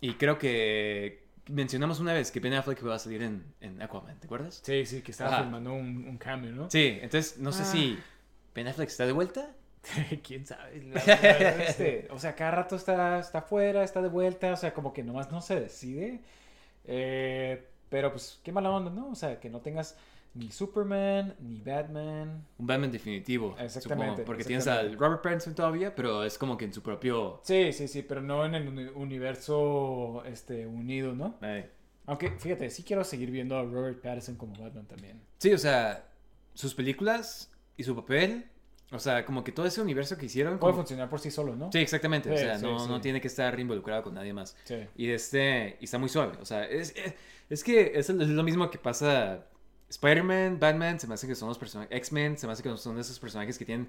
Y 0.00 0.14
creo 0.14 0.38
que 0.38 1.24
mencionamos 1.48 2.00
una 2.00 2.12
vez 2.12 2.30
que 2.30 2.40
Ben 2.40 2.52
Affleck 2.54 2.84
va 2.86 2.96
a 2.96 2.98
salir 2.98 3.22
en, 3.22 3.44
en 3.60 3.80
Aquaman, 3.80 4.18
¿te 4.18 4.26
acuerdas? 4.26 4.60
Sí, 4.64 4.84
sí, 4.86 5.02
que 5.02 5.12
estaba 5.12 5.30
Ajá. 5.30 5.42
filmando 5.44 5.72
un, 5.74 6.06
un 6.08 6.18
cambio, 6.18 6.52
¿no? 6.52 6.70
Sí, 6.70 6.98
entonces 7.00 7.38
no 7.38 7.52
sé 7.52 7.62
Ah. 7.62 7.66
si 7.66 7.98
Ben 8.54 8.66
Affleck 8.68 8.88
está 8.88 9.06
de 9.06 9.12
vuelta. 9.12 9.50
¿Quién 10.26 10.44
sabe? 10.46 10.82
La 10.82 11.00
este, 11.62 12.08
o 12.10 12.18
sea, 12.18 12.34
cada 12.34 12.50
rato 12.50 12.74
está, 12.76 13.20
está 13.20 13.42
fuera, 13.42 13.84
está 13.84 14.02
de 14.02 14.08
vuelta, 14.08 14.52
o 14.52 14.56
sea, 14.56 14.74
como 14.74 14.92
que 14.92 15.02
nomás 15.04 15.30
no 15.30 15.40
se 15.40 15.60
decide. 15.60 16.20
Eh, 16.84 17.64
pero 17.88 18.10
pues, 18.10 18.40
qué 18.42 18.50
mala 18.52 18.70
onda, 18.70 18.90
¿no? 18.90 19.08
O 19.10 19.14
sea, 19.14 19.38
que 19.38 19.48
no 19.48 19.60
tengas 19.60 19.96
ni 20.36 20.50
Superman, 20.50 21.34
ni 21.40 21.60
Batman. 21.60 22.44
Un 22.58 22.66
Batman 22.66 22.92
definitivo. 22.92 23.56
Exactamente, 23.58 23.80
supongo, 24.10 24.24
porque 24.26 24.42
exactamente. 24.42 24.46
tienes 24.46 24.66
al 24.68 24.98
Robert 24.98 25.22
Pattinson 25.22 25.54
todavía, 25.54 25.94
pero 25.94 26.22
es 26.24 26.36
como 26.38 26.56
que 26.58 26.66
en 26.66 26.72
su 26.72 26.82
propio... 26.82 27.40
Sí, 27.44 27.72
sí, 27.72 27.88
sí, 27.88 28.02
pero 28.02 28.20
no 28.20 28.44
en 28.44 28.54
el 28.54 28.68
uni- 28.68 28.90
universo 28.94 30.22
este, 30.26 30.66
unido, 30.66 31.14
¿no? 31.14 31.38
Aunque, 32.06 32.30
fíjate, 32.38 32.70
sí 32.70 32.82
quiero 32.84 33.02
seguir 33.02 33.30
viendo 33.30 33.56
a 33.58 33.62
Robert 33.64 34.00
Pattinson 34.00 34.36
como 34.36 34.52
Batman 34.62 34.86
también. 34.86 35.20
Sí, 35.38 35.52
o 35.52 35.58
sea, 35.58 36.06
sus 36.54 36.74
películas 36.74 37.50
y 37.76 37.82
su 37.82 37.96
papel, 37.96 38.44
o 38.92 38.98
sea, 39.00 39.24
como 39.24 39.42
que 39.42 39.50
todo 39.52 39.66
ese 39.66 39.80
universo 39.80 40.16
que 40.16 40.26
hicieron... 40.26 40.58
Puede 40.58 40.72
como- 40.72 40.82
funcionar 40.84 41.08
por 41.08 41.18
sí 41.18 41.30
solo, 41.30 41.56
¿no? 41.56 41.70
Sí, 41.72 41.78
exactamente, 41.78 42.30
o 42.30 42.36
Sí, 42.36 42.42
sea, 42.44 42.58
sí, 42.58 42.64
no, 42.64 42.78
sí. 42.78 42.88
no 42.88 43.00
tiene 43.00 43.20
que 43.20 43.26
estar 43.28 43.58
involucrado 43.58 44.02
con 44.04 44.14
nadie 44.14 44.32
más. 44.32 44.56
Sí. 44.64 44.76
Y 44.96 45.10
este, 45.10 45.78
y 45.80 45.84
está 45.84 45.98
muy 45.98 46.08
suave, 46.08 46.36
o 46.40 46.44
sea, 46.44 46.64
es, 46.64 46.94
es, 46.96 47.14
es 47.50 47.64
que 47.64 47.92
es 47.98 48.08
lo 48.10 48.42
mismo 48.44 48.70
que 48.70 48.78
pasa... 48.78 49.46
Spider-Man, 49.88 50.58
Batman, 50.58 50.98
se 51.00 51.06
me 51.06 51.14
hace 51.14 51.26
que 51.26 51.34
son 51.34 51.48
los 51.48 51.58
personajes... 51.58 51.96
X-Men, 51.96 52.36
se 52.38 52.46
me 52.46 52.52
hace 52.52 52.62
que 52.62 52.76
son 52.76 52.98
esos 52.98 53.18
personajes 53.20 53.56
que 53.58 53.64
tienen... 53.64 53.88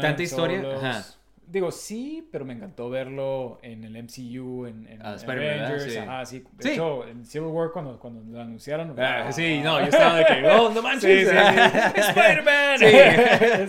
Tanta 0.00 0.22
historia, 0.22 0.62
ajá. 0.76 1.04
Digo, 1.50 1.72
sí, 1.72 2.28
pero 2.30 2.44
me 2.44 2.52
encantó 2.52 2.90
verlo 2.90 3.58
en 3.62 3.82
el 3.82 3.92
MCU, 4.02 4.66
en, 4.66 4.86
en 4.86 5.00
Ah. 5.00 5.16
Avengers. 5.26 5.84
Sí. 5.84 5.96
Ajá, 5.96 6.26
sí. 6.26 6.44
De 6.58 6.62
Sí. 6.62 6.70
hecho, 6.72 7.08
en 7.08 7.24
Civil 7.24 7.48
War, 7.48 7.70
cuando, 7.72 7.98
cuando 7.98 8.20
lo 8.36 8.42
anunciaron. 8.42 8.94
Ah, 9.00 9.32
sí, 9.32 9.60
no, 9.64 9.80
yo 9.80 9.86
estaba 9.86 10.18
de 10.18 10.26
que, 10.26 10.46
oh, 10.46 10.68
no 10.68 10.82
manches, 10.82 11.26
Sí. 11.26 11.34
Spider-Man. 11.96 12.78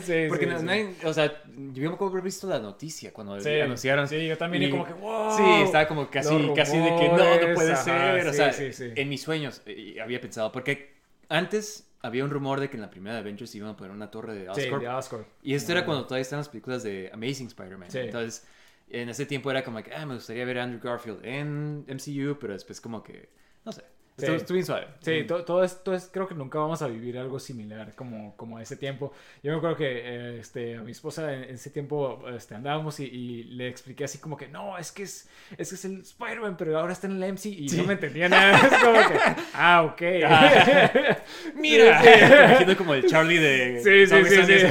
Sí, 0.02 0.26
Porque 0.30 0.46
no, 0.46 0.62
no 0.62 0.72
hay- 0.72 0.94
o 1.06 1.14
sea, 1.14 1.28
yo 1.56 1.90
me 1.90 1.96
acuerdo 1.96 2.08
haber 2.12 2.24
visto 2.24 2.48
la 2.48 2.60
noticia 2.60 3.14
cuando 3.14 3.36
anunciaron. 3.36 4.08
Sí, 4.10 4.28
yo 4.28 4.38
también, 4.38 4.64
y, 4.64 4.66
Y- 4.66 4.72
como 4.72 4.86
que, 4.86 4.94
wow. 4.94 5.38
Sí, 5.38 5.44
estaba 5.64 5.88
como 5.88 6.10
casi, 6.10 6.52
casi 6.54 6.78
de 6.78 6.96
que 6.98 7.08
no, 7.08 7.18
no 7.48 7.54
puede 7.56 7.72
ajá, 7.72 7.84
ser. 7.84 8.28
o 8.28 8.32
sí, 8.32 8.36
sea, 8.38 8.52
sí, 8.52 8.74
sí. 8.74 8.92
en 8.94 9.08
mis 9.08 9.22
sueños 9.22 9.62
eh, 9.66 9.96
había 10.04 10.20
pensado, 10.20 10.52
porque 10.52 10.99
antes 11.30 11.86
había 12.02 12.24
un 12.24 12.30
rumor 12.32 12.60
de 12.60 12.70
que 12.70 12.78
en 12.78 12.82
la 12.82 12.90
primera 12.90 13.16
de 13.16 13.22
Avengers 13.22 13.54
iban 13.56 13.70
a 13.70 13.76
poner 13.78 13.92
una 13.92 14.10
torre 14.12 14.34
de 14.34 14.46
Sí, 14.54 14.62
Oscorp. 14.62 14.82
de 14.82 14.88
Oscorp. 14.90 15.28
Y 15.44 15.54
esto 15.54 15.72
era 15.72 15.82
Ah. 15.82 15.86
cuando 15.86 16.04
todavía 16.06 16.22
estaban 16.22 16.42
las 16.42 16.50
películas 16.50 16.84
de 16.84 17.10
Amazing 17.14 17.48
Spider-Man. 17.48 17.92
Sí. 17.92 18.00
Entonces, 18.00 18.46
en 18.90 19.10
ese 19.10 19.26
tiempo 19.26 19.52
era 19.52 19.64
como 19.64 19.82
que, 19.84 19.94
ah, 19.94 20.06
me 20.06 20.16
gustaría 20.16 20.46
ver 20.46 20.60
a 20.60 20.64
Andrew 20.64 20.82
Garfield 20.82 21.24
en 21.26 21.86
MCU, 21.88 22.38
pero 22.40 22.54
después 22.54 22.80
como 22.82 23.04
que, 23.04 23.30
no 23.66 23.72
sé. 23.72 23.84
Sí. 24.20 24.26
Estuvo, 24.34 24.54
bien 24.56 24.66
suave. 24.66 24.88
Sí, 25.02 25.22
Mm. 25.24 25.28
to- 25.28 25.46
todo 25.46 25.64
esto 25.64 25.94
es, 25.94 26.10
creo 26.12 26.28
que 26.28 26.36
nunca 26.36 26.60
vamos 26.60 26.82
a 26.82 26.88
vivir 26.88 27.18
algo 27.18 27.40
similar 27.40 27.94
como, 27.96 28.36
como 28.36 28.58
a 28.58 28.62
ese 28.62 28.76
tiempo. 28.76 29.12
Yo 29.44 29.52
me 29.52 29.58
acuerdo 29.58 29.76
que 29.78 29.86
eh, 29.88 30.40
este, 30.40 30.76
a 30.78 30.82
mi 30.82 30.92
esposa 30.92 31.34
en, 31.34 31.44
en 31.46 31.56
ese 31.56 31.70
tiempo 31.70 32.24
este, 32.36 32.56
andábamos 32.56 33.00
y, 33.00 33.06
y 33.06 33.44
le 33.46 33.68
expliqué 33.68 34.04
así 34.04 34.18
como 34.20 34.38
que 34.38 34.48
no, 34.48 34.78
es 34.78 34.92
que 34.92 35.04
es, 35.04 35.30
es 35.58 35.70
que 35.70 35.76
es 35.76 35.86
el 35.86 36.02
Spider-Man, 36.02 36.56
pero 36.58 36.78
ahora 36.80 36.94
está 36.94 37.08
en 37.08 37.22
el 37.22 37.34
MC 37.34 37.46
y 37.48 37.68
no 37.78 37.84
me 37.86 37.94
entendía 37.94 38.30
nada. 38.30 38.60
Es 38.70 38.78
como 38.84 38.94
que, 39.10 39.20
ah, 39.54 39.84
ok. 39.84 40.02
Mira, 41.56 42.02
Sí, 42.02 42.08
sí. 42.10 42.20
me 42.30 42.46
imagino 42.46 42.78
como 42.78 42.94
el 42.94 43.06
Charlie 43.08 43.38
de 43.40 43.80
Sí, 43.84 44.08
sí, 44.08 44.14
Always 44.16 44.46
sí, 44.46 44.46
sí. 44.46 44.68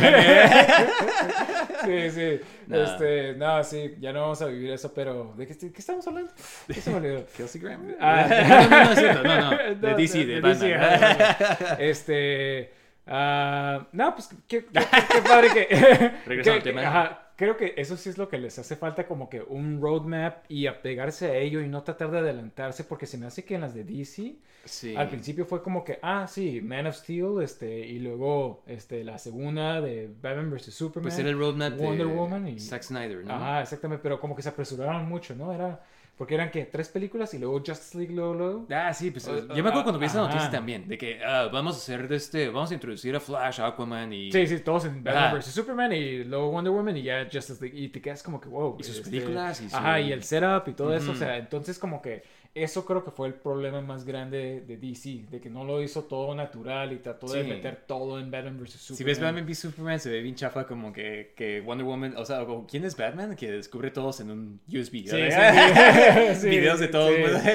Sí, 1.85 2.11
sí. 2.11 2.41
Nah. 2.69 2.85
Este, 2.85 3.35
no, 3.35 3.65
sí, 3.65 3.95
ya 3.99 4.13
no 4.13 4.21
vamos 4.21 4.43
a 4.43 4.47
vivir 4.47 4.71
eso, 4.73 4.93
pero 4.93 5.33
¿de 5.37 5.47
qué, 5.47 5.57
qué 5.57 5.79
estamos 5.79 6.07
hablando? 6.07 6.31
¿Qué 6.67 6.75
se 6.75 6.91
me 6.91 6.97
olvidó? 6.97 7.25
Kelsey 7.37 7.61
Grammer. 7.61 7.97
Ah, 8.01 8.27
no, 8.69 8.69
no, 8.71 8.85
no, 8.85 8.93
es 8.93 8.99
cierto, 8.99 9.23
no, 9.23 9.41
no. 9.41 9.51
De 9.75 9.91
No, 9.91 9.97
DC, 9.97 10.19
de, 10.27 10.41
DC, 10.41 10.77
Batman. 10.77 11.23
ajá, 11.23 11.75
Este. 11.81 12.73
ah, 13.07 13.87
no, 13.93 14.15
pues 14.15 14.29
qué, 14.47 14.65
qué- 14.67 14.71
qué- 14.73 15.23
padre 15.23 15.49
que. 15.53 16.13
Regresando 16.27 16.43
que- 16.43 16.51
al 16.51 16.63
tema. 16.63 16.81
ajá, 16.83 17.28
creo 17.39 17.57
que 17.57 17.73
eso 17.77 17.97
sí 17.97 18.09
es 18.11 18.19
lo 18.19 18.29
que 18.29 18.37
les 18.37 18.59
hace 18.59 18.75
falta, 18.75 19.07
como 19.07 19.31
que 19.31 19.41
un 19.41 19.81
roadmap 19.81 20.45
y 20.49 20.67
apegarse 20.67 21.31
a 21.31 21.37
ello 21.37 21.61
y 21.61 21.69
no 21.69 21.85
tratar 21.85 22.11
de 22.11 22.19
adelantarse, 22.19 22.83
porque 22.83 23.07
se 23.07 23.17
me 23.17 23.27
hace 23.27 23.45
que 23.45 23.55
en 23.55 23.61
las 23.61 23.75
de 23.75 23.85
DC. 23.85 24.35
Sí. 24.65 24.97
Al 24.97 25.09
principio 25.09 25.47
fue 25.47 25.63
como 25.63 25.85
que, 25.85 26.01
ah, 26.03 26.27
sí, 26.29 26.61
Man 26.61 26.89
of 26.89 26.97
Steel, 26.97 27.41
este, 27.41 27.79
y 27.79 28.01
luego 28.01 28.65
este, 28.67 29.05
la 29.05 29.19
segunda 29.19 29.81
de 29.81 30.13
Batman 30.21 30.51
vs. 30.51 30.75
Superman. 30.75 31.05
Pues 31.11 31.19
era 31.21 31.29
el 31.31 31.39
roadmap 31.39 31.79
Wonder 31.79 32.09
de 32.09 32.13
Woman 32.13 32.49
y- 32.49 32.59
Zack 32.59 32.83
Snyder, 32.83 33.25
¿no? 33.25 33.33
Ajá, 33.33 33.63
exactamente, 33.63 34.03
pero 34.03 34.19
como 34.19 34.35
que 34.35 34.43
se 34.43 34.49
apresuraron 34.49 35.09
mucho, 35.09 35.37
¿no? 35.37 35.53
Era, 35.53 35.81
porque 36.19 36.35
eran 36.35 36.51
que 36.51 36.65
tres 36.67 36.89
películas 36.89 37.33
y 37.33 37.39
luego 37.39 37.59
Justice 37.65 37.97
League, 37.97 38.13
luego, 38.13 38.35
luego. 38.35 38.67
Ah, 38.71 38.93
sí, 38.93 39.11
pues 39.13 39.27
O- 39.29 39.39
yo 39.55 39.63
me 39.63 39.69
acuerdo 39.69 39.85
cuando 39.85 39.99
vi 40.01 40.07
esa 40.07 40.21
noticia 40.21 40.51
también, 40.51 40.87
de 40.89 40.99
que 40.99 41.23
ah, 41.25 41.49
vamos 41.53 41.77
a 41.77 41.79
hacer 41.79 42.09
de 42.09 42.17
este, 42.17 42.49
vamos 42.49 42.71
a 42.71 42.75
introducir 42.75 43.15
a 43.17 43.21
Flash, 43.21 43.61
Aquaman 43.61 44.13
y... 44.13 44.31
Sí, 44.33 44.47
sí, 44.47 44.59
todos 44.61 44.85
en 44.87 45.03
Batman 45.03 45.39
vs. 45.39 45.47
Superman 45.47 45.93
y 45.93 46.25
luego 46.25 46.51
Wonder 46.51 46.73
Woman 46.73 46.97
y 46.97 47.03
ya 47.05 47.27
Justice 47.33 47.63
League. 47.65 47.79
Y 47.79 47.89
te 47.89 48.01
quedas 48.03 48.23
como 48.23 48.41
que, 48.41 48.49
wow. 48.49 48.77
Y 48.79 48.83
sus 48.83 49.01
películas 49.01 49.61
y 49.61 49.71
su- 49.71 49.77
Ajá, 49.77 50.01
y 50.01 50.13
el 50.13 50.23
setup 50.25 50.69
y 50.69 50.73
todo 50.73 50.93
eso. 50.95 51.13
O 51.13 51.15
sea, 51.15 51.37
entonces 51.39 51.79
como 51.79 52.03
que 52.03 52.23
eso 52.63 52.85
creo 52.85 53.05
que 53.05 53.11
fue 53.11 53.29
el 53.29 53.35
problema 53.35 53.81
más 53.81 54.05
grande 54.05 54.61
de 54.67 54.77
DC, 54.77 55.27
de 55.31 55.41
que 55.41 55.51
no 55.51 55.65
lo 55.65 55.83
hizo 55.83 56.05
todo 56.05 56.35
natural 56.35 56.93
y 56.93 56.97
trató 56.97 57.27
de 57.33 57.43
Sí. 57.43 57.49
meter 57.49 57.85
todo 57.87 58.19
en 58.19 58.31
Batman 58.31 58.59
vs. 58.59 58.73
Superman. 58.73 58.97
Si 58.99 59.05
ves 59.05 59.21
Batman 59.21 59.45
v 59.45 59.55
Superman, 59.55 60.01
se 60.01 60.11
ve 60.11 60.21
bien 60.23 60.35
chafa 60.35 60.67
como 60.67 60.93
que, 60.93 61.33
que 61.37 61.61
Wonder 61.61 61.87
Woman, 61.87 62.15
o 62.17 62.25
sea, 62.25 62.45
¿quién 62.69 62.85
es 62.85 62.97
Batman? 62.97 63.35
Que 63.37 63.51
descubre 63.51 63.91
todos 63.91 64.21
en 64.21 64.31
un 64.31 64.61
USB. 64.69 65.05
Sí, 65.05 65.09
sí, 65.09 66.35
sí. 66.41 66.49
Videos 66.49 66.79
de 66.81 66.89
todos, 66.89 67.11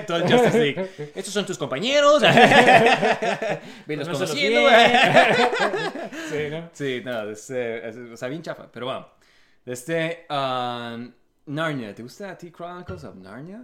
todo 0.08 0.18
el 0.18 0.24
Justice 0.32 0.58
League. 0.60 0.90
Estos 1.16 1.34
son 1.34 1.46
tus 1.46 1.58
compañeros. 1.58 2.22
Ven 3.88 4.00
los 4.00 4.08
Conócelos 4.08 4.32
conociendo. 4.32 4.70
sí, 6.30 6.38
¿no? 6.50 6.70
Sí, 6.74 7.02
no, 7.04 7.30
es, 7.30 7.50
eh, 7.50 7.88
es- 7.90 7.98
o 7.98 8.18
sea, 8.18 8.28
bien 8.30 8.42
chafa. 8.42 8.70
Pero 8.72 8.86
bueno, 8.88 9.08
este, 9.66 10.26
um, 10.30 11.12
Narnia, 11.46 11.94
¿te 11.94 12.04
gusta 12.04 12.30
a 12.32 12.38
ti 12.38 12.52
Chronicles 12.52 13.04
of 13.04 13.16
Narnia? 13.16 13.64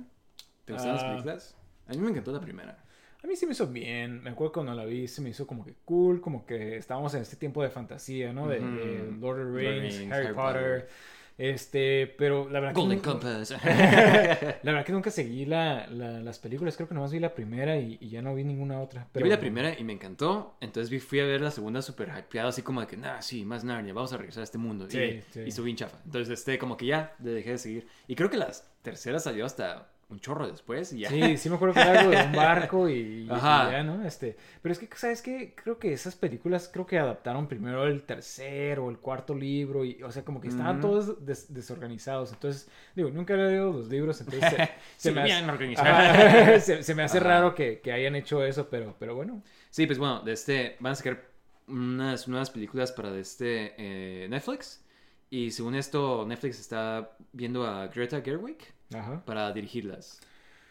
¿Te 0.78 0.88
las 0.88 1.04
Ah. 1.04 1.10
películas? 1.12 1.56
A 1.88 1.92
mí 1.92 1.98
me 1.98 2.10
encantó 2.10 2.32
la 2.32 2.42
primera. 2.42 2.84
A 3.24 3.28
mí 3.28 3.36
sí 3.36 3.46
me 3.46 3.52
hizo 3.52 3.68
bien. 3.68 4.24
Me 4.24 4.30
acuerdo 4.30 4.54
cuando 4.54 4.74
la 4.74 4.86
vi, 4.86 5.08
se 5.08 5.22
me 5.22 5.30
hizo 5.30 5.46
como 5.46 5.66
que 5.66 5.74
cool, 5.86 6.22
como 6.22 6.46
que 6.46 6.78
estábamos 6.78 7.14
en 7.16 7.22
este 7.22 7.36
tiempo 7.36 7.62
de 7.64 7.70
fantasía, 7.70 8.32
¿no? 8.32 8.48
De. 8.48 8.60
Lord 8.60 8.70
of 8.72 8.80
the 8.80 9.20
Lord 9.20 9.40
of 9.42 9.54
the 9.56 9.60
Rings, 9.82 9.98
Rings, 10.00 10.12
Harry, 10.14 10.26
Harry 10.28 10.36
Potter. 10.36 10.62
Potter. 10.82 10.90
Este, 11.38 12.06
pero 12.18 12.50
la 12.50 12.60
verdad 12.60 12.76
que 12.76 12.82
Golden 12.82 12.98
nu- 12.98 13.04
Compass. 13.04 13.52
La 13.64 14.72
verdad 14.74 14.86
que 14.86 14.92
nunca 14.92 15.10
seguí 15.10 15.46
la, 15.46 15.88
la- 15.88 16.20
las 16.20 16.38
películas, 16.38 16.76
creo 16.76 16.90
que 16.90 16.94
nomás 16.96 17.14
vi 17.14 17.20
la 17.20 17.34
primera 17.34 17.78
y, 17.78 17.98
y 18.02 18.10
ya 18.10 18.22
no 18.22 18.36
vi 18.36 18.44
ninguna 18.44 18.82
otra. 18.82 19.08
Yo 19.14 19.24
vi 19.24 19.30
la 19.30 19.40
primera 19.40 19.78
y 19.78 19.84
me 19.86 19.94
encantó, 19.94 20.58
entonces 20.60 20.90
vi- 20.90 21.00
fui 21.00 21.22
a 21.22 21.26
ver 21.26 21.40
la 21.40 21.52
segunda 21.52 21.82
súper 21.82 22.10
hypeado, 22.10 22.50
así 22.50 22.62
como 22.62 22.82
de 22.82 22.88
que, 22.88 22.98
nah, 22.98 23.22
sí, 23.22 23.46
más 23.46 23.64
Narnia, 23.64 23.94
vamos 23.94 24.12
a 24.12 24.18
regresar 24.18 24.42
a 24.42 24.44
este 24.44 24.58
mundo. 24.58 24.90
Sí, 24.90 24.98
y, 25.00 25.22
sí. 25.32 25.40
y 25.46 25.48
estuvo 25.50 25.64
bien 25.66 25.78
chafa. 25.78 25.98
Entonces, 26.04 26.38
este, 26.40 26.58
como 26.60 26.76
que 26.76 26.88
ya, 26.88 27.16
le 27.24 27.32
dejé 27.32 27.52
de 27.52 27.58
seguir. 27.58 27.88
Y 28.08 28.16
creo 28.16 28.30
que 28.30 28.36
la 28.38 28.52
tercera 28.82 29.20
salió 29.20 29.46
hasta 29.46 29.88
un 30.10 30.20
chorro 30.20 30.48
después 30.50 30.92
y 30.94 31.00
ya. 31.02 31.10
Sí, 31.10 31.38
sí 31.38 31.50
me 31.50 31.56
acuerdo 31.56 31.76
que 31.76 31.82
era 31.82 32.00
algo 32.02 32.12
de 32.12 32.24
un 32.24 32.36
barco 32.36 32.90
y, 32.90 32.94
y 32.94 33.28
Ajá. 33.32 33.72
ya, 33.72 33.84
¿no? 33.84 34.04
Este, 34.06 34.36
pero 34.62 34.74
es 34.74 34.80
que, 34.80 34.90
¿sabes 34.96 35.22
qué? 35.22 35.54
Creo 35.56 35.78
que 35.78 35.94
esas 35.94 36.16
películas 36.16 36.70
creo 36.72 36.86
que 36.86 36.98
adaptaron 36.98 37.48
primero 37.48 37.86
el 37.86 38.04
tercer 38.04 38.80
o 38.80 38.90
el 38.90 38.98
cuarto 38.98 39.36
libro 39.36 39.86
y, 39.86 40.02
o 40.04 40.12
sea, 40.12 40.26
como 40.26 40.42
que 40.42 40.48
estaban 40.48 40.80
todos 40.82 41.24
des- 41.26 41.54
desorganizados. 41.54 42.32
Entonces, 42.34 42.70
digo, 42.96 43.10
nunca 43.12 43.36
he 43.36 43.38
leído 43.38 43.72
los 43.72 43.88
libros, 43.88 44.20
entonces 44.22 44.50
se, 44.50 44.70
se 44.98 45.12
me 45.12 45.22
hace. 45.22 45.46
Ajá, 45.76 46.60
se, 46.60 46.84
se 46.84 46.96
me 46.96 47.04
hace 47.04 47.20
Ajá. 47.20 47.28
raro 47.28 47.56
que, 47.56 47.80
que 47.80 47.92
hayan 47.92 48.16
hecho 48.16 48.44
eso, 48.44 48.68
pero, 48.70 48.96
pero 49.00 49.16
bueno. 49.16 49.44
Sí, 49.70 49.86
pues 49.86 50.00
bueno, 50.00 50.22
de 50.22 50.34
este, 50.34 50.76
van 50.80 50.94
a 50.94 50.96
sacar 50.96 51.30
unas 51.68 52.28
nuevas 52.28 52.50
películas 52.50 52.92
para 52.92 53.12
de 53.12 53.22
este 53.22 53.74
eh, 53.78 54.28
Netflix. 54.30 54.84
Y 55.30 55.52
según 55.52 55.76
esto, 55.76 56.26
Netflix 56.28 56.60
está 56.60 57.12
viendo 57.32 57.66
a 57.66 57.88
Greta 57.88 58.22
Gerwig 58.22 58.58
Ajá. 58.94 59.24
para 59.26 59.52
dirigirlas. 59.54 60.20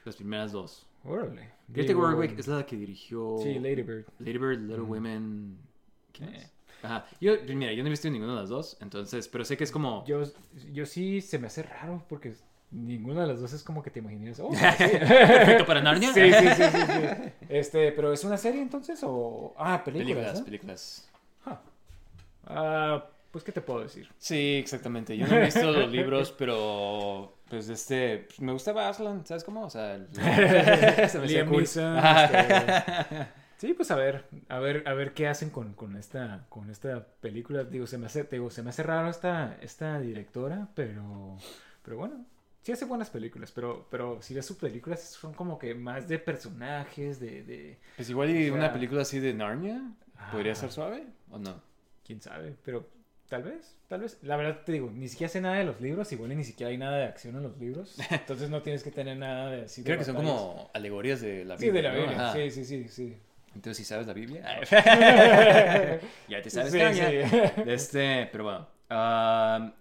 Las 0.04 0.16
primeras 0.16 0.52
dos. 0.52 0.86
Órale. 1.04 1.50
Greta 1.68 1.92
Gerwig 1.94 2.38
es 2.38 2.48
la 2.48 2.64
que 2.66 2.76
dirigió 2.76 3.36
Sí, 3.42 3.54
Lady 3.58 3.82
Bird. 3.82 4.06
Lady 4.18 4.38
Bird, 4.38 4.58
Little 4.60 4.80
Ujú. 4.82 4.94
Women. 4.94 5.58
¿Quién 6.12 6.30
Eh. 6.34 6.38
es? 6.38 6.52
Ajá. 6.82 7.06
Yo, 7.20 7.32
mira, 7.54 7.72
yo 7.72 7.82
no 7.82 7.88
he 7.88 7.90
visto 7.90 8.08
ninguna 8.08 8.34
de 8.34 8.40
las 8.40 8.48
dos, 8.48 8.76
entonces, 8.80 9.28
pero 9.28 9.44
sé 9.44 9.56
que 9.56 9.64
es 9.64 9.72
como. 9.72 10.04
Yo, 10.06 10.22
yo 10.72 10.86
sí 10.86 11.20
se 11.20 11.38
me 11.38 11.48
hace 11.48 11.62
raro 11.64 12.04
porque 12.08 12.34
ninguna 12.70 13.22
de 13.22 13.26
las 13.28 13.40
dos 13.40 13.52
es 13.52 13.62
como 13.62 13.82
que 13.82 13.90
te 13.90 13.98
imaginas. 13.98 14.38
Oh, 14.40 14.50
sí. 14.54 14.58
Perfecto 14.78 15.66
para 15.66 15.80
Narnia. 15.82 16.12
Sí, 16.12 16.20
sí, 16.32 16.48
sí, 16.56 16.62
sí, 16.64 16.80
sí. 16.86 17.32
Este, 17.48 17.92
pero 17.92 18.12
¿es 18.12 18.22
una 18.24 18.36
serie 18.36 18.62
entonces 18.62 19.00
o 19.02 19.54
ah, 19.58 19.82
películas? 19.84 20.14
Películas, 20.14 20.42
películas. 20.42 21.08
Ah. 21.46 21.60
Ah, 22.46 23.06
pues 23.32 23.42
qué 23.44 23.52
te 23.52 23.60
puedo 23.60 23.80
decir. 23.80 24.08
Sí, 24.18 24.56
exactamente. 24.56 25.16
Yo 25.16 25.26
no 25.26 25.36
he 25.36 25.44
visto 25.46 25.70
los 25.70 25.90
libros, 25.90 26.32
pero 26.32 27.37
pues 27.48 27.68
este 27.68 28.26
pues, 28.28 28.40
me 28.40 28.52
gustaba 28.52 28.88
Aslan, 28.88 29.24
¿sabes 29.26 29.44
cómo? 29.44 29.64
O 29.64 29.70
sea, 29.70 29.94
el- 29.94 30.08
se 31.08 31.18
me 31.18 31.26
Liam 31.26 31.48
cool. 31.48 31.58
Neeson, 31.58 31.96
Ajá. 31.96 33.28
Sí, 33.58 33.74
pues 33.74 33.90
a 33.90 33.96
ver, 33.96 34.24
a 34.48 34.60
ver, 34.60 34.84
a 34.86 34.92
ver 34.94 35.14
qué 35.14 35.26
hacen 35.26 35.50
con, 35.50 35.74
con 35.74 35.96
esta, 35.96 36.46
con 36.48 36.70
esta 36.70 37.04
película. 37.20 37.64
Digo, 37.64 37.88
se 37.88 37.98
me 37.98 38.06
hace, 38.06 38.22
digo, 38.22 38.50
se 38.50 38.62
me 38.62 38.70
hace 38.70 38.84
raro 38.84 39.10
esta, 39.10 39.56
esta 39.60 39.98
directora, 39.98 40.68
pero, 40.76 41.36
pero 41.82 41.96
bueno, 41.96 42.24
sí 42.62 42.70
hace 42.70 42.84
buenas 42.84 43.10
películas, 43.10 43.50
pero, 43.50 43.88
pero 43.90 44.22
si 44.22 44.32
ves 44.32 44.46
sus 44.46 44.58
películas 44.58 45.00
son 45.02 45.34
como 45.34 45.58
que 45.58 45.74
más 45.74 46.06
de 46.06 46.20
personajes, 46.20 47.18
de, 47.18 47.42
de, 47.42 47.78
Pues 47.96 48.08
igual 48.08 48.30
y 48.30 48.48
O 48.48 48.54
una 48.54 48.72
película 48.72 49.02
así 49.02 49.18
de 49.18 49.34
Narnia 49.34 49.82
podría 50.30 50.52
Ah. 50.52 50.54
ser 50.54 50.70
suave 50.70 51.04
o 51.28 51.38
no. 51.40 51.60
quién 52.06 52.20
sabe, 52.22 52.54
pero 52.64 52.86
tal 53.28 53.42
vez, 53.42 53.76
tal 53.88 54.00
vez. 54.00 54.18
La 54.22 54.36
verdad 54.36 54.62
te 54.64 54.72
digo, 54.72 54.90
ni 54.90 55.08
siquiera 55.08 55.30
sé 55.30 55.40
nada 55.40 55.56
de 55.56 55.64
los 55.64 55.80
libros, 55.80 56.10
igual 56.12 56.36
ni 56.36 56.44
siquiera 56.44 56.70
hay 56.70 56.78
nada 56.78 56.98
de 56.98 57.04
acción 57.04 57.36
en 57.36 57.42
los 57.42 57.56
libros, 57.58 57.96
entonces 58.10 58.50
no 58.50 58.62
tienes 58.62 58.82
que 58.82 58.90
tener 58.90 59.16
nada 59.16 59.50
de 59.50 59.62
así 59.62 59.82
de 59.82 59.86
Creo 59.86 59.98
que 59.98 60.04
son 60.04 60.16
como 60.16 60.70
alegorías 60.74 61.20
de 61.20 61.44
la 61.44 61.56
Sí, 61.58 61.66
Biblia. 61.70 61.90
de 61.92 61.98
la. 61.98 62.04
Biblia, 62.04 62.32
sí, 62.32 62.50
sí, 62.50 62.64
sí, 62.64 62.88
sí. 62.88 63.16
Entonces, 63.54 63.78
si 63.78 63.84
sabes 63.84 64.06
la 64.06 64.12
Biblia, 64.12 64.42
ya 66.28 66.42
te 66.42 66.50
sabes 66.50 66.72
Sí, 66.72 66.78
sí. 66.78 67.62
De 67.64 67.74
este, 67.74 68.28
pero 68.30 68.44
bueno. 68.44 69.72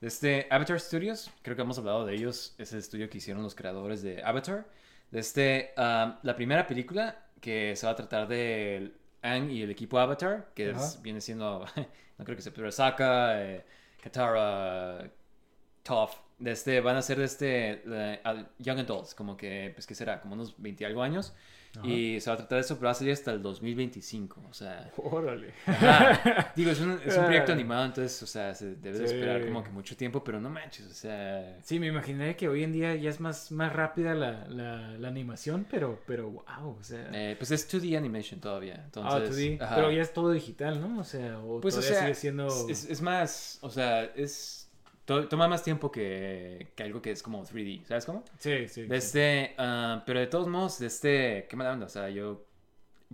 de 0.00 0.08
este 0.08 0.46
Avatar 0.50 0.78
Studios, 0.80 1.30
creo 1.42 1.56
que 1.56 1.62
hemos 1.62 1.78
hablado 1.78 2.04
de 2.04 2.14
ellos. 2.14 2.54
Es 2.58 2.72
el 2.72 2.80
estudio 2.80 3.08
que 3.08 3.18
hicieron 3.18 3.42
los 3.42 3.54
creadores 3.54 4.02
de 4.02 4.22
Avatar. 4.22 4.66
De 5.10 5.20
este, 5.20 5.72
ah, 5.76 6.18
la 6.22 6.34
primera 6.36 6.66
película 6.66 7.26
que 7.40 7.74
se 7.76 7.86
va 7.86 7.92
a 7.92 7.96
tratar 7.96 8.28
de 8.28 8.92
Aang 9.22 9.50
y 9.50 9.62
el 9.62 9.70
equipo 9.70 9.98
Avatar, 9.98 10.50
que 10.54 10.70
es- 10.70 11.00
viene 11.02 11.20
siendo, 11.20 11.64
no 12.18 12.24
creo 12.24 12.36
que 12.36 12.42
sea, 12.42 12.52
pero 12.52 12.70
Sokka, 12.72 13.42
eh, 13.42 13.64
Katara, 14.02 15.10
Toph. 15.82 16.14
De 16.38 16.50
este, 16.52 16.80
van 16.80 16.96
a 16.96 17.02
ser 17.02 17.18
de 17.18 17.24
este 17.24 17.82
al- 18.24 18.48
Young 18.58 18.80
Adults, 18.80 19.14
como 19.14 19.36
que, 19.36 19.70
pues, 19.74 19.86
¿qué 19.86 19.94
será? 19.94 20.20
Como 20.20 20.34
unos 20.34 20.60
20 20.60 20.82
y 20.84 20.86
algo 20.86 21.02
años. 21.02 21.34
Y 21.84 22.20
se 22.20 22.28
va 22.28 22.34
a 22.34 22.36
tratar 22.36 22.56
de 22.56 22.60
eso, 22.60 22.74
pero 22.76 22.86
va 22.86 22.90
a 22.90 22.94
salir 22.94 23.12
hasta 23.14 23.32
el 23.32 23.40
2025. 23.42 24.42
O 24.50 24.52
sea, 24.52 24.90
Órale. 24.96 25.54
Ajá. 25.66 26.52
Digo, 26.56 26.70
es 26.70 26.80
un, 26.80 27.00
es 27.04 27.16
un 27.16 27.24
proyecto 27.24 27.52
animado, 27.52 27.84
entonces, 27.86 28.22
o 28.22 28.26
sea, 28.26 28.54
se 28.54 28.74
debe 28.76 28.98
de 28.98 29.08
Sí. 29.08 29.14
esperar 29.14 29.44
como 29.46 29.64
que 29.64 29.70
mucho 29.70 29.96
tiempo, 29.96 30.22
pero 30.22 30.40
no 30.40 30.50
manches, 30.50 30.86
o 30.86 30.92
sea... 30.94 31.58
Sí, 31.62 31.80
me 31.80 31.86
imaginé 31.86 32.36
que 32.36 32.48
hoy 32.48 32.62
en 32.62 32.72
día 32.72 32.94
ya 32.96 33.08
es 33.10 33.20
más, 33.20 33.50
más 33.52 33.72
rápida 33.72 34.14
la, 34.14 34.46
la, 34.48 34.90
la 34.98 35.08
animación, 35.08 35.66
pero, 35.70 35.98
pero 36.06 36.30
wow, 36.30 36.76
o 36.78 36.82
sea. 36.82 37.08
eh, 37.12 37.36
pues 37.38 37.50
es 37.52 37.66
2D 37.72 37.96
animation 37.96 38.38
todavía, 38.40 38.76
ah, 38.78 38.82
entonces... 38.84 39.36
2D, 39.36 39.62
ajá. 39.62 39.74
pero 39.76 39.90
ya 39.90 40.02
es 40.02 40.12
todo 40.12 40.30
digital, 40.30 40.80
¿no? 40.80 41.00
O 41.00 41.04
sea, 41.04 41.38
o 41.40 41.60
Pues, 41.60 41.74
o 41.76 41.78
todavía 41.80 41.94
sea, 41.98 42.06
sigue 42.08 42.14
siendo. 42.14 42.68
es, 42.68 42.84
es 42.90 43.00
más, 43.02 43.58
o 43.62 43.70
sea, 43.70 44.04
es... 44.04 44.61
to- 45.04 45.28
toma 45.28 45.48
más 45.48 45.62
tiempo 45.62 45.90
que, 45.90 46.68
que 46.74 46.82
algo 46.82 47.00
que 47.02 47.10
es 47.10 47.22
como 47.22 47.44
3D, 47.44 47.84
¿sabes 47.84 48.04
cómo? 48.06 48.24
Sí, 48.38 48.68
sí. 48.68 48.82
De 48.82 49.00
sí. 49.00 49.06
este, 49.06 49.54
ah, 49.58 50.02
pero 50.06 50.20
de 50.20 50.26
todos 50.26 50.48
modos, 50.48 50.78
de 50.78 50.86
este, 50.86 51.46
qué 51.48 51.56
mala 51.56 51.72
onda, 51.72 51.86
o 51.86 51.90
sea, 51.90 52.08
yo... 52.08 52.44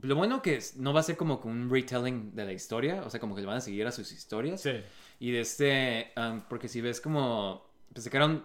Lo 0.01 0.15
bueno 0.15 0.43
que 0.43 0.57
es- 0.57 0.77
no 0.77 0.93
va 0.93 1.01
a 1.01 1.03
ser 1.03 1.17
como 1.17 1.41
un 1.45 1.69
retelling 1.71 2.35
de 2.35 2.45
la 2.45 2.53
historia, 2.53 3.03
o 3.05 3.11
sea, 3.11 3.19
como 3.19 3.35
que 3.35 3.41
le 3.41 3.49
van 3.49 3.57
a 3.57 3.61
seguir 3.61 3.85
a 3.87 3.91
sus 3.91 4.13
historias. 4.13 4.61
Sí. 4.61 4.71
Y 5.19 5.33
de 5.33 5.41
este, 5.41 6.13
um, 6.17 6.41
porque 6.49 6.69
si 6.69 6.81
ves 6.81 7.01
como, 7.01 7.67
pues 7.93 8.05
sacaron 8.05 8.45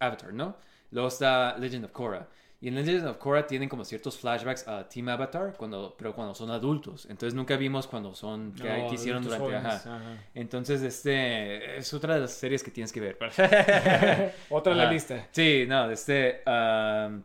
Avatar, 0.00 0.32
¿no? 0.32 0.56
Luego 0.90 1.06
está 1.06 1.56
Legend 1.58 1.84
of 1.84 1.92
Korra. 1.92 2.28
Y 2.60 2.68
en 2.68 2.74
Legend 2.74 3.06
of 3.06 3.18
Korra 3.18 3.46
tienen 3.46 3.68
como 3.68 3.84
ciertos 3.84 4.18
flashbacks 4.18 4.66
a 4.66 4.88
Team 4.88 5.08
Avatar, 5.10 5.54
cuando, 5.56 5.94
pero 5.96 6.12
cuando 6.12 6.34
son 6.34 6.50
adultos. 6.50 7.06
Entonces 7.08 7.34
nunca 7.34 7.56
vimos 7.56 7.86
cuando 7.86 8.16
son, 8.16 8.52
No, 8.56 8.64
qué 8.64 8.94
hicieron 8.94 9.22
durante, 9.22 9.44
jóvenes, 9.44 9.64
ajá. 9.64 9.96
ajá. 9.96 10.16
Entonces, 10.34 10.82
este, 10.82 11.76
es 11.78 11.94
otra 11.94 12.14
de 12.14 12.22
las 12.22 12.32
series 12.32 12.64
que 12.64 12.72
tienes 12.72 12.92
que 12.92 13.00
ver. 13.00 13.16
Otra 14.50 14.72
en 14.72 14.78
la 14.78 14.90
lista. 14.90 15.28
Sí, 15.30 15.66
no, 15.68 15.88
este, 15.88 16.42
um, 16.46 17.22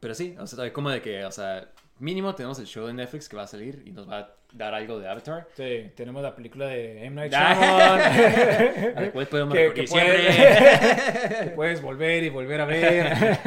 pero 0.00 0.14
sí, 0.14 0.34
o 0.36 0.46
sea, 0.46 0.72
como 0.72 0.90
de 0.90 1.02
que, 1.02 1.24
o 1.24 1.30
sea, 1.30 1.70
mínimo 2.00 2.34
tenemos 2.34 2.58
el 2.58 2.66
show 2.66 2.86
de 2.88 2.94
Netflix 2.94 3.28
que 3.28 3.36
va 3.36 3.44
a 3.44 3.46
salir 3.46 3.82
y 3.86 3.92
nos 3.92 4.10
va 4.10 4.18
a 4.18 4.37
dar 4.52 4.74
algo 4.74 4.98
de 4.98 5.08
Avatar. 5.08 5.48
Sí, 5.54 5.90
tenemos 5.94 6.22
la 6.22 6.34
película 6.34 6.66
de 6.66 7.04
M. 7.04 7.16
Night. 7.16 7.32
Shyamalan. 7.34 8.98
Al 8.98 9.12
cual 9.12 9.26
podemos 9.28 9.54
que, 9.54 9.72
que 9.74 9.82
puedes, 9.84 10.36
que 11.44 11.50
puedes 11.50 11.82
volver 11.82 12.24
y 12.24 12.28
volver 12.30 12.60
a 12.60 12.64
ver. 12.64 13.38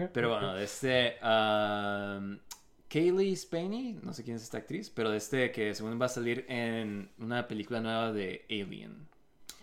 Pero 0.12 0.30
bueno, 0.30 0.54
de 0.54 0.64
este. 0.64 1.16
um, 1.22 2.38
Kaylee 2.88 3.36
Spaney, 3.36 3.98
no 4.02 4.12
sé 4.14 4.24
quién 4.24 4.36
es 4.36 4.42
esta 4.42 4.56
actriz, 4.58 4.88
pero 4.88 5.10
de 5.10 5.18
este 5.18 5.52
que 5.52 5.74
según 5.74 6.00
va 6.00 6.06
a 6.06 6.08
salir 6.08 6.46
en 6.48 7.10
una 7.18 7.46
película 7.46 7.80
nueva 7.82 8.12
de 8.12 8.46
Alien. 8.48 9.06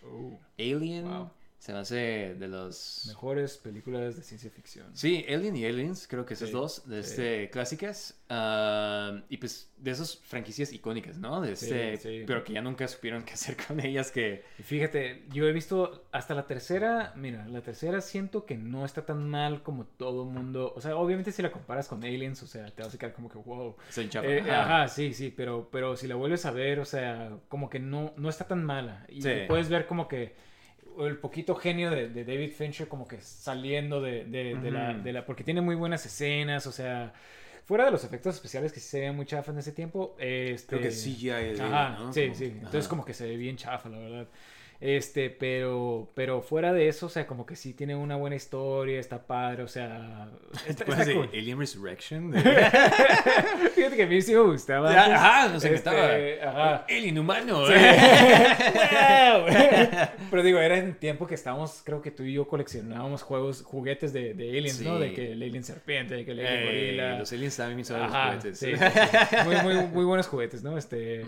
Uh, 0.04 0.38
Alien 0.60 1.06
Wow. 1.06 1.32
Se 1.66 1.74
me 1.74 1.80
hace 1.80 2.36
de 2.36 2.48
los. 2.48 3.06
mejores 3.08 3.58
películas 3.58 4.16
de 4.16 4.22
ciencia 4.22 4.52
ficción. 4.52 4.86
Sí, 4.96 5.26
Alien 5.28 5.56
y 5.56 5.66
Aliens, 5.66 6.08
creo 6.08 6.24
que 6.24 6.36
esas 6.36 6.50
Sí, 6.50 6.54
dos, 6.54 6.88
de 6.88 7.02
sí. 7.02 7.10
este, 7.10 7.50
clásicas. 7.50 8.14
um, 8.30 9.24
y 9.30 9.38
pues 9.38 9.72
de 9.76 9.90
esas 9.90 10.16
franquicias 10.18 10.72
icónicas, 10.74 11.18
¿no? 11.18 11.42
De 11.42 11.54
este, 11.54 11.98
sí. 11.98 12.24
Pero 12.28 12.44
que 12.44 12.54
ya 12.54 12.62
nunca 12.62 12.88
supieron 12.88 13.24
qué 13.24 13.34
hacer 13.34 13.58
con 13.58 13.80
ellas, 13.80 14.12
que. 14.12 14.44
Y 14.60 14.62
fíjate, 14.62 15.26
yo 15.32 15.48
he 15.48 15.54
visto 15.54 16.06
hasta 16.12 16.36
la 16.36 16.46
tercera, 16.46 17.14
mira, 17.16 17.48
la 17.48 17.62
tercera 17.62 18.00
siento 18.00 18.46
que 18.46 18.58
no 18.58 18.86
está 18.86 19.04
tan 19.04 19.28
mal 19.28 19.64
como 19.64 19.86
todo 19.88 20.24
mundo, 20.26 20.72
o 20.76 20.82
sea, 20.82 20.96
obviamente 20.98 21.32
si 21.32 21.42
la 21.42 21.52
comparas 21.52 21.88
con 21.88 22.04
Aliens, 22.04 22.44
o 22.44 22.48
sea, 22.48 22.68
te 22.68 22.84
vas 22.84 22.94
a 22.94 22.98
quedar 23.00 23.14
como 23.14 23.28
que 23.28 23.40
wow. 23.40 23.76
Chafa. 24.10 24.28
Eh, 24.28 24.42
Ajá. 24.42 24.82
ajá, 24.84 24.88
sí, 24.88 25.16
sí, 25.16 25.34
pero, 25.36 25.68
pero 25.72 25.96
si 25.96 26.08
la 26.08 26.14
vuelves 26.14 26.46
a 26.46 26.52
ver, 26.52 26.80
o 26.80 26.86
sea, 26.86 27.40
como 27.48 27.72
que 27.72 27.80
no, 27.80 28.14
no 28.18 28.30
está 28.30 28.46
tan 28.48 28.64
mala. 28.64 29.04
Y 29.10 29.24
puedes 29.48 29.68
ver 29.68 29.88
como 29.88 30.08
que 30.08 30.54
el 31.00 31.18
poquito 31.18 31.56
genio 31.56 31.92
de, 31.92 32.10
de 32.10 32.24
David 32.26 32.52
Fincher 32.52 32.88
como 32.88 33.08
que 33.08 33.20
saliendo 33.22 34.02
de, 34.02 34.26
de, 34.26 34.56
de 34.56 34.72
la, 34.72 34.94
de 34.94 35.14
la... 35.14 35.26
Porque 35.26 35.44
tiene 35.44 35.62
muy 35.62 35.76
buenas 35.76 36.06
escenas, 36.06 36.68
o 36.68 36.72
sea... 36.72 37.14
Fuera 37.66 37.86
de 37.86 37.92
los 37.92 38.04
efectos 38.04 38.36
especiales 38.36 38.72
que 38.72 38.80
sí 38.80 38.88
se 38.90 39.00
veían 39.00 39.16
muy 39.16 39.26
chafa 39.26 39.52
en 39.52 39.58
ese 39.58 39.72
tiempo, 39.72 40.16
este... 40.20 40.68
Creo 40.68 40.82
que 40.82 40.90
CGI 40.90 41.30
es 41.30 41.64
de 41.64 41.64
Ajá, 41.64 41.96
él, 41.98 42.06
¿no? 42.06 42.14
sí, 42.14 42.32
sí. 42.36 42.46
Entonces 42.46 42.82
ajá. 42.82 42.90
como 42.90 43.06
que 43.06 43.14
se 43.14 43.28
ve 43.28 43.38
bien 43.38 43.58
chafa, 43.58 43.90
la 43.90 43.98
verdad. 43.98 44.28
Este, 44.82 45.30
pero, 45.30 46.12
pero 46.16 46.42
fuera 46.42 46.74
de 46.74 46.88
eso, 46.90 47.06
o 47.06 47.10
sea, 47.10 47.26
como 47.28 47.46
que 47.46 47.56
sí 47.56 47.74
tiene 47.74 47.96
una 47.96 48.16
buena 48.18 48.36
historia, 48.36 49.00
está 49.00 49.26
padre, 49.26 49.64
o 49.64 49.68
sea... 49.68 50.30
¿Te 50.66 50.70
Está, 50.72 50.84
acuerdas 50.84 51.08
está 51.08 51.20
de 51.22 51.28
cool. 51.28 51.30
Alien 51.40 51.60
Resurrection? 51.60 52.34
Fíjate 53.74 53.96
que 53.96 54.04
a 54.04 54.08
mí 54.08 54.22
sí 54.22 54.34
me 54.34 54.42
gustaba. 54.42 54.90
antes. 54.90 55.14
Ajá, 55.20 55.48
nos 55.50 55.64
Este, 55.66 55.90
encantaba. 55.90 56.70
Ajá. 56.74 56.86
Alien 56.90 57.18
humano. 57.20 57.60
¡Wow! 57.66 59.46
Pero 60.30 60.44
digo, 60.44 60.60
era 60.60 60.78
en 60.78 60.96
tiempo 60.96 61.28
que 61.28 61.36
estábamos, 61.36 61.82
creo 61.84 62.02
que 62.02 62.12
tú 62.12 62.24
y 62.24 62.34
yo 62.34 62.48
coleccionábamos 62.48 63.22
juegos, 63.24 63.64
juguetes 63.64 64.14
de, 64.14 64.34
de 64.34 64.50
aliens, 64.58 64.82
¿no? 64.82 65.00
De 65.00 65.14
que 65.14 65.32
el 65.34 65.42
alien 65.42 65.64
serpiente, 65.64 66.16
de 66.16 66.26
que 66.26 66.32
el 66.32 66.40
alien 66.40 66.54
Eh, 66.62 66.66
gorila. 66.66 67.20
los 67.20 67.32
aliens 67.32 67.58
también 67.58 67.86
son 67.86 68.02
los 68.02 68.12
juguetes. 68.12 68.60
sí. 68.60 68.74
Muy, 69.46 69.56
muy, 69.58 69.86
muy 69.88 70.06
buenos 70.06 70.28
juguetes, 70.28 70.64
¿no? 70.64 70.78
Este, 70.78 71.26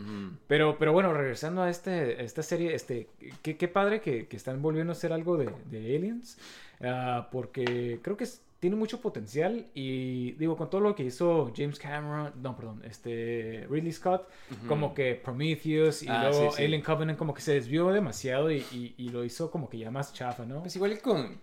pero, 0.47 0.77
pero 0.77 0.93
bueno, 0.93 1.13
regresando 1.13 1.61
a 1.63 1.69
este, 1.69 1.91
a 2.19 2.21
esta 2.23 2.43
serie, 2.43 2.73
este, 2.75 3.07
qué, 3.41 3.57
qué 3.57 3.67
padre 3.67 4.01
que, 4.01 4.27
que 4.27 4.35
están 4.37 4.61
volviendo 4.61 4.91
a 4.91 4.95
hacer 4.95 5.13
algo 5.13 5.37
de, 5.37 5.49
de 5.69 5.95
Aliens, 5.95 6.37
ah, 6.81 7.29
porque 7.31 7.99
creo 8.01 8.17
que 8.17 8.23
es- 8.25 8.43
tiene 8.59 8.75
mucho 8.75 8.99
potencial 9.01 9.67
y 9.75 10.31
digo, 10.31 10.57
con 10.57 10.67
todo 10.71 10.81
lo 10.81 10.95
que 10.95 11.03
hizo 11.03 11.53
James 11.55 11.77
Cameron, 11.77 12.33
no, 12.41 12.55
perdón, 12.55 12.81
este, 12.85 13.67
Ridley 13.69 13.91
Scott, 13.91 14.27
como 14.67 14.95
que 14.95 15.13
Prometheus 15.13 16.01
y 16.01 16.07
Ah, 16.09 16.21
luego 16.29 16.49
sí, 16.51 16.57
sí. 16.57 16.63
Alien 16.63 16.81
Covenant 16.81 17.19
como 17.19 17.35
que 17.35 17.41
se 17.41 17.53
desvió 17.53 17.89
demasiado 17.89 18.51
y, 18.51 18.65
y- 18.71 18.95
y 18.97 19.09
lo 19.09 19.23
hizo 19.23 19.51
como 19.51 19.69
que 19.69 19.77
ya 19.77 19.91
más 19.91 20.11
chafa, 20.11 20.43
¿no? 20.45 20.61
Pues 20.61 20.75
igual 20.75 20.99
con 21.01 21.39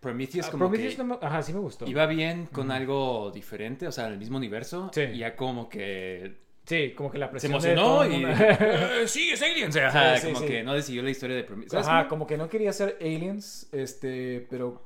Prometheus 0.00 0.46
Ah, 0.46 0.50
como 0.50 0.64
Prometheus 0.70 0.94
que 0.94 1.02
no 1.04 1.18
me- 1.20 1.26
ajá, 1.26 1.42
sí 1.42 1.52
me 1.52 1.60
gustó. 1.60 1.86
iba 1.86 2.06
bien 2.06 2.46
con 2.46 2.70
algo 2.70 3.30
diferente, 3.32 3.86
o 3.86 3.92
sea, 3.92 4.06
en 4.06 4.14
el 4.14 4.18
mismo 4.18 4.38
universo. 4.38 4.90
Sí. 4.94 5.02
Y 5.02 5.18
ya 5.18 5.36
como 5.36 5.68
que 5.68 6.36
Sí, 6.66 6.92
como 6.96 7.10
que 7.10 7.18
la 7.18 7.26
se 7.26 7.30
presión 7.30 7.52
de 7.52 7.56
emocionó 7.72 7.82
todo 7.82 8.02
el 8.04 8.12
y... 8.12 8.24
"Eh, 8.24 9.02
sí, 9.06 9.30
es 9.30 9.40
Alien. 9.40 9.68
O 9.68 9.72
sea, 9.72 9.88
ajá, 9.88 10.16
Sí, 10.18 10.26
como 10.26 10.40
sí. 10.40 10.46
que 10.46 10.62
no 10.64 10.74
decidió 10.74 11.02
la 11.02 11.10
historia 11.10 11.36
de 11.36 11.44
Prometheus. 11.44 11.72
¿Sabes 11.72 11.86
Ajá, 11.86 11.98
cómo? 12.08 12.08
como 12.10 12.26
que 12.26 12.36
no 12.36 12.48
quería 12.48 12.72
ser 12.72 12.98
aliens, 13.00 13.68
este, 13.72 14.46
pero 14.50 14.84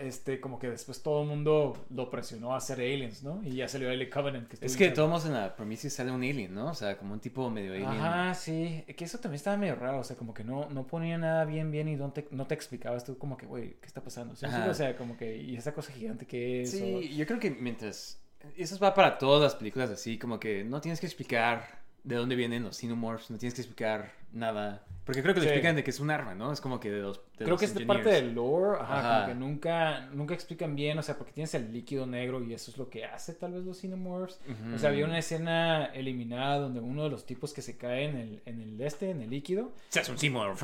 este, 0.00 0.40
como 0.40 0.58
que 0.58 0.68
después 0.68 1.00
todo 1.00 1.22
el 1.22 1.28
mundo 1.28 1.76
lo 1.90 2.10
presionó 2.10 2.56
a 2.56 2.60
ser 2.60 2.80
aliens, 2.80 3.22
¿no? 3.22 3.40
Y 3.44 3.54
ya 3.54 3.68
salió 3.68 3.88
Alien 3.88 4.10
Covenant. 4.10 4.48
Que 4.48 4.66
Es 4.66 4.76
que 4.76 4.90
todos 4.90 5.26
en 5.26 5.34
la 5.34 5.54
Prometheus 5.54 5.92
sale 5.92 6.10
un 6.10 6.22
alien, 6.22 6.52
¿no? 6.52 6.70
O 6.70 6.74
sea, 6.74 6.98
como 6.98 7.12
un 7.14 7.20
tipo 7.20 7.48
medio 7.50 7.72
alien. 7.72 7.86
Ajá, 7.88 8.34
sí, 8.34 8.84
que 8.96 9.04
eso 9.04 9.18
también 9.18 9.36
estaba 9.36 9.56
medio 9.56 9.76
raro, 9.76 10.00
o 10.00 10.04
sea, 10.04 10.16
como 10.16 10.34
que 10.34 10.42
no, 10.42 10.68
no 10.70 10.88
ponía 10.88 11.18
nada 11.18 11.44
bien, 11.44 11.70
bien 11.70 11.86
y 11.88 11.94
no 11.94 12.10
te, 12.10 12.26
no 12.32 12.46
te 12.48 12.54
explicabas 12.54 13.04
tú 13.04 13.16
como 13.16 13.36
que, 13.36 13.46
güey, 13.46 13.74
¿qué 13.80 13.86
está 13.86 14.02
pasando? 14.02 14.32
O 14.34 14.74
sea, 14.74 14.96
como 14.96 15.16
que, 15.16 15.36
¿y 15.36 15.54
esa 15.56 15.72
cosa 15.72 15.92
gigante 15.92 16.26
que 16.26 16.62
es? 16.62 16.72
Sí, 16.72 17.14
yo 17.16 17.24
creo 17.26 17.38
que 17.38 17.50
mientras... 17.52 18.18
Eso 18.56 18.78
va 18.78 18.94
para 18.94 19.18
todas 19.18 19.42
las 19.42 19.54
películas 19.54 19.90
así, 19.90 20.18
como 20.18 20.38
que 20.40 20.64
no 20.64 20.80
tienes 20.80 21.00
que 21.00 21.06
explicar 21.06 21.81
de 22.04 22.16
dónde 22.16 22.34
vienen 22.36 22.64
los 22.64 22.76
xenomorphs, 22.76 23.30
no 23.30 23.38
tienes 23.38 23.54
que 23.54 23.60
explicar 23.62 24.10
nada. 24.32 24.84
Porque 25.04 25.20
creo 25.20 25.34
que 25.34 25.40
lo 25.40 25.44
Sí. 25.44 25.48
explican 25.50 25.74
de 25.74 25.82
que 25.82 25.90
es 25.90 25.98
un 25.98 26.10
arma, 26.10 26.34
¿no? 26.34 26.52
Es 26.52 26.60
como 26.60 26.78
que 26.78 26.88
de 26.90 27.00
los 27.02 27.16
de 27.18 27.22
Creo 27.38 27.48
los 27.50 27.58
que 27.60 27.66
es 27.66 27.74
de 27.74 27.84
parte 27.84 28.08
del 28.08 28.34
lore, 28.34 28.78
ajá, 28.80 28.98
Ajá. 29.00 29.14
como 29.14 29.26
que 29.32 29.34
nunca, 29.38 30.00
nunca 30.12 30.32
explican 30.34 30.76
bien, 30.76 30.96
o 30.98 31.02
sea, 31.02 31.16
porque 31.18 31.32
tienes 31.32 31.52
el 31.54 31.72
líquido 31.72 32.06
negro 32.06 32.40
y 32.42 32.54
eso 32.54 32.70
es 32.70 32.78
lo 32.78 32.88
que 32.88 33.04
hace 33.04 33.34
tal 33.34 33.52
vez 33.52 33.64
los 33.64 33.78
Xenomorphs. 33.80 34.38
Ujú. 34.48 34.74
O 34.76 34.78
sea, 34.78 34.90
había 34.90 35.04
una 35.04 35.18
escena 35.18 35.86
eliminada 35.86 36.58
donde 36.60 36.78
uno 36.78 37.02
de 37.02 37.10
los 37.10 37.26
tipos 37.26 37.52
que 37.52 37.62
se 37.62 37.76
cae 37.76 38.04
en 38.04 38.16
el, 38.16 38.42
en 38.46 38.60
el 38.60 38.80
este, 38.80 39.10
en 39.10 39.22
el 39.22 39.30
líquido, 39.30 39.72
Se 39.88 39.98
hace 40.00 40.12
un 40.12 40.18
xenomorph. 40.18 40.62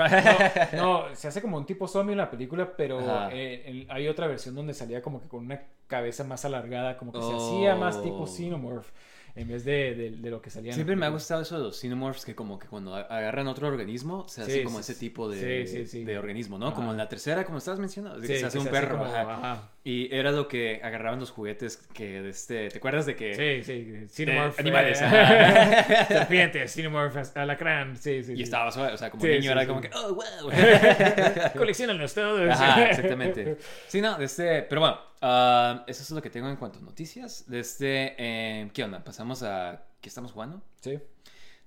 No, 0.74 1.04
se 1.16 1.26
hace 1.28 1.42
como 1.42 1.56
un 1.56 1.66
tipo 1.66 1.88
zombie 1.88 2.12
en 2.12 2.18
la 2.18 2.30
película, 2.30 2.76
pero 2.76 3.00
eh, 3.32 3.62
el- 3.66 3.86
hay 3.90 4.06
otra 4.06 4.28
versión 4.28 4.54
donde 4.54 4.72
salía 4.72 5.02
como 5.02 5.20
que 5.20 5.26
con 5.28 5.44
una 5.44 5.62
cabeza 5.88 6.22
más 6.22 6.44
alargada, 6.44 6.96
como 6.96 7.12
que 7.12 7.20
se 7.22 7.32
hacía 7.34 7.74
más 7.74 8.02
tipo 8.02 8.18
Oh. 8.22 8.26
En 9.38 9.46
vez 9.48 9.64
de, 9.64 9.94
de- 9.94 10.10
de 10.10 10.30
lo 10.30 10.42
que 10.42 10.50
salía 10.50 10.72
Siempre 10.72 10.96
me 10.96 11.06
ha 11.06 11.10
gustado 11.10 11.42
eso 11.42 11.56
de 11.58 11.64
los 11.64 11.76
xenomorphs 11.78 12.24
que 12.24 12.34
como 12.34 12.58
que 12.58 12.66
cuando 12.66 12.94
agarran 12.94 13.46
otro 13.46 13.68
organismo 13.68 14.26
se 14.28 14.42
hace 14.42 14.52
Sí, 14.58 14.62
como 14.64 14.80
ese 14.80 14.94
tipo 14.96 15.28
de, 15.30 15.86
sí, 15.86 16.04
de 16.04 16.18
organismo, 16.18 16.58
¿no? 16.58 16.66
Ajá. 16.68 16.74
Como 16.74 16.90
en 16.90 16.96
la 16.98 17.08
tercera, 17.08 17.44
como 17.44 17.58
estabas 17.58 17.78
mencionando, 17.78 18.20
que 18.20 18.26
se 18.26 18.44
hace 18.46 18.58
que 18.58 18.58
un 18.58 18.64
se 18.64 18.70
hace 18.70 18.80
perro. 18.80 18.98
como- 18.98 19.10
ajá. 19.10 19.32
ajá. 19.34 19.70
Y 19.84 20.14
era 20.14 20.32
lo 20.32 20.48
que 20.48 20.80
agarraban 20.82 21.18
los 21.20 21.30
juguetes 21.30 21.76
que 21.94 22.28
este, 22.28 22.68
¿te 22.68 22.76
acuerdas 22.78 23.06
de 23.06 23.14
que 23.16 23.62
Sí, 23.62 23.64
sí, 23.64 24.06
Xenomorph. 24.26 24.58
animales, 24.60 25.00
eh, 25.00 25.06
serpientes, 26.08 26.72
Xenomorph, 26.74 27.16
alacrán, 27.36 27.96
sí, 27.96 28.22
sí. 28.22 28.34
y 28.36 28.42
estaba 28.42 28.70
suave, 28.72 28.92
o 28.92 28.96
sea, 28.96 29.08
como 29.10 29.24
niño 29.24 29.52
era 29.52 29.66
como 29.66 29.80
que, 29.80 29.90
oh, 29.94 30.14
wow. 30.14 30.50
Colecciónalos 31.56 32.12
todos. 32.14 32.50
Ajá, 32.50 32.90
exactamente. 32.90 33.56
Sí, 33.86 34.00
no, 34.00 34.18
de 34.18 34.24
este, 34.26 34.62
pero 34.62 34.80
bueno, 34.80 34.98
ah, 35.20 35.84
eso 35.86 36.02
es 36.02 36.10
lo 36.10 36.22
que 36.22 36.30
tengo 36.30 36.48
en 36.48 36.56
cuanto 36.56 36.78
a 36.78 36.82
noticias. 36.82 37.44
De 37.48 37.60
este, 37.60 38.14
eh, 38.18 38.70
¿qué 38.72 38.84
onda? 38.84 39.02
Pasamos 39.04 39.42
a, 39.42 39.84
¿qué 40.00 40.08
estamos 40.08 40.32
jugando? 40.32 40.62
Sí. 40.80 40.98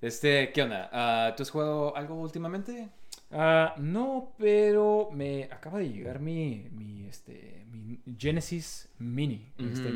De 0.01 0.07
este, 0.07 0.51
¿qué 0.51 0.63
onda? 0.63 0.89
Ah, 0.91 1.33
¿Tú 1.35 1.43
has 1.43 1.49
jugado 1.49 1.95
algo 1.95 2.15
últimamente? 2.15 2.89
Ah, 3.31 3.75
no, 3.77 4.33
pero 4.37 5.09
me 5.13 5.45
acaba 5.45 5.79
de 5.79 5.89
llegar 5.89 6.19
mi, 6.19 6.67
mi, 6.71 7.05
este, 7.07 7.65
mi 7.71 7.99
Genesis 8.17 8.89
Mini, 8.99 9.53
este, 9.57 9.89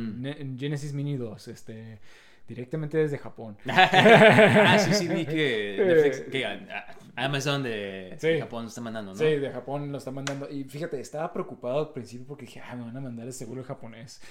Genesis 0.57 0.93
Mini 0.93 1.17
2, 1.17 1.47
este, 1.49 1.99
directamente 2.47 2.97
desde 2.97 3.17
Japón. 3.17 3.57
ah, 3.67 4.77
sí, 4.79 4.93
sí, 4.93 5.07
vi 5.07 5.25
que 5.25 5.75
Netflix, 5.85 6.19
que 6.31 6.45
Amazon 7.15 7.63
de, 7.63 8.15
Sí. 8.19 8.27
de 8.27 8.41
Japón 8.41 8.63
lo 8.63 8.67
está 8.69 8.81
mandando, 8.81 9.11
¿no? 9.11 9.17
Sí, 9.17 9.25
de 9.25 9.49
Japón 9.51 9.91
lo 9.91 9.97
están 9.97 10.13
mandando. 10.15 10.49
Y 10.49 10.63
fíjate, 10.65 10.99
estaba 10.99 11.31
preocupado 11.31 11.79
al 11.79 11.89
principio 11.93 12.27
porque 12.27 12.45
dije, 12.45 12.61
ah, 12.61 12.75
me 12.75 12.83
van 12.83 12.97
a 12.97 13.01
mandar 13.01 13.25
el 13.27 13.33
seguro 13.33 13.63
japonés. 13.63 14.21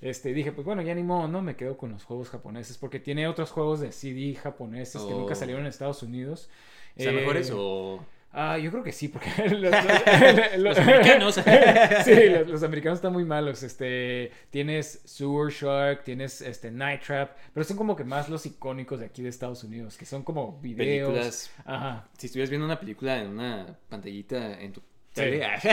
Este, 0.00 0.32
dije, 0.32 0.50
pues 0.52 0.64
bueno, 0.66 0.82
ya 0.82 0.94
ni 0.94 1.02
modo, 1.04 1.28
no 1.28 1.42
me 1.42 1.54
quedo 1.56 1.76
con 1.76 1.90
los 1.92 2.04
juegos 2.04 2.28
japoneses 2.30 2.76
porque 2.78 2.98
tiene 2.98 3.28
otros 3.28 3.50
juegos 3.52 3.80
de 3.80 3.92
CD 3.92 4.34
japoneses 4.34 5.00
que 5.02 5.12
Oh. 5.14 5.20
nunca 5.20 5.34
salieron 5.34 5.62
en 5.62 5.68
Estados 5.68 6.02
Unidos. 6.02 6.50
¿Está 6.96 7.10
Eh, 7.12 7.14
mejor 7.14 7.36
eso? 7.36 8.04
Ah, 8.34 8.56
yo 8.56 8.70
creo 8.70 8.82
que 8.82 8.92
sí, 8.92 9.08
porque 9.08 9.30
los, 9.48 9.70
los- 10.56 10.58
Los 10.58 10.78
americanos. 10.78 11.34
sí, 12.04 12.14
los, 12.46 12.62
americanos 12.62 12.98
están 12.98 13.12
muy 13.12 13.24
malos. 13.24 13.62
Este, 13.62 14.32
tienes 14.50 15.02
Sewer 15.04 15.52
Shark, 15.52 16.02
tienes 16.04 16.40
este 16.40 16.70
Night 16.70 17.02
Trap, 17.02 17.36
pero 17.52 17.64
son 17.64 17.76
como 17.76 17.94
que 17.94 18.04
más 18.04 18.28
los 18.28 18.46
icónicos 18.46 19.00
de 19.00 19.06
aquí 19.06 19.22
de 19.22 19.28
Estados 19.28 19.64
Unidos, 19.64 19.96
que 19.98 20.06
son 20.06 20.22
como 20.22 20.58
videos. 20.60 21.08
Películas. 21.08 21.50
Ajá. 21.64 22.08
Si 22.16 22.26
estuvieras 22.26 22.48
viendo 22.50 22.64
una 22.66 22.80
película 22.80 23.18
en 23.20 23.28
una 23.28 23.78
pantallita 23.88 24.60
en 24.60 24.72
tu 24.72 24.80
Sí, 25.14 25.24
sí. 25.60 25.68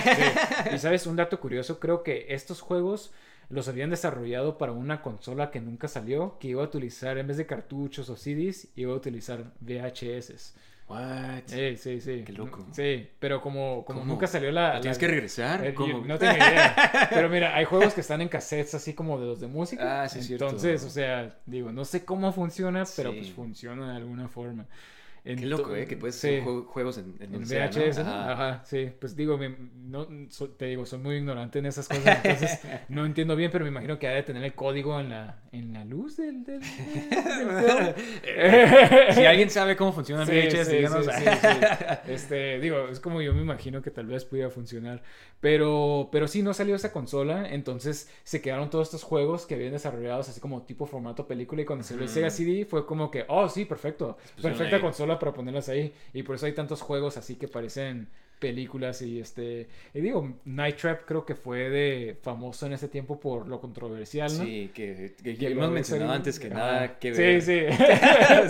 Y 0.75 0.77
sabes, 0.79 1.07
un 1.07 1.15
dato 1.15 1.39
curioso, 1.39 1.79
creo 1.79 2.03
que 2.03 2.25
estos 2.29 2.59
juegos 2.59 3.13
los 3.47 3.69
habían 3.69 3.89
desarrollado 3.89 4.57
para 4.57 4.73
una 4.73 5.01
consola 5.01 5.49
que 5.49 5.61
nunca 5.61 5.87
salió, 5.87 6.37
que 6.39 6.49
iba 6.49 6.61
a 6.61 6.65
utilizar, 6.65 7.17
en 7.17 7.25
vez 7.27 7.37
de 7.37 7.45
cartuchos 7.45 8.09
o 8.09 8.17
CDs, 8.17 8.67
iba 8.75 8.91
a 8.91 8.97
utilizar 8.97 9.45
VHS. 9.61 10.55
What? 10.89 11.43
Sí, 11.45 11.77
sí, 11.77 12.01
sí. 12.01 12.23
Qué 12.25 12.33
loco. 12.33 12.65
Sí, 12.71 13.07
pero 13.19 13.41
como, 13.41 13.85
como 13.85 13.99
¿Cómo? 13.99 14.11
nunca 14.13 14.25
salió 14.25 14.51
la... 14.51 14.75
¿Lo 14.75 14.81
tienes 14.81 14.97
que 14.97 15.07
regresar? 15.07 15.63
Eh, 15.65 15.73
¿Cómo? 15.75 16.03
No 16.05 16.17
tengo 16.17 16.35
idea. 16.35 17.07
Pero 17.11 17.29
mira, 17.29 17.55
hay 17.55 17.65
juegos 17.65 17.93
que 17.93 18.01
están 18.01 18.21
en 18.21 18.27
cassettes 18.27 18.73
así 18.73 18.93
como 18.95 19.19
de 19.19 19.27
los 19.27 19.39
de 19.39 19.47
música. 19.47 20.01
Ah, 20.03 20.09
sí, 20.09 20.19
es 20.19 20.25
cierto. 20.27 20.45
Entonces, 20.45 20.83
o 20.83 20.89
sea, 20.89 21.37
digo, 21.45 21.71
no 21.71 21.85
sé 21.85 22.03
cómo 22.05 22.33
funciona, 22.33 22.83
pero 22.95 23.11
Sí. 23.11 23.17
pues 23.19 23.31
funciona 23.33 23.91
de 23.91 23.97
alguna 23.97 24.27
forma. 24.27 24.65
Qué 25.35 25.45
loco, 25.45 25.75
¿eh? 25.75 25.85
Que 25.85 25.97
puedes 25.97 26.15
Sí. 26.15 26.27
hacer 26.27 26.43
jue- 26.43 26.65
juegos 26.65 26.97
en, 26.97 27.15
en 27.19 27.35
En. 27.35 27.43
VHS, 27.43 27.97
¿no? 28.03 28.09
Ajá. 28.11 28.31
Ajá, 28.31 28.65
sí. 28.65 28.89
Pues 28.99 29.15
digo, 29.15 29.37
me- 29.37 29.55
no, 29.75 30.07
so- 30.29 30.49
te 30.49 30.65
digo, 30.65 30.85
soy 30.85 30.99
muy 30.99 31.15
ignorante 31.17 31.59
en 31.59 31.65
esas 31.65 31.87
cosas, 31.87 32.19
entonces 32.23 32.59
no 32.89 33.05
entiendo 33.05 33.35
bien, 33.35 33.51
pero 33.51 33.65
me 33.65 33.69
imagino 33.71 33.99
que 33.99 34.07
ha 34.07 34.11
de 34.11 34.23
tener 34.23 34.43
el 34.43 34.53
código 34.53 34.99
en 34.99 35.09
la, 35.09 35.39
en 35.51 35.73
la 35.73 35.83
luz 35.85 36.17
del, 36.17 36.43
del, 36.43 36.59
del 36.61 36.69
film. 37.95 39.13
Si 39.13 39.25
alguien 39.25 39.49
sabe 39.49 39.75
cómo 39.75 39.93
funciona 39.93 40.25
Sí, 40.25 40.31
VHS, 40.31 40.67
sí, 40.67 40.75
díganos. 40.77 41.05
sí. 41.05 41.23
Este, 42.07 42.59
digo, 42.59 42.87
es 42.89 42.99
como 42.99 43.21
yo 43.21 43.33
me 43.33 43.41
imagino 43.41 43.81
que 43.81 43.91
tal 43.91 44.07
vez 44.07 44.25
pudiera 44.25 44.49
funcionar. 44.49 45.01
Pero, 45.39 46.09
pero 46.11 46.27
sí, 46.27 46.41
no 46.41 46.53
salió 46.53 46.75
esa 46.75 46.91
consola. 46.91 47.47
Entonces 47.49 48.09
se 48.23 48.41
quedaron 48.41 48.69
todos 48.69 48.87
estos 48.87 49.03
juegos 49.03 49.45
que 49.45 49.55
habían 49.55 49.71
desarrollados 49.71 50.27
así 50.29 50.39
como 50.41 50.63
tipo 50.63 50.85
formato 50.85 51.27
película. 51.27 51.61
Y 51.61 51.65
cuando 51.65 51.83
salió 51.85 52.03
el 52.03 52.09
Sega 52.09 52.29
CD 52.29 52.65
fue 52.65 52.85
como 52.85 53.09
que, 53.11 53.25
oh, 53.27 53.47
sí, 53.47 53.65
perfecto. 53.65 54.17
Perfecta 54.41 54.75
ahí. 54.77 54.81
Para 55.19 55.33
ponerlas 55.33 55.69
ahí. 55.69 55.93
Y 56.13 56.23
por 56.23 56.35
eso 56.35 56.45
hay 56.45 56.53
tantos 56.53 56.81
juegos 56.81 57.17
así 57.17 57.35
que 57.35 57.47
parecen 57.47 58.07
películas 58.39 59.01
y 59.01 59.19
este 59.19 59.67
y 59.93 59.99
digo 59.99 60.35
Night 60.45 60.77
Trap 60.77 61.01
creo 61.05 61.25
que 61.25 61.35
fue 61.35 61.69
de 61.69 62.17
famoso 62.21 62.67
en 62.67 62.71
ese 62.71 62.87
tiempo 62.87 63.19
por 63.19 63.45
lo 63.49 63.59
controversial 63.59 64.31
¿no? 64.37 64.45
Sí, 64.45 64.71
que, 64.73 65.13
que, 65.21 65.35
Que 65.35 65.47
hemos 65.47 65.69
mencionado 65.69 66.13
antes 66.13 66.39
que 66.39 66.49
nada 66.49 66.97
que 66.99 67.13
sí 67.13 67.21
ver. 67.21 67.41
sí 67.41 67.59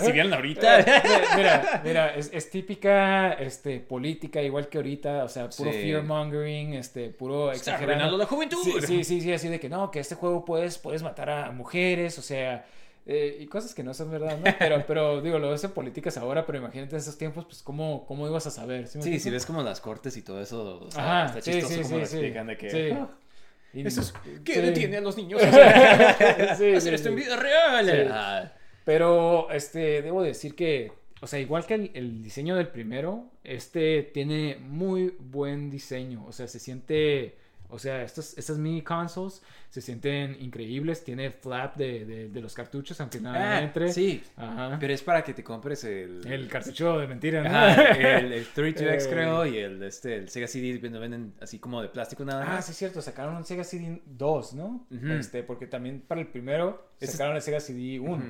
si 0.06 0.12
vieron 0.12 0.32
ahorita. 0.32 0.78
mira, 1.36 1.82
mira, 1.84 2.14
es, 2.14 2.30
es 2.32 2.48
típica 2.50 3.32
este, 3.32 3.80
política, 3.80 4.40
igual 4.40 4.68
que 4.68 4.78
ahorita, 4.78 5.24
o 5.24 5.28
sea, 5.28 5.48
puro 5.50 5.72
Sí. 5.72 5.78
fear 5.78 6.04
mongering, 6.04 6.74
este, 6.74 7.10
puro 7.10 7.50
exagerando. 7.50 8.16
la 8.16 8.26
juventud. 8.26 8.58
Sí, 8.62 8.74
sí, 8.86 9.02
sí, 9.02 9.20
sí, 9.20 9.32
así 9.32 9.48
de 9.48 9.58
que 9.58 9.68
no, 9.68 9.90
que 9.90 9.98
este 9.98 10.14
juego 10.14 10.44
puedes, 10.44 10.78
puedes 10.78 11.02
matar 11.02 11.30
a 11.30 11.50
mujeres, 11.50 12.16
o 12.18 12.22
sea, 12.22 12.64
Eh, 13.06 13.38
y 13.40 13.46
cosas 13.46 13.74
que 13.74 13.82
no 13.82 13.94
son 13.94 14.10
verdad, 14.10 14.38
¿no? 14.38 14.44
Pero, 14.58 14.84
pero 14.86 15.20
digo, 15.22 15.38
lo 15.38 15.50
ves 15.50 15.64
en 15.64 15.70
políticas 15.72 16.16
ahora, 16.18 16.44
pero 16.46 16.58
imagínate 16.58 16.94
en 16.96 17.00
esos 17.00 17.16
tiempos, 17.18 17.44
pues, 17.46 17.62
¿cómo, 17.62 18.04
cómo 18.06 18.28
ibas 18.28 18.46
a 18.46 18.50
saber? 18.50 18.86
Sí, 18.86 18.98
me 18.98 19.18
si 19.18 19.30
ves 19.30 19.46
como 19.46 19.62
las 19.62 19.80
cortes 19.80 20.16
y 20.16 20.22
todo 20.22 20.40
eso, 20.40 20.80
o 20.86 20.90
sea, 20.90 21.24
Ajá, 21.24 21.38
está 21.38 21.40
sí, 21.40 21.52
chistoso 21.52 21.74
sí, 21.76 21.82
como 21.82 21.94
sí, 21.94 22.00
lo 22.00 22.06
sí. 22.06 22.16
explican 22.16 22.46
de 22.46 22.56
que... 22.56 22.70
Sí. 22.70 22.88
"Ah, 22.92 23.08
Y- 23.72 23.86
eso 23.86 24.00
es- 24.00 24.12
¿Qué 24.44 24.54
sí. 24.54 24.60
detiene 24.60 24.96
a 24.96 25.00
los 25.00 25.16
niños? 25.16 25.40
Sí, 25.48 25.48
hacer 25.48 26.80
sí, 26.80 26.88
esto 26.88 27.08
en 27.08 27.16
sí. 27.18 27.22
vida 27.24 27.36
real. 27.36 27.86
Sí. 27.86 28.08
Ah, 28.10 28.52
Pero, 28.84 29.50
este, 29.50 30.02
debo 30.02 30.22
decir 30.22 30.54
que, 30.56 30.92
o 31.20 31.26
sea, 31.26 31.38
igual 31.38 31.64
que 31.66 31.74
el, 31.74 31.90
el 31.94 32.22
diseño 32.22 32.56
del 32.56 32.68
primero, 32.68 33.26
este 33.44 34.02
tiene 34.02 34.56
muy 34.60 35.14
buen 35.20 35.70
diseño. 35.70 36.24
O 36.26 36.32
sea, 36.32 36.48
se 36.48 36.58
siente, 36.58 37.36
o 37.70 37.78
sea, 37.78 38.02
estos, 38.02 38.36
estas 38.36 38.58
mini 38.58 38.82
consoles 38.82 39.42
se 39.68 39.80
sienten 39.80 40.36
increíbles. 40.40 41.04
Tiene 41.04 41.30
flap 41.30 41.76
de, 41.76 42.04
de, 42.04 42.28
de 42.28 42.40
los 42.40 42.54
cartuchos, 42.54 43.00
aunque 43.00 43.20
nada 43.20 43.58
ah, 43.58 43.62
entre. 43.62 43.92
sí, 43.92 44.22
Ajá. 44.36 44.76
pero 44.80 44.92
es 44.92 45.02
para 45.02 45.22
que 45.22 45.34
te 45.34 45.42
compres 45.44 45.84
el... 45.84 46.26
El 46.26 46.48
cartucho 46.48 46.98
de 46.98 47.06
mentira, 47.06 47.42
¿no? 47.42 47.48
Ajá, 47.50 47.92
el, 47.92 48.32
el 48.32 48.46
32X 48.54 49.02
Eh. 49.04 49.06
creo 49.10 49.46
y 49.46 49.58
el, 49.58 49.82
este, 49.82 50.16
el 50.16 50.28
Sega 50.28 50.46
CD 50.46 50.78
lo 50.90 51.00
venden 51.00 51.34
así 51.40 51.58
como 51.58 51.80
de 51.82 51.88
plástico 51.88 52.24
nada 52.24 52.56
Ah, 52.56 52.62
sí, 52.62 52.72
es 52.72 52.78
cierto, 52.78 53.00
sacaron 53.02 53.36
un 53.36 53.44
Sega 53.44 53.64
CD 53.64 54.02
2, 54.06 54.54
¿no? 54.54 54.86
Este, 54.90 55.42
porque 55.42 55.66
también 55.66 56.00
para 56.00 56.20
el 56.20 56.26
primero 56.26 56.90
sacaron 57.00 57.36
el 57.36 57.42
Sega 57.42 57.60
CD 57.60 57.98
1, 58.00 58.12
Ujú. 58.14 58.24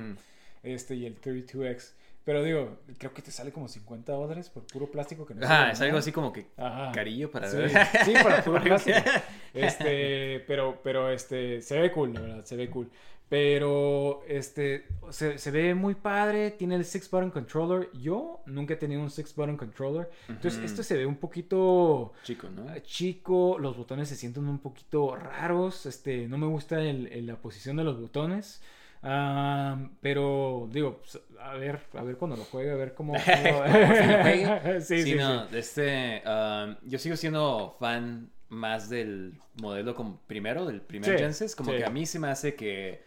este, 0.63 0.95
y 0.95 1.05
el 1.05 1.19
32X. 1.19 1.93
Pero 2.23 2.43
digo, 2.43 2.77
creo 2.99 3.13
que 3.13 3.21
te 3.23 3.31
sale 3.31 3.51
como 3.51 3.67
50 3.67 4.13
dólares 4.13 4.49
por 4.49 4.63
puro 4.67 4.91
plástico 4.91 5.25
que 5.25 5.33
no 5.33 5.43
Ajá, 5.43 5.71
es 5.71 5.81
algo 5.81 5.97
así 5.97 6.11
como 6.11 6.31
que 6.31 6.47
Ajá. 6.55 6.91
carillo 6.91 7.31
para 7.31 7.49
Sí, 7.49 7.57
ver. 7.57 7.71
sí, 8.05 8.13
para 8.23 8.43
puro 8.43 8.61
plástico. 8.63 8.99
Este, 9.53 10.43
pero, 10.47 10.79
pero 10.83 11.09
este, 11.11 11.61
se 11.61 11.79
ve 11.79 11.91
cool, 11.91 12.13
la 12.13 12.21
verdad, 12.21 12.45
se 12.45 12.55
ve 12.55 12.69
cool. 12.69 12.89
Pero, 13.27 14.23
este, 14.27 14.87
se, 15.09 15.37
se 15.37 15.51
ve 15.51 15.73
muy 15.73 15.95
padre, 15.95 16.51
tiene 16.51 16.75
el 16.75 16.83
six 16.83 17.09
button 17.09 17.31
controller. 17.31 17.89
Yo 17.93 18.41
nunca 18.45 18.73
he 18.73 18.77
tenido 18.77 19.01
un 19.01 19.09
six 19.09 19.33
button 19.33 19.55
controller. 19.55 20.09
Entonces, 20.27 20.57
Ujú. 20.57 20.65
esto 20.65 20.83
se 20.83 20.97
ve 20.97 21.05
un 21.05 21.15
poquito 21.15 22.11
Chico, 22.23 22.49
¿no? 22.49 22.73
eh, 22.75 22.81
chico, 22.83 23.57
los 23.57 23.77
botones 23.77 24.09
se 24.09 24.17
sienten 24.17 24.47
un 24.49 24.59
poquito 24.59 25.15
raros, 25.15 25.85
este, 25.85 26.27
no 26.27 26.37
me 26.37 26.45
gusta 26.45 26.81
el- 26.81 27.07
el- 27.07 27.25
la 27.25 27.37
posición 27.37 27.77
de 27.77 27.85
los 27.85 28.01
botones. 28.01 28.61
Ah, 29.03 29.77
pero 30.01 30.69
digo, 30.71 30.99
pues, 30.99 31.19
a 31.39 31.55
ver, 31.55 31.79
a 31.93 32.03
ver 32.03 32.17
cuando 32.17 32.37
lo 32.37 32.43
juegue, 32.43 32.71
a 32.71 32.75
ver 32.75 32.93
cómo. 32.93 33.13
juegue. 33.19 34.81
sí, 34.81 35.01
sí, 35.01 35.03
Sí, 35.03 35.15
no, 35.15 35.45
este, 35.45 36.21
um, 36.25 36.75
yo 36.83 36.99
sigo 36.99 37.15
siendo 37.15 37.75
fan 37.79 38.29
más 38.49 38.89
del 38.89 39.33
modelo 39.61 39.95
como 39.95 40.19
primero, 40.27 40.65
del 40.65 40.81
primer 40.81 41.17
Genesis, 41.17 41.55
como 41.55 41.71
que 41.71 41.85
a 41.85 41.89
mí 41.89 42.05
se 42.05 42.19
me 42.19 42.27
hace 42.27 42.53
que 42.53 43.03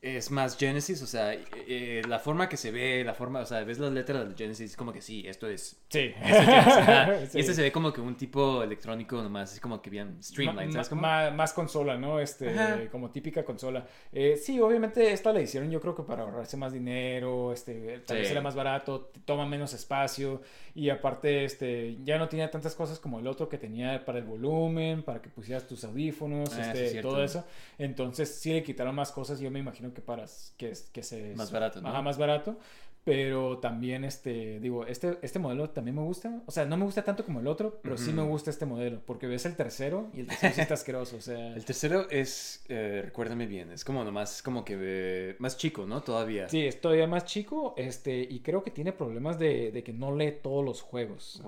es 0.00 0.30
más 0.30 0.56
Genesis, 0.56 1.02
o 1.02 1.06
sea, 1.06 1.34
eh, 1.34 1.44
eh, 1.66 2.02
la 2.08 2.20
forma 2.20 2.48
que 2.48 2.56
se 2.56 2.70
ve, 2.70 3.02
la 3.04 3.14
forma, 3.14 3.40
o 3.40 3.46
sea, 3.46 3.64
ves 3.64 3.80
las 3.80 3.90
letras 3.92 4.20
del 4.26 4.36
Genesis, 4.36 4.76
como 4.76 4.92
que 4.92 5.00
sí, 5.02 5.24
esto 5.26 5.48
es... 5.48 5.80
Sí. 5.88 6.12
es 6.22 6.36
Genesis, 6.36 6.72
ajá. 6.76 7.26
Sí. 7.26 7.28
Y 7.38 7.40
este 7.40 7.54
se 7.54 7.62
ve 7.62 7.72
como 7.72 7.92
que 7.92 8.00
un 8.00 8.16
tipo 8.16 8.62
electrónico 8.62 9.20
nomás, 9.20 9.50
así 9.50 9.60
como 9.60 9.82
que 9.82 9.90
bien 9.90 10.22
streamlined, 10.22 10.66
Ma- 10.68 10.72
¿sabes 10.72 10.88
cómo? 10.88 11.02
ma- 11.02 11.30
más 11.32 11.52
consola, 11.52 11.96
¿no? 11.98 12.20
Este, 12.20 12.48
Ajá. 12.50 12.78
como 12.92 13.10
típica 13.10 13.44
consola. 13.44 13.86
Eh, 14.12 14.36
sí, 14.36 14.60
obviamente 14.60 15.12
esta 15.12 15.32
la 15.32 15.40
hicieron 15.40 15.68
yo 15.70 15.80
creo 15.80 15.96
que 15.96 16.04
para 16.04 16.22
ahorrarse 16.22 16.56
más 16.56 16.72
dinero, 16.72 17.52
este, 17.52 17.98
tal 18.06 18.18
vez 18.18 18.28
Sí. 18.28 18.32
era 18.32 18.40
más 18.40 18.54
barato, 18.54 19.10
toma 19.24 19.46
menos 19.46 19.74
espacio 19.74 20.42
y 20.74 20.90
aparte, 20.90 21.44
este, 21.44 21.96
ya 22.04 22.18
no 22.18 22.28
tenía 22.28 22.50
tantas 22.52 22.76
cosas 22.76 23.00
como 23.00 23.18
el 23.18 23.26
otro 23.26 23.48
que 23.48 23.58
tenía 23.58 24.04
para 24.04 24.18
el 24.18 24.24
volumen, 24.24 25.02
para 25.02 25.20
que 25.20 25.28
pusieras 25.28 25.66
tus 25.66 25.82
audífonos, 25.82 26.54
Ah, 26.54 26.60
este, 26.70 26.98
es 26.98 27.02
todo 27.02 27.24
eso. 27.24 27.44
Entonces 27.78 28.32
sí 28.36 28.52
le 28.52 28.62
quitaron 28.62 28.94
más 28.94 29.10
cosas, 29.10 29.40
yo 29.40 29.50
me 29.50 29.58
imagino 29.58 29.87
que 29.92 30.00
para 30.02 30.24
que, 30.56 30.72
que 30.92 31.02
se... 31.02 31.34
Más 31.36 31.50
barato, 31.52 31.80
¿no? 31.80 31.88
Ajá, 31.88 32.02
más 32.02 32.18
barato. 32.18 32.58
Pero 33.04 33.56
también, 33.58 34.04
este, 34.04 34.60
digo, 34.60 34.84
este, 34.84 35.18
este 35.22 35.38
modelo 35.38 35.70
también 35.70 35.94
me 35.96 36.02
gusta. 36.02 36.42
O 36.44 36.50
sea, 36.50 36.66
no 36.66 36.76
me 36.76 36.84
gusta 36.84 37.02
tanto 37.04 37.24
como 37.24 37.40
el 37.40 37.46
otro, 37.46 37.80
pero 37.82 37.96
sí 37.96 38.12
me 38.12 38.20
gusta 38.20 38.50
este 38.50 38.66
modelo. 38.66 39.00
Porque 39.06 39.26
ves 39.26 39.46
el 39.46 39.56
tercero 39.56 40.10
y 40.12 40.20
el 40.20 40.26
tercero 40.26 40.54
sí 40.54 40.60
está 40.60 40.74
asqueroso. 40.80 41.16
O 41.16 41.20
sea, 41.22 41.54
El 41.54 41.64
tercero 41.64 42.06
es, 42.10 42.66
eh, 42.68 43.00
recuérdame 43.02 43.46
bien, 43.46 43.70
es 43.72 43.82
como 43.82 44.04
nomás, 44.04 44.42
como 44.42 44.62
que 44.62 44.76
eh, 44.78 45.36
más 45.38 45.56
chico, 45.56 45.86
¿no? 45.86 46.02
Todavía. 46.02 46.50
sí, 46.50 46.66
es 46.66 46.82
todavía 46.82 47.06
más 47.06 47.24
chico. 47.24 47.72
Este, 47.78 48.20
y 48.28 48.40
creo 48.40 48.62
que 48.62 48.72
tiene 48.72 48.92
problemas 48.92 49.38
de, 49.38 49.72
de 49.72 49.82
que 49.82 49.94
no 49.94 50.14
lee 50.14 50.34
todos 50.42 50.62
los 50.62 50.82
juegos. 50.82 51.40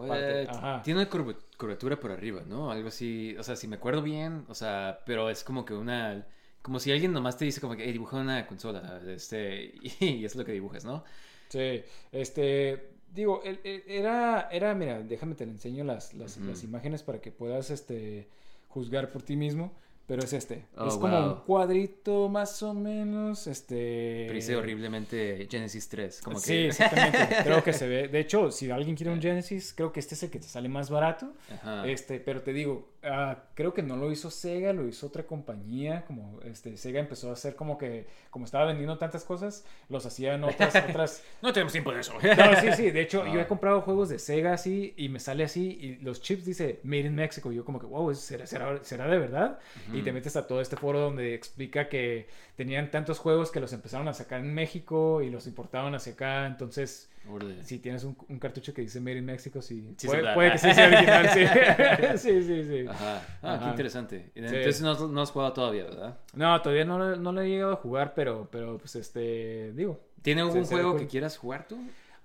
Ajá. 0.48 0.80
Tiene 0.82 1.00
una 1.00 1.10
curva- 1.10 1.36
curvatura 1.58 2.00
por 2.00 2.10
arriba, 2.10 2.40
¿no? 2.48 2.70
Algo 2.70 2.88
así, 2.88 3.36
o 3.38 3.42
sea, 3.42 3.54
si 3.56 3.68
me 3.68 3.76
acuerdo 3.76 4.00
bien, 4.00 4.46
o 4.48 4.54
sea, 4.54 5.00
pero 5.04 5.28
es 5.28 5.44
como 5.44 5.66
que 5.66 5.74
una, 5.74 6.26
como 6.62 6.78
si 6.78 6.92
alguien 6.92 7.12
nomás 7.12 7.36
te 7.36 7.44
dice 7.44 7.60
como 7.60 7.76
que, 7.76 7.84
hey, 7.84 7.92
dibuja 7.92 8.16
una 8.18 8.46
consola, 8.46 9.00
este, 9.06 9.74
y 10.00 10.24
es 10.24 10.34
lo 10.36 10.44
que 10.44 10.52
dibujas, 10.52 10.84
¿no? 10.84 11.04
Sí, 11.48 11.82
este, 12.12 12.90
digo, 13.12 13.42
el- 13.44 13.60
el- 13.64 13.82
era, 13.86 14.48
era, 14.50 14.74
mira, 14.74 15.00
déjame 15.02 15.34
te 15.34 15.44
enseño 15.44 15.84
las, 15.84 16.14
las, 16.14 16.38
imágenes 16.62 17.02
para 17.02 17.20
que 17.20 17.32
puedas, 17.32 17.70
este, 17.70 18.28
juzgar 18.68 19.10
por 19.10 19.22
ti 19.22 19.36
mismo. 19.36 19.72
Pero 20.06 20.24
es 20.24 20.32
este. 20.32 20.66
Oh, 20.76 20.88
es 20.88 20.96
como 20.96 21.24
un 21.24 21.40
cuadrito 21.42 22.28
más 22.28 22.64
o 22.64 22.74
menos, 22.74 23.46
este... 23.46 24.24
Pero 24.26 24.34
dice 24.34 24.56
horriblemente 24.56 25.46
Genesis 25.48 25.88
3, 25.88 26.20
como 26.22 26.40
que... 26.40 26.42
Sí, 26.42 26.54
exactamente. 26.64 27.36
creo 27.44 27.62
que 27.62 27.72
se 27.72 27.86
ve. 27.86 28.08
De 28.08 28.18
hecho, 28.18 28.50
si 28.50 28.68
alguien 28.72 28.96
quiere 28.96 29.12
un 29.12 29.22
Genesis, 29.22 29.72
creo 29.72 29.92
que 29.92 30.00
este 30.00 30.16
es 30.16 30.24
el 30.24 30.30
que 30.30 30.40
te 30.40 30.48
sale 30.48 30.68
más 30.68 30.90
barato. 30.90 31.32
Ajá. 31.54 31.86
Este, 31.86 32.18
pero 32.18 32.42
te 32.42 32.52
digo, 32.52 32.89
ah, 33.02 33.36
creo 33.54 33.74
que 33.74 33.82
no 33.82 33.96
lo 33.96 34.10
hizo 34.12 34.30
Sega, 34.30 34.72
lo 34.72 34.86
hizo 34.86 35.06
otra 35.06 35.24
compañía. 35.24 36.04
Como 36.06 36.40
este, 36.44 36.76
Sega 36.76 37.00
empezó 37.00 37.30
a 37.30 37.34
hacer 37.34 37.54
como 37.54 37.78
que, 37.78 38.06
como 38.30 38.44
estaba 38.44 38.66
vendiendo 38.66 38.98
tantas 38.98 39.24
cosas, 39.24 39.64
los 39.88 40.06
hacían 40.06 40.44
otras, 40.44 40.74
otras. 40.88 41.24
No 41.42 41.52
tenemos 41.52 41.72
tiempo 41.72 41.92
de 41.92 42.00
eso. 42.00 42.14
No, 42.40 42.60
sí, 42.60 42.72
sí. 42.72 42.90
De 42.90 43.00
hecho, 43.02 43.26
yo 43.32 43.40
he 43.40 43.46
comprado 43.46 43.82
juegos 43.82 44.08
de 44.08 44.18
Sega 44.18 44.52
así 44.52 44.94
y 44.96 45.08
me 45.08 45.20
sale 45.20 45.44
así 45.44 45.78
y 45.80 45.96
los 46.04 46.20
chips 46.20 46.44
dice 46.44 46.80
Made 46.82 47.00
in 47.06 47.14
Mexico. 47.14 47.52
Y 47.52 47.56
yo 47.56 47.64
como 47.64 47.78
que, 47.78 47.86
wow, 47.86 48.14
¿será, 48.14 48.46
será, 48.46 48.82
será 48.82 49.06
de 49.08 49.18
verdad? 49.18 49.58
Y 49.92 50.02
te 50.02 50.12
metes 50.12 50.36
a 50.36 50.46
todo 50.46 50.60
este 50.60 50.76
foro 50.76 51.00
donde 51.00 51.34
explica 51.34 51.88
que 51.88 52.28
tenían 52.56 52.90
tantos 52.90 53.18
juegos 53.18 53.50
que 53.50 53.60
los 53.60 53.72
empezaron 53.72 54.08
a 54.08 54.14
sacar 54.14 54.40
en 54.40 54.54
México 54.54 55.22
y 55.22 55.30
los 55.30 55.46
importaban 55.46 55.94
hacia 55.94 56.12
acá. 56.12 56.46
Entonces, 56.46 57.10
Urde. 57.28 57.62
si 57.64 57.78
tienes 57.78 58.02
un, 58.04 58.16
un 58.28 58.38
cartucho 58.38 58.72
que 58.74 58.82
dice 58.82 59.00
Made 59.00 59.18
in 59.18 59.24
Mexico, 59.26 59.60
sí. 59.62 59.94
Sí, 59.98 60.06
puede, 60.06 60.52
que 60.52 60.58
sí 60.58 60.72
sea 60.72 60.86
original, 60.88 61.28
sí. 61.30 62.18
sí, 62.18 62.42
sí, 62.42 62.64
sí. 62.64 62.86
Ajá. 62.88 63.22
Ah, 63.42 63.54
Ajá. 63.54 63.64
qué 63.64 63.70
interesante. 63.70 64.30
Entonces 64.34 64.80
no, 64.80 65.08
no 65.08 65.20
has 65.22 65.30
jugado 65.30 65.52
todavía, 65.52 65.84
¿verdad? 65.84 66.18
No, 66.34 66.60
todavía 66.62 66.84
no, 66.84 66.98
lo- 66.98 67.16
no 67.16 67.32
lo 67.32 67.40
he 67.42 67.48
llegado 67.48 67.72
a 67.72 67.76
jugar, 67.76 68.14
pero, 68.14 68.48
pero 68.50 68.78
pues 68.78 68.96
este, 68.96 69.72
digo. 69.72 70.00
¿Tiene 70.22 70.42
algún 70.42 70.64
juego 70.64 70.96
que 70.96 71.06
quieras 71.06 71.36
jugar 71.38 71.66
tú? 71.66 71.78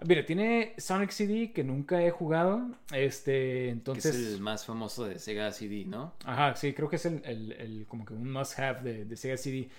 Mira, 0.03 0.25
tiene 0.25 0.73
Sonic 0.77 1.09
CD 1.11 1.51
que 1.53 1.63
nunca 1.63 2.03
he 2.03 2.11
jugado. 2.11 2.67
Este, 2.93 3.31
Que 3.31 3.69
entonces. 3.69 4.13
es 4.15 4.33
el 4.35 4.41
más 4.41 4.65
famoso 4.65 5.05
de 5.05 5.19
Sega 5.19 5.51
CD, 5.53 5.85
¿no? 5.85 6.13
Ajá, 6.25 6.55
sí, 6.55 6.73
creo 6.73 6.89
que 6.89 6.97
es 6.97 7.05
el, 7.05 7.21
el- 7.23 7.51
el- 7.53 7.85
como 7.87 8.03
que 8.05 8.13
un 8.13 8.29
must 8.31 8.59
have 8.59 8.81
de, 8.81 9.05
de 9.05 9.15
Sega 9.15 9.37
CD. 9.37 9.69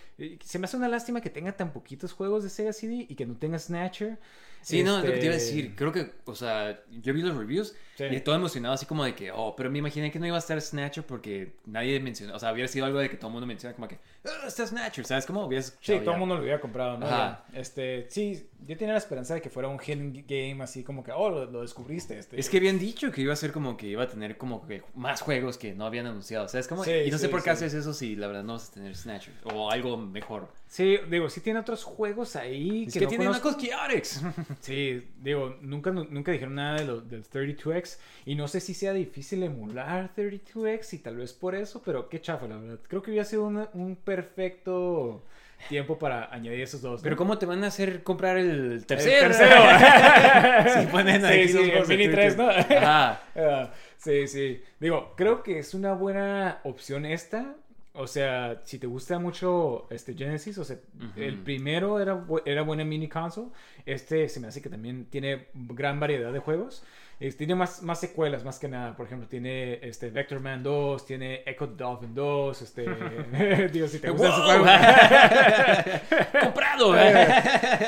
Se 0.42 0.58
me 0.58 0.64
hace 0.64 0.76
una 0.78 0.88
lástima 0.88 1.20
que 1.20 1.28
tenga 1.30 1.52
tan 1.52 1.72
poquitos 1.72 2.12
juegos 2.14 2.42
de 2.44 2.50
Sega 2.50 2.72
CD 2.72 3.04
y 3.08 3.14
que 3.14 3.26
no 3.26 3.36
tenga 3.36 3.58
Snatcher. 3.58 4.18
Sí, 4.62 4.82
no, 4.82 4.98
es 4.98 5.04
lo 5.04 5.12
que 5.12 5.18
te 5.18 5.26
iba 5.26 5.34
a 5.34 5.36
Este, 5.36 5.54
decir. 5.54 5.74
Creo 5.76 5.92
que, 5.92 6.10
o 6.24 6.34
sea, 6.34 6.80
yo 7.00 7.14
vi 7.14 7.22
los 7.22 7.36
reviews 7.36 7.76
Sí. 7.96 8.04
y 8.10 8.20
todo 8.20 8.34
emocionado, 8.34 8.74
así 8.74 8.84
como 8.84 9.04
de 9.04 9.14
que, 9.14 9.30
oh, 9.30 9.54
pero 9.54 9.70
me 9.70 9.78
imaginé 9.78 10.10
que 10.10 10.18
no 10.18 10.26
iba 10.26 10.36
a 10.36 10.40
estar 10.40 10.60
Snatcher 10.60 11.04
porque 11.06 11.52
nadie 11.66 12.00
mencionó, 12.00 12.34
o 12.34 12.38
sea, 12.38 12.52
hubiera 12.52 12.66
sido 12.68 12.84
algo 12.84 12.98
de 12.98 13.08
que 13.08 13.16
todo 13.16 13.28
el 13.28 13.32
mundo 13.34 13.46
menciona, 13.46 13.76
como 13.76 13.86
que, 13.86 13.98
ah, 14.26 14.46
está 14.46 14.66
Snatcher, 14.66 15.04
¿sabes? 15.06 15.26
Como 15.26 15.44
hubieras 15.46 15.76
Sí, 15.80 15.98
todo 16.00 16.12
el 16.14 16.18
mundo 16.20 16.36
lo 16.36 16.42
hubiera 16.42 16.60
comprado, 16.60 16.98
¿no? 16.98 17.06
Ajá. 17.06 17.44
Este, 17.52 18.06
sí, 18.10 18.48
yo 18.66 18.76
tenía 18.76 18.92
la 18.92 18.98
esperanza 18.98 19.34
de 19.34 19.40
que 19.42 19.50
fuera 19.50 19.68
un 19.68 19.78
hidden 19.78 20.24
game 20.26 20.62
así 20.62 20.82
como 20.82 21.02
que, 21.04 21.12
oh, 21.12 21.30
lo, 21.30 21.44
lo 21.46 21.62
descubriste. 21.62 22.18
Este. 22.18 22.38
Es 22.38 22.48
que 22.50 22.56
habían 22.58 22.78
dicho 22.78 23.10
que 23.12 23.20
iba 23.22 23.32
a 23.32 23.36
ser 23.36 23.52
como 23.52 23.76
que 23.76 23.86
iba 23.86 24.02
a 24.02 24.08
tener 24.08 24.36
como 24.36 24.66
que 24.66 24.82
más 24.94 25.20
juegos 25.20 25.58
que 25.58 25.74
no 25.74 25.86
habían 25.86 26.06
anunciado, 26.06 26.48
¿sabes? 26.48 26.68
Como, 26.68 26.84
Sí, 26.84 26.90
y 26.90 27.10
no 27.10 27.18
sé 27.18 27.28
por 27.28 27.42
qué 27.42 27.50
haces 27.50 27.74
eso 27.74 27.92
si 27.92 28.16
la 28.16 28.26
verdad 28.26 28.44
no 28.44 28.54
vas 28.54 28.70
a 28.70 28.72
tener 28.72 28.96
Snatcher 28.96 29.34
o 29.44 29.70
algo 29.70 29.96
mejor. 29.96 30.48
Sí, 30.68 30.96
digo, 31.10 31.30
sí 31.30 31.40
tiene 31.40 31.60
otros 31.60 31.84
juegos 31.84 32.36
ahí 32.36 32.84
Es 32.86 32.92
que, 32.92 32.98
que, 33.00 33.04
no 33.04 33.08
tiene 33.10 33.24
conozco. 33.26 33.56
Sí, 34.60 35.06
digo, 35.22 35.56
nunca, 35.60 35.90
nunca 35.90 36.32
dijeron 36.32 36.54
nada 36.56 36.78
de 36.78 36.84
lo, 36.84 37.00
del 37.00 37.24
32X 37.24 37.98
y 38.24 38.34
no 38.34 38.48
sé 38.48 38.60
si 38.60 38.74
sea 38.74 38.92
difícil 38.92 39.42
emular 39.42 40.12
32X 40.16 40.94
y 40.94 40.98
tal 40.98 41.16
vez 41.16 41.32
por 41.32 41.54
eso, 41.54 41.82
pero 41.84 42.08
qué 42.08 42.20
chafa, 42.20 42.46
la 42.48 42.56
verdad. 42.56 42.78
Creo 42.88 43.02
que 43.02 43.10
hubiera 43.10 43.24
sido 43.24 43.44
una- 43.44 43.70
un 43.74 43.96
perfecto 44.16 45.22
tiempo 45.68 45.98
para 45.98 46.32
añadir 46.32 46.60
esos 46.60 46.82
dos. 46.82 47.00
¿no? 47.00 47.02
Pero 47.02 47.16
¿cómo 47.16 47.38
te 47.38 47.46
van 47.46 47.64
a 47.64 47.68
hacer 47.68 48.02
comprar 48.02 48.36
el 48.36 48.72
El 48.72 48.86
tercero? 48.86 49.28
tercero. 49.28 50.80
Si 50.80 50.86
ponen 50.88 51.20
Sí, 51.20 51.26
ahí 51.26 51.48
sí, 51.48 51.58
Mini 51.88 52.08
3, 52.08 52.36
¿no? 52.36 52.48
32. 52.50 52.76
Ajá. 52.82 53.22
Ah, 53.36 53.70
sí, 53.98 54.26
sí. 54.28 54.62
Digo, 54.80 55.14
creo 55.16 55.42
que 55.42 55.58
es 55.58 55.74
una 55.74 55.92
buena 55.92 56.60
opción 56.64 57.04
esta. 57.06 57.54
o 57.94 58.06
sea, 58.06 58.60
si 58.64 58.78
te 58.78 58.86
gusta 58.86 59.18
mucho 59.18 59.86
este 59.90 60.14
Genesis, 60.14 60.58
o 60.58 60.64
sea, 60.64 60.76
el 61.16 61.38
primero 61.42 61.98
era, 62.00 62.22
era 62.44 62.62
buena 62.62 62.84
mini 62.84 63.08
console. 63.08 63.48
Este 63.86 64.28
se 64.28 64.38
me 64.40 64.48
hace 64.48 64.60
que 64.60 64.68
también 64.68 65.06
tiene 65.06 65.46
gran 65.54 65.98
variedad 65.98 66.32
de 66.32 66.38
juegos. 66.40 66.84
Eh, 67.18 67.32
tiene 67.32 67.54
más, 67.54 67.82
más 67.82 67.98
secuelas, 67.98 68.44
más 68.44 68.58
que 68.58 68.68
nada. 68.68 68.94
Por 68.94 69.06
ejemplo, 69.06 69.26
tiene 69.26 69.78
este 69.82 70.10
Vector 70.10 70.40
Man 70.40 70.62
2, 70.62 71.06
tiene 71.06 71.42
Echo 71.46 71.66
Dolphin 71.66 72.14
2, 72.14 72.62
este... 72.62 72.84
digo, 73.72 73.88
si 73.88 73.98
te 73.98 74.10
gusta 74.10 74.28
ese 74.28 74.42
juego. 74.42 74.64
¡Comprado! 76.42 76.90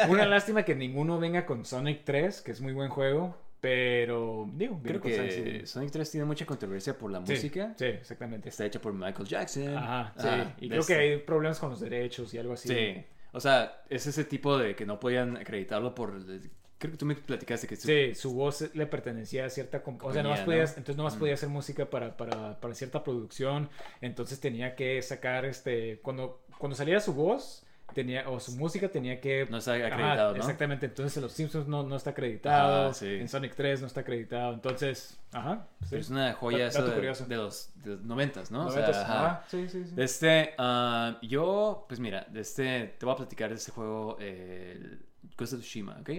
Una 0.09 0.27
lástima 0.27 0.63
que 0.63 0.75
ninguno 0.75 1.19
venga 1.19 1.45
con 1.45 1.65
Sonic 1.65 2.05
3, 2.05 2.41
que 2.41 2.53
es 2.53 2.61
muy 2.61 2.73
buen 2.73 2.89
juego. 2.89 3.37
Pero, 3.61 4.49
digo, 4.55 4.81
Creo 4.83 5.01
Sonic, 5.01 5.15
que 5.15 5.61
sí. 5.61 5.67
Sonic 5.67 5.91
3 5.91 6.11
tiene 6.11 6.25
mucha 6.25 6.47
controversia 6.47 6.97
por 6.97 7.11
la 7.11 7.25
Sí, 7.27 7.33
música. 7.33 7.75
Sí, 7.77 7.87
exactamente. 7.87 8.49
Está 8.49 8.65
hecha 8.65 8.81
por 8.81 8.95
Michael 8.95 9.27
Jackson. 9.27 9.77
Ajá, 9.77 10.15
sí. 10.17 10.65
Y 10.65 10.69
creo 10.69 10.87
que 10.87 10.95
hay 10.95 11.17
problemas 11.19 11.59
con 11.59 11.71
los 11.71 11.81
derechos 11.81 12.33
y 12.35 12.39
algo 12.39 12.53
así. 12.53 12.69
Sí. 12.69 13.05
O 13.33 13.41
sea, 13.41 13.83
es 13.91 14.07
ese 14.07 14.25
tipo 14.25 14.57
de 14.57 14.75
que 14.75 14.87
no 14.87 14.99
podían 15.01 15.37
acreditarlo 15.37 15.95
por... 15.95 16.15
Creo 16.79 16.93
que 16.93 16.99
tú 16.99 17.07
me 17.07 17.17
platicaste 17.17 17.67
que... 17.67 17.75
Sí, 17.77 18.15
su 18.15 18.33
voz 18.35 18.73
le 18.75 18.87
pertenecía 18.87 19.45
a 19.47 19.51
cierta... 19.51 19.83
comp- 19.83 19.97
O 20.03 20.13
sea, 20.13 20.23
Compañía, 20.23 20.23
nomás 20.23 20.39
¿no? 20.41 20.45
podías, 20.47 20.71
entonces 20.77 20.97
nomás 20.97 21.17
podía 21.17 21.35
hacer 21.35 21.49
música 21.49 21.91
para, 21.91 22.17
para, 22.17 22.61
para 22.61 22.75
cierta 22.75 23.03
producción. 23.03 23.69
Entonces 24.01 24.39
tenía 24.39 24.77
que 24.77 25.03
sacar, 25.03 25.45
este... 25.45 25.99
Cuando, 26.03 26.41
cuando 26.59 26.77
saliera 26.77 27.01
su 27.01 27.15
voz, 27.15 27.65
tenía... 27.95 28.29
O 28.31 28.39
su 28.39 28.53
música 28.53 28.89
tenía 28.91 29.21
que... 29.21 29.49
No 29.51 29.59
está 29.59 29.73
acreditado, 29.75 30.31
¿no? 30.35 30.37
Exactamente. 30.39 30.87
Entonces 30.87 31.17
en 31.17 31.25
Los 31.25 31.33
Simpsons 31.33 31.67
no, 31.67 31.83
no 31.83 31.97
está 31.97 32.11
acreditado. 32.11 32.91
Ah, 32.91 32.95
sí. 32.95 33.07
En 33.13 33.29
Sonic 33.29 33.57
3 33.57 33.81
no 33.81 33.87
está 33.89 34.01
acreditado. 34.03 34.55
Entonces... 34.55 35.19
Ajá. 35.33 35.67
sí. 35.89 35.97
Es 35.97 36.11
una 36.11 36.33
joya 36.35 36.69
eso 36.69 36.87
de, 36.87 36.95
de 37.01 37.07
los, 37.09 37.27
de 37.83 37.91
los 37.91 38.03
90, 38.03 38.43
¿no? 38.51 38.67
O 38.67 38.71
sea, 38.71 38.83
Noventas, 38.83 38.97
ajá. 39.05 39.45
Sí, 39.49 39.69
sí, 39.69 39.85
sí. 39.85 39.95
Este, 39.97 40.55
ah, 40.59 41.19
yo, 41.23 41.87
pues 41.89 41.99
mira, 41.99 42.29
este, 42.35 42.95
te 42.99 43.05
voy 43.05 43.15
a 43.15 43.17
platicar 43.17 43.49
de 43.51 43.57
este 43.57 43.73
juego, 43.73 44.17
eh, 44.21 44.99
Ghost 45.37 45.55
of 45.55 45.61
Tsushima, 45.61 45.99
¿ok? 46.01 46.11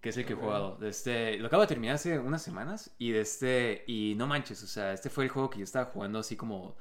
Que 0.00 0.08
es 0.10 0.16
el 0.16 0.24
que 0.24 0.32
he 0.32 0.36
jugado. 0.36 0.76
De 0.76 0.88
este, 0.88 1.38
lo 1.38 1.46
acabo 1.48 1.62
de 1.62 1.68
terminar 1.68 1.96
hace 1.96 2.18
unas 2.18 2.42
semanas 2.42 2.90
y 2.98 3.10
de 3.12 3.20
este, 3.20 3.84
y 3.86 4.14
no 4.16 4.26
manches, 4.26 4.62
o 4.62 4.66
sea, 4.66 4.92
este 4.94 5.10
fue 5.10 5.24
el 5.24 5.30
juego 5.30 5.50
que 5.50 5.58
yo 5.58 5.64
estaba 5.64 5.86
jugando 5.86 6.18
así 6.20 6.36
como 6.36 6.76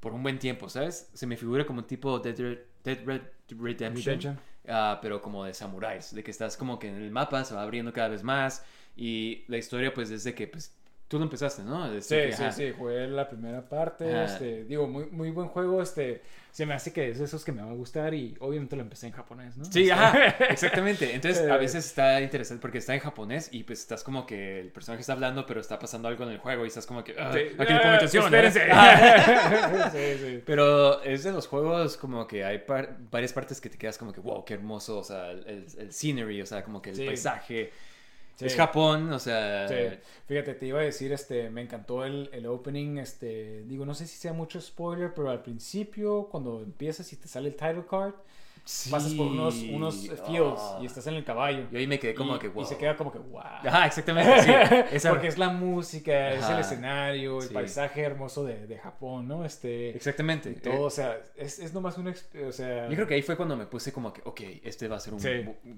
por 0.00 0.12
un 0.14 0.22
buen 0.22 0.38
tiempo, 0.38 0.68
¿sabes? 0.68 1.10
Se 1.12 1.26
me 1.26 1.36
figura 1.36 1.66
como 1.66 1.80
un 1.80 1.86
tipo 1.86 2.18
Dead 2.20 2.38
Red, 2.38 2.58
Dead 2.84 3.04
Red 3.04 3.22
Redemption, 3.50 4.20
Redemption. 4.20 4.40
ah, 4.68 4.98
pero 5.02 5.20
como 5.20 5.44
de 5.44 5.52
samuráis, 5.54 6.14
de 6.14 6.22
que 6.24 6.30
estás 6.30 6.56
como 6.56 6.78
que 6.78 6.88
en 6.88 6.96
el 6.96 7.10
mapa 7.10 7.44
se 7.44 7.54
va 7.54 7.62
abriendo 7.62 7.92
cada 7.92 8.08
vez 8.08 8.22
más 8.22 8.64
y 8.96 9.44
la 9.48 9.58
historia 9.58 9.92
pues 9.92 10.08
desde 10.08 10.34
que 10.34 10.46
pues 10.48 10.74
tú 11.08 11.18
lo 11.18 11.24
empezaste, 11.24 11.62
¿no? 11.62 11.90
Desde 11.90 12.02
Sí, 12.02 12.30
que, 12.30 12.36
sí, 12.36 12.44
sí, 12.52 12.74
jugué 12.76 13.06
la 13.08 13.28
primera 13.28 13.66
parte, 13.68 14.24
este, 14.24 14.64
digo, 14.64 14.86
muy, 14.86 15.06
muy 15.06 15.30
buen 15.30 15.48
juego, 15.48 15.80
este, 15.82 16.20
se 16.50 16.66
me 16.66 16.74
hace 16.74 16.92
que 16.92 17.08
es 17.10 17.18
de 17.18 17.24
esos 17.24 17.44
que 17.44 17.52
me 17.52 17.62
va 17.62 17.70
a 17.70 17.74
gustar 17.74 18.12
y 18.14 18.36
obviamente 18.40 18.76
lo 18.76 18.82
empecé 18.82 19.06
en 19.06 19.12
japonés, 19.12 19.56
¿no? 19.56 19.64
Sí, 19.64 19.82
Este, 19.82 19.92
ajá, 19.92 20.26
exactamente. 20.50 21.14
Entonces, 21.14 21.48
a 21.50 21.56
veces 21.56 21.86
está 21.86 22.20
interesante 22.20 22.60
porque 22.60 22.78
está 22.78 22.94
en 22.94 23.00
japonés 23.00 23.48
y 23.52 23.64
pues 23.64 23.80
estás 23.80 24.02
como 24.04 24.26
que 24.26 24.60
el 24.60 24.68
personaje 24.70 25.00
está 25.00 25.14
hablando, 25.14 25.46
pero 25.46 25.60
está 25.60 25.78
pasando 25.78 26.08
algo 26.08 26.24
en 26.24 26.30
el 26.30 26.38
juego 26.38 26.64
y 26.64 26.68
estás 26.68 26.84
como 26.84 27.02
que, 27.04 27.14
ah, 27.18 27.32
Sí. 27.32 27.40
aquí 27.58 27.72
le 27.72 27.78
pongo 27.80 27.92
Ah, 27.92 27.96
atención. 27.96 28.24
espérense. 28.24 28.68
Ah. 28.70 29.90
sí, 29.92 30.18
sí. 30.20 30.42
Pero 30.44 31.02
es 31.02 31.24
de 31.24 31.32
los 31.32 31.46
juegos 31.46 31.96
como 31.96 32.26
que 32.26 32.44
hay 32.44 32.58
par- 32.58 32.96
varias 33.10 33.32
partes 33.32 33.60
que 33.60 33.70
te 33.70 33.78
quedas 33.78 33.96
como 33.96 34.12
que, 34.12 34.20
wow, 34.20 34.44
qué 34.44 34.54
hermoso, 34.54 34.98
o 34.98 35.04
sea, 35.04 35.30
el, 35.30 35.44
el- 35.46 35.66
el 35.78 35.92
scenery, 35.92 36.42
o 36.42 36.46
sea, 36.46 36.62
como 36.64 36.82
que 36.82 36.90
el 36.90 37.06
paisaje. 37.06 37.72
Sí. 38.38 38.46
Es 38.46 38.54
Japón, 38.54 39.12
o 39.12 39.18
sea... 39.18 39.66
Sí. 39.66 39.74
Fíjate, 40.26 40.54
te 40.54 40.66
iba 40.66 40.78
a 40.78 40.84
decir, 40.84 41.12
este, 41.12 41.50
me 41.50 41.60
encantó 41.60 42.04
el, 42.04 42.30
el 42.32 42.46
opening, 42.46 42.98
este, 42.98 43.64
digo, 43.64 43.84
no 43.84 43.94
sé 43.94 44.06
si 44.06 44.16
sea 44.16 44.32
mucho 44.32 44.60
spoiler, 44.60 45.12
pero 45.12 45.28
al 45.28 45.42
principio, 45.42 46.28
cuando 46.30 46.62
empiezas 46.62 47.12
y 47.12 47.16
te 47.16 47.26
sale 47.26 47.48
el 47.48 47.56
title 47.56 47.84
card, 47.90 48.14
sí. 48.68 48.90
pasas 48.90 49.14
por 49.14 49.26
unos, 49.28 49.54
unos 49.56 49.96
fields 50.26 50.60
Ah. 50.60 50.78
y 50.82 50.86
estás 50.86 51.06
en 51.06 51.14
el 51.14 51.24
caballo. 51.24 51.66
Y 51.72 51.76
ahí 51.76 51.86
me 51.86 51.98
quedé 51.98 52.14
como 52.14 52.36
y, 52.36 52.38
que, 52.38 52.48
wow. 52.48 52.62
y 52.62 52.66
se 52.66 52.76
queda 52.76 52.96
como 52.96 53.10
que, 53.10 53.18
wow. 53.18 53.40
Ajá, 53.40 53.86
exactamente, 53.86 54.42
sí. 54.42 54.50
Esa- 54.92 55.10
Porque 55.10 55.28
es 55.28 55.38
la 55.38 55.48
música, 55.48 56.30
es 56.32 56.38
el 56.38 56.44
Ajá. 56.44 56.60
escenario, 56.60 57.38
el 57.40 57.48
Sí. 57.48 57.54
paisaje 57.54 58.02
hermoso 58.02 58.44
de, 58.44 58.66
de 58.66 58.78
Japón, 58.78 59.26
¿no? 59.26 59.44
Este, 59.44 59.90
Exactamente. 59.96 60.52
todo, 60.54 60.72
Eh, 60.74 60.78
o 60.80 60.90
sea, 60.90 61.18
es, 61.36 61.58
es 61.58 61.72
nomás 61.72 61.96
un, 61.98 62.06
exp- 62.08 62.46
o 62.46 62.52
sea... 62.52 62.88
Yo 62.88 62.94
creo 62.94 63.06
que 63.06 63.14
ahí 63.14 63.22
fue 63.22 63.36
cuando 63.36 63.56
me 63.56 63.66
puse 63.66 63.92
como 63.92 64.12
que, 64.12 64.20
ok, 64.24 64.40
este 64.62 64.86
va 64.88 64.96
a 64.96 65.00
ser 65.00 65.14
un, 65.14 65.20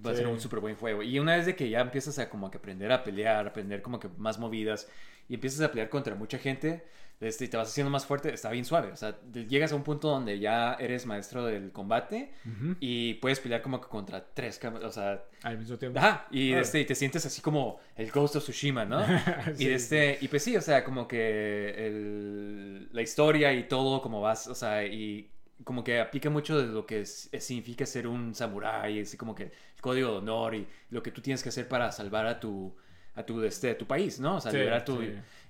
va 0.04 0.10
a 0.10 0.14
ser 0.14 0.26
un 0.26 0.40
súper 0.40 0.58
buen 0.60 0.74
juego. 0.76 1.02
Y 1.02 1.18
una 1.18 1.36
vez 1.36 1.46
de 1.46 1.54
que 1.54 1.68
ya 1.70 1.80
empiezas 1.80 2.18
a 2.18 2.28
como 2.28 2.50
que 2.50 2.58
aprender 2.58 2.90
a 2.92 3.04
pelear, 3.04 3.46
aprender 3.46 3.82
como 3.82 4.00
que 4.00 4.08
más 4.18 4.38
movidas 4.38 4.88
y 5.28 5.34
empiezas 5.34 5.60
a 5.60 5.68
pelear 5.70 5.88
contra 5.88 6.14
mucha 6.16 6.38
gente 6.38 6.84
este, 7.20 7.44
y 7.44 7.48
te 7.48 7.56
vas 7.58 7.68
haciendo 7.68 7.90
más 7.90 8.06
fuerte, 8.06 8.32
está 8.32 8.48
bien 8.50 8.64
suave. 8.64 8.90
O 8.92 8.96
sea, 8.96 9.14
llegas 9.30 9.72
a 9.72 9.76
un 9.76 9.82
punto 9.84 10.08
donde 10.08 10.38
ya 10.38 10.72
eres 10.80 11.04
maestro 11.04 11.44
del 11.44 11.70
combate 11.70 12.32
Ujú. 12.46 12.76
Y 12.82 13.14
puedes 13.14 13.38
pelear 13.40 13.60
como 13.60 13.78
que 13.80 13.88
contra 13.88 14.24
tres 14.34 14.58
cámaras, 14.58 14.88
o 14.88 14.92
sea... 14.92 15.22
Al 15.42 15.58
mismo 15.58 15.76
tiempo. 15.76 15.98
Ajá, 15.98 16.26
y, 16.30 16.54
Ah. 16.54 16.60
este, 16.60 16.80
y 16.80 16.86
te 16.86 16.94
sientes 16.94 17.24
así 17.26 17.42
como 17.42 17.78
el 17.94 18.10
Ghost 18.10 18.36
of 18.36 18.42
Tsushima, 18.42 18.84
¿no? 18.86 19.00
Sí, 19.54 19.64
y, 19.64 19.68
este, 19.68 20.16
y 20.20 20.28
pues 20.28 20.42
sí, 20.42 20.56
o 20.56 20.60
sea, 20.62 20.82
como 20.82 21.06
que 21.06 21.74
el- 21.86 22.88
la 22.92 23.02
historia 23.02 23.52
y 23.52 23.64
todo, 23.68 24.00
como 24.00 24.20
vas, 24.22 24.46
o 24.46 24.54
sea, 24.54 24.84
y 24.86 25.30
como 25.62 25.84
que 25.84 26.00
aplica 26.00 26.30
mucho 26.30 26.58
de 26.58 26.72
lo 26.72 26.86
que 26.86 27.02
es- 27.02 27.28
significa 27.38 27.84
ser 27.84 28.06
un 28.06 28.34
samurái, 28.34 29.00
así 29.00 29.16
como 29.18 29.34
que 29.34 29.42
el 29.44 29.52
código 29.82 30.10
de 30.12 30.16
honor 30.16 30.54
y 30.54 30.66
lo 30.88 31.02
que 31.02 31.10
tú 31.10 31.20
tienes 31.20 31.42
que 31.42 31.50
hacer 31.50 31.68
para 31.68 31.92
salvar 31.92 32.26
a 32.26 32.40
tu, 32.40 32.74
a 33.14 33.24
tu, 33.26 33.42
este, 33.44 33.74
tu 33.74 33.86
país, 33.86 34.18
¿no? 34.20 34.36
O 34.36 34.40
sea, 34.40 34.50
Sí, 34.52 34.56
liberar 34.56 34.84
tu... 34.86 35.02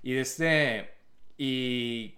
Y 0.03 0.11
de 0.13 0.21
este... 0.21 0.89
Y 1.37 2.15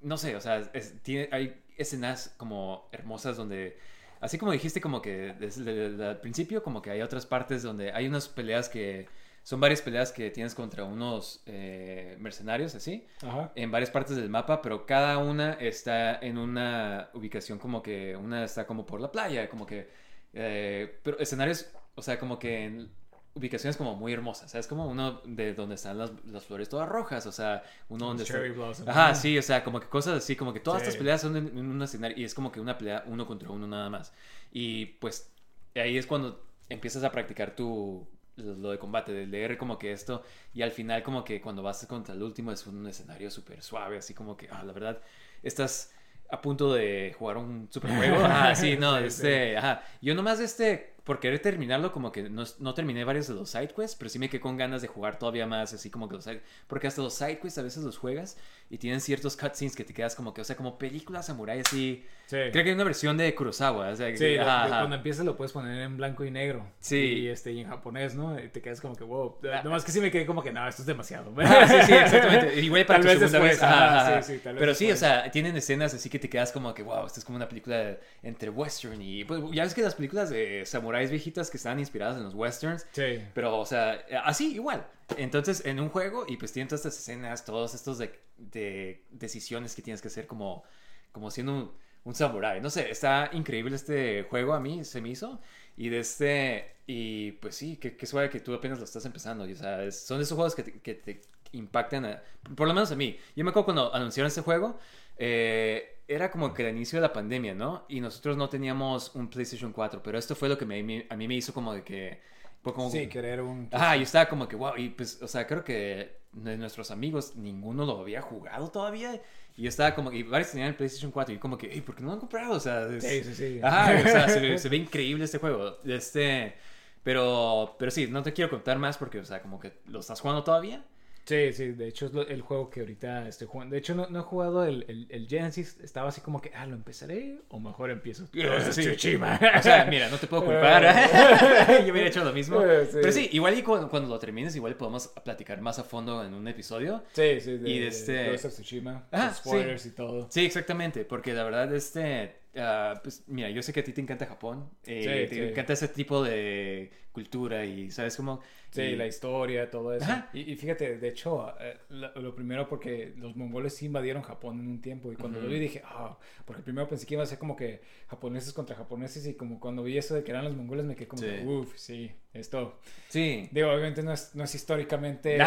no 0.00 0.16
sé, 0.16 0.36
o 0.36 0.40
sea, 0.40 0.58
es- 0.72 1.00
tiene, 1.02 1.28
hay 1.32 1.60
escenas 1.76 2.34
como 2.38 2.88
hermosas 2.92 3.36
donde, 3.36 3.76
así 4.24 4.38
como 4.38 4.52
dijiste, 4.52 4.80
como 4.80 5.02
que 5.02 5.34
desde 5.38 5.86
el 5.86 6.02
al 6.02 6.20
principio, 6.20 6.62
como 6.62 6.80
que 6.80 6.90
hay 6.90 7.02
otras 7.02 7.26
partes 7.26 7.62
donde 7.62 7.92
hay 7.92 8.06
unas 8.06 8.28
peleas 8.28 8.68
que, 8.68 9.06
son 9.44 9.60
varias 9.60 9.82
peleas 9.82 10.10
que 10.10 10.30
tienes 10.30 10.54
contra 10.54 10.84
unos 10.84 11.42
eh, 11.44 12.16
mercenarios, 12.18 12.74
así, 12.74 13.06
Ajá. 13.22 13.52
en 13.54 13.70
varias 13.70 13.90
partes 13.90 14.16
del 14.16 14.30
mapa, 14.30 14.62
pero 14.62 14.86
cada 14.86 15.18
una 15.18 15.52
está 15.52 16.16
en 16.16 16.38
una 16.38 17.10
ubicación 17.12 17.58
como 17.58 17.82
que, 17.82 18.16
una 18.16 18.44
está 18.44 18.66
como 18.66 18.86
por 18.86 19.02
la 19.02 19.12
playa, 19.12 19.50
como 19.50 19.66
que, 19.66 19.90
eh, 20.32 20.98
pero 21.02 21.18
escenarios, 21.18 21.70
o 21.94 22.00
sea, 22.00 22.18
como 22.18 22.38
que 22.38 22.64
en 22.64 22.90
ubicaciones 23.34 23.76
como 23.76 23.96
muy 23.96 24.12
hermosas, 24.12 24.50
¿sabes? 24.52 24.66
Como 24.68 24.86
uno 24.86 25.20
de 25.24 25.54
donde 25.54 25.74
están 25.74 25.98
las, 25.98 26.12
las 26.26 26.44
flores 26.44 26.68
todas 26.68 26.88
rojas, 26.88 27.26
o 27.26 27.32
sea, 27.32 27.62
uno 27.88 28.06
donde 28.06 28.22
está... 28.22 28.34
Cherry 28.34 28.50
Blossom. 28.52 28.88
Ajá, 28.88 29.14
sí, 29.14 29.36
o 29.36 29.42
sea, 29.42 29.64
como 29.64 29.80
que 29.80 29.88
cosas 29.88 30.18
así, 30.18 30.36
como 30.36 30.52
que 30.52 30.60
todas 30.60 30.80
Sí. 30.82 30.88
estas 30.88 30.98
peleas 30.98 31.20
son 31.20 31.36
en, 31.36 31.48
en 31.48 31.66
un 31.66 31.82
escenario 31.82 32.16
y 32.16 32.24
es 32.24 32.34
como 32.34 32.52
que 32.52 32.60
una 32.60 32.78
pelea 32.78 33.02
uno 33.06 33.26
contra 33.26 33.50
uno 33.50 33.66
nada 33.66 33.90
más. 33.90 34.12
Y 34.52 34.86
pues 34.86 35.32
ahí 35.74 35.98
es 35.98 36.06
cuando 36.06 36.44
empiezas 36.68 37.02
a 37.04 37.10
practicar 37.10 37.54
tu 37.56 38.06
lo 38.36 38.70
de 38.70 38.78
combate, 38.78 39.12
de 39.12 39.26
leer 39.28 39.56
como 39.56 39.78
que 39.78 39.92
esto 39.92 40.24
y 40.52 40.62
al 40.62 40.72
final 40.72 41.04
como 41.04 41.22
que 41.24 41.40
cuando 41.40 41.62
vas 41.62 41.86
contra 41.86 42.14
el 42.14 42.22
último 42.22 42.50
es 42.50 42.66
un 42.66 42.84
escenario 42.86 43.30
súper 43.30 43.62
suave, 43.62 43.98
así 43.98 44.12
como 44.12 44.36
que, 44.36 44.48
ah, 44.50 44.64
la 44.64 44.72
verdad, 44.72 45.00
estás 45.42 45.92
a 46.30 46.40
punto 46.40 46.72
de 46.74 47.14
jugar 47.16 47.36
un 47.36 47.68
superjuego. 47.70 48.16
Ah, 48.24 48.54
sí, 48.56 48.76
no, 48.76 48.98
Sí, 48.98 49.04
este, 49.04 49.56
ajá. 49.56 49.84
Yo 50.02 50.14
nomás 50.16 50.40
este, 50.40 50.93
por 51.04 51.20
querer 51.20 51.40
terminarlo, 51.40 51.92
como 51.92 52.10
que 52.10 52.30
no, 52.30 52.44
no 52.58 52.74
terminé 52.74 53.04
varios 53.04 53.28
de 53.28 53.34
los 53.34 53.50
side 53.50 53.68
quests, 53.68 53.94
pero 53.94 54.08
sí 54.08 54.18
me 54.18 54.30
quedé 54.30 54.40
con 54.40 54.56
ganas 54.56 54.80
de 54.80 54.88
jugar 54.88 55.18
todavía 55.18 55.46
más, 55.46 55.74
así 55.74 55.90
como 55.90 56.08
que 56.08 56.14
los 56.14 56.24
side, 56.24 56.42
porque 56.66 56.86
hasta 56.86 57.02
los 57.02 57.14
side 57.14 57.38
quests 57.38 57.58
a 57.58 57.62
veces 57.62 57.84
los 57.84 57.98
juegas 57.98 58.38
y 58.70 58.78
tienen 58.78 59.00
ciertos 59.02 59.36
cutscenes 59.36 59.76
que 59.76 59.84
te 59.84 59.92
quedas 59.92 60.14
como 60.14 60.32
que, 60.32 60.40
o 60.40 60.44
sea, 60.44 60.56
como 60.56 60.78
películas 60.78 61.26
samurai 61.26 61.60
así. 61.60 62.04
Sí. 62.26 62.36
Creo 62.50 62.64
que 62.64 62.70
hay 62.70 62.74
una 62.74 62.84
versión 62.84 63.16
de 63.18 63.34
Kurosawa, 63.34 63.88
o 63.90 63.96
sea, 63.96 64.10
que- 64.10 64.16
Sí, 64.16 64.36
ajá, 64.38 64.68
cuando 64.68 64.96
empiezas 64.96 65.26
lo 65.26 65.36
puedes 65.36 65.52
poner 65.52 65.82
en 65.82 65.96
blanco 65.98 66.24
y 66.24 66.30
negro. 66.30 66.66
Sí. 66.80 66.96
Y, 66.96 67.28
este, 67.28 67.52
y 67.52 67.60
en 67.60 67.68
japonés, 67.68 68.14
¿no? 68.14 68.38
Y 68.42 68.48
te 68.48 68.62
quedas 68.62 68.80
como 68.80 68.96
que, 68.96 69.04
wow. 69.04 69.36
Nomás 69.62 69.84
que 69.84 69.92
sí 69.92 70.00
me 70.00 70.10
quedé 70.10 70.24
como 70.24 70.42
que, 70.42 70.50
no, 70.50 70.66
esto 70.66 70.82
es 70.82 70.86
demasiado. 70.86 71.32
Ah, 71.38 71.66
sí, 71.68 71.74
sí, 71.86 71.92
exactamente. 71.92 72.60
Igual 72.60 72.86
para 72.86 73.00
Tal 73.00 73.14
tu 73.14 73.20
vez 73.20 73.30
segunda 73.30 73.48
después, 73.48 73.60
vez. 73.60 73.62
Ajá, 73.62 74.22
sí, 74.22 74.32
sí, 74.34 74.40
tal 74.42 74.54
vez 74.54 74.60
Pero 74.60 74.74
sí, 74.74 74.90
o 74.90 74.96
sea, 74.96 75.30
tienen 75.30 75.54
escenas 75.56 75.92
así 75.94 76.08
que 76.08 76.18
te 76.18 76.28
quedas 76.30 76.50
como 76.50 76.72
que, 76.72 76.82
wow, 76.82 77.06
esto 77.06 77.20
es 77.20 77.24
como 77.26 77.36
una 77.36 77.48
película 77.48 77.96
entre 78.22 78.48
western 78.50 79.00
y... 79.02 79.24
Pues, 79.24 79.42
ya 79.52 79.62
ves 79.64 79.74
que 79.74 79.82
las 79.82 79.94
películas 79.94 80.30
de 80.30 80.64
samuráis 80.66 81.10
viejitas 81.10 81.50
que 81.50 81.58
estaban 81.58 81.78
inspiradas 81.78 82.16
en 82.16 82.24
los 82.24 82.34
westerns, 82.34 82.86
Sí. 82.92 83.20
pero, 83.34 83.58
o 83.58 83.66
sea, 83.66 84.02
así, 84.24 84.54
igual. 84.54 84.86
Entonces, 85.18 85.64
en 85.66 85.78
un 85.78 85.90
juego, 85.90 86.24
y 86.26 86.38
pues 86.38 86.52
tienen 86.52 86.68
todas 86.68 86.86
estas 86.86 86.98
escenas, 86.98 87.44
todos 87.44 87.74
estos 87.74 87.98
de, 87.98 88.18
de 88.38 89.04
decisiones 89.10 89.74
que 89.74 89.82
tienes 89.82 90.00
que 90.00 90.08
hacer 90.08 90.26
como, 90.26 90.64
como 91.12 91.30
siendo 91.30 91.52
un, 91.54 91.83
un 92.04 92.14
samurái. 92.14 92.60
No 92.60 92.70
sé, 92.70 92.90
está 92.90 93.30
increíble 93.32 93.76
este 93.76 94.24
juego 94.24 94.54
a 94.54 94.60
mí, 94.60 94.84
se 94.84 95.00
me 95.00 95.10
hizo. 95.10 95.40
Y 95.76 95.88
de 95.88 96.00
este, 96.00 96.76
y 96.86 97.32
pues 97.32 97.56
sí, 97.56 97.76
qué, 97.76 97.96
qué 97.96 98.06
suave 98.06 98.30
que 98.30 98.40
tú 98.40 98.54
apenas 98.54 98.78
lo 98.78 98.84
estás 98.84 99.04
empezando. 99.06 99.46
Y, 99.48 99.52
o 99.52 99.56
sea, 99.56 99.82
es- 99.84 100.00
son 100.06 100.18
de 100.18 100.24
esos 100.24 100.36
juegos 100.36 100.54
que 100.54 100.62
te, 100.62 100.80
que 100.80 100.94
te 100.94 101.20
impactan, 101.52 102.04
a- 102.06 102.22
por 102.56 102.68
lo 102.68 102.74
menos 102.74 102.90
a 102.92 102.96
mí. 102.96 103.16
Yo 103.36 103.44
me 103.44 103.50
acuerdo 103.50 103.64
cuando 103.66 103.94
anunciaron 103.94 104.28
este 104.28 104.42
juego, 104.42 104.78
eh, 105.16 105.98
era 106.06 106.30
como 106.30 106.52
que 106.52 106.68
el 106.68 106.74
inicio 106.76 106.98
de 106.98 107.02
la 107.02 107.12
pandemia, 107.12 107.54
¿no? 107.54 107.84
Y 107.88 108.00
nosotros 108.00 108.36
no 108.36 108.48
teníamos 108.48 109.14
un 109.14 109.28
PlayStation 109.30 109.72
4, 109.72 110.02
pero 110.02 110.18
esto 110.18 110.34
fue 110.34 110.48
lo 110.48 110.58
que 110.58 110.66
me- 110.66 110.82
me- 110.82 111.06
a 111.08 111.16
mí 111.16 111.26
me 111.28 111.34
hizo 111.34 111.54
como 111.54 111.72
de 111.74 111.82
que... 111.82 112.20
fue 112.62 112.72
como, 112.74 112.90
Sí, 112.90 113.08
querer 113.08 113.40
un... 113.40 113.68
Ajá, 113.72 113.96
yo 113.96 114.02
estaba 114.02 114.28
como 114.28 114.48
que, 114.48 114.56
wow, 114.56 114.76
y 114.76 114.90
pues, 114.90 115.20
o 115.22 115.28
sea, 115.28 115.46
creo 115.46 115.64
que 115.64 116.16
de 116.32 116.56
nuestros 116.56 116.90
amigos 116.90 117.36
ninguno 117.36 117.84
lo 117.86 118.00
había 118.00 118.20
jugado 118.22 118.70
todavía. 118.70 119.20
Y 119.56 119.62
yo 119.62 119.68
estaba 119.68 119.94
como 119.94 120.10
que, 120.10 120.18
y 120.18 120.22
varios 120.24 120.50
tenían 120.50 120.68
el 120.70 120.74
PlayStation 120.74 121.12
4 121.12 121.34
y 121.34 121.38
como 121.38 121.56
que, 121.56 121.72
"Ey, 121.72 121.80
¿por 121.80 121.94
qué 121.94 122.00
no 122.02 122.08
lo 122.08 122.14
han 122.14 122.20
comprado? 122.20 122.54
O 122.54 122.60
sea, 122.60 122.86
es- 122.88 123.04
Sí, 123.04 123.22
sí, 123.24 123.34
sí. 123.34 123.60
Ajá, 123.62 123.92
o 124.04 124.08
sea, 124.08 124.28
se, 124.28 124.40
ve- 124.40 124.58
se 124.58 124.68
ve 124.68 124.76
increíble 124.76 125.24
este 125.24 125.38
juego. 125.38 125.78
Este, 125.84 126.54
pero, 127.02 127.76
pero 127.78 127.90
sí, 127.90 128.06
no 128.08 128.22
te 128.22 128.32
quiero 128.32 128.50
contar 128.50 128.78
más 128.78 128.96
porque, 128.98 129.18
o 129.20 129.24
sea, 129.24 129.40
como 129.42 129.60
que 129.60 129.72
lo 129.86 130.00
estás 130.00 130.20
jugando 130.20 130.42
todavía. 130.42 130.84
Sí, 131.26 131.52
sí, 131.54 131.68
de 131.72 131.88
hecho 131.88 132.06
es 132.06 132.12
lo- 132.12 132.26
el 132.28 132.42
juego 132.42 132.68
que 132.68 132.80
ahorita 132.80 133.26
estoy 133.28 133.46
jugando. 133.46 133.72
De 133.72 133.78
hecho, 133.78 133.94
no, 133.94 134.08
no 134.10 134.20
he 134.20 134.22
jugado 134.22 134.64
el, 134.64 134.84
el, 134.88 135.06
el 135.08 135.26
Genesis. 135.26 135.78
Estaba 135.82 136.10
así 136.10 136.20
como 136.20 136.40
que, 136.42 136.50
ah, 136.54 136.66
¿lo 136.66 136.74
empezaré? 136.74 137.38
O 137.48 137.58
mejor 137.60 137.90
empiezo. 137.90 138.26
Sí. 138.30 138.40
O 138.46 139.62
sea, 139.62 139.86
mira, 139.88 140.08
no 140.10 140.18
te 140.18 140.26
puedo 140.26 140.44
culpar. 140.44 140.82
Yo 141.86 141.92
hubiera 141.92 142.08
hecho 142.08 142.22
lo 142.24 142.32
mismo. 142.32 142.62
Eh, 142.62 142.86
sí. 142.86 142.98
Pero 143.00 143.12
sí, 143.12 143.28
igual 143.32 143.58
y 143.58 143.62
cu- 143.62 143.88
cuando, 143.88 144.08
lo 144.08 144.18
termines, 144.18 144.54
igual 144.56 144.74
podemos 144.76 145.08
platicar 145.24 145.60
más 145.60 145.78
a 145.78 145.84
fondo 145.84 146.22
en 146.24 146.34
un 146.34 146.46
episodio. 146.46 147.02
Sí, 147.12 147.40
sí, 147.40 147.56
de, 147.58 147.70
Y 147.70 147.78
de 147.80 147.86
este- 147.88 148.30
Ghost 148.30 148.44
of 148.44 148.52
Tsushima. 148.52 149.06
Ah, 149.10 149.32
spoilers 149.34 149.86
y 149.86 149.90
todo. 149.92 150.26
Sí, 150.30 150.44
exactamente, 150.44 151.04
porque 151.06 151.32
la 151.32 151.44
verdad, 151.44 151.72
este, 151.74 152.36
ah, 152.56 153.00
pues 153.02 153.24
mira, 153.28 153.48
yo 153.50 153.62
sé 153.62 153.72
que 153.72 153.80
a 153.80 153.84
ti 153.84 153.92
te 153.92 154.00
encanta 154.00 154.26
Japón, 154.26 154.68
eh, 154.84 155.02
Sí, 155.28 155.34
te 155.36 155.42
sí. 155.42 155.50
encanta 155.50 155.72
ese 155.72 155.88
tipo 155.88 156.22
de 156.22 156.90
cultura 157.14 157.64
y, 157.64 157.90
¿sabes 157.92 158.16
cómo? 158.16 158.40
Sí, 158.70 158.82
Y- 158.82 158.96
la 158.96 159.06
historia, 159.06 159.70
todo 159.70 159.94
eso. 159.94 160.10
Y, 160.32 160.50
y 160.52 160.56
fíjate, 160.56 160.98
de 160.98 161.08
hecho, 161.08 161.54
eh, 161.60 161.78
la- 161.90 162.10
lo 162.16 162.34
primero 162.34 162.68
porque 162.68 163.14
los 163.16 163.36
mongoles 163.36 163.76
sí 163.76 163.86
invadieron 163.86 164.22
Japón 164.22 164.58
en 164.58 164.66
un 164.66 164.80
tiempo. 164.82 165.12
Y 165.12 165.16
cuando 165.16 165.38
Ujú. 165.38 165.46
lo 165.46 165.54
vi 165.54 165.60
dije, 165.60 165.80
ah, 165.84 166.18
porque 166.44 166.60
primero 166.62 166.88
pensé 166.88 167.06
que 167.06 167.14
iba 167.14 167.22
a 167.22 167.26
ser 167.26 167.38
como 167.38 167.54
que 167.54 167.80
japoneses 168.08 168.52
contra 168.52 168.74
japoneses. 168.74 169.24
Y 169.28 169.34
como 169.34 169.60
cuando 169.60 169.84
vi 169.84 169.96
eso 169.96 170.12
de 170.16 170.24
que 170.24 170.32
eran 170.32 170.44
los 170.44 170.56
mongoles, 170.56 170.84
me 170.84 170.96
quedé 170.96 171.06
como, 171.06 171.22
Sí. 171.22 171.28
uff, 171.46 171.72
sí, 171.76 172.10
esto. 172.32 172.80
Sí. 173.08 173.48
Digo, 173.52 173.70
obviamente 173.70 174.02
no 174.02 174.12
es, 174.12 174.34
no 174.34 174.42
es 174.42 174.52
históricamente 174.56 175.38
lo 175.38 175.44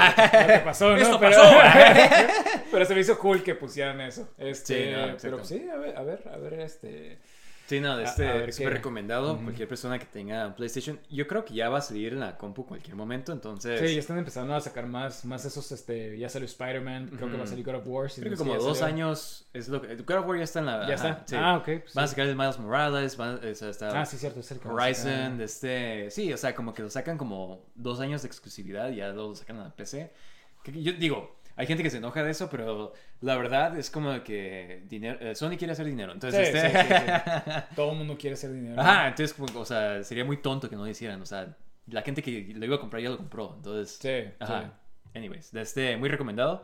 que 0.48 0.60
pasó, 0.64 0.92
¿no? 0.92 0.96
Esto 0.98 1.20
pero, 1.20 1.36
pasó. 1.36 1.52
pero 2.72 2.86
se 2.86 2.96
me 2.96 3.02
hizo 3.02 3.20
cool 3.20 3.44
que 3.44 3.56
pusieran 3.56 4.00
eso. 4.00 4.30
Este, 4.38 4.86
Sí, 4.86 4.92
no, 4.96 5.18
pero 5.22 5.44
sí, 5.44 5.68
a 5.70 5.76
ver, 5.76 5.98
a 5.98 6.04
ver, 6.04 6.24
a 6.34 6.38
ver, 6.38 6.54
este. 6.62 7.18
Sí, 7.68 7.82
no, 7.82 7.92
A- 7.94 8.04
este, 8.04 8.28
a 8.28 8.52
súper 8.52 8.74
recomendado, 8.74 9.34
Ujú. 9.34 9.44
cualquier 9.44 9.68
persona 9.68 10.00
que 10.00 10.06
tenga 10.06 10.56
PlayStation, 10.56 11.00
yo 11.10 11.28
creo 11.28 11.44
que 11.44 11.54
ya 11.54 11.68
va 11.70 11.80
a 11.80 11.82
salir 11.82 12.14
en 12.14 12.22
la 12.22 12.38
compu 12.38 12.66
cualquier 12.66 12.96
momento, 12.96 13.34
entonces... 13.34 13.80
Sí, 13.82 13.94
ya 13.94 14.00
están 14.00 14.18
empezando 14.18 14.56
a 14.56 14.62
sacar 14.62 14.88
más, 14.88 15.26
más 15.26 15.44
esos, 15.44 15.70
este, 15.74 16.18
ya 16.18 16.30
salió 16.30 16.46
Spider-Man, 16.46 17.10
creo 17.18 17.30
que 17.30 17.36
va 17.38 17.44
a 17.44 17.48
salir 17.48 17.66
God 17.66 17.76
of 17.76 17.84
War. 17.88 18.10
si 18.10 18.22
Creo 18.22 18.32
no 18.32 18.38
que 18.38 18.44
como 18.44 18.56
dos 18.58 18.78
salió. 18.78 18.96
años 18.96 19.48
es 19.54 19.68
lo 19.68 19.82
que... 19.82 19.96
God 19.98 20.16
of 20.20 20.28
War 20.28 20.38
ya 20.38 20.44
está 20.46 20.60
en 20.60 20.66
la... 20.68 20.88
Ya 20.88 20.96
ajá, 20.96 21.10
está. 21.10 21.24
sí. 21.28 21.36
Ah, 21.38 21.58
ok. 21.58 21.66
pues 21.82 21.94
Van 21.94 22.06
a 22.06 22.08
sacar 22.08 22.26
el 22.28 22.36
Miles 22.38 22.58
Morales, 22.58 23.18
van, 23.18 23.36
o 23.46 23.54
sea, 23.56 23.70
está 23.70 24.00
Ah, 24.02 24.06
sí, 24.06 24.18
cierto, 24.18 24.40
es 24.40 24.50
el 24.52 24.60
a 24.64 24.68
Horizon, 24.72 25.12
sacar. 25.12 25.42
este... 25.42 26.10
Sí, 26.12 26.32
o 26.32 26.38
sea, 26.38 26.56
como 26.56 26.74
que 26.74 26.82
lo 26.84 26.90
sacan 26.90 27.18
como 27.18 27.66
dos 27.76 28.00
años 28.00 28.22
de 28.22 28.30
exclusividad 28.30 28.90
y 28.92 28.96
ya 28.98 29.10
lo 29.10 29.36
sacan 29.36 29.60
a 29.60 29.64
la 29.66 29.70
PC. 29.76 30.14
Yo 30.74 30.92
digo, 30.94 31.37
hay 31.58 31.66
gente 31.66 31.84
que 31.84 31.90
se 31.90 31.98
enoja 31.98 32.24
de 32.24 32.32
eso, 32.32 32.50
pero 32.50 32.94
la 33.22 33.36
verdad 33.36 33.78
es 33.78 33.90
como 33.90 34.24
que 34.24 34.84
dinero, 34.88 35.18
eh, 35.20 35.36
Sony 35.36 35.58
quiere 35.58 35.74
hacer 35.74 35.88
dinero, 35.88 36.14
entonces... 36.14 36.50
Sí, 36.50 36.56
este... 36.56 36.70
sí, 36.70 37.04
sí, 37.46 37.52
Todo 37.76 37.92
el 37.92 37.98
mundo 37.98 38.16
quiere 38.18 38.36
hacer 38.36 38.54
dinero. 38.54 38.80
Ajá, 38.80 39.08
entonces, 39.08 39.34
como, 39.34 39.60
o 39.60 39.66
sea, 39.66 40.04
sería 40.04 40.24
muy 40.24 40.38
tonto 40.38 40.70
que 40.70 40.76
no 40.76 40.84
lo 40.84 40.88
hicieran. 40.88 41.20
O 41.22 41.26
sea, 41.26 41.58
la 41.88 42.04
gente 42.04 42.22
que 42.22 42.54
lo 42.56 42.66
iba 42.66 42.76
a 42.76 42.80
comprar 42.80 43.02
ya 43.02 43.10
lo 43.10 43.18
compró. 43.18 43.56
Entonces, 43.58 43.98
Sí, 44.00 44.32
ajá. 44.40 44.72
Anyways, 45.16 45.52
de 45.52 45.62
este, 45.62 45.98
muy 45.98 46.10
recomendado. 46.10 46.64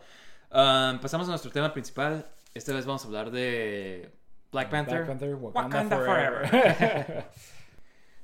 Um, 0.52 1.00
pasamos 1.00 1.28
a 1.28 1.32
nuestro 1.32 1.52
tema 1.52 1.74
principal. 1.74 2.28
Esta 2.54 2.72
vez 2.74 2.86
vamos 2.86 3.04
a 3.04 3.08
hablar 3.08 3.32
de 3.32 4.12
Black 4.52 4.70
Panther. 4.70 4.98
Black 4.98 5.08
Panther, 5.08 5.36
Wakanda, 5.36 5.78
Wakanda 5.78 5.98
forever. 5.98 7.26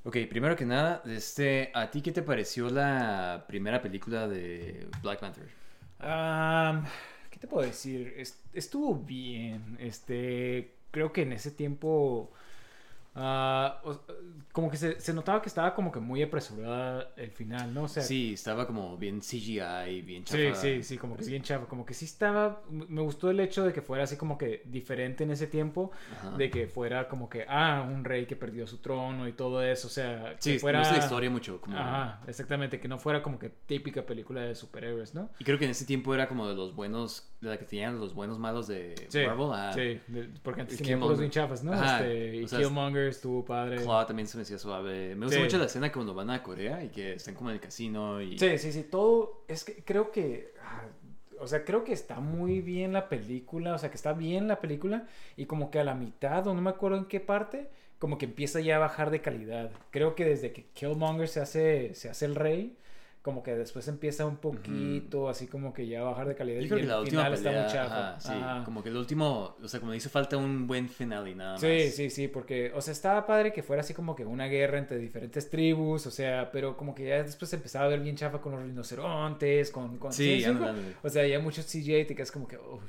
Ok, 0.06 0.16
primero 0.30 0.56
que 0.56 0.66
nada, 0.66 1.04
este, 1.06 1.72
¿a 1.76 1.92
ti 1.92 2.02
qué 2.02 2.14
te 2.14 2.22
pareció 2.22 2.70
la 2.70 3.44
primera 3.48 3.82
película 3.82 4.30
de 4.30 4.88
Black 5.02 5.20
Panther? 5.20 5.50
Am, 6.00 6.86
¿Qué 7.30 7.40
te 7.40 7.48
puedo 7.48 7.66
decir? 7.66 8.14
Es- 8.18 8.42
estuvo 8.54 8.96
bien. 8.96 9.78
Este, 9.80 10.76
creo 10.92 11.12
que 11.14 11.24
en 11.24 11.34
ese 11.34 11.52
tiempo, 11.52 12.32
o- 13.16 14.00
como 14.52 14.70
que 14.72 14.78
se, 14.78 15.00
se 15.00 15.14
notaba 15.14 15.42
que 15.42 15.50
estaba 15.50 15.74
como 15.76 15.92
que 15.92 16.00
muy 16.00 16.22
apresurada 16.24 17.12
el 17.18 17.32
final, 17.32 17.74
¿no? 17.74 17.84
O 17.84 17.88
sea, 17.88 18.04
Sí, 18.04 18.34
estaba 18.34 18.66
como 18.66 18.98
bien 18.98 19.22
CGI, 19.22 20.02
bien 20.02 20.26
Sí, 20.26 20.48
chafa. 20.50 20.56
sí, 20.56 20.84
sí, 20.84 20.98
como 20.98 21.16
que 21.16 21.26
bien 21.26 21.44
chafa, 21.44 21.66
como 21.66 21.86
que 21.86 21.94
sí 21.94 22.06
estaba, 22.06 22.62
me 22.70 23.02
gustó 23.02 23.30
el 23.30 23.40
hecho 23.40 23.64
de 23.64 23.74
que 23.74 23.82
fuera 23.82 24.04
así 24.06 24.18
como 24.18 24.38
que 24.38 24.64
diferente 24.66 25.24
en 25.24 25.32
ese 25.32 25.48
tiempo, 25.48 25.92
Ajá. 26.18 26.32
de 26.38 26.50
que 26.50 26.68
fuera 26.68 27.08
como 27.08 27.30
que, 27.30 27.46
ah, 27.48 27.86
un 27.88 28.04
rey 28.04 28.26
que 28.26 28.36
perdió 28.36 28.66
su 28.68 28.78
trono 28.78 29.28
y 29.28 29.34
todo 29.34 29.64
eso, 29.64 29.88
o 29.88 29.92
sea, 29.92 30.36
que 30.36 30.42
Sí, 30.42 30.60
fuera... 30.60 30.80
no 30.80 30.86
es 30.86 30.92
la 30.92 30.98
historia 30.98 31.30
mucho. 31.30 31.62
Como... 31.62 31.78
Ajá, 31.78 32.22
exactamente, 32.28 32.80
que 32.80 32.88
no 32.88 32.98
fuera 32.98 33.22
como 33.22 33.38
que 33.40 33.50
típica 33.50 34.06
película 34.06 34.42
de 34.42 34.56
superhéroes, 34.56 35.14
¿no? 35.14 35.30
Y 35.40 35.44
creo 35.44 35.58
que 35.60 35.66
en 35.66 35.72
ese 35.72 35.86
tiempo 35.86 36.14
era 36.14 36.28
como 36.28 36.48
de 36.48 36.56
los 36.56 36.76
buenos, 36.76 37.30
de 37.42 37.50
la 37.50 37.58
que 37.58 37.66
tenían 37.66 38.00
los 38.00 38.14
buenos 38.14 38.40
malos 38.40 38.68
de 38.68 38.96
Sí, 39.10 39.20
Marvel. 39.26 39.48
Ah, 39.54 39.72
sí, 39.74 40.00
de- 40.08 40.30
porque 40.44 40.62
antes 40.62 40.80
el 40.80 40.86
tenía 40.88 41.00
puros 41.00 41.20
bien 41.20 41.32
chafas, 41.32 41.64
¿no? 41.64 41.74
Ajá, 41.74 42.00
Este, 42.02 42.36
y 42.38 42.44
o 42.44 42.48
sea, 42.48 42.60
Killmonger 42.60 43.09
estuvo 43.10 43.44
padre. 43.46 43.78
Claw 43.84 44.06
también 44.06 44.28
se 44.28 44.38
me 44.38 44.44
hacía 44.44 44.58
suave. 44.58 45.16
Me 45.16 45.26
gusta 45.26 45.38
Sí. 45.38 45.44
mucho 45.44 45.58
la 45.58 45.66
escena 45.66 45.92
cuando 45.92 46.14
van 46.14 46.30
a 46.30 46.42
Corea 46.44 46.84
y 46.84 46.90
que 46.90 47.14
están 47.14 47.36
como 47.36 47.50
en 47.50 47.56
el 47.56 47.62
casino 47.62 48.22
y... 48.22 48.38
Sí, 48.38 48.58
sí, 48.58 48.72
sí, 48.72 48.84
todo, 48.84 49.44
es 49.48 49.64
que 49.64 49.84
creo 49.84 50.12
que, 50.12 50.54
ah, 50.64 50.84
o 51.40 51.48
sea, 51.48 51.64
creo 51.64 51.84
que 51.84 51.94
está 51.94 52.20
muy 52.20 52.62
bien 52.62 52.94
la 52.94 53.08
película, 53.10 53.74
o 53.74 53.78
sea, 53.78 53.90
que 53.90 53.96
está 53.96 54.14
bien 54.14 54.48
la 54.48 54.60
película 54.60 55.08
y 55.38 55.46
como 55.46 55.72
que 55.72 55.80
a 55.80 55.84
la 55.84 55.96
mitad, 55.96 56.46
o 56.48 56.54
no 56.54 56.62
me 56.62 56.70
acuerdo 56.70 56.98
en 56.98 57.06
qué 57.06 57.20
parte, 57.20 57.70
como 57.98 58.18
que 58.18 58.26
empieza 58.26 58.60
ya 58.62 58.78
a 58.78 58.80
bajar 58.80 59.10
de 59.12 59.22
calidad. 59.22 59.72
Creo 59.92 60.16
que 60.16 60.26
desde 60.26 60.54
que 60.54 60.66
Killmonger 60.74 61.28
se 61.28 61.42
hace, 61.42 61.94
se 61.96 62.10
hace 62.10 62.26
el 62.26 62.36
rey, 62.36 62.78
como 63.22 63.44
que 63.44 63.56
después 63.56 63.88
empieza 63.88 64.26
un 64.26 64.38
poquito, 64.38 65.30
así 65.30 65.48
como 65.48 65.74
que 65.74 65.88
ya 65.88 66.00
a 66.02 66.04
bajar 66.04 66.28
de 66.28 66.36
calidad 66.36 66.62
Yo 66.62 66.66
y 66.66 66.68
creo 66.68 66.80
que 66.80 66.86
el 66.86 66.88
la 66.88 67.00
última 67.02 67.26
final 67.26 67.34
pelea, 67.34 67.34
está 67.34 67.52
muy 67.52 67.66
chafa. 67.66 68.10
ajá, 68.12 68.20
sí, 68.20 68.34
Ajá. 68.34 68.64
como 68.64 68.82
que 68.82 68.90
el 68.90 68.98
último, 68.98 69.58
o 69.62 69.68
sea, 69.68 69.80
como 69.80 69.94
hizo 69.94 70.10
falta 70.10 70.38
un 70.38 70.68
buen 70.68 70.88
final 70.90 71.28
y 71.28 71.36
nada 71.36 71.60
más. 71.60 71.62
Sí, 71.62 71.92
sí, 71.92 72.10
sí, 72.10 72.28
porque, 72.30 72.72
o 72.74 72.82
sea, 72.82 72.94
estaba 72.94 73.26
padre 73.26 73.52
que 73.54 73.62
fuera 73.64 73.82
así 73.82 73.94
como 73.94 74.16
que 74.16 74.26
una 74.26 74.46
guerra 74.48 74.78
entre 74.78 74.98
diferentes 74.98 75.50
tribus, 75.50 76.08
o 76.08 76.12
sea, 76.12 76.50
pero 76.52 76.78
como 76.78 76.96
que 76.96 77.08
ya 77.08 77.24
después 77.24 77.52
empezaba 77.54 77.86
a 77.86 77.90
ver 77.90 78.00
bien 78.00 78.16
chafa 78.16 78.40
con 78.42 78.54
los 78.54 78.64
rinocerontes, 78.64 79.72
con... 79.72 79.98
con 79.98 80.14
Sí, 80.14 80.42
sí. 80.42 80.50
O 81.04 81.10
sea, 81.10 81.28
ya 81.28 81.40
muchos 81.40 81.66
CGI 81.66 82.06
te 82.06 82.16
quedas 82.16 82.32
como 82.32 82.48
que, 82.48 82.58
oh, 82.58 82.80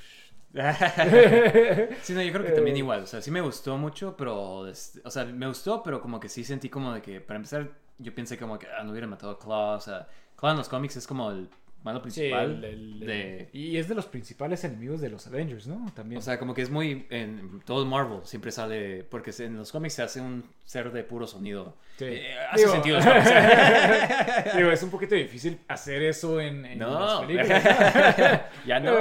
Sí, 2.03 2.13
no, 2.15 2.23
yo 2.23 2.33
creo 2.33 2.45
que 2.45 2.53
también 2.53 2.77
Eh. 2.77 2.81
igual, 2.81 3.03
o 3.03 3.07
sea, 3.07 3.21
sí 3.23 3.31
me 3.31 3.41
gustó 3.41 3.77
mucho, 3.79 4.17
pero, 4.17 4.67
este, 4.69 5.01
o 5.05 5.11
sea, 5.11 5.25
me 5.25 5.47
gustó, 5.47 5.83
pero 5.83 6.01
como 6.01 6.19
que 6.21 6.29
sí 6.29 6.45
sentí 6.45 6.69
como 6.69 6.93
de 6.95 7.03
que, 7.03 7.21
para 7.21 7.37
empezar, 7.37 7.71
yo 7.99 8.15
pensé 8.15 8.37
como 8.39 8.59
que, 8.59 8.67
ah, 8.67 8.83
no 8.83 8.91
hubiera 8.91 9.07
matado 9.07 9.33
a 9.33 9.39
Claw, 9.39 9.77
o 9.77 9.81
sea, 9.81 10.09
En 10.43 10.57
los 10.57 10.69
cómics 10.69 10.97
es 10.97 11.07
como 11.07 11.31
el 11.31 11.51
malo 11.83 11.99
Sí, 11.99 12.03
principal 12.03 12.65
el- 12.65 12.65
el- 12.65 13.01
de... 13.01 13.49
Y 13.53 13.77
es 13.79 13.89
de 13.89 13.95
los 13.95 14.07
principales 14.07 14.63
enemigos 14.65 15.01
de 15.01 15.09
los 15.11 15.27
Avengers, 15.27 15.67
¿no? 15.67 15.91
También. 15.95 16.19
O 16.19 16.23
sea, 16.23 16.39
como 16.39 16.53
que 16.55 16.63
es 16.63 16.71
muy. 16.71 17.07
En 17.11 17.61
todo 17.65 17.85
Marvel 17.87 18.21
siempre 18.25 18.51
sale. 18.51 19.05
Porque 19.05 19.33
en 19.39 19.57
los 19.57 19.73
cómics 19.73 19.95
se 19.95 20.03
hace 20.03 20.21
un 20.21 20.45
ser 20.65 20.93
de 20.93 21.03
puro 21.05 21.27
sonido. 21.27 21.77
Sí. 21.99 22.05
Eh, 22.07 22.35
hace 22.51 22.63
Digo- 22.63 22.73
sentido. 22.73 22.99
Digo, 24.57 24.71
es 24.73 24.83
un 24.83 24.91
poquito 24.91 25.15
difícil 25.15 25.59
hacer 25.69 26.03
eso 26.03 26.41
en, 26.41 26.65
en 26.65 26.79
No. 26.79 26.99
las 27.01 27.21
películas. 27.27 28.43
ya 28.67 28.81
no. 28.81 28.93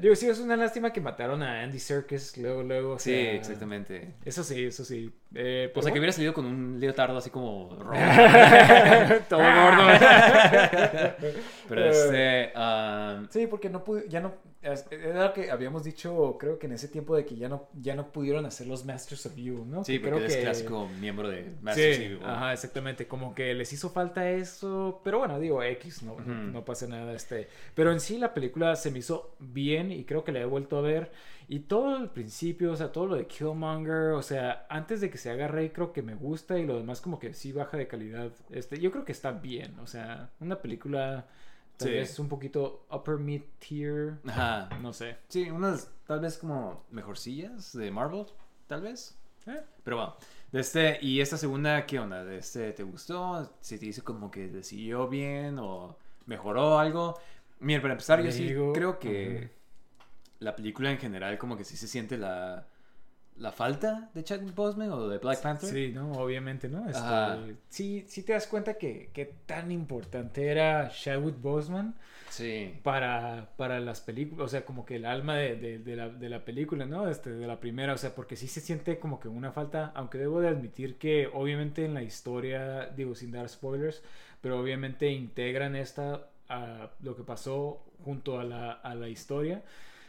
Digo, 0.00 0.14
sí, 0.14 0.28
es 0.28 0.38
una 0.40 0.56
lástima 0.56 0.92
que 0.92 1.00
mataron 1.00 1.42
a 1.42 1.62
Andy 1.62 1.78
Serkis 1.78 2.36
luego, 2.38 2.62
luego. 2.62 2.92
o 2.94 2.98
sí, 2.98 3.12
exactamente. 3.12 4.14
Eso 4.24 4.42
sí, 4.44 4.64
eso 4.64 4.84
sí. 4.84 5.10
Eh, 5.34 5.70
O 5.74 5.82
sea, 5.82 5.92
que 5.92 5.98
hubiera 5.98 6.12
salido 6.12 6.32
con 6.32 6.46
un 6.46 6.78
leotardo 6.80 7.18
así 7.18 7.30
como. 7.30 7.68
Todo 9.28 9.40
gordo. 9.40 9.88
Pero 11.68 11.84
este. 11.86 12.52
Sí, 13.30 13.46
porque 13.46 13.68
no 13.70 13.84
pude, 13.84 14.08
ya 14.08 14.20
no, 14.20 14.34
es- 14.62 14.86
era 14.90 15.28
lo 15.28 15.32
que 15.32 15.50
habíamos 15.50 15.84
dicho, 15.84 16.36
creo 16.38 16.58
que 16.58 16.66
en 16.66 16.72
ese 16.72 16.88
tiempo 16.88 17.14
de 17.16 17.24
que 17.24 17.36
ya 17.36 17.48
no, 17.48 17.68
ya 17.80 17.94
no 17.94 18.12
pudieron 18.12 18.46
hacer 18.46 18.66
los 18.66 18.84
Masters 18.84 19.26
of 19.26 19.36
You, 19.36 19.64
¿no? 19.64 19.84
sí, 19.84 19.94
Que 19.94 20.00
porque 20.00 20.16
creo 20.16 20.26
es 20.28 20.36
que- 20.36 20.42
clásico 20.42 20.88
miembro 21.00 21.28
de 21.28 21.52
Master 21.62 21.94
Sí, 21.94 22.00
Chief, 22.02 22.20
¿no? 22.20 22.26
ajá, 22.28 22.52
exactamente, 22.52 23.06
como 23.06 23.34
que 23.34 23.54
les 23.54 23.72
hizo 23.72 23.90
falta 23.90 24.28
eso, 24.30 25.00
pero 25.04 25.18
bueno, 25.18 25.38
digo, 25.38 25.62
X, 25.62 26.02
no, 26.02 26.16
no 26.20 26.64
pasa 26.64 26.86
nada, 26.86 27.12
este, 27.14 27.48
pero 27.74 27.92
en 27.92 28.00
sí 28.00 28.18
la 28.18 28.34
película 28.34 28.74
se 28.76 28.90
me 28.90 28.98
hizo 29.00 29.34
bien 29.38 29.92
y 29.92 30.04
creo 30.04 30.24
que 30.24 30.32
la 30.32 30.40
he 30.40 30.44
vuelto 30.44 30.78
a 30.78 30.82
ver, 30.82 31.10
y 31.48 31.60
todo 31.60 31.96
el 31.98 32.10
principio, 32.10 32.72
o 32.72 32.76
sea, 32.76 32.90
todo 32.90 33.06
lo 33.06 33.14
de 33.14 33.26
Killmonger, 33.28 34.12
o 34.14 34.22
sea, 34.22 34.66
antes 34.68 35.00
de 35.00 35.10
que 35.10 35.18
se 35.18 35.30
haga 35.30 35.46
rey 35.46 35.70
creo 35.70 35.92
que 35.92 36.02
me 36.02 36.14
gusta 36.16 36.58
y 36.58 36.66
lo 36.66 36.76
demás 36.76 37.00
como 37.00 37.20
que 37.20 37.32
sí 37.34 37.52
baja 37.52 37.76
de 37.76 37.86
calidad, 37.86 38.32
este, 38.50 38.80
yo 38.80 38.90
creo 38.90 39.04
que 39.04 39.12
está 39.12 39.30
bien, 39.30 39.78
o 39.78 39.86
sea, 39.86 40.30
una 40.40 40.60
película 40.60 41.26
tal 41.76 41.88
Sí. 41.88 41.94
vez 41.94 42.18
un 42.18 42.28
poquito 42.28 42.86
upper 42.90 43.16
mid 43.18 43.42
tier, 43.58 44.18
Ajá. 44.26 44.68
no 44.80 44.92
sé. 44.92 45.16
Sí, 45.28 45.50
unas 45.50 45.90
tal 46.06 46.20
vez 46.20 46.38
como 46.38 46.84
mejorcillas 46.90 47.76
de 47.76 47.90
Marvel, 47.90 48.26
tal 48.66 48.82
vez. 48.82 49.18
Eh, 49.46 49.62
Pero 49.84 49.96
bueno, 49.96 50.16
de 50.52 50.60
este, 50.60 50.98
y 51.02 51.20
esta 51.20 51.36
segunda, 51.36 51.86
¿qué 51.86 51.98
onda? 52.00 52.24
¿De 52.24 52.38
este, 52.38 52.72
¿Te 52.72 52.82
gustó? 52.82 53.48
¿Si 53.60 53.78
te 53.78 53.86
dice 53.86 54.02
como 54.02 54.30
que 54.30 54.48
le 54.48 54.62
siguió 54.64 55.06
bien 55.08 55.58
o 55.60 55.96
mejoró 56.26 56.78
algo? 56.78 57.16
Mira, 57.60 57.80
para 57.80 57.94
empezar, 57.94 58.22
yo 58.22 58.32
sí 58.32 58.44
Digo, 58.44 58.72
creo 58.72 58.98
que 58.98 59.50
la 60.40 60.54
película 60.56 60.90
en 60.90 60.98
general 60.98 61.38
como 61.38 61.56
que 61.56 61.64
sí 61.64 61.76
se 61.76 61.86
siente 61.88 62.18
la... 62.18 62.66
la 63.38 63.52
falta 63.52 64.10
de 64.14 64.24
Chadwick 64.24 64.54
Boseman 64.54 64.90
o 64.90 65.08
de 65.08 65.18
Black 65.18 65.42
Panther. 65.42 65.68
Sí, 65.70 65.92
¿no? 65.92 66.12
Obviamente, 66.12 66.68
¿no? 66.68 66.88
Este, 66.88 67.56
sí, 67.68 68.04
sí 68.08 68.22
te 68.22 68.32
das 68.32 68.46
cuenta 68.46 68.74
que, 68.74 69.10
que 69.12 69.26
tan 69.46 69.70
importante 69.72 70.46
era 70.48 70.88
Chadwick 70.90 71.40
Boseman 71.40 71.94
Sí. 72.30 72.74
para, 72.82 73.50
para 73.56 73.78
las 73.80 74.00
películas, 74.00 74.44
o 74.46 74.48
sea, 74.48 74.64
como 74.64 74.84
que 74.84 74.96
el 74.96 75.06
alma 75.06 75.36
de, 75.36 75.56
de- 75.56 75.78
de 75.78 75.96
la, 75.96 76.08
de 76.08 76.28
la 76.28 76.44
película, 76.44 76.84
¿no? 76.84 77.08
Este, 77.08 77.30
de 77.30 77.46
la 77.46 77.60
primera, 77.60 77.94
o 77.94 77.98
sea, 77.98 78.14
porque 78.14 78.36
sí 78.36 78.48
se 78.48 78.60
siente 78.60 78.98
como 78.98 79.20
que 79.20 79.28
una 79.28 79.52
falta, 79.52 79.92
aunque 79.94 80.18
debo 80.18 80.40
de 80.40 80.48
admitir 80.48 80.96
que 80.96 81.28
obviamente 81.32 81.84
en 81.84 81.94
la 81.94 82.02
historia, 82.02 82.86
digo, 82.96 83.14
sin 83.14 83.30
dar 83.32 83.48
spoilers, 83.48 84.02
pero 84.40 84.58
obviamente 84.60 85.08
integran 85.10 85.76
esta, 85.76 86.26
a 86.48 86.90
lo 87.00 87.16
que 87.16 87.22
pasó 87.22 87.84
junto 88.04 88.38
a 88.40 88.44
la, 88.44 88.72
a 88.72 88.94
la 88.94 89.08
historia. 89.08 89.62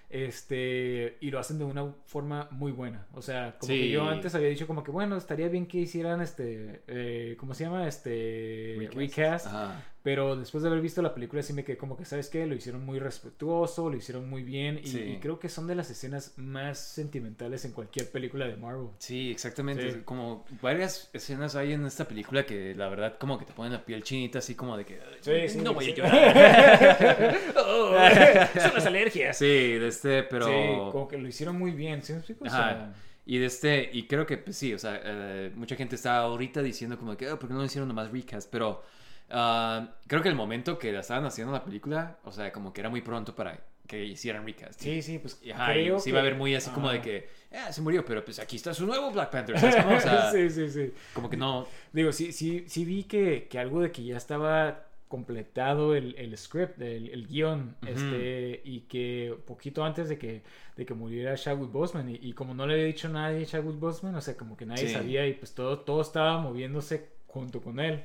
Este, 0.10 1.18
y 1.20 1.32
lo 1.32 1.40
hacen 1.40 1.58
de 1.58 1.66
una 1.66 1.94
forma 2.06 2.48
muy 2.52 2.72
buena. 2.72 3.08
O 3.14 3.22
sea, 3.22 3.58
como 3.60 3.68
que 3.68 3.90
yo 3.90 4.04
antes 4.08 4.34
había 4.36 4.48
dicho 4.48 4.66
como 4.66 4.84
que 4.84 4.92
bueno, 4.92 5.18
estaría 5.18 5.50
bien 5.50 5.68
que 5.68 5.80
hicieran 5.80 6.22
este, 6.22 6.84
eh, 6.88 7.36
¿cómo 7.38 7.54
se 7.54 7.66
llama? 7.66 7.88
Este, 7.88 8.90
recast. 8.94 9.48
Ajá. 9.48 9.84
Pero 10.04 10.38
después 10.38 10.62
de 10.64 10.70
haber 10.70 10.80
visto 10.82 11.02
la 11.02 11.14
película 11.14 11.44
sí 11.44 11.52
me 11.52 11.66
quedé 11.66 11.76
como 11.76 11.98
que, 11.98 12.06
¿sabes 12.06 12.30
qué? 12.30 12.46
Lo 12.46 12.56
hicieron 12.56 12.86
muy 12.86 12.98
respetuoso, 12.98 13.90
lo 13.90 13.98
hicieron 13.98 14.30
muy 14.30 14.42
bien 14.44 14.80
y, 14.82 14.88
Sí. 14.88 15.00
y 15.00 15.18
creo 15.18 15.38
que 15.38 15.50
son 15.50 15.68
de 15.68 15.76
las 15.76 15.90
escenas 15.90 16.34
más 16.38 16.80
sentimentales 16.80 17.66
en 17.66 17.74
cualquier 17.74 18.10
película 18.10 18.48
de 18.48 18.56
Marvel. 18.56 18.88
Sí, 19.00 19.32
exactamente. 19.32 19.92
Sí. 19.92 20.00
Como 20.06 20.46
varias 20.62 21.10
escenas 21.12 21.56
hay 21.58 21.74
en 21.74 21.86
esta 21.86 22.08
película 22.08 22.46
que 22.46 22.74
la 22.74 22.88
verdad 22.88 23.18
como 23.20 23.38
que 23.38 23.44
te 23.46 23.52
ponen 23.52 23.74
la 23.74 23.84
piel 23.84 24.02
chinita 24.02 24.40
así 24.40 24.56
como 24.56 24.78
de 24.78 24.86
que 24.86 25.00
Sí, 25.20 25.58
no 25.58 25.74
voy 25.74 25.92
a 25.92 25.96
llorar. 25.96 27.38
Oh, 27.58 27.92
son 28.62 28.74
las 28.76 28.86
alergias. 28.86 29.38
sí, 29.38 29.46
de 29.46 29.88
este, 29.90 30.24
pero 30.24 30.46
Sí, 30.48 30.54
como 30.92 31.08
que 31.08 31.18
lo 31.18 31.28
hicieron 31.28 31.58
muy 31.58 31.72
bien, 31.72 32.02
¿sí? 32.02 32.14
O 32.40 32.50
sea, 32.50 32.94
Y 33.26 33.40
de 33.40 33.46
este, 33.48 33.90
y 33.92 34.08
creo 34.08 34.26
que 34.26 34.38
pues, 34.38 34.56
sí, 34.56 34.74
o 34.74 34.80
sea, 34.80 35.02
eh, 35.04 35.52
mucha 35.54 35.76
gente 35.76 35.96
está 35.96 36.20
ahorita 36.20 36.62
diciendo 36.62 36.98
como 36.98 37.18
que, 37.18 37.28
"Ah, 37.28 37.38
¿por 37.38 37.50
qué 37.50 37.54
no 37.56 37.66
hicieron 37.66 37.90
nomás 37.90 38.10
recast? 38.10 38.50
Pero 38.50 38.82
ah, 39.30 39.96
creo 40.08 40.22
que 40.22 40.30
el 40.30 40.36
momento 40.36 40.78
que 40.78 40.92
la 40.92 41.02
estaban 41.02 41.26
haciendo 41.26 41.54
la 41.54 41.64
película, 41.64 42.18
o 42.24 42.32
sea, 42.32 42.52
como 42.52 42.74
que 42.74 42.82
era 42.82 42.90
muy 42.90 43.02
pronto 43.02 43.36
para 43.36 43.60
que 43.88 44.04
hicieran 44.04 44.46
recast. 44.46 44.82
sí, 44.82 45.02
sí, 45.02 45.18
pues 45.18 45.40
ajá, 45.54 45.72
creo 45.72 45.98
se 46.00 46.10
iba 46.10 46.20
a 46.20 46.24
ver 46.24 46.36
muy 46.36 46.54
así 46.56 46.70
como 46.72 46.90
de 46.92 47.02
que, 47.02 47.30
ah, 47.54 47.72
se 47.72 47.82
murió, 47.82 48.04
pero 48.04 48.24
pues 48.26 48.38
aquí 48.40 48.58
está 48.58 48.74
su 48.74 48.86
nuevo 48.86 49.12
Black 49.12 49.30
Panther. 49.32 49.58
¿sabes 49.58 49.78
cómo? 49.78 49.96
O 49.96 50.00
sea, 50.02 50.30
sí, 50.32 50.50
sí, 50.50 50.70
sí. 50.70 50.94
como 51.14 51.30
que 51.30 51.38
no, 51.38 51.66
Digo, 51.94 52.12
sí, 52.12 52.34
sí, 52.34 52.66
sí 52.68 52.84
vi 52.84 53.04
que, 53.06 53.48
que 53.50 53.60
algo 53.60 53.80
de 53.82 53.92
que 53.94 54.04
ya 54.04 54.18
estaba 54.18 54.84
completado 55.08 55.96
el, 55.96 56.16
el 56.18 56.38
script, 56.38 56.82
el, 56.82 57.08
el 57.12 57.28
guion, 57.28 57.78
este, 57.88 58.62
y 58.66 58.82
que 58.82 59.34
poquito 59.48 59.86
antes 59.86 60.10
de 60.10 60.18
que, 60.18 60.44
de 60.76 60.86
que 60.86 60.94
muriera 60.94 61.34
Chadwick 61.36 61.72
Boseman, 61.72 62.10
y, 62.10 62.16
y 62.22 62.34
como 62.34 62.54
no 62.54 62.68
le 62.68 62.74
había 62.74 62.86
dicho 62.88 63.08
nadie 63.08 63.44
a 63.44 63.46
Chadwick 63.46 63.80
Boseman, 63.80 64.16
o 64.16 64.22
sea, 64.22 64.36
como 64.36 64.58
que 64.58 64.66
nadie 64.66 64.88
Sí. 64.88 64.94
sabía, 64.94 65.26
y 65.26 65.32
pues 65.34 65.54
todo, 65.56 65.80
todo 65.80 66.02
estaba 66.02 66.40
moviéndose 66.42 67.08
junto 67.28 67.62
con 67.62 67.80
él. 67.80 68.04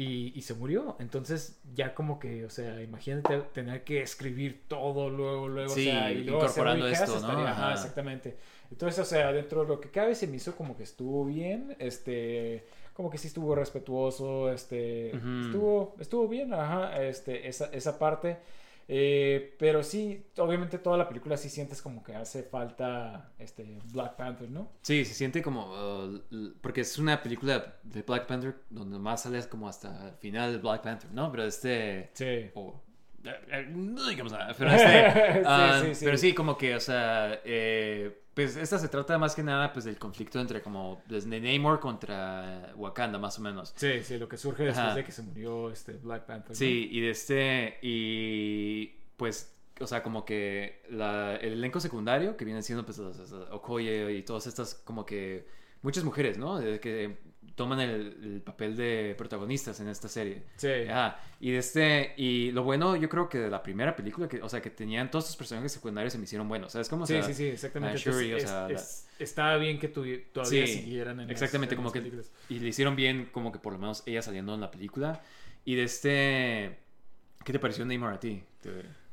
Y, 0.00 0.32
y 0.36 0.42
se 0.42 0.54
murió. 0.54 0.94
Entonces, 1.00 1.58
ya 1.74 1.92
como 1.92 2.20
que, 2.20 2.44
o 2.44 2.50
sea, 2.50 2.80
imagínate 2.80 3.36
tener 3.52 3.82
que 3.82 4.00
escribir 4.00 4.62
todo 4.68 5.10
luego, 5.10 5.48
luego, 5.48 5.74
Sí, 5.74 5.88
o 5.88 5.90
sea, 5.92 6.12
y 6.12 6.22
luego 6.22 6.42
hacer 6.44 6.62
incorporando 6.62 6.84
recast, 6.86 7.02
esto, 7.08 7.20
¿no? 7.20 7.28
estaría- 7.32 7.50
ajá, 7.50 7.72
exactamente. 7.72 8.36
Entonces, 8.70 9.00
o 9.00 9.04
sea, 9.04 9.32
dentro 9.32 9.62
de 9.62 9.68
lo 9.68 9.80
que 9.80 9.90
cabe, 9.90 10.14
se 10.14 10.28
me 10.28 10.36
hizo 10.36 10.54
como 10.54 10.76
que 10.76 10.84
estuvo 10.84 11.24
bien, 11.24 11.74
este, 11.80 12.64
como 12.92 13.10
que 13.10 13.18
sí 13.18 13.26
estuvo 13.26 13.56
respetuoso, 13.56 14.52
este, 14.52 15.16
estuvo, 15.46 15.96
estuvo 15.98 16.28
bien, 16.28 16.54
ajá, 16.54 17.02
este, 17.02 17.48
esa, 17.48 17.66
esa 17.72 17.98
parte. 17.98 18.36
Eh, 18.90 19.54
pero 19.58 19.82
sí, 19.82 20.24
obviamente 20.38 20.78
toda 20.78 20.96
la 20.96 21.06
película 21.06 21.36
sí 21.36 21.50
sientes 21.50 21.82
como 21.82 22.02
que 22.02 22.14
hace 22.14 22.42
falta, 22.42 23.32
este, 23.38 23.78
Black 23.92 24.16
Panther, 24.16 24.48
¿no? 24.50 24.70
sí, 24.80 25.04
se 25.04 25.12
siente 25.12 25.42
como, 25.42 25.66
uh, 25.74 26.20
porque 26.62 26.80
es 26.80 26.98
una 26.98 27.22
película 27.22 27.76
de 27.82 28.00
Black 28.02 28.26
Panther 28.26 28.56
donde 28.70 28.98
más 28.98 29.22
sales 29.24 29.46
como 29.46 29.68
hasta 29.68 30.08
el 30.08 30.14
final 30.16 30.52
de 30.52 30.58
Black 30.58 30.82
Panther, 30.82 31.10
¿no? 31.12 31.30
Pero 31.30 31.44
este, 31.44 32.10
Sí. 32.14 32.50
o- 32.54 32.80
eh, 33.24 33.66
no 33.70 34.08
digamos 34.08 34.32
nada, 34.32 34.54
pero 34.56 34.70
este, 34.70 35.12
Sí, 35.34 35.42
ah, 35.44 35.82
sí, 35.84 35.94
sí. 35.94 36.04
pero 36.06 36.16
sí, 36.16 36.32
como 36.34 36.56
que, 36.56 36.74
o 36.74 36.80
sea, 36.80 37.40
eh, 37.44 38.22
pues 38.38 38.54
esta 38.56 38.78
se 38.78 38.86
trata 38.86 39.18
más 39.18 39.34
que 39.34 39.42
nada 39.42 39.72
pues 39.72 39.84
del 39.84 39.98
conflicto 39.98 40.38
entre 40.38 40.62
como 40.62 41.02
desde 41.08 41.40
Namor 41.40 41.80
contra 41.80 42.72
Wakanda, 42.76 43.18
más 43.18 43.36
o 43.40 43.42
menos. 43.42 43.72
Sí, 43.74 44.04
sí, 44.04 44.16
lo 44.16 44.28
que 44.28 44.36
surge 44.36 44.62
después 44.62 44.86
Ajá. 44.86 44.94
de 44.94 45.02
que 45.02 45.10
se 45.10 45.22
murió 45.22 45.72
este 45.72 45.94
Black 45.94 46.24
Panther. 46.24 46.50
¿no? 46.50 46.54
Sí, 46.54 46.88
y 46.92 47.00
de 47.00 47.10
este, 47.10 47.78
y 47.82 48.94
pues, 49.16 49.52
o 49.80 49.88
sea, 49.88 50.04
como 50.04 50.24
que 50.24 50.84
la, 50.88 51.34
el 51.34 51.54
elenco 51.54 51.80
secundario, 51.80 52.36
que 52.36 52.44
vienen 52.44 52.62
siendo 52.62 52.86
pues 52.86 53.00
Okoye 53.50 54.12
y 54.12 54.22
todas 54.22 54.46
estas, 54.46 54.74
como 54.74 55.04
que 55.04 55.44
muchas 55.82 56.04
mujeres, 56.04 56.38
¿no? 56.38 56.60
Que 56.80 57.18
toman 57.58 57.80
el, 57.80 57.90
el 58.22 58.40
papel 58.40 58.74
de 58.74 59.14
protagonistas 59.18 59.78
en 59.80 59.88
esta 59.88 60.08
serie. 60.08 60.44
Sí. 60.56 60.70
Ajá, 60.88 61.20
y 61.40 61.50
de 61.50 61.58
este, 61.58 62.14
y 62.16 62.50
lo 62.52 62.62
bueno, 62.62 62.96
yo 62.96 63.10
creo 63.10 63.28
que 63.28 63.36
de 63.38 63.50
la 63.50 63.62
primera 63.62 63.94
película, 63.94 64.26
que, 64.28 64.40
o 64.40 64.48
sea, 64.48 64.62
que 64.62 64.70
tenían 64.70 65.10
todos 65.10 65.26
estos 65.26 65.36
personajes 65.36 65.72
secundarios 65.72 66.12
se 66.14 66.18
me 66.18 66.24
hicieron 66.24 66.48
buenos, 66.48 66.72
¿sabes 66.72 66.88
cómo? 66.88 67.04
O 67.04 67.06
Sí, 67.06 67.12
sea, 67.12 67.22
sí, 67.24 67.34
sí, 67.34 67.44
exactamente. 67.48 67.98
Shuri, 67.98 68.32
o 68.32 68.40
sea, 68.40 68.66
es- 68.68 68.72
la- 68.72 68.80
es- 68.80 69.08
estaba 69.18 69.56
bien 69.58 69.78
que 69.78 69.88
todavía 69.88 70.66
Sí, 70.66 70.72
siguieran 70.78 71.20
en 71.20 71.26
las- 71.26 71.32
exactamente, 71.32 71.74
en 71.74 71.76
como 71.76 71.88
las 71.88 71.92
que 71.92 71.98
películas. 72.00 72.30
y 72.48 72.60
le 72.60 72.68
hicieron 72.68 72.96
bien 72.96 73.28
como 73.30 73.52
que 73.52 73.58
por 73.58 73.74
lo 73.74 73.78
menos 73.78 74.02
ella 74.06 74.22
saliendo 74.22 74.54
en 74.54 74.60
la 74.62 74.70
película. 74.70 75.20
Y 75.66 75.74
de 75.74 75.82
este 75.82 76.78
¿qué 77.44 77.52
te 77.52 77.58
pareció 77.58 77.84
Neymar 77.84 78.14
a 78.14 78.20
ti? 78.20 78.42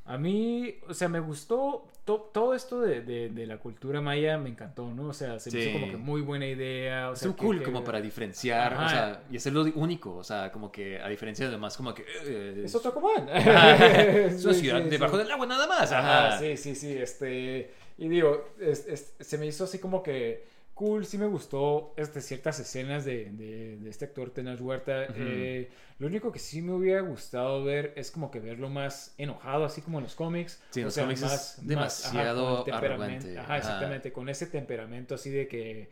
A 0.06 0.18
mí, 0.18 0.76
o 0.88 0.94
sea, 0.94 1.10
me 1.10 1.20
gustó 1.20 1.88
to- 2.06 2.30
todo 2.34 2.54
esto 2.54 2.80
de, 2.82 3.02
de- 3.02 3.30
de 3.30 3.46
la 3.48 3.58
cultura 3.58 4.00
maya, 4.00 4.38
me 4.38 4.50
encantó, 4.50 4.90
¿no? 4.94 5.08
O 5.10 5.14
sea, 5.14 5.40
se 5.40 5.50
me 5.52 5.62
Sí. 5.62 5.70
hizo 5.70 5.80
como 5.80 5.92
que 5.92 5.98
muy 5.98 6.22
buena 6.22 6.46
idea. 6.48 7.10
O 7.10 7.16
sea, 7.16 7.32
que- 7.32 7.36
cool 7.36 7.58
que- 7.60 7.66
como 7.66 7.84
para 7.84 8.00
diferenciar, 8.00 8.74
o 8.74 8.76
Ajá. 8.78 8.90
sea, 8.90 9.24
y 9.32 9.38
hacerlo 9.38 9.66
único, 9.76 10.16
o 10.16 10.24
sea, 10.24 10.52
como 10.52 10.72
que 10.72 11.00
a 11.00 11.08
diferencia 11.10 11.46
de 11.46 11.52
demás 11.52 11.76
como 11.76 11.94
que 11.94 12.06
eh, 12.26 12.62
Es 12.64 12.76
otro 12.76 12.94
comán. 12.94 13.28
es 13.34 14.46
una 14.46 14.54
Sí, 14.54 14.60
ciudad 14.62 14.84
sí, 14.84 14.90
debajo 14.90 15.18
del 15.18 15.32
agua 15.32 15.46
nada 15.46 15.68
más. 15.68 15.92
Ajá, 15.92 16.28
Ajá. 16.28 16.40
sí, 16.40 16.56
sí, 16.58 16.76
sí, 16.76 16.96
este, 16.98 17.72
y 17.98 18.08
digo, 18.08 18.50
es- 18.60 18.88
es- 18.88 19.14
se 19.20 19.38
me 19.38 19.46
hizo 19.48 19.64
así 19.64 19.80
como 19.80 20.02
que 20.04 20.46
cool, 20.76 21.06
sí 21.06 21.18
me 21.18 21.26
gustó 21.26 21.94
este, 21.98 22.22
ciertas 22.22 22.60
escenas 22.60 23.06
de, 23.06 23.32
de, 23.32 23.78
de 23.78 23.90
este 23.90 24.06
actor 24.06 24.30
Tenaz 24.32 24.62
Huerta, 24.62 25.06
eh, 25.16 25.72
lo 26.00 26.08
único 26.08 26.32
que 26.32 26.40
sí 26.40 26.62
me 26.62 26.74
hubiera 26.74 27.02
gustado 27.02 27.64
ver 27.64 27.94
es 27.96 28.12
como 28.12 28.30
que 28.30 28.40
verlo 28.40 28.70
más 28.70 29.16
enojado, 29.18 29.66
así 29.66 29.82
como 29.82 29.98
en 30.00 30.04
los 30.04 30.16
cómics. 30.16 30.62
Sí, 30.72 30.82
en 30.82 30.86
o 30.86 30.88
los 30.88 30.94
sea, 30.94 31.06
cómics 31.06 31.22
más- 31.22 31.32
más, 31.32 31.68
demasiado 31.68 32.66
arrogante, 32.74 33.32
Ajá, 33.38 33.44
ajá. 33.46 33.58
exactamente, 33.58 34.12
con 34.12 34.30
ese 34.30 34.48
temperamento 34.48 35.16
así 35.16 35.30
de 35.32 35.48
que... 35.48 35.90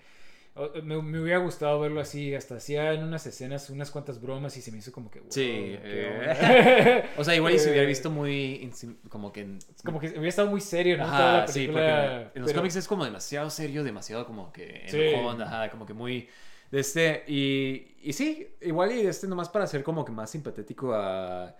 o- 0.55 0.69
Me, 0.83 1.01
me 1.01 1.19
hubiera 1.19 1.39
gustado 1.39 1.79
verlo 1.79 1.99
así, 2.01 2.33
hasta 2.35 2.55
hacía 2.55 2.93
en 2.93 3.03
unas 3.03 3.25
escenas 3.25 3.69
unas 3.69 3.89
cuantas 3.91 4.21
bromas 4.21 4.55
y 4.57 4.61
se 4.61 4.71
me 4.71 4.77
hizo 4.77 4.91
como 4.91 5.09
que... 5.09 5.19
wow, 5.19 5.31
Sí, 5.31 5.49
eh. 5.51 7.03
O 7.17 7.23
sea, 7.23 7.35
igual 7.35 7.53
y 7.55 7.59
se 7.59 7.69
hubiera 7.69 7.83
Eh, 7.83 7.87
visto 7.87 8.09
muy 8.11 8.71
como 9.09 9.31
que 9.31 9.57
Como 9.83 9.99
que 9.99 10.07
hubiera 10.09 10.27
estado 10.29 10.49
muy 10.49 10.61
serio, 10.61 10.97
¿no? 10.97 11.03
Ajá, 11.05 11.17
Toda 11.17 11.37
la 11.39 11.47
sí, 11.47 11.53
película, 11.61 12.19
porque 12.23 12.37
en 12.39 12.41
los 12.43 12.53
cómics 12.53 12.75
es 12.75 12.87
como 12.87 13.03
demasiado 13.05 13.49
serio, 13.49 13.83
demasiado 13.83 14.25
como 14.25 14.51
que 14.53 14.83
Sí. 14.87 15.13
ajá, 15.41 15.69
como 15.69 15.85
que 15.85 15.93
muy 15.93 16.29
este 16.71 17.23
y, 17.27 17.95
y 18.01 18.13
sí, 18.13 18.47
igual 18.61 18.91
y 18.91 19.05
este 19.05 19.27
nomás 19.27 19.49
para 19.49 19.65
hacer 19.65 19.83
como 19.83 20.03
que 20.05 20.11
más 20.11 20.29
simpatético 20.31 20.93
a 20.93 21.55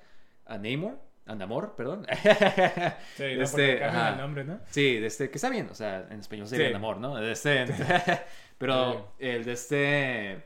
a 0.46 0.58
Namor, 0.58 0.98
a 1.26 1.36
Namor, 1.36 1.76
perdón. 1.76 2.06
Sí, 3.16 3.24
De 3.24 3.36
no, 3.38 3.44
este, 3.44 3.84
ajá. 3.84 4.10
el 4.10 4.18
nombre, 4.18 4.44
¿no? 4.44 4.60
Sí, 4.72 4.98
de 5.00 5.08
este 5.08 5.30
que 5.30 5.38
está 5.38 5.50
bien, 5.50 5.68
o 5.72 5.76
sea, 5.76 6.08
en 6.10 6.20
español 6.20 6.48
sería 6.48 6.68
Sí. 6.68 6.74
Namor, 6.74 6.98
¿no? 6.98 7.16
De 7.16 7.32
este 7.32 7.66
pero 8.64 9.12
el 9.20 9.44
de 9.44 9.52
este 9.52 10.44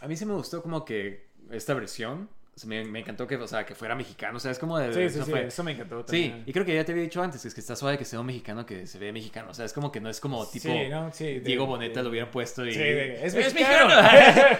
a 0.00 0.08
mí 0.08 0.16
sí 0.16 0.26
me 0.26 0.34
gustó 0.34 0.60
como 0.60 0.84
que 0.84 1.28
esta 1.52 1.72
versión 1.72 2.28
me, 2.66 2.84
me 2.84 3.00
encantó 3.00 3.26
que, 3.26 3.36
o 3.36 3.46
sea, 3.46 3.64
que 3.64 3.74
fuera 3.74 3.94
mexicano, 3.94 4.36
o 4.38 4.40
sea, 4.40 4.50
es 4.50 4.58
como 4.58 4.78
de... 4.78 4.92
Sí, 4.92 5.10
sí, 5.14 5.18
no 5.20 5.24
sí, 5.26 5.30
fue- 5.30 5.46
eso 5.46 5.62
me 5.62 5.72
encantó 5.72 6.00
Sí, 6.00 6.04
también. 6.28 6.42
y 6.46 6.52
creo 6.52 6.64
que 6.66 6.74
ya 6.74 6.84
te 6.84 6.92
había 6.92 7.04
dicho 7.04 7.22
antes, 7.22 7.44
es 7.44 7.54
que 7.54 7.60
está 7.60 7.76
suave 7.76 7.98
que 7.98 8.04
sea 8.04 8.20
un 8.20 8.26
mexicano 8.26 8.64
que 8.66 8.86
se 8.86 8.98
ve 8.98 9.12
mexicano. 9.12 9.50
O 9.50 9.54
sea, 9.54 9.64
es 9.64 9.72
como 9.72 9.92
que 9.92 10.00
no 10.00 10.08
es 10.10 10.20
como 10.20 10.46
tipo 10.46 10.68
Sí, 10.68 10.88
¿no? 10.88 11.12
Sí, 11.12 11.24
de- 11.24 11.40
Diego 11.40 11.66
Boneta 11.66 12.00
de- 12.00 12.04
lo 12.04 12.10
hubieran 12.10 12.30
puesto 12.30 12.66
y. 12.66 12.72
Sí, 12.72 12.78
de- 12.78 13.24
es 13.26 13.34
¡Es 13.34 13.54
mexicano! 13.54 13.94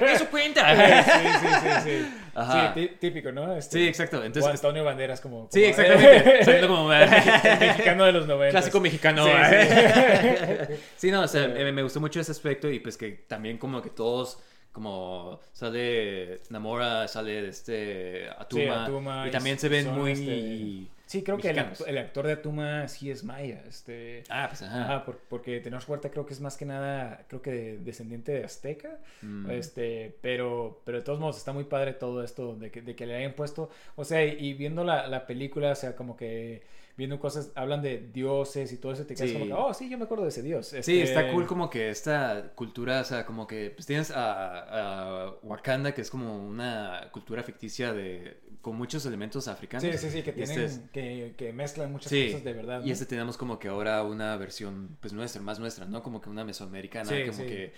¡Eso 0.07 0.27
cuenta! 0.31 1.05
Sí, 1.05 1.29
sí, 1.41 1.49
sí, 1.61 1.91
sí. 1.91 2.07
Ajá. 2.35 2.73
Sí, 2.75 2.81
tí- 2.81 2.97
típico, 3.01 3.33
¿no? 3.33 3.57
Este, 3.57 3.79
Sí, 3.79 3.89
exacto. 3.89 4.21
o 4.21 4.25
Entonces, 4.25 4.53
Antonio 4.53 4.85
Banderas 4.85 5.21
como... 5.21 5.49
sí, 5.51 5.65
exactamente. 5.65 6.45
Saliendo 6.45 6.69
como. 6.69 6.93
El 6.93 7.11
mexicano 7.11 8.05
de 8.05 8.13
los 8.13 8.27
90. 8.29 8.51
Clásico 8.53 8.81
mexicano. 8.81 9.25
Sí, 9.25 9.31
Sí, 9.33 10.75
sí. 10.97 11.11
no, 11.11 11.23
o 11.23 11.29
sea, 11.29 11.47
Sí. 11.47 11.53
me, 11.53 11.73
me 11.73 11.83
gustó 11.83 12.01
mucho 12.01 12.21
ese 12.21 12.33
aspecto 12.33 12.71
y 12.71 12.79
pues 12.81 12.97
que 12.97 13.11
también 13.27 13.59
como 13.59 13.83
que 13.83 13.91
todos, 13.91 14.39
como 14.79 15.41
sale 15.53 16.39
Namora, 16.51 17.09
sale 17.09 17.49
este 17.49 18.29
Atuma, 18.39 18.63
Sí, 18.63 18.69
Atuma, 18.69 19.25
y 19.27 19.29
y 19.29 19.33
también 19.33 19.59
se 19.59 19.69
ven 19.69 19.93
muy... 19.93 20.13
este, 20.13 20.99
Sí, 21.07 21.23
creo 21.23 21.39
que 21.39 21.49
el, 21.49 21.99
actor 21.99 22.27
de 22.27 22.35
Atuma 22.35 22.87
sí 22.87 23.11
es 23.11 23.25
maya. 23.25 23.63
Este... 23.67 24.23
Ah, 24.29 24.45
pues 24.49 24.61
ajá. 24.63 24.85
Ajá, 24.85 25.05
por- 25.07 25.19
porque 25.31 25.59
Tenoch 25.61 25.89
Huerta 25.89 26.11
creo 26.11 26.27
que 26.27 26.35
es 26.35 26.41
más 26.43 26.57
que 26.59 26.67
nada, 26.67 27.25
creo 27.29 27.41
que 27.41 27.51
de- 27.51 27.79
descendiente 27.79 28.33
de 28.33 28.45
Azteca, 28.45 28.99
Mm. 29.23 29.51
este, 29.51 30.17
pero, 30.21 30.81
pero 30.85 30.99
de 30.99 31.05
todos 31.05 31.19
modos 31.19 31.39
está 31.39 31.53
muy 31.53 31.65
padre 31.65 31.95
todo 31.95 32.23
esto 32.23 32.55
de 32.57 32.71
que, 32.71 32.83
de 32.83 32.95
que 32.95 33.07
le 33.07 33.17
hayan 33.17 33.33
puesto, 33.33 33.71
o 33.97 34.05
sea, 34.05 34.23
y, 34.25 34.37
y 34.39 34.53
viendo 34.55 34.85
la, 34.85 35.07
la 35.09 35.27
película, 35.27 35.73
o 35.73 35.75
sea, 35.75 35.97
como 35.97 36.15
que 36.17 36.63
viendo 36.99 37.19
cosas, 37.19 37.53
hablan 37.55 37.81
de 37.81 38.11
dioses 38.13 38.73
y 38.73 38.77
todo 38.77 38.93
eso, 38.93 39.07
te 39.07 39.15
quedas 39.15 39.29
Sí. 39.31 39.33
como 39.33 39.47
que, 39.47 39.55
oh, 39.55 39.73
sí, 39.73 39.89
yo 39.89 39.97
me 39.97 40.05
acuerdo 40.05 40.25
de 40.25 40.31
ese 40.31 40.43
dios. 40.43 40.67
Sí, 40.67 40.77
Este, 40.77 41.03
está 41.05 41.31
cool 41.33 41.47
como 41.47 41.71
que 41.71 41.89
esta 41.89 42.53
cultura, 42.55 43.01
o 43.01 43.05
sea, 43.05 43.25
como 43.25 43.47
que 43.47 43.71
pues 43.71 43.87
tienes 43.87 44.11
a, 44.11 45.27
a 45.29 45.31
Wakanda, 45.43 45.95
que 45.95 46.03
es 46.03 46.11
como 46.11 46.47
una 46.47 47.09
cultura 47.13 47.43
ficticia 47.45 47.93
de 47.95 48.41
con 48.61 48.77
muchos 48.77 49.07
elementos 49.07 49.47
africanos. 49.49 49.85
Sí, 49.85 49.97
sí, 49.97 50.11
sí, 50.11 50.23
que 50.23 50.31
este 50.31 50.45
tienen, 50.45 50.61
es- 50.65 50.81
que, 50.93 51.35
que 51.39 51.53
mezclan 51.53 51.93
muchas 51.93 52.11
Sí, 52.11 52.27
cosas 52.27 52.43
de 52.45 52.53
verdad. 52.53 52.85
y 52.85 52.91
este 52.91 53.07
tenemos 53.07 53.39
como 53.39 53.59
que 53.61 53.69
ahora 53.69 54.03
una 54.03 54.37
versión, 54.37 54.99
pues 55.01 55.13
nuestra, 55.13 55.41
más 55.41 55.61
nuestra, 55.61 55.87
¿no? 55.87 56.03
Como 56.03 56.21
que 56.21 56.29
una 56.29 56.45
mesoamericana, 56.45 57.09
Sí, 57.09 57.23
como 57.27 57.45
que 57.47 57.73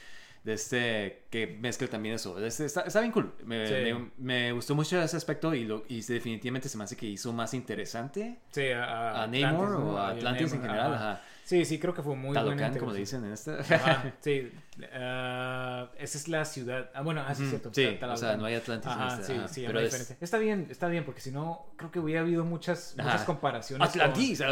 de 0.44 0.52
este, 0.54 1.24
que 1.30 1.46
mezcla 1.60 1.86
también 1.88 2.14
eso. 2.14 2.34
De 2.38 2.48
Este, 2.48 2.64
está, 2.64 2.82
está 2.82 3.00
bien 3.00 3.12
cool. 3.12 3.32
Me, 3.44 3.66
Sí. 3.66 3.74
me- 3.92 4.10
me 4.16 4.52
gustó 4.52 4.74
mucho 4.74 5.00
ese 5.02 5.16
aspecto 5.16 5.54
y, 5.54 5.64
lo, 5.64 5.84
y 5.88 6.00
definitivamente 6.02 6.68
se 6.68 6.78
me 6.78 6.84
hace 6.84 6.96
que 6.96 7.06
hizo 7.06 7.32
más 7.32 7.52
interesante 7.54 8.38
Sí, 8.50 8.68
a, 8.70 9.22
a 9.22 9.26
Namor 9.26 9.34
Atlantis, 9.66 9.70
¿no? 9.70 9.90
o 9.92 9.98
a 9.98 10.08
Atlantis 10.10 10.52
en 10.52 10.58
Namor, 10.62 10.70
general. 10.76 10.94
ajá. 10.94 11.10
Ajá. 11.12 11.22
Sí, 11.44 11.64
sí, 11.64 11.78
creo 11.80 11.92
que 11.92 12.02
fue 12.02 12.14
muy 12.14 12.32
Talocan, 12.32 12.78
como 12.78 12.92
le 12.92 13.00
dicen 13.00 13.24
en 13.24 13.32
esta. 13.32 13.58
Ajá, 13.60 14.14
sí. 14.20 14.52
Ah, 14.92 15.88
esa 15.98 16.18
es 16.18 16.28
la 16.28 16.44
ciudad. 16.44 16.90
Ah, 16.94 17.02
bueno, 17.02 17.20
así 17.22 17.42
es 17.42 17.48
Ujú, 17.48 17.58
cierto. 17.58 17.70
sí, 17.74 17.98
o 18.04 18.16
sea, 18.16 18.36
no 18.36 18.44
hay 18.44 18.54
Atlantis 18.54 18.86
en 18.90 18.98
Ajá, 18.98 19.08
esta, 19.14 19.22
sí, 19.26 19.32
ajá, 19.38 19.48
sí, 19.48 19.64
pero 19.66 19.80
es-. 19.80 20.16
Está 20.20 20.38
bien, 20.38 20.66
está 20.70 20.88
bien, 20.88 21.04
porque 21.04 21.20
si 21.20 21.30
no, 21.30 21.66
creo 21.76 21.90
que 21.90 21.98
hubiera 21.98 22.20
habido 22.22 22.44
muchas, 22.44 22.94
muchas 22.98 23.22
comparaciones. 23.24 23.88
con- 23.90 24.00
Atlantis. 24.00 24.40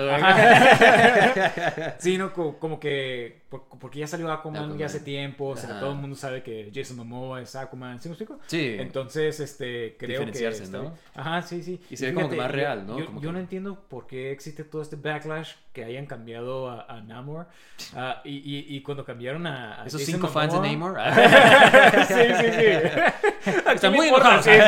Ajá. 0.49 1.97
sí, 1.99 2.19
no, 2.19 2.33
co- 2.33 2.59
como 2.59 2.79
que 2.81 3.43
por- 3.49 3.67
porque 3.79 4.01
ya 4.01 4.07
salió 4.07 4.31
Aquaman, 4.31 4.61
Aquaman. 4.63 4.79
ya 4.79 4.87
hace 4.87 5.01
tiempo, 5.01 5.49
o 5.49 5.57
sea, 5.57 5.81
todo 5.81 5.93
el 5.93 5.97
mundo 5.99 6.17
sabe 6.17 6.43
que 6.43 6.71
Jason 6.75 6.97
Momoa 6.97 7.41
es 7.43 7.55
Aquaman, 7.57 8.01
¿sí 8.01 8.09
me 8.09 8.15
explico? 8.15 8.39
Sí. 8.47 8.77
Entonces, 8.79 9.41
este, 9.41 9.97
creo 9.99 10.25
que... 10.31 10.49
Está 10.49 10.79
¿no? 10.79 10.95
Ajá, 11.15 11.43
sí, 11.43 11.63
sí. 11.63 11.81
Y 11.91 11.97
se 11.97 12.07
ve 12.07 12.15
como 12.15 12.29
que 12.29 12.37
más 12.37 12.51
real, 12.51 12.87
¿no? 12.87 12.99
Yo, 12.99 13.07
Como 13.07 13.21
yo 13.21 13.29
que- 13.29 13.33
no 13.33 13.39
entiendo 13.39 13.81
por 13.89 14.07
qué 14.07 14.31
existe 14.33 14.65
todo 14.65 14.83
este 14.83 14.97
backlash 14.97 15.53
que 15.73 15.85
hayan 15.85 16.07
cambiado 16.07 16.69
a, 16.71 16.83
a 16.83 17.01
Namor. 17.01 17.47
Ah, 17.95 18.21
y, 18.25 18.37
y, 18.39 18.77
y 18.77 18.83
cuando 18.83 19.05
cambiaron 19.05 19.47
a, 19.47 19.83
a 19.83 19.87
Esos 19.87 20.01
Jason 20.01 20.18
cinco 20.19 20.29
fans 20.29 20.53
de 20.53 20.61
Namor. 20.61 20.99
sí, 22.09 22.15
sí, 22.15 22.53
sí. 22.59 22.67
Están 23.75 23.93
muy 23.93 24.09
enojados. 24.09 24.45
Sí, 24.45 24.51
sí. 24.53 24.59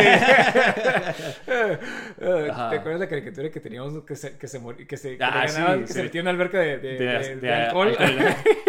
Ajá. 2.51 2.71
¿Te 2.71 2.77
acuerdas 2.77 3.01
la 3.01 3.09
caricatura 3.09 3.51
que 3.51 3.61
teníamos 3.61 4.05
que 4.05 4.17
se, 4.17 4.37
que 4.37 4.47
se, 4.49 4.61
que 4.87 4.97
se, 4.97 5.17
que 5.17 5.25
Ah, 5.25 5.47
sí, 5.49 5.61
que 5.81 5.87
sí. 5.87 5.93
se 5.95 6.03
metía 6.05 6.21
en 6.21 6.25
una 6.27 6.31
alberca 6.31 6.59
de, 6.59 6.79
de, 6.79 6.93
De- 6.99 7.19
de- 7.19 7.37
de 7.37 7.55
alcohol? 7.55 7.97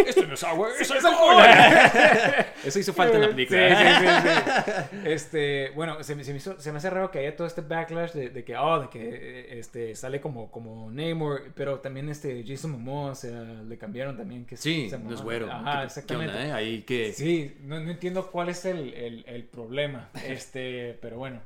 Esto 0.06 0.26
no 0.28 0.34
es 0.34 0.44
agua, 0.44 0.70
Sí, 0.78 0.84
es 0.84 0.92
alcohol. 1.06 1.36
alcohol. 1.42 2.46
Eso 2.64 2.80
hizo 2.80 2.94
falta 2.94 3.16
en 3.16 3.22
la 3.22 3.28
película. 3.30 3.60
Sí, 3.70 3.76
sí, 4.06 4.08
sí. 4.24 5.10
Este, 5.10 5.70
bueno, 5.76 6.04
se 6.04 6.16
me, 6.16 6.24
se 6.24 6.32
me 6.32 6.38
hizo- 6.38 6.60
se 6.60 6.72
me 6.72 6.78
hace 6.78 6.90
raro 6.90 7.12
que 7.12 7.20
haya 7.20 7.36
todo 7.36 7.48
este 7.48 7.62
backlash 7.62 8.12
de, 8.14 8.44
que, 8.44 8.56
oh, 8.58 8.80
de 8.82 8.90
que 8.90 9.00
eh, 9.10 9.60
este, 9.60 9.96
sale 9.96 10.20
como, 10.22 10.50
como 10.52 10.90
Namor, 10.92 11.44
pero 11.56 11.80
también 11.80 12.10
este 12.10 12.44
Jason 12.46 12.72
Momoa, 12.72 13.12
o 13.12 13.16
sea, 13.16 13.32
le 13.68 13.78
cambiaron 13.78 14.18
también 14.18 14.46
que 14.46 14.58
Sí, 14.58 14.92
no 15.04 15.14
es 15.14 15.22
güero. 15.22 15.52
Ajá, 15.52 15.72
¿Qué- 15.72 15.78
¿Qué 15.80 15.84
exactamente. 15.86 16.34
onda, 16.38 16.48
eh? 16.48 16.54
Ahí 16.62 16.82
que... 16.84 17.14
Sí. 17.14 17.26
Sí, 17.26 17.58
no, 17.64 17.80
no 17.80 17.92
entiendo 17.92 18.30
cuál 18.32 18.50
es 18.50 18.66
el, 18.66 18.94
el, 18.94 19.24
el 19.28 19.44
problema, 19.46 20.10
este, 20.26 20.98
pero 21.02 21.18
bueno. 21.18 21.42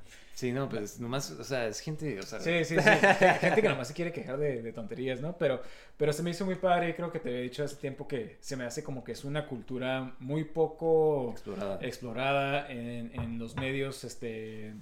no, 0.54 0.68
pues 0.68 1.00
nomás, 1.00 1.32
o 1.32 1.44
sea, 1.44 1.68
es 1.68 1.80
gente, 1.80 2.20
o 2.20 2.24
sea... 2.24 2.40
Sí, 2.40 2.66
sí, 2.66 2.76
sí. 2.76 2.90
Gente 3.40 3.62
que 3.62 3.70
nomás 3.70 3.88
se 3.88 3.94
quiere 3.94 4.12
quejar 4.12 4.38
de, 4.38 4.62
de 4.62 4.74
tonterías, 4.74 5.22
¿no? 5.22 5.38
Pero, 5.38 5.62
pero 5.98 6.12
se 6.12 6.24
me 6.24 6.32
hizo 6.32 6.46
muy 6.46 6.56
padre 6.56 6.90
y 6.90 6.94
creo 6.94 7.12
que 7.12 7.20
te 7.20 7.30
había 7.30 7.42
dicho 7.42 7.64
hace 7.64 7.78
tiempo 7.78 8.08
que 8.08 8.38
se 8.42 8.58
me 8.58 8.66
hace 8.66 8.84
como 8.84 9.04
que 9.04 9.14
es 9.14 9.24
una 9.24 9.48
cultura 9.48 10.16
muy 10.20 10.44
poco 10.44 11.32
Explorada. 11.32 11.80
explorada 11.82 12.70
en, 12.70 13.12
en 13.14 13.40
los 13.40 13.56
medios, 13.56 14.04
este... 14.04 14.74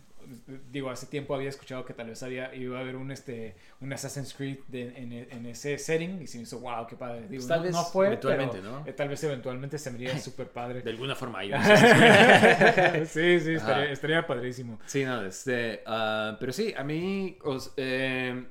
Digo, 0.72 0.90
hace 0.90 1.06
tiempo 1.08 1.36
había 1.36 1.50
escuchado 1.50 1.86
que 1.86 1.94
tal 1.94 2.08
vez 2.10 2.22
había, 2.24 2.54
iba 2.56 2.78
a 2.78 2.82
haber 2.82 2.96
un, 2.96 3.12
este, 3.12 3.56
un 3.82 3.92
Assassin's 3.94 4.34
Creed 4.34 4.58
de- 4.68 4.94
en, 4.98 5.12
en 5.14 5.46
ese 5.46 5.78
setting 5.78 6.22
y 6.22 6.28
se 6.28 6.38
me 6.38 6.44
hizo, 6.44 6.60
wow, 6.60 6.86
qué 6.88 6.96
padre. 6.96 7.22
Digo, 7.28 7.32
Pues 7.42 7.48
tal 7.48 7.60
no, 7.60 7.64
vez 7.64 7.72
no 7.74 7.84
fue, 7.86 8.08
eventualmente, 8.08 8.58
pero, 8.60 8.72
¿no? 8.80 8.88
eh, 8.88 8.94
tal 8.94 9.10
vez 9.10 9.24
eventualmente 9.24 9.78
se 9.78 9.92
me 9.92 9.98
haría 9.98 10.18
súper 10.20 10.48
padre. 10.50 10.82
De 10.82 10.90
alguna 10.90 11.16
forma 11.16 11.40
hay 11.40 11.52
sí, 13.06 13.40
sí, 13.40 13.54
estaría, 13.54 13.92
estaría 13.92 14.26
padrísimo. 14.28 14.80
Sí, 14.86 15.04
no, 15.06 15.24
este... 15.26 15.82
ah, 15.86 16.38
pero 16.40 16.52
sí, 16.54 16.74
a 16.76 16.84
mí... 16.84 17.38
os- 17.44 17.74
eh, 17.78 18.48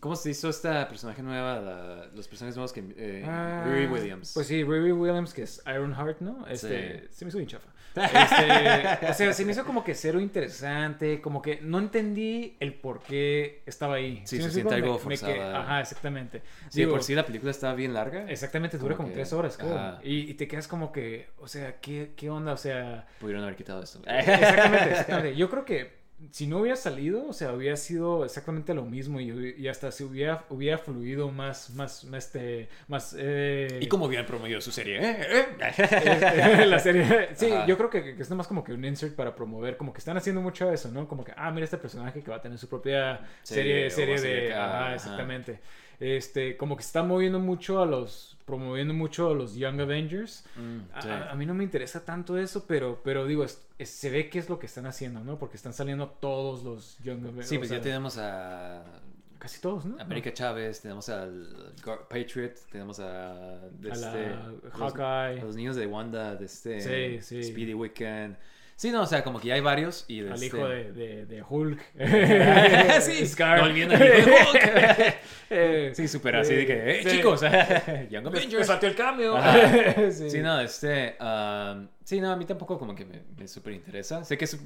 ¿Cómo 0.00 0.16
se 0.16 0.30
hizo 0.30 0.48
esta 0.48 0.88
personaje 0.88 1.22
nueva? 1.22 1.60
la- 1.60 2.06
los 2.12 2.26
personajes 2.26 2.56
nuevos 2.56 2.72
que... 2.72 2.82
Eh, 2.96 3.22
Ah, 3.24 3.64
Riri 3.68 3.86
Williams. 3.86 4.32
Pues 4.34 4.48
sí, 4.48 4.64
Riri 4.64 4.90
Williams, 4.90 5.32
que 5.32 5.42
es 5.42 5.62
Ironheart, 5.64 6.20
¿no? 6.20 6.44
Este, 6.48 7.02
Sí. 7.02 7.06
Se 7.12 7.24
me 7.24 7.28
hizo 7.28 7.38
bien 7.38 7.48
chafa. 7.48 7.68
Este, 7.96 9.06
o 9.10 9.14
sea, 9.14 9.32
se 9.32 9.44
me 9.44 9.52
hizo 9.52 9.64
como 9.64 9.82
que 9.82 9.94
cero 9.94 10.20
interesante, 10.20 11.20
como 11.20 11.40
que 11.42 11.60
no 11.62 11.78
entendí 11.78 12.56
el 12.60 12.74
por 12.74 13.00
qué 13.02 13.62
estaba 13.66 13.94
ahí. 13.96 14.22
Sí, 14.24 14.36
se 14.38 14.44
explico? 14.44 14.68
siente 14.70 14.74
algo 14.74 14.98
Me- 15.04 15.04
me 15.10 15.14
que- 15.18 15.26
forzada. 15.26 15.60
ajá, 15.60 15.80
exactamente. 15.80 16.42
Sí, 16.68 16.80
Digo, 16.80 16.92
por 16.92 17.02
sí 17.02 17.14
la 17.14 17.24
película 17.26 17.50
estaba 17.50 17.74
bien 17.74 17.94
larga. 17.94 18.30
Exactamente, 18.30 18.78
dura 18.78 18.94
como 18.96 19.06
como 19.06 19.08
que- 19.14 19.14
tres 19.20 19.32
horas. 19.32 19.58
Y, 20.02 20.30
y 20.30 20.34
te 20.34 20.46
quedas 20.48 20.68
como 20.68 20.92
que, 20.92 21.28
o 21.38 21.48
sea, 21.48 21.76
¿qué, 21.80 22.12
qué 22.16 22.30
onda? 22.30 22.52
O 22.52 22.56
sea, 22.56 23.06
Pudieron 23.20 23.42
haber 23.42 23.56
quitado 23.56 23.82
esto. 23.82 24.00
exactamente, 24.06 24.90
exactamente. 24.90 25.36
Yo 25.36 25.48
creo 25.50 25.64
que 25.64 26.05
si 26.30 26.46
no 26.46 26.58
hubiera 26.60 26.76
salido, 26.76 27.28
o 27.28 27.32
sea, 27.32 27.52
hubiera 27.52 27.76
sido 27.76 28.24
exactamente 28.24 28.72
lo 28.74 28.84
mismo 28.84 29.20
y, 29.20 29.54
y 29.58 29.68
hasta 29.68 29.92
si 29.92 30.02
hubiera, 30.04 30.46
hubiera 30.48 30.78
fluido 30.78 31.30
más, 31.30 31.70
más, 31.70 32.04
más, 32.04 32.24
este, 32.24 32.68
más... 32.88 33.14
eh, 33.18 33.78
¿Y 33.82 33.86
cómo 33.88 34.06
hubieran 34.06 34.24
promovido 34.26 34.60
su 34.60 34.72
serie? 34.72 34.98
¿eh? 34.98 35.46
Eh, 35.60 36.66
la 36.66 36.78
serie. 36.78 37.28
Sí, 37.34 37.50
Ajá. 37.52 37.66
yo 37.66 37.76
creo 37.76 37.90
que, 37.90 38.16
que 38.16 38.22
es 38.22 38.30
nomás 38.30 38.46
como 38.48 38.64
que 38.64 38.72
un 38.72 38.84
insert 38.84 39.14
para 39.14 39.34
promover, 39.34 39.76
como 39.76 39.92
que 39.92 39.98
están 39.98 40.16
haciendo 40.16 40.40
mucho 40.40 40.70
eso, 40.72 40.90
¿no? 40.90 41.06
Como 41.06 41.22
que, 41.24 41.32
ah, 41.36 41.50
mira 41.50 41.64
este 41.64 41.76
personaje 41.78 42.22
que 42.22 42.30
va 42.30 42.36
a 42.38 42.40
tener 42.42 42.58
su 42.58 42.68
propia 42.68 43.20
serie, 43.42 43.90
Serie, 43.90 44.18
serie, 44.18 44.46
de... 44.48 44.54
acá, 44.54 44.86
Ajá, 44.86 44.94
ajá. 44.94 45.16
Este, 46.00 46.56
como 46.56 46.76
que 46.76 46.82
se 46.82 46.88
está 46.88 47.02
moviendo 47.02 47.38
mucho 47.40 47.80
a 47.80 47.86
los, 47.86 48.36
promoviendo 48.44 48.92
mucho 48.94 49.30
a 49.30 49.34
los 49.34 49.54
Young 49.56 49.80
Avengers. 49.80 50.44
Mm, 50.56 50.78
A- 50.94 51.02
sí. 51.02 51.08
A, 51.08 51.30
a 51.30 51.34
mí 51.34 51.46
no 51.46 51.54
me 51.54 51.64
interesa 51.64 52.04
tanto 52.04 52.36
eso, 52.38 52.64
pero, 52.66 53.00
pero 53.02 53.26
digo, 53.26 53.44
es- 53.44 53.62
es- 53.78 53.90
se 53.90 54.10
ve 54.10 54.28
qué 54.28 54.38
es 54.38 54.48
lo 54.48 54.58
que 54.58 54.66
están 54.66 54.86
haciendo, 54.86 55.20
¿no? 55.24 55.38
Porque 55.38 55.56
están 55.56 55.72
saliendo 55.72 56.08
todos 56.08 56.62
los 56.64 56.98
Young 57.02 57.20
Avengers. 57.24 57.48
Sí, 57.48 57.58
pues 57.58 57.70
ya 57.70 57.80
tenemos 57.80 58.18
a 58.18 58.84
Casi 59.38 59.60
todos, 59.60 59.84
¿no? 59.84 60.00
América 60.00 60.32
Chávez, 60.32 60.80
tenemos 60.80 61.08
al 61.10 61.72
Patriot, 62.08 62.54
tenemos 62.72 62.98
a, 63.00 63.60
de 63.78 63.90
A 63.90 63.94
este, 63.94 64.30
los- 64.30 64.72
Hawkeye. 64.72 65.40
a 65.40 65.44
los 65.44 65.54
niños 65.54 65.76
de 65.76 65.86
Wanda, 65.86 66.34
de 66.34 66.46
este 66.46 66.80
Sí, 67.20 67.22
sí. 67.22 67.44
Speedy 67.52 67.74
Weekend. 67.74 68.36
Sí, 68.76 68.90
no, 68.90 69.02
o 69.02 69.06
sea, 69.06 69.24
como 69.24 69.40
que 69.40 69.48
ya 69.48 69.54
hay 69.54 69.62
varios 69.62 70.04
y 70.06 70.20
de 70.20 70.28
Al 70.28 70.34
este- 70.34 70.46
hijo 70.46 70.68
de, 70.68 70.92
de, 70.92 71.24
de 71.26 71.42
Hulk. 71.42 71.80
sí, 73.00 73.26
Scar. 73.26 73.60
olviden 73.60 73.90
al 73.92 74.02
hijo 74.02 74.28
de 74.28 75.14
Hulk. 75.48 75.94
Sí, 75.94 76.08
súper 76.08 76.36
así 76.36 76.54
de 76.54 76.66
que, 76.66 76.90
eh, 76.90 77.02
sí. 77.02 77.08
chicos, 77.16 77.40
Young 78.10 78.26
Avengers. 78.26 78.58
me 78.58 78.64
saltó 78.64 78.86
el 78.86 78.94
cambio. 78.94 79.34
Sí. 80.10 80.28
Sí, 80.30 80.40
no, 80.40 80.60
este. 80.60 81.16
um, 81.20 81.88
sí, 82.04 82.20
no, 82.20 82.32
a 82.32 82.36
mí 82.36 82.44
tampoco 82.44 82.78
como 82.78 82.94
que 82.94 83.04
me, 83.04 83.22
me 83.38 83.48
súper 83.48 83.72
interesa. 83.74 84.24
Sé 84.24 84.36
que, 84.36 84.44
es, 84.44 84.58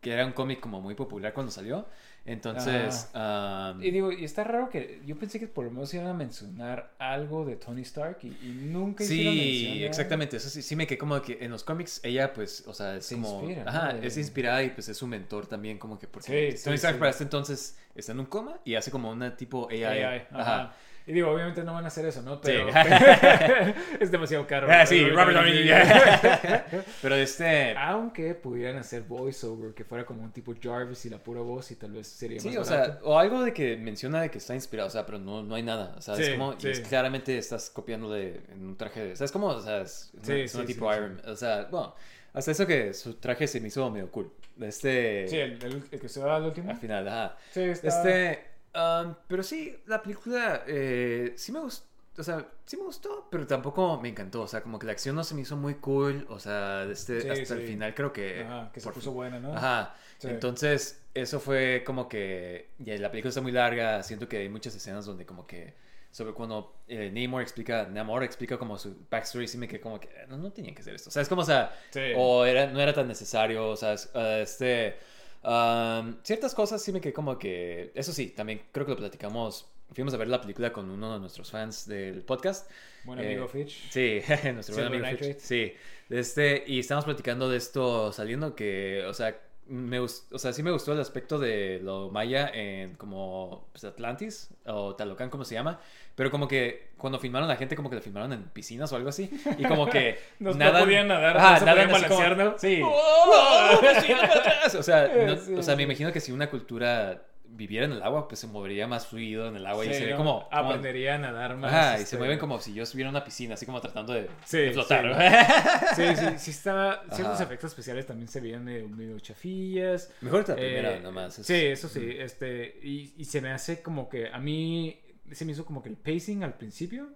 que 0.00 0.12
era 0.12 0.24
un 0.24 0.32
cómic 0.32 0.60
como 0.60 0.80
muy 0.80 0.94
popular 0.94 1.32
cuando 1.34 1.50
salió. 1.52 1.86
Entonces. 2.32 3.08
um, 3.14 3.82
Y 3.82 3.90
digo, 3.90 4.12
y 4.12 4.24
está 4.24 4.44
raro 4.44 4.68
que 4.70 5.00
yo 5.06 5.18
pensé 5.18 5.38
que 5.40 5.46
por 5.46 5.64
lo 5.64 5.70
menos 5.70 5.92
iban 5.94 6.06
a 6.06 6.14
mencionar 6.14 6.94
algo 6.98 7.44
de 7.44 7.56
Tony 7.56 7.82
Stark 7.82 8.18
y, 8.22 8.28
y 8.28 8.52
nunca 8.52 9.04
hicieron 9.04 9.34
Sí, 9.34 9.40
mención 9.40 9.78
de- 9.78 9.86
exactamente. 9.86 10.36
Eso 10.36 10.48
sí, 10.50 10.62
sí 10.62 10.76
me 10.76 10.86
quedé 10.86 10.98
como 10.98 11.20
que 11.22 11.38
en 11.40 11.50
los 11.50 11.64
cómics 11.64 12.00
ella, 12.04 12.32
pues, 12.32 12.64
o 12.66 12.74
sea, 12.74 12.96
es 12.96 13.06
Se 13.06 13.14
como. 13.14 13.40
inspira. 13.40 13.64
Ajá, 13.68 13.98
es 14.02 14.16
inspirada 14.16 14.62
y 14.62 14.70
pues 14.70 14.88
es 14.88 14.96
su 14.96 15.06
mentor 15.06 15.46
también, 15.46 15.78
como 15.78 15.98
que 15.98 16.06
porque 16.06 16.52
Sí, 16.52 16.56
sí, 16.58 16.64
Tony 16.64 16.76
Stark 16.76 16.96
sí. 16.96 16.98
para 17.00 17.10
este 17.10 17.24
entonces 17.24 17.78
está 17.94 18.12
en 18.12 18.20
un 18.20 18.26
coma 18.26 18.60
y 18.64 18.74
hace 18.74 18.90
como 18.90 19.10
una 19.10 19.36
tipo 19.36 19.68
AI. 19.70 19.84
AI, 19.84 20.22
Ajá. 20.30 20.62
ajá. 20.64 20.76
Y 21.08 21.12
digo, 21.14 21.30
obviamente 21.30 21.64
no 21.64 21.72
van 21.72 21.84
a 21.84 21.88
hacer 21.88 22.04
eso, 22.06 22.22
¿no? 22.22 22.34
Sí. 22.36 22.40
Pero 22.44 22.68
es 24.00 24.10
demasiado 24.10 24.46
caro. 24.46 24.68
Ah, 24.70 24.84
sí, 24.86 25.08
Robert 25.08 25.32
Downey. 25.36 25.68
Pero 27.02 27.14
este. 27.16 27.74
Aunque 27.76 28.34
pudieran 28.34 28.76
hacer 28.76 29.02
voiceover, 29.02 29.72
que 29.74 29.84
fuera 29.84 30.04
como 30.04 30.22
un 30.22 30.32
tipo 30.32 30.54
Jarvis 30.62 31.06
y 31.06 31.10
la 31.10 31.18
pura 31.18 31.40
voz 31.40 31.70
y 31.70 31.76
tal 31.76 31.92
vez 31.92 32.06
sería 32.08 32.38
Sí, 32.40 32.48
más 32.50 32.58
o 32.58 32.64
sea, 32.64 32.98
o 33.02 33.18
algo 33.18 33.42
de 33.42 33.52
que 33.52 33.76
menciona 33.76 34.20
de 34.20 34.30
que 34.30 34.38
está 34.38 34.54
inspirado, 34.54 34.88
o 34.88 34.90
sea, 34.90 35.06
pero 35.06 35.18
no, 35.18 35.42
no 35.42 35.54
hay 35.54 35.62
nada, 35.62 35.94
o 35.96 36.02
sea, 36.02 36.14
es 36.14 36.26
Sí, 36.26 36.32
como, 36.32 36.52
y 36.54 36.60
sí. 36.60 36.68
es 36.68 36.80
claramente 36.80 37.36
estás 37.38 37.70
copiándole 37.70 38.40
en 38.52 38.66
un 38.66 38.76
traje, 38.76 39.04
de, 39.06 39.12
o 39.12 39.16
sea, 39.16 39.24
es 39.24 39.32
como, 39.32 39.46
o 39.48 39.60
sea, 39.60 39.80
es 39.82 40.10
una, 40.14 40.24
Sí, 40.24 40.32
es 40.40 40.54
una 40.54 40.66
sí, 40.66 40.74
tipo 40.74 40.92
sí, 40.92 40.98
Iron, 40.98 41.22
o 41.26 41.36
sea, 41.36 41.68
bueno, 41.70 41.94
hasta 42.34 42.50
eso 42.50 42.66
que 42.66 42.92
su 42.94 43.14
traje 43.14 43.46
se 43.46 43.60
me 43.60 43.68
hizo 43.68 43.88
medio 43.90 44.10
cool, 44.10 44.30
este, 44.60 45.26
Sí, 45.28 45.36
el, 45.38 45.52
el- 45.64 45.82
el 45.90 46.00
que 46.00 46.08
se 46.08 46.20
va 46.20 46.36
al 46.36 46.44
último. 46.44 46.70
al 46.70 46.76
final, 46.76 47.08
ajá, 47.08 47.36
Sí, 47.50 47.62
está... 47.62 47.88
este, 47.88 48.44
um, 48.74 49.14
pero 49.26 49.42
sí, 49.42 49.76
la 49.86 50.02
película, 50.02 50.64
eh, 50.66 51.32
sí 51.36 51.52
me 51.52 51.60
gustó, 51.60 51.86
o 52.18 52.22
sea, 52.22 52.46
sí 52.64 52.76
me 52.76 52.82
gustó, 52.84 53.28
pero 53.30 53.46
tampoco 53.46 54.00
me 54.00 54.08
encantó, 54.08 54.42
o 54.42 54.48
sea, 54.48 54.60
como 54.62 54.78
que 54.78 54.86
la 54.86 54.92
acción 54.92 55.14
no 55.14 55.22
se 55.24 55.34
me 55.34 55.42
hizo 55.42 55.56
muy 55.56 55.74
cool, 55.76 56.26
o 56.28 56.38
sea, 56.40 56.84
este, 56.84 57.20
Sí, 57.20 57.28
hasta 57.28 57.54
el 57.54 57.62
final 57.62 57.94
creo 57.94 58.12
que, 58.12 58.42
Ajá, 58.42 58.70
que 58.72 58.80
se 58.80 58.84
por 58.84 58.94
puso 58.94 59.12
buena, 59.12 59.38
¿no? 59.38 59.54
Ajá. 59.54 59.94
Sí. 60.18 60.26
Entonces, 60.28 61.00
eso 61.14 61.38
fue 61.38 61.84
como 61.86 62.08
que. 62.08 62.70
Ya, 62.78 62.96
la 62.98 63.08
película 63.08 63.28
está 63.28 63.40
muy 63.40 63.52
larga. 63.52 64.02
Siento 64.02 64.28
que 64.28 64.38
hay 64.38 64.48
muchas 64.48 64.74
escenas 64.74 65.06
donde, 65.06 65.24
como 65.24 65.46
que. 65.46 65.74
Sobre 66.10 66.32
cuando 66.32 66.74
eh, 66.88 67.08
Namor 67.14 67.40
explica. 67.42 67.86
Namor 67.88 68.24
explica 68.24 68.58
como 68.58 68.78
su 68.78 68.96
backstory. 69.08 69.46
Sí 69.46 69.58
me 69.58 69.68
quedé 69.68 69.80
como 69.80 70.00
que. 70.00 70.08
No, 70.26 70.36
no 70.36 70.50
tenían 70.50 70.74
que 70.74 70.80
hacer 70.80 70.96
esto. 70.96 71.10
O 71.10 71.12
sea, 71.12 71.22
es 71.22 71.28
como, 71.28 71.42
o 71.42 71.44
sea. 71.44 71.72
O 72.16 72.44
era, 72.44 72.66
no 72.66 72.80
era 72.80 72.92
tan 72.92 73.06
necesario. 73.06 73.68
O 73.68 73.76
sea, 73.76 73.92
es- 73.92 74.10
eh, 74.12 74.40
este. 74.42 74.96
Um, 75.42 76.16
ciertas 76.22 76.54
cosas 76.54 76.82
sí 76.82 76.92
me 76.92 77.00
quedé 77.00 77.12
como 77.12 77.38
que. 77.38 77.92
Eso 77.94 78.12
sí, 78.12 78.28
también 78.28 78.62
creo 78.72 78.86
que 78.86 78.92
lo 78.92 78.98
platicamos 78.98 79.66
fuimos 79.92 80.12
a 80.14 80.16
ver 80.18 80.28
la 80.28 80.40
película 80.40 80.72
con 80.72 80.90
uno 80.90 81.14
de 81.14 81.20
nuestros 81.20 81.50
fans 81.50 81.86
del 81.86 82.22
podcast. 82.22 82.70
Buen 83.04 83.20
Eh, 83.20 83.26
amigo 83.26 83.48
Fitch. 83.48 83.90
Sí, 83.90 84.20
nuestro 84.52 84.74
buen 84.76 84.86
amigo 84.86 85.04
Fitch. 85.06 85.20
Nitrate. 85.20 85.40
Sí, 85.40 85.72
este, 86.10 86.64
y 86.66 86.78
estábamos 86.78 87.04
platicando 87.04 87.48
de 87.48 87.56
esto 87.56 88.12
saliendo 88.12 88.54
que, 88.54 89.04
o 89.06 89.14
sea, 89.14 89.40
me 89.68 90.00
o 90.00 90.08
sea, 90.08 90.52
sí 90.52 90.62
me 90.62 90.70
gustó 90.70 90.92
el 90.92 91.00
aspecto 91.00 91.38
de 91.38 91.80
lo 91.82 92.10
maya 92.10 92.48
en 92.52 92.94
como 92.94 93.68
pues, 93.72 93.84
Atlantis 93.84 94.50
o 94.66 94.94
Talocán, 94.96 95.30
como 95.30 95.44
se 95.44 95.54
llama, 95.54 95.80
pero 96.14 96.30
como 96.30 96.48
que 96.48 96.88
cuando 96.96 97.18
filmaron 97.18 97.48
la 97.48 97.56
gente 97.56 97.76
como 97.76 97.90
que 97.90 97.96
la 97.96 98.02
filmaron 98.02 98.32
en 98.32 98.44
piscinas 98.44 98.92
o 98.92 98.96
algo 98.96 99.08
así 99.10 99.30
y 99.58 99.64
como 99.64 99.86
que 99.86 100.18
No- 100.38 100.50
no 100.52 100.56
nadan- 100.56 100.84
podían 100.84 101.08
nadar, 101.08 101.36
Ajá, 101.36 101.52
no 101.52 101.58
se 101.60 101.64
nadan 101.66 101.88
podían 101.90 102.00
así 102.04 102.08
como- 102.08 102.20
balancear, 102.20 102.52
¿no? 102.52 102.58
Sí. 102.58 102.80
¡Oh! 102.84 103.78
me 103.82 104.14
para 104.16 104.34
atrás! 104.40 104.74
O 104.74 104.82
sea, 104.82 105.06
no- 105.26 105.36
Sí, 105.36 105.54
o 105.54 105.62
sea, 105.62 105.74
me 105.76 105.82
sí. 105.82 105.84
imagino 105.84 106.12
que 106.12 106.20
si 106.20 106.32
una 106.32 106.48
cultura 106.50 107.22
viviera 107.50 107.86
en 107.86 107.92
el 107.92 108.02
agua, 108.02 108.28
pues 108.28 108.40
se 108.40 108.46
movería 108.46 108.86
más 108.86 109.06
fluido 109.06 109.48
en 109.48 109.56
el 109.56 109.66
agua 109.66 109.84
y 109.84 109.88
Sí, 109.88 109.94
se 109.94 110.04
ve 110.04 110.10
¿no? 110.12 110.16
como, 110.18 110.48
como- 110.48 110.68
Aprendería 110.68 111.14
a 111.16 111.18
nadar 111.18 111.56
más. 111.56 111.72
Ajá, 111.72 111.94
y 111.94 111.96
se 111.98 112.02
este, 112.04 112.18
mueven 112.18 112.38
como 112.38 112.60
si 112.60 112.72
yo 112.74 112.82
estuviera 112.84 113.08
en 113.10 113.16
una 113.16 113.24
piscina, 113.24 113.54
así 113.54 113.66
como 113.66 113.80
tratando 113.80 114.12
de, 114.12 114.28
Sí, 114.44 114.58
de 114.58 114.72
flotar. 114.72 115.94
sí. 115.96 116.02
Sí, 116.06 116.16
sí, 116.16 116.38
sí. 116.38 116.52
Ciertos 116.52 117.40
efectos 117.40 117.70
especiales 117.72 118.06
también 118.06 118.28
se 118.28 118.40
veían 118.40 118.64
medio, 118.64 118.88
medio 118.88 119.18
chafillas. 119.18 120.12
Mejor 120.20 120.48
la 120.48 120.54
Eh, 120.54 120.56
primera 120.58 121.00
nomás. 121.00 121.38
es- 121.38 121.46
Sí, 121.46 121.54
eso 121.54 121.88
sí, 121.88 122.14
este, 122.18 122.78
y, 122.82 123.14
y 123.16 123.24
se 123.24 123.40
me 123.40 123.50
hace 123.50 123.82
como 123.82 124.08
que 124.08 124.28
a 124.28 124.38
mí 124.38 125.00
se 125.32 125.44
me 125.44 125.52
hizo 125.52 125.64
como 125.64 125.82
que 125.82 125.88
el 125.88 125.96
pacing 125.96 126.42
al 126.44 126.54
principio 126.54 127.08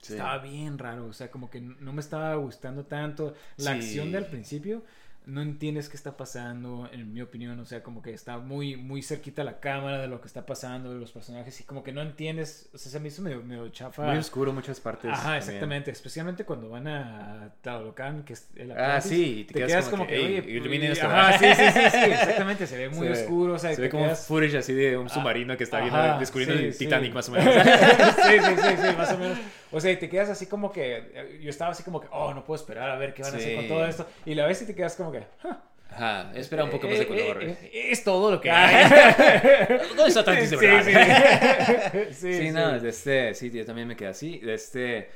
Sí. 0.00 0.14
estaba 0.14 0.38
bien 0.38 0.78
raro, 0.78 1.06
o 1.06 1.12
sea, 1.12 1.30
como 1.30 1.48
que 1.48 1.60
no 1.60 1.92
me 1.92 2.00
estaba 2.00 2.34
gustando 2.34 2.84
tanto 2.86 3.34
la 3.58 3.72
Sí. 3.72 3.78
acción 3.78 4.10
del 4.12 4.26
principio. 4.26 4.82
No 5.24 5.40
entiendes 5.40 5.88
qué 5.88 5.96
está 5.96 6.16
pasando, 6.16 6.88
en 6.92 7.12
mi 7.12 7.20
opinión, 7.22 7.58
o 7.60 7.64
sea, 7.64 7.82
como 7.82 8.02
que 8.02 8.12
está 8.12 8.38
muy, 8.38 8.76
muy 8.76 9.02
cerquita 9.02 9.44
la 9.44 9.60
cámara 9.60 9.98
de 10.00 10.08
lo 10.08 10.20
que 10.20 10.26
está 10.26 10.44
pasando, 10.46 10.92
de 10.92 10.98
los 10.98 11.12
personajes, 11.12 11.60
y 11.60 11.64
como 11.64 11.84
que 11.84 11.92
no 11.92 12.02
entiendes, 12.02 12.68
o 12.74 12.78
sea, 12.78 12.90
se 12.90 12.98
me 12.98 13.06
hizo 13.08 13.22
medio, 13.22 13.40
medio 13.42 13.68
chafa. 13.68 14.06
Muy 14.06 14.18
oscuro 14.18 14.52
muchas 14.52 14.80
partes. 14.80 15.12
Ajá, 15.12 15.22
también. 15.22 15.38
exactamente, 15.42 15.90
especialmente 15.92 16.44
cuando 16.44 16.68
van 16.70 16.88
a 16.88 17.52
Tlalocan, 17.60 18.24
que 18.24 18.32
es 18.32 18.48
el 18.56 18.72
Ah, 18.72 19.00
sí, 19.00 19.40
y 19.40 19.44
te 19.44 19.54
quedas 19.64 19.88
como 19.88 20.06
que, 20.08 20.16
"Ey, 20.16 20.38
oye, 20.40 20.50
iluminen 20.50 20.88
y- 20.90 20.92
esto". 20.92 21.06
Ajá, 21.06 21.38
sí, 21.38 21.46
sí, 21.54 21.64
sí, 21.72 21.90
sí, 21.90 22.10
exactamente, 22.10 22.66
se 22.66 22.76
ve 22.76 22.88
muy 22.88 23.06
Se 23.06 23.12
oscuro, 23.22 23.54
o 23.54 23.58
sea, 23.60 23.70
Se 23.70 23.76
te 23.76 23.82
ve 23.82 23.90
como 23.90 24.04
quedas- 24.06 24.26
footage 24.26 24.56
así 24.58 24.72
de 24.74 24.96
un 24.96 25.08
submarino 25.08 25.56
que 25.56 25.62
está 25.64 25.80
viendo, 25.80 26.18
descubriendo 26.18 26.56
sí, 26.58 26.64
el 26.64 26.72
sí. 26.74 26.78
Titanic 26.86 27.14
más 27.14 27.28
o 27.28 27.32
menos. 27.32 27.54
sí, 27.54 28.38
sí, 28.40 28.54
sí, 28.56 28.76
sí, 28.88 28.96
más 28.96 29.12
o 29.12 29.18
menos. 29.18 29.38
O 29.74 29.80
sea, 29.80 29.90
y 29.90 29.96
te 29.96 30.08
quedas 30.10 30.28
así 30.28 30.46
como 30.46 30.70
que. 30.70 31.38
Yo 31.42 31.48
estaba 31.48 31.70
así 31.70 31.82
como 31.82 31.98
que, 32.00 32.06
oh, 32.10 32.34
no 32.34 32.44
puedo 32.44 32.60
esperar 32.60 32.90
a 32.90 32.96
ver 32.96 33.14
qué 33.14 33.22
van 33.22 33.32
a 33.32 33.36
hacer 33.38 33.56
con 33.56 33.68
todo 33.68 33.86
esto. 33.86 34.06
Y 34.26 34.34
la 34.34 34.44
ves 34.46 34.60
y 34.60 34.66
te 34.66 34.74
quedas 34.74 34.96
como 34.96 35.11
que. 35.12 35.26
"Ah, 35.44 35.62
Ajá, 35.90 36.32
espera 36.34 36.64
un 36.64 36.70
poco 36.70 36.88
más 36.88 36.98
de 36.98 37.04
eh, 37.04 37.06
color. 37.06 37.42
eh, 37.42 37.58
eh, 37.64 37.90
es 37.92 38.02
todo 38.02 38.30
lo 38.30 38.40
que 38.40 38.50
Ah, 38.50 38.66
hay. 38.66 39.78
¿Dónde 39.96 40.08
está 40.08 40.22
de 40.32 40.46
Sí, 40.46 40.56
sí, 40.56 42.14
sí. 42.14 42.34
Sí, 42.46 42.50
no, 42.50 42.78
de 42.80 42.88
este, 42.88 43.34
sí, 43.34 43.50
yo 43.50 43.64
también 43.66 43.88
me 43.88 43.96
quedé 43.96 44.08
así. 44.08 44.38
De 44.38 44.54
este, 44.54 45.10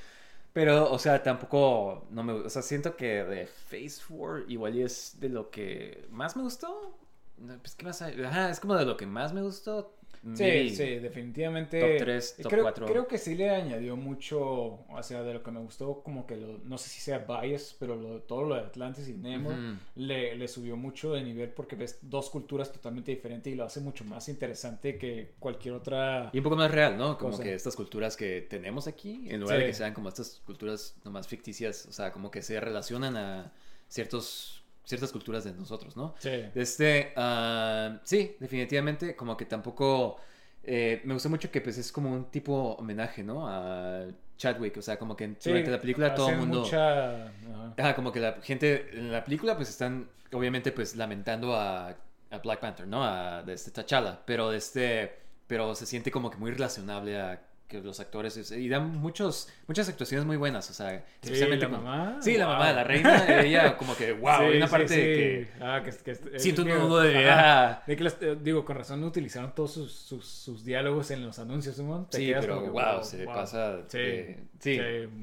pero, 0.53 0.91
o 0.93 0.99
sea, 0.99 1.23
tampoco, 1.23 2.07
no 2.11 2.23
me, 2.23 2.33
o 2.35 2.51
sea, 2.51 2.63
siento 2.63 2.97
que 2.97 3.25
de 3.25 3.47
Phase 3.47 4.03
4 4.09 4.45
igual 4.49 4.79
es 4.79 5.19
de 5.21 5.29
lo 5.31 5.51
que 5.51 6.07
más 6.11 6.37
me 6.37 6.43
gustó. 6.43 6.99
No, 7.39 7.59
Pues, 7.59 7.75
¿qué 7.77 7.85
más 7.87 8.03
hay? 8.03 8.23
Ajá, 8.25 8.51
es 8.51 8.61
como 8.61 8.77
de 8.77 8.87
lo 8.87 8.97
que 8.97 9.07
más 9.07 9.33
me 9.33 9.43
gustó. 9.43 9.96
Sí, 10.35 10.71
sí, 10.71 10.85
definitivamente. 10.99 11.79
Top 11.81 11.91
tres, 11.99 12.37
top 12.43 12.51
creo, 12.51 12.63
cuatro. 12.63 12.87
Creo 12.87 13.07
que 13.07 13.19
sí 13.19 13.35
le 13.35 13.51
añadió 13.51 13.97
mucho, 13.97 14.41
o 14.41 15.03
sea, 15.03 15.23
de 15.23 15.35
lo 15.35 15.43
que 15.43 15.51
me 15.51 15.61
gustó, 15.61 16.03
como 16.03 16.27
que 16.27 16.37
lo, 16.37 16.59
no 16.65 16.79
sé 16.79 16.89
si 16.89 17.01
sea 17.01 17.19
bias, 17.19 17.77
pero 17.79 17.97
lo- 17.97 18.21
todo 18.23 18.43
lo 18.43 18.55
de 18.55 18.63
Atlantis 18.63 19.09
y 19.09 19.15
Nemo 19.15 19.51
le, 19.95 20.35
le 20.37 20.49
subió 20.49 20.77
mucho 20.77 21.13
de 21.13 21.23
nivel 21.23 21.51
porque 21.51 21.77
ves 21.77 21.99
dos 22.03 22.31
culturas 22.31 22.73
totalmente 22.73 23.11
diferentes 23.13 23.53
y 23.53 23.57
lo 23.57 23.65
hace 23.65 23.81
mucho 23.81 24.05
más 24.05 24.29
interesante 24.29 24.99
que 24.99 25.35
cualquier 25.39 25.75
otra. 25.75 26.31
Y 26.33 26.39
un 26.39 26.45
poco 26.45 26.57
más 26.57 26.71
real, 26.71 26.97
¿no? 26.97 27.19
Como 27.19 27.33
Cosa. 27.33 27.43
que 27.43 27.55
estas 27.55 27.77
culturas 27.77 28.17
que 28.17 28.41
tenemos 28.43 28.87
aquí, 28.87 29.27
en 29.29 29.41
lugar 29.41 29.59
de 29.59 29.67
que 29.67 29.75
sean 29.75 29.95
como 29.95 30.09
estas 30.09 30.41
culturas 30.45 30.97
nomás 31.05 31.29
ficticias, 31.29 31.87
o 31.87 31.93
sea, 31.93 32.13
como 32.13 32.31
que 32.31 32.43
se 32.43 32.59
relacionan 32.61 33.17
a 33.17 33.53
ciertos, 33.89 34.65
ciertas 34.87 35.13
culturas 35.13 35.45
de 35.45 35.53
nosotros, 35.53 35.97
¿no? 35.97 36.15
Sí. 36.19 36.45
Este, 36.55 37.13
ah, 37.17 37.99
sí, 38.05 38.37
definitivamente, 38.41 39.15
como 39.15 39.37
que 39.37 39.45
tampoco, 39.45 40.17
eh, 40.63 41.03
me 41.05 41.13
gustó 41.13 41.29
mucho 41.29 41.51
que 41.51 41.61
pues 41.61 41.77
es 41.77 41.93
como 41.93 42.11
un 42.13 42.31
tipo 42.31 42.77
homenaje, 42.79 43.23
¿no? 43.23 43.47
A 43.49 44.07
Chadwick, 44.39 44.77
o 44.79 44.83
sea, 44.83 44.99
como 44.99 45.17
que 45.17 45.35
Sí, 45.39 45.51
durante 45.51 45.71
la 45.71 45.81
película 45.81 46.15
todo 46.15 46.31
el 46.31 46.37
mundo... 46.37 46.61
Mucha... 46.61 47.27
ajá. 47.27 47.75
Ajá, 47.77 47.95
como 47.97 48.13
que 48.13 48.21
la 48.21 48.41
gente 48.43 48.91
en 48.93 49.13
la 49.13 49.25
película 49.25 49.57
pues 49.57 49.69
están 49.69 50.09
obviamente 50.33 50.73
pues 50.73 50.95
lamentando 50.97 51.55
a, 51.55 51.89
a 51.89 52.39
Black 52.43 52.61
Panther, 52.61 52.87
¿no? 52.87 53.05
A 53.05 53.43
de 53.43 53.55
este 53.55 53.71
T'Challa, 53.71 54.21
pero 54.25 54.51
de 54.51 54.59
este 54.59 55.27
pero 55.47 55.75
se 55.75 55.87
siente 55.87 56.11
como 56.11 56.31
que 56.31 56.37
muy 56.39 56.51
relacionable 56.51 57.21
a 57.21 57.41
que 57.69 57.81
los 57.81 57.99
actores 58.01 58.37
es- 58.37 58.53
y 58.53 58.69
dan 58.69 58.97
muchos 58.97 59.49
muchas 59.67 59.89
actuaciones 59.89 60.25
muy 60.27 60.37
buenas, 60.37 60.71
o 60.71 60.75
sea, 60.75 60.99
Sí, 60.99 61.05
especialmente 61.23 61.65
la 61.67 61.71
con- 61.73 61.85
mamá. 61.85 62.19
Sí, 62.23 62.37
la 62.37 62.47
mamá, 62.47 62.73
la 62.73 62.85
reina, 62.85 63.41
ella 63.43 63.77
como 63.77 63.97
que 63.97 64.13
wow, 64.13 64.39
Sí, 64.39 64.45
hay 64.45 64.57
una 64.59 64.67
sí, 64.67 64.71
parte 64.71 64.89
sí. 64.89 64.95
que 64.95 65.49
Ah, 65.61 65.83
que, 65.85 65.91
que- 66.15 66.39
siento 66.39 66.63
un 66.63 66.69
nudo 66.69 67.01
de 67.01 67.29
ah, 67.31 67.83
de 67.87 67.97
que 67.97 68.05
las- 68.05 68.17
eh, 68.23 68.37
digo, 68.41 68.65
con 68.65 68.77
razón 68.77 69.03
utilizaron 69.05 69.55
todos 69.55 69.73
sus, 69.73 69.93
sus, 69.93 70.25
sus 70.27 70.65
diálogos 70.65 71.11
en 71.11 71.25
los 71.25 71.39
anuncios, 71.39 71.79
¿no? 71.79 72.07
Sí, 72.11 72.33
pero 72.41 72.71
wow, 72.71 73.03
se 73.03 73.25
wow. 73.25 73.35
pasa. 73.35 73.79
Sí, 73.89 73.99
sí, 74.61 74.77
sí. 74.77 74.81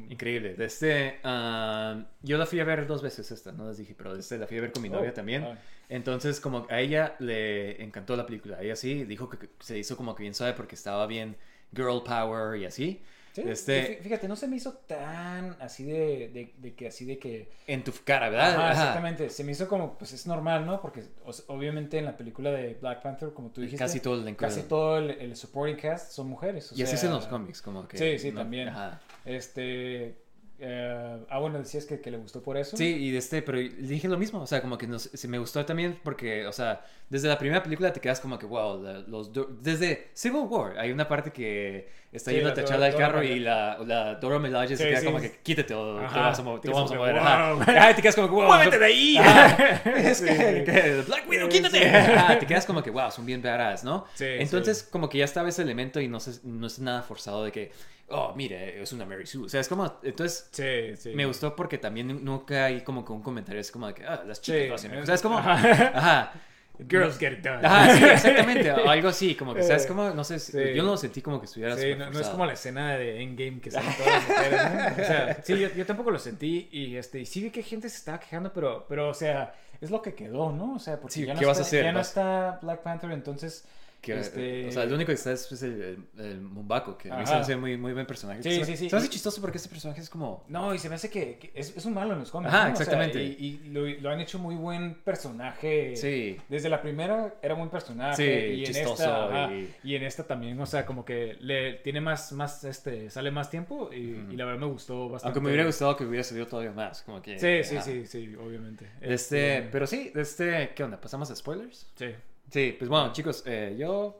increíble. 0.10 0.56
De 0.56 0.66
este, 0.66 1.20
ah, 1.24 2.04
yo 2.22 2.38
la 2.38 2.46
fui 2.46 2.60
a 2.60 2.64
ver 2.66 2.86
dos 2.88 3.02
veces 3.02 3.32
esta, 3.32 3.52
no 3.52 3.68
les 3.68 3.78
dije, 3.78 3.96
pero 3.98 4.14
de 4.14 4.20
este 4.20 4.38
la 4.38 4.48
fui 4.48 4.58
a 4.58 4.62
ver 4.62 4.72
con 4.72 4.82
mi 4.84 4.90
novia 4.90 5.10
Oh, 5.12 5.14
también. 5.14 5.44
ah. 5.44 5.58
Entonces, 5.90 6.40
como 6.40 6.66
a 6.70 6.80
ella 6.80 7.16
le 7.20 7.84
encantó 7.84 8.16
la 8.16 8.26
película. 8.26 8.58
A 8.58 8.62
ella 8.64 8.76
sí, 8.76 9.04
dijo 9.04 9.30
que 9.30 9.38
que 9.38 9.50
se 9.60 9.78
hizo 9.78 9.96
como 9.98 10.16
que 10.16 10.24
bien 10.24 10.34
suave 10.34 10.54
porque 10.54 10.76
estaba 10.76 11.06
bien 11.08 11.36
girl 11.76 12.02
power 12.04 12.60
y 12.60 12.66
así. 12.66 13.02
Sí, 13.34 13.42
Este- 13.48 14.00
fíjate, 14.04 14.28
no 14.28 14.36
se 14.36 14.48
me 14.48 14.58
hizo 14.58 14.74
tan 14.74 15.58
así 15.60 15.84
de, 15.86 16.30
de, 16.30 16.54
de 16.56 16.76
que 16.76 16.88
así 16.90 17.04
de 17.04 17.18
que... 17.18 17.50
En 17.66 17.84
tu 17.84 17.92
cara, 18.06 18.30
¿verdad? 18.30 18.50
Ajá, 18.54 18.64
Ajá. 18.66 18.72
exactamente. 18.74 19.30
Se 19.32 19.44
me 19.44 19.54
hizo 19.54 19.68
como, 19.68 19.98
pues 19.98 20.14
es 20.14 20.28
normal, 20.28 20.68
¿no? 20.68 20.80
Porque 20.80 21.04
o 21.26 21.34
sea, 21.34 21.44
obviamente 21.48 21.98
en 21.98 22.06
la 22.06 22.16
película 22.16 22.52
de 22.52 22.76
Black 22.76 23.02
Panther, 23.02 23.34
como 23.34 23.50
tú 23.50 23.62
dijiste, 23.62 23.84
Casi 23.84 24.02
todo 24.02 24.24
el 24.28 24.36
casi 24.36 24.62
todo 24.62 25.00
el, 25.00 25.10
el 25.10 25.36
supporting 25.36 25.78
cast 25.78 26.12
son 26.12 26.28
mujeres. 26.30 26.72
o 26.72 26.76
Y 26.76 26.84
así 26.84 26.94
es 26.94 27.04
en 27.06 27.10
los 27.12 27.26
cómics, 27.26 27.64
como 27.64 27.88
que. 27.88 27.98
Sí, 27.98 28.20
sí, 28.20 28.32
no- 28.32 28.42
también. 28.42 28.70
Ajá. 28.70 29.02
Este... 29.26 30.16
eh, 30.60 31.26
ah, 31.30 31.40
bueno, 31.40 31.60
decías 31.60 31.86
que, 31.86 32.00
que 32.00 32.12
le 32.12 32.18
gustó 32.18 32.42
por 32.42 32.58
eso. 32.58 32.78
Sí, 32.78 32.86
y 32.96 33.16
este, 33.16 33.42
pero 33.42 33.58
dije 33.60 34.08
lo 34.08 34.18
mismo, 34.18 34.42
o 34.42 34.48
sea, 34.48 34.62
como 34.62 34.78
que 34.78 34.88
nos, 34.88 35.04
se 35.04 35.28
me 35.28 35.38
gustó 35.40 35.66
también 35.66 36.00
porque, 36.04 36.46
o 36.48 36.52
sea, 36.52 36.86
desde 37.10 37.28
la 37.28 37.38
primera 37.38 37.62
película 37.64 37.92
te 37.92 38.00
quedas 38.00 38.20
como 38.20 38.38
que, 38.40 38.46
wow, 38.46 38.82
la- 38.82 39.00
los 39.00 39.32
desde 39.62 40.10
Civil 40.14 40.44
War 40.50 40.78
hay 40.80 40.92
una 40.92 41.08
parte 41.08 41.32
que 41.32 41.90
está 42.14 42.32
Sí, 42.32 42.38
yendo 42.38 42.50
a 42.52 42.54
Dora- 42.56 42.86
al 42.86 42.96
carro 42.96 43.24
y 43.24 43.40
la, 43.40 43.78
la 43.86 44.16
Dora 44.16 44.40
Milaje 44.40 44.78
se 44.78 44.88
queda 44.88 45.00
sí, 45.00 45.06
como 45.06 45.20
que 45.20 45.32
quítate 45.44 45.74
o 45.74 45.98
te 45.98 46.20
vamos 46.20 46.40
a, 46.40 46.62
te 46.62 46.70
vamos 46.70 46.92
a 46.92 46.96
mover. 46.96 47.18
Ajá. 47.18 47.96
te 47.96 48.02
quedas 48.02 48.16
como 48.16 48.28
que, 48.28 48.34
wow, 48.36 48.46
¡Muévete 48.46 48.80
de 48.80 48.86
ahí! 48.86 49.18
Es 49.86 50.22
que, 50.22 51.04
Black 51.08 51.28
Widow, 51.30 51.50
quítate. 51.50 51.90
Ajá, 51.90 52.40
te 52.40 52.46
quedas 52.46 52.66
como 52.66 52.82
que, 52.84 52.90
wow, 52.92 53.12
son 53.12 53.26
bien 53.26 53.42
badass, 53.42 53.84
¿no? 53.84 54.06
Entonces, 54.20 54.84
como 54.92 55.10
que 55.10 55.18
ya 55.20 55.26
estaba 55.26 55.50
ese 55.50 55.62
elemento 55.62 56.00
y 56.00 56.08
no, 56.08 56.20
se- 56.20 56.40
no 56.44 56.68
es 56.68 56.80
nada 56.80 57.02
forzado 57.02 57.44
de 57.44 57.52
que, 57.52 57.72
oh, 58.10 58.34
mire, 58.36 58.82
es 58.82 58.94
una 58.94 59.06
Mary 59.06 59.26
Sue. 59.26 59.46
O 59.46 59.50
sea, 59.50 59.62
es 59.62 59.68
como, 59.68 60.00
entonces, 60.04 60.48
Sí, 60.52 60.96
sí. 60.98 61.16
me 61.16 61.26
gustó 61.26 61.56
porque 61.56 61.78
también 61.78 62.24
nunca 62.24 62.66
hay 62.66 62.82
como 62.82 63.04
que 63.06 63.12
un 63.12 63.22
comentario 63.24 63.60
es 63.62 63.72
como 63.72 63.88
de 63.88 63.94
que, 63.96 64.06
ah, 64.06 64.24
las 64.26 64.42
chicas 64.42 64.62
Sí, 64.62 64.68
lo 64.68 64.76
hacen. 64.76 64.98
O 64.98 65.06
sea, 65.06 65.16
es 65.16 65.22
como, 65.22 65.38
ajá. 65.40 65.54
ajá. 65.96 66.34
Girls 66.80 67.18
get 67.20 67.34
it 67.34 67.40
done. 67.44 67.66
Ajá, 67.66 67.96
sí, 67.96 68.04
exactamente. 68.14 68.72
o 68.72 68.90
algo 68.90 69.08
así, 69.10 69.36
como 69.36 69.54
que, 69.54 69.62
Eh, 69.62 69.64
¿sabes? 69.64 69.86
Como, 69.86 70.10
no 70.10 70.24
sé, 70.24 70.40
sí. 70.40 70.58
yo 70.76 70.84
no 70.84 70.92
lo 70.92 70.98
sentí 70.98 71.22
como 71.22 71.40
que 71.40 71.46
estuviera 71.46 71.78
Sí, 71.78 71.94
no, 71.96 72.10
no 72.10 72.20
es 72.20 72.28
como 72.30 72.46
la 72.46 72.54
escena 72.54 72.98
de 72.98 73.22
Endgame 73.22 73.60
que 73.62 73.70
salen 73.72 73.94
todas 73.96 74.14
las 74.14 74.28
mujeres, 74.28 74.62
¿no? 74.98 75.04
O 75.04 75.06
sea, 75.06 75.38
sí, 75.44 75.60
yo, 75.60 75.70
yo 75.70 75.86
tampoco 75.86 76.10
lo 76.12 76.20
sentí 76.20 76.68
y 76.72 76.96
este 76.98 77.20
y 77.20 77.26
sí 77.26 77.42
vi 77.42 77.52
que 77.52 77.62
gente 77.64 77.90
se 77.90 77.98
estaba 77.98 78.20
quejando, 78.20 78.52
pero 78.54 78.86
pero 78.90 79.10
o 79.10 79.14
sea, 79.14 79.54
es 79.82 79.92
lo 79.92 80.02
que 80.02 80.16
quedó, 80.16 80.52
¿no? 80.52 80.76
O 80.76 80.80
sea, 80.80 81.00
porque 81.00 81.14
Sí, 81.14 81.26
ya, 81.26 81.34
no 81.36 81.40
¿qué 81.40 81.46
vas 81.46 81.60
a 81.60 81.62
está, 81.62 81.68
hacer? 81.68 81.84
ya 81.86 81.92
no 81.92 82.00
está 82.00 82.60
Black 82.62 82.82
Panther, 82.82 83.12
entonces 83.12 83.66
Que, 84.04 84.20
este- 84.20 84.68
O 84.68 84.72
sea, 84.74 84.84
lo 84.84 84.96
único 84.96 85.08
que 85.08 85.14
está 85.14 85.32
es 85.32 85.48
pues, 85.48 85.64
el, 85.64 85.82
el, 86.18 86.26
el 86.26 86.42
Mumbako, 86.42 86.98
que 86.98 87.10
a 87.10 87.16
mí 87.16 87.26
se 87.26 87.34
me 87.36 87.40
hace 87.40 87.56
muy, 87.56 87.78
muy 87.78 87.94
buen 87.94 88.06
personaje. 88.06 88.44
Sí, 88.44 88.66
sí, 88.66 88.76
sí. 88.76 88.90
Se 88.90 88.96
hace 88.98 89.08
chistoso 89.08 89.40
porque 89.40 89.58
este 89.58 89.70
personaje 89.70 90.02
es 90.02 90.10
como... 90.10 90.44
no, 90.50 90.74
y 90.76 90.78
se 90.78 90.90
me 90.90 90.96
hace 90.96 91.10
que, 91.10 91.38
que 91.40 91.52
es, 91.56 91.78
es 91.78 91.86
un 91.86 91.94
malo 91.94 92.12
en 92.12 92.20
los 92.20 92.30
cómics. 92.30 92.54
Ajá, 92.54 92.68
¿no? 92.68 92.74
O 92.74 92.76
sea, 92.76 92.84
exactamente. 92.84 93.24
y 93.24 93.62
y 93.64 93.70
lo, 93.70 93.86
lo 93.88 94.10
han 94.10 94.20
hecho 94.20 94.40
muy 94.40 94.56
buen 94.56 94.96
personaje. 94.96 95.96
Sí. 95.96 96.38
Desde 96.50 96.68
la 96.68 96.82
primera 96.82 97.36
era 97.42 97.54
buen 97.54 97.70
personaje. 97.70 98.18
Sí, 98.18 98.24
y 98.56 98.60
en 98.60 98.74
chistoso 98.74 99.04
esta, 99.04 99.26
ajá, 99.46 99.54
y- 99.84 99.96
en 99.96 100.04
esta 100.04 100.24
también, 100.28 100.60
o 100.60 100.66
sea, 100.66 100.86
como 100.86 101.06
que 101.06 101.38
le 101.40 101.76
tiene 101.76 102.02
más, 102.02 102.34
más, 102.34 102.64
este, 102.66 103.10
sale 103.10 103.32
más 103.32 103.50
tiempo 103.50 103.90
y, 103.94 104.26
y 104.32 104.36
la 104.36 104.44
verdad 104.44 104.60
me 104.60 104.66
gustó 104.68 105.08
bastante. 105.08 105.28
Aunque 105.30 105.40
me 105.40 105.48
hubiera 105.48 105.66
gustado 105.66 105.96
que 105.96 106.04
hubiera 106.04 106.26
salido 106.26 106.46
todavía 106.48 106.74
más, 106.74 107.04
como 107.04 107.22
que... 107.22 107.40
Sí, 107.40 107.64
sí, 107.64 107.78
sí, 107.82 108.06
sí, 108.06 108.36
obviamente. 108.36 108.90
Este, 109.00 109.70
pero 109.72 109.88
sí, 109.88 110.12
este, 110.14 110.72
¿qué 110.76 110.84
onda? 110.84 111.00
¿Pasamos 111.00 111.32
a 111.32 111.36
spoilers? 111.38 111.88
Sí. 111.96 112.08
Sí, 112.54 112.76
pues 112.78 112.88
bueno, 112.88 113.12
chicos, 113.14 113.42
eh, 113.48 113.76
yo 113.80 114.20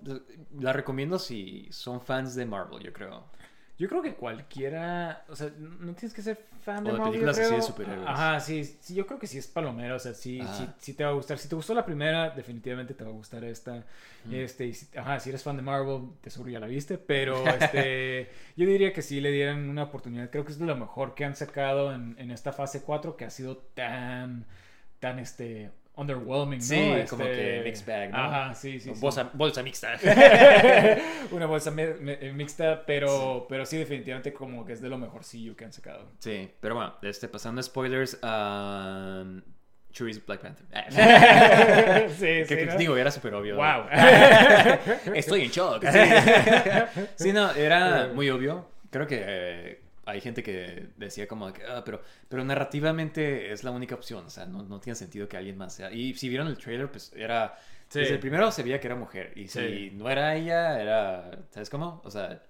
la 0.60 0.74
recomiendo 0.74 1.20
si 1.20 1.68
son 1.72 2.02
fans 2.02 2.34
de 2.34 2.48
Marvel, 2.48 2.82
yo 2.82 2.92
creo. 2.92 3.26
Yo 3.78 3.88
creo 3.88 4.02
que 4.02 4.16
cualquiera, 4.16 5.24
o 5.30 5.36
sea, 5.36 5.52
no 5.58 5.94
tienes 5.94 6.16
que 6.16 6.24
ser 6.24 6.40
fan 6.66 6.84
de 6.84 6.90
O 6.90 6.94
de 6.94 7.00
Marvel, 7.00 7.04
yo 7.06 7.10
películas 7.12 7.38
así 7.38 7.54
de 7.54 7.62
creo. 7.62 7.62
superhéroes. 7.62 8.08
Ajá, 8.10 8.40
sí, 8.40 8.64
sí, 8.64 8.96
yo 8.96 9.06
creo 9.06 9.20
que 9.20 9.28
sí 9.28 9.38
es 9.38 9.46
palomero, 9.46 9.98
o 9.98 10.00
sea, 10.00 10.16
sí, 10.16 10.40
sí, 10.48 10.68
sí 10.80 10.94
te 10.96 11.04
va 11.04 11.12
a 11.12 11.14
gustar. 11.14 11.38
Si 11.38 11.48
te 11.48 11.56
gustó 11.56 11.76
la 11.76 11.86
primera, 11.86 12.32
definitivamente 12.32 12.96
te 12.96 13.04
va 13.04 13.12
a 13.12 13.14
gustar 13.14 13.44
esta. 13.44 13.84
Este, 14.32 14.66
y 14.66 14.74
si- 14.74 14.98
ajá, 14.98 15.20
si 15.20 15.30
eres 15.30 15.44
fan 15.44 15.56
de 15.58 15.62
Marvel, 15.62 16.10
te 16.22 16.32
seguro 16.32 16.50
ya 16.50 16.60
la 16.60 16.66
viste, 16.68 16.98
pero 16.98 17.54
este, 17.54 18.32
yo 18.58 18.66
diría 18.66 18.94
que 18.94 19.04
sí 19.04 19.22
le 19.22 19.32
dieran 19.32 19.70
una 19.70 19.84
oportunidad. 19.84 20.32
Creo 20.32 20.44
que 20.44 20.54
es 20.54 20.58
de 20.60 20.66
lo 20.66 20.76
mejor 20.76 21.14
que 21.14 21.26
han 21.26 21.36
sacado 21.36 21.94
en, 21.94 22.16
en 22.18 22.32
esta 22.32 22.52
fase 22.52 22.82
4 22.82 23.16
que 23.16 23.26
ha 23.26 23.30
sido 23.30 23.58
tan, 23.58 24.46
tan, 25.00 25.20
este, 25.20 25.72
underwhelming, 25.96 26.58
¿no? 26.60 26.66
Sí, 26.66 26.76
Este, 26.80 27.08
como 27.08 27.24
que 27.26 27.62
mixed 27.64 27.86
bag, 27.86 28.12
¿no? 28.12 28.18
Ajá, 28.18 28.54
sí, 28.56 28.80
sí. 28.80 28.94
sí. 28.96 29.00
bolsa, 29.00 29.30
bolsa 29.34 29.62
mixta. 29.62 29.96
una 31.32 31.46
bolsa 31.46 31.70
me- 31.72 31.94
mixta, 32.34 32.84
pero, 32.86 33.46
pero 33.48 33.66
sí, 33.66 33.78
definitivamente 33.78 34.34
como 34.34 34.66
que 34.66 34.74
es 34.74 34.82
de 34.82 34.90
lo 34.90 34.98
mejorcillo 34.98 35.56
que 35.56 35.66
han 35.66 35.74
sacado. 35.74 36.10
Sí, 36.20 36.50
pero 36.60 36.76
bueno, 36.76 36.96
este, 37.04 37.28
pasando 37.28 37.60
a 37.60 37.64
spoilers, 37.64 38.18
um, 38.24 39.42
Churi's 39.92 40.26
Black 40.26 40.42
Panther. 40.42 40.66
sí, 42.10 42.26
Que- 42.48 42.68
sí, 42.72 42.78
digo, 42.78 42.98
era 42.98 43.12
súper 43.12 43.36
obvio. 43.36 43.56
Wow. 43.58 43.86
Estoy 45.14 45.44
en 45.44 45.52
shock. 45.52 45.86
Sí, 47.16 47.32
no, 47.32 47.52
era 47.52 48.08
muy 48.14 48.30
obvio. 48.32 48.68
Creo 48.90 49.06
que 49.06 49.22
eh, 49.24 49.83
hay 50.06 50.22
gente 50.22 50.44
que 50.44 50.90
decía 50.98 51.28
como 51.28 51.52
que, 51.54 51.64
"Ah, 51.66 51.84
pero, 51.86 52.02
pero 52.30 52.44
narrativamente 52.44 53.52
es 53.52 53.64
la 53.64 53.72
única 53.72 53.96
opción. 53.96 54.26
O 54.26 54.30
sea, 54.30 54.46
no, 54.46 54.64
no 54.64 54.80
tiene 54.80 54.96
sentido 54.96 55.28
que 55.30 55.38
alguien 55.38 55.58
más 55.58 55.74
sea. 55.76 55.92
Y 55.92 56.14
si 56.16 56.30
vieron 56.30 56.48
el 56.48 56.58
trailer, 56.58 56.92
pues 56.92 57.12
era... 57.16 57.58
Sí. 57.90 58.00
Desde 58.00 58.14
el 58.16 58.20
primero 58.20 58.52
se 58.52 58.64
veía 58.64 58.80
que 58.80 58.88
era 58.88 58.96
mujer. 58.96 59.32
Y 59.36 59.48
si 59.48 59.60
Sí. 59.60 59.92
no 59.94 60.10
era 60.10 60.36
ella, 60.36 60.82
era... 60.82 61.32
¿Sabes 61.52 61.70
cómo? 61.70 62.02
O 62.04 62.10
sea, 62.12 62.42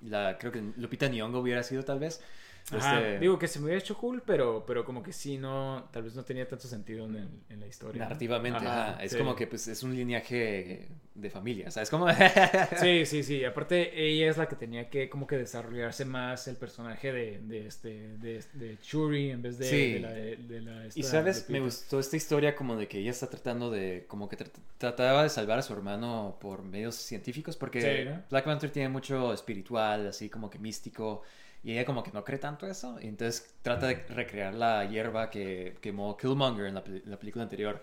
la, 0.00 0.36
creo 0.38 0.50
que 0.52 0.60
Lupita 0.76 1.06
Nyong'o 1.08 1.38
hubiera 1.40 1.62
sido 1.62 1.84
tal 1.84 1.98
vez. 2.00 2.22
Ajá, 2.70 2.98
Este, 3.00 3.18
Digo 3.18 3.38
que 3.38 3.48
se 3.48 3.58
me 3.58 3.66
hubiera 3.66 3.80
hecho 3.80 3.96
cool, 3.98 4.22
pero, 4.24 4.64
pero 4.66 4.84
como 4.84 5.02
que 5.02 5.12
sí, 5.12 5.36
no, 5.38 5.88
tal 5.92 6.04
vez 6.04 6.14
no 6.14 6.24
tenía 6.24 6.48
tanto 6.48 6.68
sentido 6.68 7.04
en, 7.06 7.16
el- 7.16 7.28
en 7.50 7.60
la 7.60 7.66
historia. 7.66 7.98
¿no? 7.98 8.04
narrativamente, 8.08 8.58
Ajá, 8.66 8.92
ajá. 8.92 9.02
Es 9.04 9.12
sí. 9.12 9.18
como 9.18 9.34
que 9.34 9.46
pues 9.46 9.68
es 9.68 9.82
un 9.82 9.94
lineaje 9.94 10.88
de 11.14 11.30
familia, 11.30 11.70
¿sabes 11.70 11.90
cómo? 11.90 12.06
Sí, 12.80 13.04
sí, 13.06 13.22
sí. 13.22 13.44
Aparte, 13.44 13.90
ella 14.02 14.30
es 14.30 14.38
la 14.38 14.48
que 14.48 14.56
tenía 14.56 14.88
que 14.88 15.08
como 15.10 15.26
que 15.26 15.36
desarrollarse 15.36 16.04
más 16.04 16.48
el 16.48 16.56
personaje 16.56 17.12
de, 17.12 17.40
de 17.42 17.66
este, 17.66 18.16
de, 18.18 18.42
de 18.54 18.78
Churi 18.80 19.30
en 19.30 19.42
vez 19.42 19.58
de, 19.58 19.66
Sí. 19.68 19.92
de 19.94 20.00
la... 20.00 20.12
De, 20.12 20.60
la 20.62 20.86
Y 20.94 21.02
sabes, 21.02 21.48
me 21.50 21.60
gustó 21.60 21.98
esta 22.00 22.16
historia 22.16 22.54
como 22.56 22.76
de 22.76 22.88
que 22.88 22.98
ella 22.98 23.10
está 23.10 23.28
tratando 23.28 23.70
de, 23.70 24.04
como 24.08 24.28
que 24.28 24.36
trat- 24.38 24.58
trataba 24.78 25.22
de 25.24 25.28
salvar 25.28 25.58
a 25.58 25.62
su 25.62 25.72
hermano 25.74 26.38
por 26.40 26.62
medios 26.62 26.94
científicos, 26.96 27.56
porque 27.56 27.80
Sí, 27.80 28.08
¿no? 28.08 28.22
Black 28.30 28.44
Panther 28.44 28.70
tiene 28.70 28.88
mucho 28.88 29.32
espiritual, 29.32 30.06
así 30.08 30.28
como 30.30 30.48
que 30.50 30.58
místico, 30.58 31.22
y 31.64 31.72
ella 31.72 31.84
como 31.84 32.02
que 32.02 32.10
no 32.12 32.24
cree 32.24 32.38
tanto 32.38 32.66
eso, 32.66 32.98
y 33.00 33.06
entonces 33.08 33.54
trata 33.62 33.86
de 33.86 33.94
recrear 34.08 34.54
la 34.54 34.84
hierba 34.84 35.30
que 35.30 35.76
quemó 35.80 36.16
Killmonger 36.16 36.66
en 36.66 36.74
la, 36.74 36.84
la 37.06 37.18
película 37.18 37.44
anterior. 37.44 37.82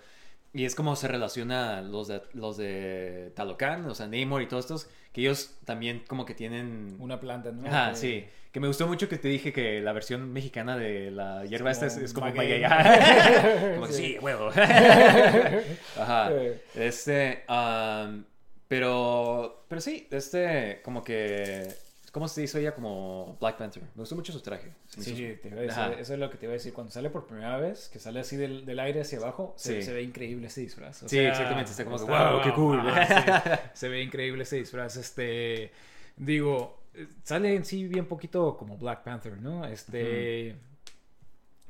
Y 0.51 0.65
es 0.65 0.73
como 0.73 0.95
se 0.95 1.07
relaciona 1.07 1.81
los 1.81 2.07
de, 2.07 2.23
los 2.33 2.57
de 2.57 3.31
Talocan, 3.35 3.85
o 3.85 3.93
sea, 3.93 4.07
Namor 4.07 4.41
y 4.41 4.47
todos 4.47 4.65
estos, 4.65 4.89
que 5.13 5.21
ellos 5.21 5.55
también 5.63 6.03
como 6.07 6.25
que 6.25 6.33
tienen... 6.33 6.95
Una 6.99 7.19
planta, 7.19 7.51
¿no? 7.51 7.67
Ajá, 7.67 7.91
Que- 7.91 7.95
sí. 7.95 8.25
Que 8.51 8.59
me 8.59 8.65
gustó 8.65 8.87
mucho 8.87 9.07
que 9.07 9.19
te 9.19 9.27
dije 9.27 9.53
que 9.53 9.79
la 9.79 9.93
versión 9.93 10.33
mexicana 10.33 10.75
de 10.75 11.11
la 11.11 11.45
hierba 11.45 11.69
esta 11.69 11.85
es, 11.85 11.93
como 11.93 12.05
es 12.05 12.13
como 12.13 12.25
maguey. 12.27 12.63
como 13.75 13.85
que 13.85 13.93
Sí. 13.93 14.17
huevo. 14.19 14.49
Ajá. 15.97 16.31
Eh. 16.31 16.59
Este, 16.75 17.43
am, 17.47 18.25
pero, 18.67 19.65
pero 19.67 19.81
sí, 19.81 20.07
este, 20.11 20.81
como 20.83 21.03
que, 21.03 21.67
¿cómo 22.11 22.27
se 22.27 22.43
hizo 22.43 22.57
ella 22.57 22.73
como 22.73 23.37
Black 23.39 23.57
Panther? 23.57 23.83
Me 23.83 23.89
gustó 24.01 24.15
mucho 24.15 24.31
su 24.33 24.41
traje. 24.41 24.71
Sí, 24.87 25.01
hizo- 25.01 25.15
sí, 25.15 25.37
te 25.41 25.47
iba 25.49 25.57
a 25.57 25.61
decir, 25.61 25.79
Ajá. 25.79 25.93
eso 25.93 26.13
es 26.13 26.19
lo 26.19 26.29
que 26.29 26.37
te 26.37 26.45
iba 26.45 26.51
a 26.51 26.57
decir. 26.57 26.73
Cuando 26.73 26.91
sale 26.91 27.09
por 27.09 27.27
primera 27.27 27.57
vez, 27.57 27.89
que 27.89 27.99
sale 27.99 28.19
así 28.19 28.35
del, 28.37 28.65
del 28.65 28.79
aire 28.79 29.01
hacia 29.01 29.17
abajo, 29.19 29.53
se, 29.57 29.81
Sí. 29.81 29.83
se 29.87 29.93
ve 29.93 30.01
increíble 30.03 30.47
ese 30.47 30.61
disfraz. 30.61 31.03
O 31.03 31.09
Sí, 31.09 31.17
sea, 31.17 31.29
exactamente, 31.29 31.71
está 31.71 31.83
como 31.85 31.97
que, 31.97 32.03
está- 32.03 32.31
"Wow, 32.33 32.41
qué 32.43 32.53
cool". 32.53 32.81
sí, 33.07 33.59
se 33.73 33.89
ve 33.89 34.01
increíble 34.03 34.43
ese 34.43 34.55
disfraz. 34.57 34.95
Este, 34.97 35.71
digo, 36.17 36.83
sale 37.23 37.55
en 37.55 37.63
sí 37.65 37.87
bien 37.87 38.05
poquito 38.07 38.57
como 38.57 38.77
Black 38.77 39.03
Panther, 39.03 39.37
¿no? 39.41 39.65
Este, 39.65 40.55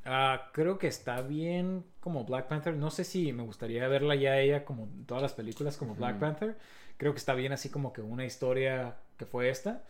ah, 0.05 0.49
creo 0.53 0.77
que 0.79 0.87
está 0.87 1.21
bien 1.21 1.85
como 1.99 2.23
Black 2.25 2.47
Panther. 2.47 2.75
No 2.75 2.89
sé 2.91 3.03
si 3.03 3.33
me 3.33 3.43
gustaría 3.43 3.87
verla 3.87 4.15
ya 4.15 4.39
ella 4.39 4.65
como 4.65 4.83
en 4.85 5.05
todas 5.05 5.21
las 5.23 5.33
películas 5.33 5.77
como 5.77 5.95
Black. 5.95 6.17
Panther. 6.19 6.57
Creo 6.97 7.13
que 7.13 7.17
está 7.19 7.33
bien 7.33 7.51
así 7.53 7.69
como 7.69 7.93
que 7.93 8.01
una 8.01 8.25
historia 8.25 8.95
que 9.17 9.25
fue 9.25 9.49
esta. 9.49 9.83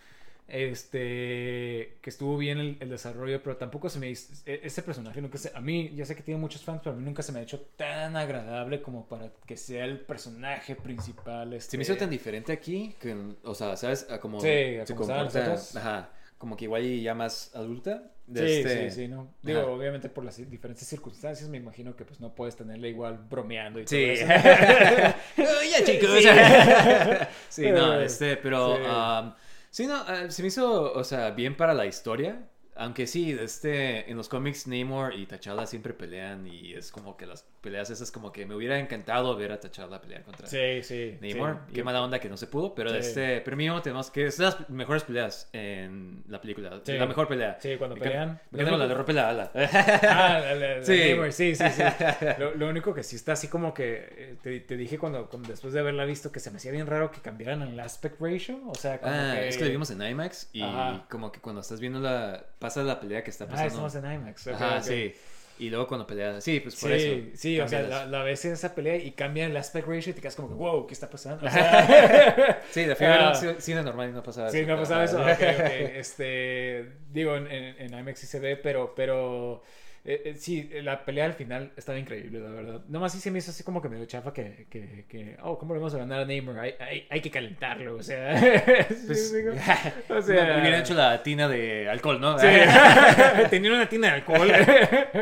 Este, 0.50 1.98
que 2.02 2.10
estuvo 2.10 2.38
bien 2.38 2.60
el, 2.60 2.78
el 2.80 2.90
desarrollo, 2.90 3.42
pero 3.44 3.58
tampoco 3.58 3.90
se 3.90 4.00
me 4.00 4.10
e- 4.12 4.16
ese 4.46 4.82
personaje 4.84 5.22
nunca 5.22 5.38
se, 5.38 5.52
a 5.56 5.62
mí, 5.62 5.92
ya 5.96 6.06
sé 6.06 6.16
que 6.16 6.24
tiene 6.24 6.40
muchos 6.40 6.64
fans, 6.64 6.82
pero 6.84 6.96
a 6.96 7.00
mí 7.00 7.04
nunca 7.06 7.22
se 7.24 7.32
me 7.32 7.40
ha 7.40 7.42
hecho 7.44 7.60
tan 7.76 8.16
agradable 8.16 8.82
como 8.82 9.08
para 9.08 9.32
que 9.46 9.58
sea 9.58 9.86
el 9.86 10.00
personaje 10.00 10.76
principal. 10.76 11.54
Este, 11.54 11.72
Se 11.72 11.78
me 11.78 11.84
hizo 11.84 11.96
tan 11.98 12.10
diferente 12.10 12.52
aquí, 12.52 12.96
que, 13.00 13.16
o 13.44 13.54
sea, 13.56 13.76
¿sabes? 13.78 14.08
Como 14.22 14.40
Sí, 14.42 14.48
se 14.86 14.96
comporta, 14.96 15.54
ajá, 15.76 16.10
como 16.38 16.56
que 16.58 16.66
igual 16.66 16.84
y 16.86 17.02
ya 17.02 17.14
más 17.16 17.52
adulta. 17.56 18.12
Sí, 18.32 18.40
este- 18.46 18.90
sí, 18.92 18.96
sí, 18.96 19.08
no. 19.08 19.34
Digo, 19.42 19.62
Ajá. 19.62 19.70
obviamente 19.70 20.08
por 20.08 20.24
las 20.24 20.38
diferentes 20.50 20.88
circunstancias, 20.88 21.50
me 21.50 21.58
imagino 21.58 21.96
que 21.96 22.06
pues 22.06 22.20
no 22.20 22.36
puedes 22.36 22.56
tenerla 22.56 22.88
igual 22.88 23.18
bromeando 23.30 23.80
y 23.80 23.88
Sí. 23.88 23.96
todo 23.98 24.12
eso. 24.12 24.26
ya, 25.72 25.84
chicos. 25.84 26.10
Sí. 26.22 26.28
Sí, 27.50 27.72
no, 27.72 28.00
este, 28.00 28.38
pero. 28.38 28.76
sí. 28.76 28.82
um, 28.84 29.34
sí, 29.70 29.88
no, 29.88 30.08
eh, 30.08 30.32
se 30.32 30.42
me 30.42 30.48
hizo, 30.50 30.94
o 30.94 31.04
sea, 31.04 31.32
bien 31.32 31.56
para 31.58 31.74
la 31.74 31.86
historia. 31.86 32.50
Aunque 32.76 33.08
sí, 33.08 33.32
este, 33.32 34.10
en 34.10 34.16
los 34.18 34.30
cómics 34.30 34.66
Namor 34.68 35.14
y 35.14 35.26
T'Challa 35.26 35.66
siempre 35.66 35.94
pelean 35.94 36.48
y 36.48 36.74
es 36.74 36.92
como 36.92 37.18
que 37.18 37.26
las 37.26 37.44
peleas 37.62 37.90
esas 37.90 38.12
como 38.12 38.32
que 38.32 38.46
me 38.46 38.56
hubiera 38.56 38.80
encantado 38.80 39.36
ver 39.36 39.52
a 39.52 39.60
T'Challa 39.60 40.00
pelear 40.02 40.24
contra 40.24 40.48
Sí, 40.48 40.82
sí. 40.84 41.18
Namor. 41.22 41.60
sí. 41.68 41.74
Qué 41.74 41.84
mala 41.84 42.02
onda 42.02 42.20
que 42.20 42.30
no 42.30 42.38
se 42.38 42.48
pudo, 42.48 42.74
pero 42.74 42.90
Sí. 42.92 42.98
este, 42.98 43.42
pero 43.42 43.58
mínimo 43.58 43.82
tenemos 43.82 44.10
que 44.12 44.26
es 44.28 44.40
las 44.40 44.70
mejores 44.70 45.04
peleas 45.04 45.50
en 45.54 46.24
la 46.28 46.40
película. 46.40 46.82
Sí. 46.86 46.94
La 46.94 47.06
mejor 47.06 47.28
pelea. 47.28 47.58
Sí, 47.62 47.76
cuando 47.78 47.96
Me 47.96 48.02
pelean. 48.02 48.40
me 48.52 48.62
encanta 48.62 48.70
cuando 48.72 48.88
le 48.88 48.94
rompe 48.94 49.14
la 49.14 49.30
ala. 49.30 49.52
Ah, 49.54 50.40
la- 50.44 50.56
la- 50.56 50.78
la 50.78 50.84
Sí. 50.86 51.10
Namor, 51.12 51.34
sí, 51.34 51.56
sí, 51.56 51.64
sí. 51.70 51.84
Lo, 52.40 52.56
lo 52.56 52.68
único 52.70 52.94
que 52.94 53.04
sí 53.04 53.16
está 53.16 53.34
así 53.34 53.48
como 53.48 53.74
que 53.74 54.08
eh, 54.18 54.36
te, 54.42 54.60
te 54.62 54.78
dije 54.78 54.98
cuando, 54.98 55.28
cuando 55.30 55.50
después 55.50 55.74
de 55.74 55.80
haberla 55.82 56.06
visto 56.06 56.32
que 56.32 56.40
se 56.40 56.52
me 56.52 56.58
hacía 56.58 56.72
bien 56.72 56.88
raro 56.88 57.12
que 57.12 57.20
cambiaran 57.22 57.62
el 57.62 57.80
aspect 57.80 58.20
ratio, 58.22 58.60
o 58.68 58.76
sea, 58.76 59.00
como 59.00 59.14
Ah, 59.14 59.34
que 59.36 59.48
es 59.50 59.58
que 59.58 59.66
lo 59.66 59.70
vimos 59.72 59.90
en 59.92 60.02
IMAX 60.02 60.50
y 60.54 60.62
Ajá. 60.62 61.06
como 61.10 61.32
que 61.32 61.40
cuando 61.40 61.62
estás 61.62 61.80
viendo 61.80 62.00
la 62.00 62.46
pasa 62.60 62.84
la 62.84 63.00
pelea 63.00 63.24
que 63.24 63.30
está 63.32 63.44
Ah, 63.46 63.48
pasando. 63.50 63.68
estamos 63.88 63.96
en 63.96 64.12
IMAX. 64.14 64.48
ok. 64.48 64.82
sí. 64.82 65.14
Y 65.60 65.70
luego 65.70 65.88
cuando 65.88 66.08
pelea, 66.08 66.40
sí, 66.42 66.62
pues 66.62 66.76
por 66.78 66.90
sí, 66.92 66.96
eso. 66.96 67.38
sí, 67.38 67.60
o 67.60 67.68
sea, 67.68 67.82
la, 67.82 68.06
la 68.06 68.24
ves 68.24 68.46
en 68.46 68.54
esa 68.54 68.74
pelea 68.74 68.96
y 68.96 69.12
cambia 69.12 69.46
el 69.46 69.56
aspect 69.58 69.88
ratio 69.88 70.12
y 70.12 70.14
te 70.14 70.22
quedas 70.22 70.36
como 70.36 70.48
que, 70.48 70.54
wow, 70.56 70.88
¿qué 70.88 70.94
está 70.94 71.10
pasando? 71.10 71.46
O 71.46 71.50
sea, 71.52 72.62
Sí, 72.72 72.86
de 72.86 72.96
fibra 72.96 73.30
Ah. 73.32 73.36
sí- 73.36 73.56
cine 73.60 73.84
normal 73.84 74.10
y 74.10 74.14
no 74.14 74.24
pasaba 74.24 74.50
Sí, 74.52 74.60
eso. 74.60 74.68
no 74.68 74.76
pero- 74.76 74.88
pasaba 74.88 75.04
eso. 75.04 75.20
Este, 76.00 76.90
digo, 77.12 77.36
en, 77.36 77.48
en, 77.52 77.76
en 77.94 78.00
IMAX 78.00 78.20
sí 78.20 78.28
se 78.28 78.40
ve, 78.40 78.56
pero, 78.56 78.94
pero 78.96 79.62
eh, 80.06 80.22
eh, 80.26 80.36
sí, 80.36 80.70
la 80.82 81.04
pelea 81.06 81.26
al 81.26 81.34
final 81.34 81.72
estaba 81.76 81.98
increíble, 82.00 82.40
la 82.40 82.50
verdad. 82.50 82.82
Nomás 82.88 83.12
sí 83.12 83.20
se 83.20 83.32
me 83.32 83.40
hizo 83.40 83.52
así 83.52 83.64
como 83.64 83.82
que 83.82 83.90
medio 83.90 84.06
chafa 84.06 84.34
que, 84.34 84.68
que, 84.70 85.06
que 85.08 85.38
oh, 85.44 85.58
¿cómo 85.58 85.74
le 85.74 85.80
vamos 85.80 85.94
a 85.94 85.98
ganar 86.00 86.22
a 86.22 86.26
Neymar? 86.26 86.60
Hay, 86.60 86.74
hay, 86.80 87.08
hay 87.10 87.22
que 87.22 87.30
calentarlo, 87.32 87.96
o 87.96 88.04
sea. 88.04 88.40
¿sí 88.90 88.96
Pues, 89.08 89.34
explico? 89.34 89.50
o 90.10 90.14
no, 90.16 90.22
sea, 90.22 90.60
hubieran 90.62 90.82
hecho 90.82 90.94
la 90.94 91.22
tina 91.22 91.48
de 91.48 91.90
alcohol, 91.90 92.20
¿no? 92.20 92.40
Sí. 92.40 92.48
Tenía 93.50 93.72
una 93.74 93.88
tina 93.90 94.08
de 94.08 94.14
alcohol. 94.14 94.50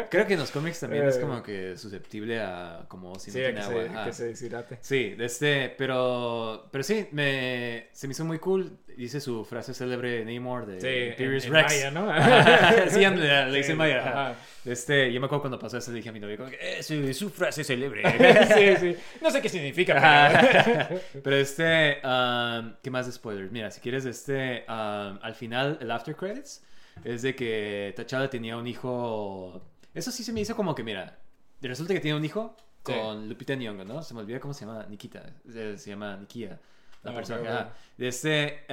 Creo 0.09 0.27
que 0.27 0.33
en 0.33 0.39
los 0.39 0.51
cómics 0.51 0.79
también 0.79 1.05
es 1.07 1.17
Eh. 1.17 1.21
como 1.21 1.41
que 1.43 1.77
susceptible 1.77 2.39
a 2.39 2.85
como 2.87 3.17
si 3.19 3.31
no 3.31 3.33
sí, 3.33 3.39
tiene 3.39 3.59
agua. 3.61 3.83
se, 3.83 3.89
ajá. 3.89 4.05
que 4.05 4.13
se 4.13 4.25
deshidrate. 4.27 4.77
Sí, 4.81 5.15
este, 5.19 5.69
pero, 5.77 6.67
pero 6.71 6.83
sí, 6.83 7.07
me, 7.11 7.87
se 7.91 8.07
me 8.07 8.11
hizo 8.11 8.25
muy 8.25 8.39
cool. 8.39 8.77
Dice 8.97 9.21
su 9.21 9.45
frase 9.45 9.73
célebre 9.75 10.25
Namor 10.25 10.65
de 10.65 10.81
Sí, 10.81 10.87
en, 10.87 11.09
Imperious 11.11 11.45
en 11.45 11.53
Rex. 11.53 11.71
maya, 11.71 11.91
¿no? 11.91 12.11
Sí, 12.89 12.99
le, 12.99 13.45
le 13.51 13.57
dice 13.57 13.71
Sí, 13.71 13.77
Maya. 13.77 13.99
ajá. 14.09 14.35
Este, 14.65 15.13
yo 15.13 15.19
me 15.21 15.27
acuerdo 15.27 15.41
cuando 15.43 15.59
pasó 15.59 15.77
eso, 15.77 15.91
dije 15.93 16.09
a 16.09 16.11
mi 16.11 16.19
novio, 16.19 16.47
"Eh, 16.59 16.81
su, 16.81 17.13
su 17.13 17.29
frase 17.29 17.63
célebre. 17.63 18.01
sí, 18.79 18.93
sí. 18.95 18.95
No 19.21 19.29
sé 19.29 19.41
qué 19.41 19.49
significa, 19.49 20.89
pero... 21.23 21.35
Este, 21.37 21.99
um, 22.03 22.73
¿qué 22.81 22.89
más 22.89 23.05
de 23.05 23.11
spoilers? 23.11 23.51
Mira, 23.51 23.69
si 23.71 23.79
quieres, 23.81 24.03
este, 24.05 24.65
um, 24.67 25.19
al 25.21 25.35
final, 25.35 25.77
el 25.79 25.91
after 25.91 26.15
credits, 26.15 26.63
es 27.03 27.21
de 27.21 27.35
que 27.35 27.93
T'Challa 27.95 28.29
tenía 28.29 28.57
un 28.57 28.65
hijo. 28.67 29.61
Eso 29.93 30.11
sí 30.11 30.23
se 30.23 30.33
me 30.33 30.41
hizo 30.41 30.55
como 30.55 30.73
que, 30.73 30.83
mira, 30.83 31.17
resulta 31.61 31.93
que 31.93 31.99
tiene 31.99 32.17
un 32.17 32.25
hijo 32.25 32.55
Sí. 32.85 32.93
con 32.93 33.27
Lupita 33.29 33.53
Nyong'o, 33.53 33.83
¿no? 33.85 34.01
Se 34.01 34.13
me 34.13 34.21
olvida 34.21 34.39
cómo 34.39 34.53
se 34.53 34.65
llama, 34.65 34.85
Nikita, 34.89 35.21
se, 35.51 35.77
se 35.77 35.89
llama 35.89 36.15
Nikia, 36.17 36.57
la 37.07 37.13
Ah, 37.13 37.15
persona. 37.15 37.41
ok, 37.41 37.47
ajá. 37.47 37.61
ok. 37.71 37.97
De 37.97 38.07
este, 38.07 38.65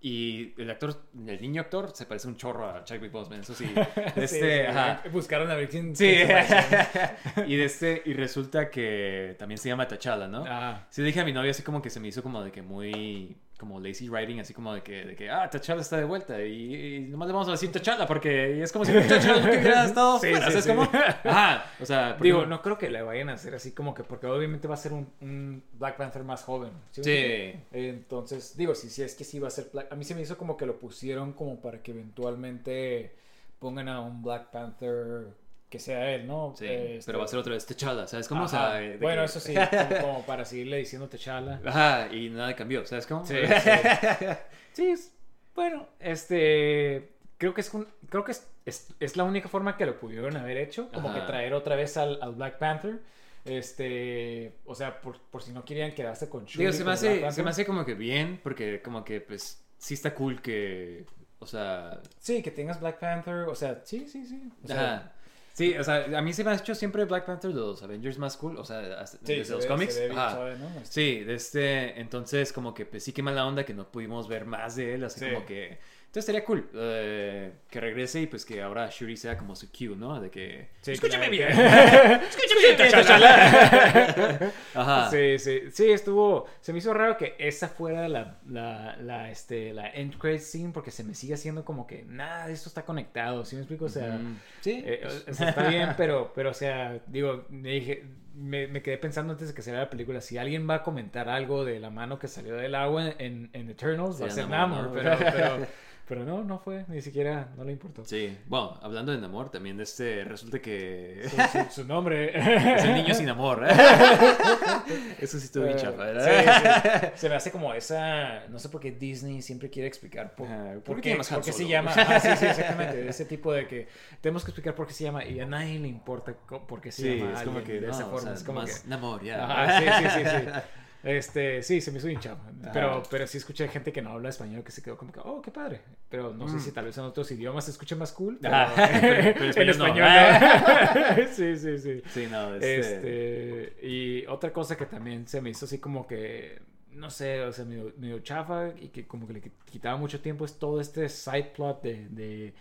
y 0.00 0.52
el 0.60 0.68
actor, 0.70 1.02
el 1.26 1.40
niño 1.40 1.62
actor, 1.62 1.90
se 1.94 2.04
parece 2.04 2.28
un 2.28 2.36
chorro 2.36 2.68
a 2.68 2.84
Chadwick 2.84 3.10
Boseman, 3.10 3.40
eso 3.40 3.54
sí. 3.54 3.64
De 3.64 3.84
Sí, 4.28 4.36
este, 4.36 4.66
ajá. 4.68 5.02
Buscaron 5.10 5.50
a 5.50 5.54
ver 5.54 5.68
quién... 5.70 5.96
Sí, 5.96 6.04
y 7.46 7.56
de 7.56 7.64
este, 7.64 8.02
y 8.04 8.12
resulta 8.12 8.68
que 8.68 9.34
también 9.38 9.56
se 9.56 9.70
llama 9.70 9.88
T'Challa, 9.88 10.28
¿no? 10.28 10.44
Ah, 10.46 10.84
Sí, 10.90 11.02
dije 11.02 11.20
a 11.20 11.24
mi 11.24 11.32
novia 11.32 11.52
así 11.52 11.62
como 11.62 11.80
que 11.80 11.88
se 11.88 12.00
me 12.00 12.08
hizo 12.08 12.22
como 12.22 12.42
de 12.44 12.52
que 12.52 12.60
muy... 12.60 13.34
como 13.58 13.80
lazy 13.80 14.08
writing, 14.08 14.40
así 14.40 14.52
como 14.52 14.74
de 14.74 14.82
que, 14.82 15.04
de 15.04 15.16
que 15.16 15.30
ah, 15.30 15.48
T'Challa 15.48 15.80
está 15.80 15.96
de 15.96 16.04
vuelta 16.04 16.42
y, 16.44 16.96
y 16.96 17.00
nomás 17.02 17.28
le 17.28 17.32
vamos 17.34 17.48
a 17.48 17.52
decir 17.52 17.70
T'Challa 17.70 18.06
porque 18.06 18.62
es 18.62 18.72
como 18.72 18.84
si 18.84 18.92
T'Challa 19.08 19.36
nunca 19.36 19.48
hubiera 19.50 19.84
estado 19.84 20.18
Sí, 20.18 20.30
fuera, 20.30 20.46
sí, 20.46 20.52
¿sabes 20.52 20.64
sí. 20.64 20.70
cómo? 20.70 20.82
Ajá, 20.82 21.64
o 21.80 21.86
sea, 21.86 22.14
Digo, 22.14 22.46
no 22.46 22.62
creo 22.62 22.76
que 22.78 22.90
le 22.90 23.02
vayan 23.02 23.28
a 23.28 23.34
hacer 23.34 23.54
así 23.54 23.72
como 23.72 23.94
que, 23.94 24.04
porque 24.04 24.26
obviamente 24.26 24.66
va 24.68 24.74
a 24.74 24.78
ser 24.78 24.92
un, 24.92 25.08
un 25.20 25.62
Black 25.74 25.96
Panther 25.96 26.24
más 26.24 26.42
joven. 26.42 26.72
¿sí? 26.90 27.54
Entonces, 27.72 28.56
digo, 28.56 28.74
si, 28.74 28.90
si 28.90 29.02
es 29.02 29.14
que 29.14 29.24
sí 29.24 29.38
va 29.38 29.48
a 29.48 29.50
ser 29.50 29.70
Black, 29.72 29.92
a 29.92 29.96
mí 29.96 30.04
se 30.04 30.14
me 30.14 30.22
hizo 30.22 30.36
como 30.36 30.56
que 30.56 30.66
lo 30.66 30.78
pusieron 30.78 31.32
como 31.32 31.60
para 31.60 31.82
que 31.82 31.92
eventualmente 31.92 33.14
pongan 33.58 33.88
a 33.88 34.00
un 34.00 34.22
Black 34.22 34.50
Panther 34.50 35.28
que 35.74 35.80
sea 35.80 36.14
él, 36.14 36.26
¿no? 36.26 36.54
Sí, 36.56 36.66
Este, 36.68 37.02
pero 37.06 37.18
va 37.18 37.24
a 37.24 37.28
ser 37.28 37.40
otra 37.40 37.52
vez 37.54 37.66
T'Challa, 37.66 38.06
¿sabes 38.06 38.28
cómo? 38.28 38.44
O 38.44 38.48
sea, 38.48 38.80
bueno, 39.00 39.22
que- 39.22 39.24
eso 39.24 39.40
sí, 39.40 39.52
como, 39.90 40.00
como 40.00 40.26
para 40.26 40.44
seguirle 40.44 40.76
diciendo 40.78 41.08
T'Challa. 41.08 41.60
Ajá, 41.66 42.08
y 42.14 42.30
nada 42.30 42.54
cambió, 42.54 42.86
¿sabes 42.86 43.06
cómo? 43.08 43.26
Sí, 43.26 43.34
sí. 43.64 44.26
Sí, 44.72 44.86
es- 44.86 45.12
bueno, 45.56 45.88
este 45.98 47.10
creo 47.38 47.52
que 47.54 47.60
es 47.62 47.74
un- 47.74 47.88
creo 48.08 48.22
que 48.24 48.30
es, 48.32 48.46
es, 48.64 48.94
es 49.00 49.16
la 49.16 49.24
única 49.24 49.48
forma 49.48 49.76
que 49.76 49.84
lo 49.84 49.98
pudieron 49.98 50.36
haber 50.36 50.56
hecho, 50.58 50.90
como 50.92 51.08
Ajá. 51.10 51.20
que 51.20 51.26
traer 51.26 51.52
otra 51.54 51.74
vez 51.74 51.96
al, 51.96 52.22
al 52.22 52.34
Black 52.36 52.58
Panther. 52.58 53.00
Este, 53.44 54.54
o 54.64 54.74
sea, 54.74 55.00
por, 55.00 55.20
por 55.20 55.42
si 55.42 55.52
no 55.52 55.64
querían 55.64 55.92
quedarse 55.92 56.28
con 56.28 56.44
Shuri 56.44 56.66
Digo, 56.66 56.72
se 56.72 56.84
me, 56.84 56.92
hace, 56.92 57.30
se 57.32 57.42
me 57.42 57.50
hace 57.50 57.66
como 57.66 57.84
que 57.84 57.94
bien, 57.94 58.40
porque 58.42 58.80
como 58.80 59.04
que 59.04 59.20
pues 59.20 59.62
sí 59.76 59.94
está 59.94 60.14
cool 60.14 60.40
que, 60.40 61.04
o 61.40 61.46
sea, 61.46 62.00
Sí, 62.18 62.42
que 62.42 62.50
tengas 62.50 62.80
Black 62.80 62.98
Panther, 62.98 63.34
o 63.48 63.54
sea, 63.54 63.82
sí, 63.84 64.08
sí, 64.08 64.24
sí. 64.26 64.50
O 64.62 64.66
sea, 64.66 64.94
Ajá. 64.94 65.12
Sí, 65.54 65.74
o 65.78 65.84
sea, 65.84 66.18
a 66.18 66.20
mí 66.20 66.32
se 66.32 66.42
me 66.44 66.50
ha 66.50 66.54
hecho 66.54 66.74
siempre 66.74 67.04
Black 67.04 67.24
Panther 67.26 67.52
de 67.52 67.60
los 67.60 67.82
Avengers 67.82 68.18
más 68.18 68.36
cool, 68.36 68.56
o 68.58 68.64
sea, 68.64 69.06
sí, 69.06 69.18
desde 69.22 69.44
se 69.44 69.52
los 69.52 69.62
ve- 69.62 69.68
cómics. 69.68 69.94
se 69.94 70.00
ve 70.00 70.06
bien 70.08 70.18
Ajá. 70.18 70.34
suave, 70.34 70.56
¿no? 70.58 70.68
Sí, 70.82 71.20
de 71.24 71.34
este, 71.34 72.00
entonces 72.00 72.52
como 72.52 72.74
que 72.74 72.84
pues 72.86 73.04
sí 73.04 73.12
que 73.12 73.22
mala 73.22 73.46
onda 73.46 73.64
que 73.64 73.72
no 73.72 73.90
pudimos 73.90 74.26
ver 74.28 74.44
más 74.46 74.74
de 74.76 74.94
él, 74.94 75.04
así 75.04 75.20
Sí. 75.20 75.26
como 75.32 75.46
que... 75.46 75.78
Entonces 76.14 76.26
sería 76.26 76.44
cool 76.44 76.70
eh, 76.74 77.50
que 77.68 77.80
regrese 77.80 78.20
y 78.20 78.26
pues 78.28 78.44
que 78.44 78.62
ahora 78.62 78.88
Shuri 78.88 79.16
sea 79.16 79.36
como 79.36 79.56
su 79.56 79.66
Q, 79.72 79.96
¿no? 79.96 80.20
De 80.20 80.30
que... 80.30 80.68
sí, 80.80 80.92
Escúchame 80.92 81.28
bien. 81.28 81.48
Escúchame 81.50 82.60
bien, 82.62 82.76
T'Challa. 82.76 84.52
Ajá. 84.74 85.10
Sí, 85.10 85.40
sí, 85.40 85.62
sí, 85.72 85.90
estuvo, 85.90 86.46
se 86.60 86.72
me 86.72 86.78
hizo 86.78 86.94
raro 86.94 87.16
que 87.16 87.34
esa 87.38 87.66
fuera 87.68 88.08
la, 88.08 88.38
la, 88.48 88.96
la, 89.00 89.28
este, 89.30 89.72
la 89.72 89.90
end 89.90 90.16
credit 90.16 90.40
scene 90.40 90.70
porque 90.72 90.92
se 90.92 91.02
me 91.02 91.14
sigue 91.14 91.34
haciendo 91.34 91.64
como 91.64 91.84
que 91.86 92.04
nada 92.04 92.46
de 92.46 92.52
esto 92.52 92.68
está 92.68 92.84
conectado, 92.84 93.44
¿sí 93.44 93.56
me 93.56 93.62
explico? 93.62 93.86
O 93.86 93.88
sea, 93.88 94.12
Mm, 94.14 94.38
sí. 94.60 94.84
eh, 94.86 95.00
pues, 95.02 95.24
o 95.28 95.34
sea, 95.34 95.48
está 95.48 95.68
bien, 95.68 95.94
pero, 95.96 96.30
pero, 96.32 96.50
o 96.50 96.54
sea, 96.54 96.96
digo, 97.08 97.44
me 97.48 97.70
dije, 97.70 98.04
me, 98.36 98.68
me 98.68 98.82
quedé 98.82 98.98
pensando 98.98 99.32
antes 99.32 99.48
de 99.48 99.54
que 99.54 99.62
saliera 99.62 99.84
la 99.86 99.90
película, 99.90 100.20
si 100.20 100.38
alguien 100.38 100.70
va 100.70 100.76
a 100.76 100.82
comentar 100.84 101.28
algo 101.28 101.64
de 101.64 101.80
la 101.80 101.90
mano 101.90 102.20
que 102.20 102.28
salió 102.28 102.54
del 102.54 102.76
agua 102.76 103.08
en, 103.18 103.50
en 103.52 103.68
Eternals, 103.68 104.22
va 104.22 104.26
a 104.26 104.30
ser 104.30 104.48
Namor, 104.48 104.92
pero, 104.94 105.16
pero, 105.18 105.66
pero 106.06 106.24
no, 106.24 106.44
no 106.44 106.58
fue, 106.58 106.84
ni 106.88 107.00
siquiera, 107.00 107.48
no 107.56 107.64
le 107.64 107.72
importó. 107.72 108.04
Sí, 108.04 108.36
bueno, 108.46 108.78
hablando 108.82 109.16
de 109.16 109.24
amor, 109.24 109.50
también 109.50 109.76
de 109.76 109.84
este, 109.84 110.24
resulta 110.24 110.58
que 110.60 111.22
Su, 111.28 111.36
su- 111.58 111.82
su 111.82 111.84
nombre. 111.86 112.76
es 112.76 112.84
el 112.84 112.94
niño 112.94 113.14
sin 113.14 113.28
amor. 113.28 113.64
Eso 115.18 115.38
sí 115.38 115.46
estuvo 115.46 115.64
bien 115.64 115.76
Eh, 115.76 115.80
chafa, 115.80 115.92
sí, 115.96 116.14
¿verdad? 116.14 117.02
sí. 117.02 117.08
Se 117.20 117.28
me 117.28 117.34
hace 117.36 117.50
como 117.50 117.72
esa. 117.74 118.46
No 118.48 118.58
sé 118.58 118.68
por 118.68 118.80
qué 118.80 118.90
Disney 118.92 119.42
siempre 119.42 119.70
quiere 119.70 119.88
explicar 119.88 120.34
por, 120.34 120.46
Ajá, 120.46 120.72
por 120.74 120.82
¿por 120.82 121.00
qué 121.00 121.16
por 121.16 121.42
qué 121.42 121.52
se 121.52 121.66
llama. 121.66 121.92
Ah, 121.96 122.20
sí, 122.20 122.28
sí, 122.36 122.46
exactamente. 122.46 123.08
Ese 123.08 123.24
tipo 123.24 123.52
de 123.52 123.66
que 123.66 123.88
tenemos 124.20 124.44
que 124.44 124.50
explicar 124.50 124.74
por 124.74 124.86
qué 124.86 124.92
se 124.92 125.04
llama 125.04 125.24
y 125.24 125.40
a 125.40 125.46
nadie 125.46 125.78
le 125.78 125.88
importa 125.88 126.32
por 126.34 126.80
qué 126.80 126.92
se 126.92 127.02
Sí, 127.02 127.18
llama. 127.18 127.32
es 127.34 127.42
como 127.42 127.62
que 127.62 127.80
de 127.80 127.88
esa 127.90 128.00
no, 128.00 128.06
o 128.06 128.10
forma. 128.10 128.20
sea, 128.22 128.32
es 128.34 128.44
como 128.44 128.60
más 128.60 128.80
que. 128.80 128.88
Namor, 128.88 129.22
ya. 129.22 129.44
Ajá, 129.44 129.80
sí, 129.80 129.86
sí, 129.86 130.10
sí, 130.10 130.30
sí. 130.30 130.60
Este, 131.04 131.62
sí, 131.62 131.80
se 131.82 131.90
me 131.92 131.98
hizo 131.98 132.06
bien 132.08 132.18
chavo. 132.20 132.40
Pero, 132.72 133.02
pero 133.10 133.26
sí 133.26 133.36
escuché 133.38 133.68
gente 133.68 133.92
que 133.92 134.00
no 134.00 134.10
habla 134.10 134.30
español 134.30 134.64
que 134.64 134.72
se 134.72 134.82
quedó 134.82 134.96
como 134.96 135.12
que, 135.12 135.20
oh, 135.22 135.42
qué 135.42 135.50
padre. 135.50 135.82
Pero 136.08 136.32
no 136.32 136.48
sé 136.48 136.56
Mm. 136.56 136.60
si 136.60 136.72
tal 136.72 136.86
vez 136.86 136.96
en 136.98 137.04
otros 137.04 137.30
idiomas 137.30 137.66
se 137.66 137.72
escuche 137.72 137.94
más 137.94 138.10
cool. 138.12 138.38
Pero, 138.40 138.54
Ajá, 138.54 138.88
pero- 139.00 139.34
pero 139.38 139.44
en 139.62 139.68
español 139.68 140.08
no. 140.08 141.16
no. 141.22 141.28
sí, 141.32 141.56
sí, 141.58 141.78
sí. 141.78 142.02
Sí, 142.08 142.26
no, 142.30 142.54
este... 142.56 142.78
Este, 142.80 143.86
y 143.86 144.26
otra 144.26 144.52
cosa 144.52 144.76
que 144.76 144.86
también 144.86 145.26
se 145.28 145.40
me 145.42 145.50
hizo 145.50 145.66
así 145.66 145.78
como 145.78 146.06
que, 146.06 146.62
no 146.92 147.10
sé, 147.10 147.42
o 147.42 147.52
sea, 147.52 147.64
medio, 147.64 147.92
medio 147.98 148.20
chafa 148.20 148.70
y 148.80 148.88
que 148.88 149.06
como 149.06 149.26
que 149.26 149.34
le 149.34 149.42
quitaba 149.64 149.96
mucho 149.98 150.20
tiempo 150.20 150.44
es 150.44 150.58
todo 150.58 150.80
este 150.80 151.08
side 151.08 151.52
plot 151.54 151.82
de, 151.82 152.08
de, 152.08 152.54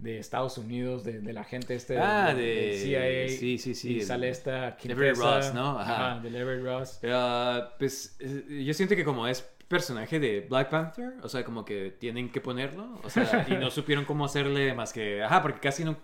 de 0.00 0.18
Estados 0.18 0.56
Unidos, 0.58 1.04
de, 1.04 1.20
de 1.20 1.32
la 1.32 1.44
gente 1.44 1.74
este 1.74 1.98
Ah, 1.98 2.34
de- 2.34 2.78
CIA. 2.82 3.28
sí, 3.38 3.58
sí, 3.58 3.74
sí, 3.74 3.92
Y 3.96 4.00
el- 4.00 4.06
sale 4.06 4.28
esta 4.30 4.76
Quintessa, 4.76 5.22
Ross, 5.36 5.54
¿no? 5.54 5.78
Ajá. 5.78 6.12
Ajá, 6.12 6.20
del 6.20 6.36
Everett 6.36 6.64
Ross. 6.64 7.00
Ah, 7.04 7.74
pues 7.78 8.16
eh, 8.20 8.64
yo 8.64 8.72
siento 8.74 8.96
que 8.96 9.04
como 9.04 9.26
es 9.26 9.46
personaje 9.68 10.18
de 10.18 10.40
Black 10.48 10.68
Panther, 10.68 11.12
o 11.22 11.28
sea, 11.28 11.44
como 11.44 11.64
que 11.64 11.92
tienen 11.96 12.32
que 12.32 12.40
ponerlo, 12.40 12.98
o 13.04 13.08
sea, 13.10 13.46
y 13.48 13.52
no 13.52 13.70
supieron 13.70 14.04
cómo 14.04 14.24
hacerle 14.24 14.74
más 14.74 14.92
que, 14.92 15.22
ajá, 15.22 15.42
porque 15.42 15.60
casi 15.60 15.84
no, 15.84 15.96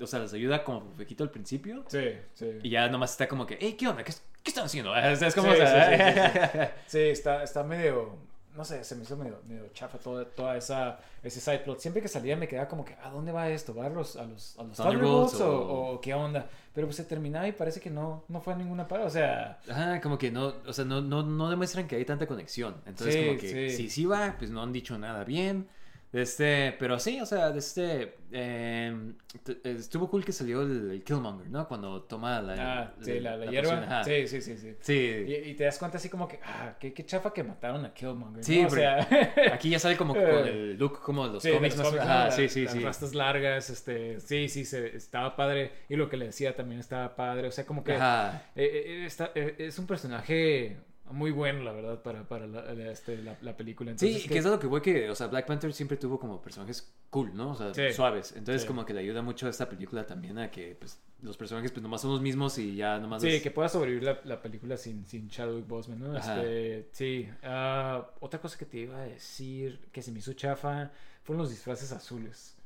o 0.00 0.06
sea, 0.06 0.20
les 0.20 0.32
ayuda 0.32 0.64
como 0.64 0.78
un 0.78 0.96
poquito 0.96 1.22
al 1.24 1.30
principio, 1.30 1.84
Sí, 1.88 2.12
sí. 2.32 2.46
y 2.62 2.70
ya 2.70 2.88
nomás 2.88 3.10
está 3.10 3.28
como 3.28 3.46
que, 3.46 3.58
hey, 3.60 3.76
¿qué 3.78 3.88
onda? 3.88 4.04
¿Qué, 4.04 4.12
qué 4.42 4.50
están 4.50 4.64
haciendo? 4.64 4.92
O 5.12 5.16
sea, 5.16 5.28
es 5.28 5.34
como, 5.34 5.48
Sí, 5.52 5.60
o 5.60 5.66
sea, 5.66 6.46
sí, 6.46 6.50
sí, 6.52 6.68
Sí, 6.86 6.98
está, 7.10 7.42
está 7.42 7.62
medio, 7.62 8.16
no 8.60 8.64
sé, 8.66 8.84
se 8.84 8.94
me 8.94 9.04
hizo 9.04 9.16
medio, 9.16 9.40
medio 9.48 9.68
chafa 9.72 9.96
toda, 9.96 10.26
toda 10.26 10.54
esa, 10.54 10.98
ese 11.22 11.40
side 11.40 11.60
plot. 11.60 11.78
Siempre 11.80 12.02
que 12.02 12.08
salía 12.08 12.36
me 12.36 12.46
quedaba 12.46 12.68
como 12.68 12.84
que, 12.84 12.92
¿a 13.02 13.08
dónde 13.08 13.32
va 13.32 13.48
esto? 13.48 13.74
¿Va 13.74 13.86
a 13.86 13.88
los, 13.88 14.16
a 14.16 14.24
los, 14.24 14.58
a 14.58 14.64
los 14.64 14.76
Thunderbolts 14.76 15.32
Thunderbolts 15.32 15.40
o, 15.40 15.98
qué 16.02 16.12
onda? 16.12 16.46
Pero 16.74 16.86
pues 16.86 16.96
se 16.96 17.04
terminaba 17.04 17.48
y 17.48 17.52
parece 17.52 17.80
que 17.80 17.88
no, 17.88 18.22
no 18.28 18.42
fue 18.42 18.52
a 18.52 18.56
ninguna 18.56 18.86
parte. 18.86 19.06
O 19.06 19.10
sea, 19.10 19.58
Ajá, 19.66 19.98
como 20.02 20.18
que 20.18 20.30
no, 20.30 20.52
o 20.66 20.72
sea, 20.74 20.84
no, 20.84 21.00
no, 21.00 21.22
no 21.22 21.48
demuestran 21.48 21.88
que 21.88 21.96
hay 21.96 22.04
tanta 22.04 22.26
conexión. 22.26 22.76
Entonces, 22.84 23.14
Sí, 23.14 23.26
como 23.26 23.40
que 23.40 23.70
sí. 23.70 23.76
si 23.76 23.88
sí 23.88 24.04
va, 24.04 24.34
pues 24.38 24.50
no 24.50 24.62
han 24.62 24.74
dicho 24.74 24.98
nada 24.98 25.24
bien. 25.24 25.66
Este, 26.12 26.74
pero 26.78 26.98
sí, 26.98 27.20
o 27.20 27.26
sea, 27.26 27.50
este, 27.54 28.16
eh, 28.32 29.12
t- 29.44 29.60
estuvo 29.64 30.10
cool 30.10 30.24
que 30.24 30.32
salió 30.32 30.62
el, 30.62 30.90
el 30.90 31.04
Killmonger, 31.04 31.48
¿no? 31.48 31.68
Cuando 31.68 32.02
toma 32.02 32.42
la, 32.42 32.54
ah, 32.82 32.94
sí, 33.00 33.20
la, 33.20 33.36
hierba. 33.46 34.02
Sí, 34.02 34.26
sí, 34.26 34.40
sí, 34.40 34.56
sí. 34.58 34.74
Sí, 34.80 34.92
Y, 35.28 35.50
y 35.50 35.54
te 35.54 35.64
das 35.64 35.78
cuenta 35.78 35.98
así 35.98 36.08
como 36.08 36.26
que, 36.26 36.40
ah, 36.42 36.74
qué, 36.80 36.92
qué 36.92 37.06
chafa 37.06 37.32
que 37.32 37.44
mataron 37.44 37.84
a 37.84 37.94
Killmonger. 37.94 38.42
Sí, 38.42 38.60
¿no? 38.60 38.66
O 38.66 38.70
sea, 38.70 39.06
aquí 39.52 39.70
ya 39.70 39.78
sale 39.78 39.96
como 39.96 40.14
con 40.14 40.24
el 40.24 40.76
look 40.76 41.00
como 41.00 41.28
de 41.28 41.34
los 41.34 41.42
Sí, 41.44 41.52
cómics 41.52 41.76
los 41.76 41.94
más. 41.94 42.02
cómics, 42.02 42.08
¿no? 42.08 42.30
sí, 42.32 42.48
sí, 42.48 42.64
las 42.64 42.72
sí. 42.72 42.78
rastas 42.80 43.14
largas, 43.14 43.70
este, 43.70 44.18
sí, 44.18 44.48
sí, 44.48 44.64
se, 44.64 44.96
estaba 44.96 45.36
padre. 45.36 45.70
Y 45.88 45.94
lo 45.94 46.08
que 46.10 46.16
le 46.16 46.26
decía 46.26 46.56
también 46.56 46.80
estaba 46.80 47.14
padre. 47.14 47.46
O 47.46 47.52
sea, 47.52 47.64
como 47.64 47.84
que 47.84 47.94
Ajá. 47.94 48.42
Eh, 48.56 48.64
eh, 48.64 49.06
está- 49.06 49.30
eh, 49.36 49.54
es 49.58 49.78
un 49.78 49.86
personaje 49.86 50.76
muy 51.12 51.30
bueno, 51.30 51.62
la 51.62 51.72
verdad, 51.72 52.02
para, 52.02 52.26
para 52.28 52.46
la, 52.46 52.72
la- 52.74 52.90
este, 52.92 53.18
la, 53.18 53.36
la 53.42 53.56
película. 53.56 53.90
Entonces, 53.90 54.22
Sí, 54.22 54.28
que 54.28 54.38
es 54.38 54.46
a 54.46 54.50
lo 54.50 54.58
que 54.58 54.66
voy 54.66 54.80
que, 54.80 55.10
o 55.10 55.14
sea, 55.14 55.26
Black 55.28 55.46
Panther 55.46 55.72
siempre 55.72 55.96
tuvo 55.96 56.18
como 56.18 56.40
personajes 56.40 56.92
cool, 57.10 57.34
¿no? 57.34 57.50
O 57.52 57.54
sea, 57.54 57.74
Sí. 57.74 57.92
suaves. 57.92 58.32
Entonces 58.36 58.62
Sí. 58.62 58.68
como 58.68 58.84
que 58.86 58.94
le 58.94 59.00
ayuda 59.00 59.22
mucho 59.22 59.46
a 59.46 59.50
esta 59.50 59.68
película 59.68 60.06
también 60.06 60.38
a 60.38 60.50
que, 60.50 60.74
pues, 60.78 60.98
los 61.22 61.36
personajes 61.36 61.70
pues 61.72 61.82
nomás 61.82 62.00
son 62.00 62.12
los 62.12 62.20
mismos 62.22 62.56
y 62.58 62.76
ya 62.76 62.98
nomás... 62.98 63.20
Sí, 63.22 63.40
que 63.42 63.50
pueda 63.50 63.68
sobrevivir 63.68 64.04
la, 64.04 64.20
la 64.24 64.40
película 64.40 64.76
sin, 64.76 65.06
sin 65.06 65.28
Chadwick 65.28 65.66
Boseman, 65.66 65.98
¿no? 66.00 66.16
Ajá. 66.16 66.40
Este, 66.42 66.88
sí. 66.92 67.28
Ah, 67.42 68.08
otra 68.20 68.40
cosa 68.40 68.56
que 68.56 68.64
te 68.64 68.78
iba 68.78 68.96
a 68.98 69.02
decir 69.02 69.80
que 69.92 70.00
se 70.02 70.12
me 70.12 70.20
hizo 70.20 70.32
chafa 70.32 70.90
fueron 71.22 71.42
los 71.42 71.50
disfraces 71.50 71.92
azules. 71.92 72.56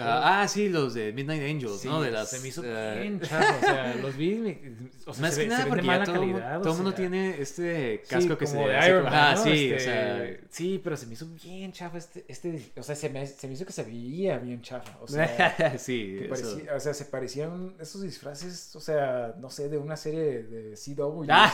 Ah, 0.00 0.42
ah, 0.42 0.48
sí, 0.48 0.68
los 0.68 0.94
de 0.94 1.12
Midnight 1.12 1.42
Angels, 1.42 1.80
Sí, 1.80 1.88
¿no? 1.88 2.00
De 2.02 2.10
las... 2.10 2.30
se 2.30 2.40
me 2.40 2.48
hizo 2.48 2.62
eh, 2.64 2.98
bien 3.00 3.20
chafa, 3.20 3.56
o 3.56 3.60
sea, 3.60 3.94
los 3.96 4.16
vi, 4.16 4.34
me- 4.36 4.60
o 5.06 5.12
sea, 5.14 5.22
Más 5.22 5.34
se, 5.34 5.40
que 5.42 5.46
ve- 5.46 5.48
nada 5.50 5.58
se 5.60 5.64
de 5.64 5.68
porque 5.70 5.86
mala 5.86 6.04
todo, 6.04 6.14
calidad. 6.16 6.60
todo 6.60 6.70
el 6.72 6.76
mundo 6.76 6.94
tiene 6.94 7.40
este 7.40 8.00
sí, 8.04 8.08
casco 8.08 8.36
que 8.38 8.46
se 8.46 8.56
como 8.56 8.68
de 8.68 8.76
hace 8.76 8.88
Iron 8.90 9.04
Man, 9.04 9.12
Ah, 9.14 9.34
¿no? 9.36 9.42
sí, 9.44 9.50
Este, 9.50 9.76
o 9.76 9.80
sea... 9.80 10.36
Sí, 10.50 10.80
pero 10.82 10.96
se 10.96 11.06
me 11.06 11.12
hizo 11.14 11.26
bien 11.26 11.72
chafa 11.72 11.98
este, 11.98 12.24
este 12.28 12.72
o 12.76 12.82
sea, 12.82 12.94
se 12.94 13.08
me, 13.10 13.26
se 13.26 13.46
me 13.46 13.54
hizo 13.54 13.66
que 13.66 13.72
se 13.72 13.82
veía 13.84 14.38
bien 14.38 14.62
chafa, 14.62 14.96
o 15.00 15.06
sea... 15.08 15.78
sí, 15.78 16.20
parecía- 16.28 16.74
o 16.74 16.80
sea, 16.80 16.94
se 16.94 17.04
parecían 17.06 17.74
esos 17.80 18.02
disfraces, 18.02 18.74
o 18.76 18.80
sea, 18.80 19.34
no 19.38 19.50
sé, 19.50 19.68
de 19.68 19.78
una 19.78 19.96
serie 19.96 20.42
de 20.42 20.74
CW. 20.76 21.24
Ah. 21.30 21.52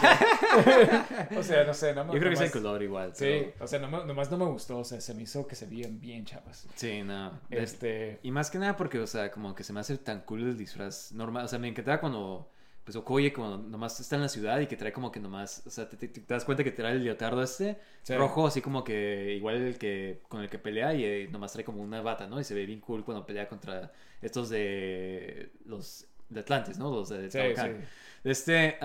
O, 0.56 0.62
sea, 0.62 1.06
o 1.38 1.42
sea, 1.42 1.64
no 1.64 1.74
sé, 1.74 1.94
no 1.94 2.04
me- 2.04 2.14
Yo 2.14 2.18
creo 2.20 2.30
que 2.30 2.34
es 2.34 2.40
el 2.40 2.46
nomás- 2.48 2.52
color 2.52 2.82
igual. 2.82 3.10
Sí, 3.14 3.24
pero- 3.24 3.52
o 3.64 3.66
sea, 3.66 3.78
no 3.78 3.88
me- 3.88 4.04
nomás 4.04 4.30
no 4.30 4.36
me 4.38 4.44
gustó, 4.46 4.78
o 4.78 4.84
sea, 4.84 5.00
se 5.00 5.14
me 5.14 5.22
hizo 5.22 5.46
que 5.46 5.54
se 5.54 5.66
veían 5.66 6.00
bien 6.00 6.24
chavas. 6.24 6.66
Sí, 6.74 7.02
no. 7.02 7.30
De- 7.48 7.62
Este, 7.62 8.18
Y 8.22 8.30
más 8.32 8.50
que 8.50 8.58
nada 8.58 8.76
porque, 8.76 8.98
o 8.98 9.06
sea, 9.06 9.30
como 9.30 9.54
que 9.54 9.64
se 9.64 9.72
me 9.72 9.80
hace 9.80 9.98
tan 9.98 10.20
cool 10.22 10.42
el 10.42 10.56
disfraz 10.58 11.12
normal. 11.12 11.44
O 11.44 11.48
sea, 11.48 11.58
me 11.58 11.68
encantaba 11.68 12.00
cuando, 12.00 12.50
pues, 12.84 12.96
Okoye, 12.96 13.32
cuando 13.32 13.58
nomás 13.58 14.00
está 14.00 14.16
en 14.16 14.22
la 14.22 14.28
ciudad 14.28 14.60
y 14.60 14.66
que 14.66 14.76
trae 14.76 14.92
como 14.92 15.12
que 15.12 15.20
nomás, 15.20 15.62
o 15.66 15.70
sea, 15.70 15.88
te, 15.88 15.96
te- 15.96 16.08
te 16.08 16.22
das 16.34 16.44
cuenta 16.44 16.64
que 16.64 16.72
trae 16.72 16.92
el 16.92 17.04
leotardo 17.04 17.42
este, 17.42 17.78
Sí. 18.02 18.14
rojo, 18.14 18.46
así 18.46 18.60
como 18.60 18.84
que 18.84 19.34
igual 19.36 19.56
el 19.56 19.78
que, 19.78 20.22
con 20.28 20.40
el 20.42 20.50
que 20.50 20.58
pelea 20.58 20.94
y 20.94 21.04
eh, 21.04 21.28
nomás 21.30 21.52
trae 21.52 21.64
como 21.64 21.82
una 21.82 22.02
bata, 22.02 22.26
¿no? 22.26 22.40
Y 22.40 22.44
se 22.44 22.54
ve 22.54 22.66
bien 22.66 22.80
cool 22.80 23.04
cuando 23.04 23.24
pelea 23.26 23.48
contra 23.48 23.92
estos 24.20 24.48
de 24.50 25.52
los 25.64 26.06
de 26.32 26.40
Atlantis, 26.40 26.78
¿no? 26.78 26.90
Los 26.90 27.08
de 27.08 27.30
sí, 27.30 27.38
Talocan. 27.38 27.76
sí. 27.80 27.86
Este, 28.24 28.78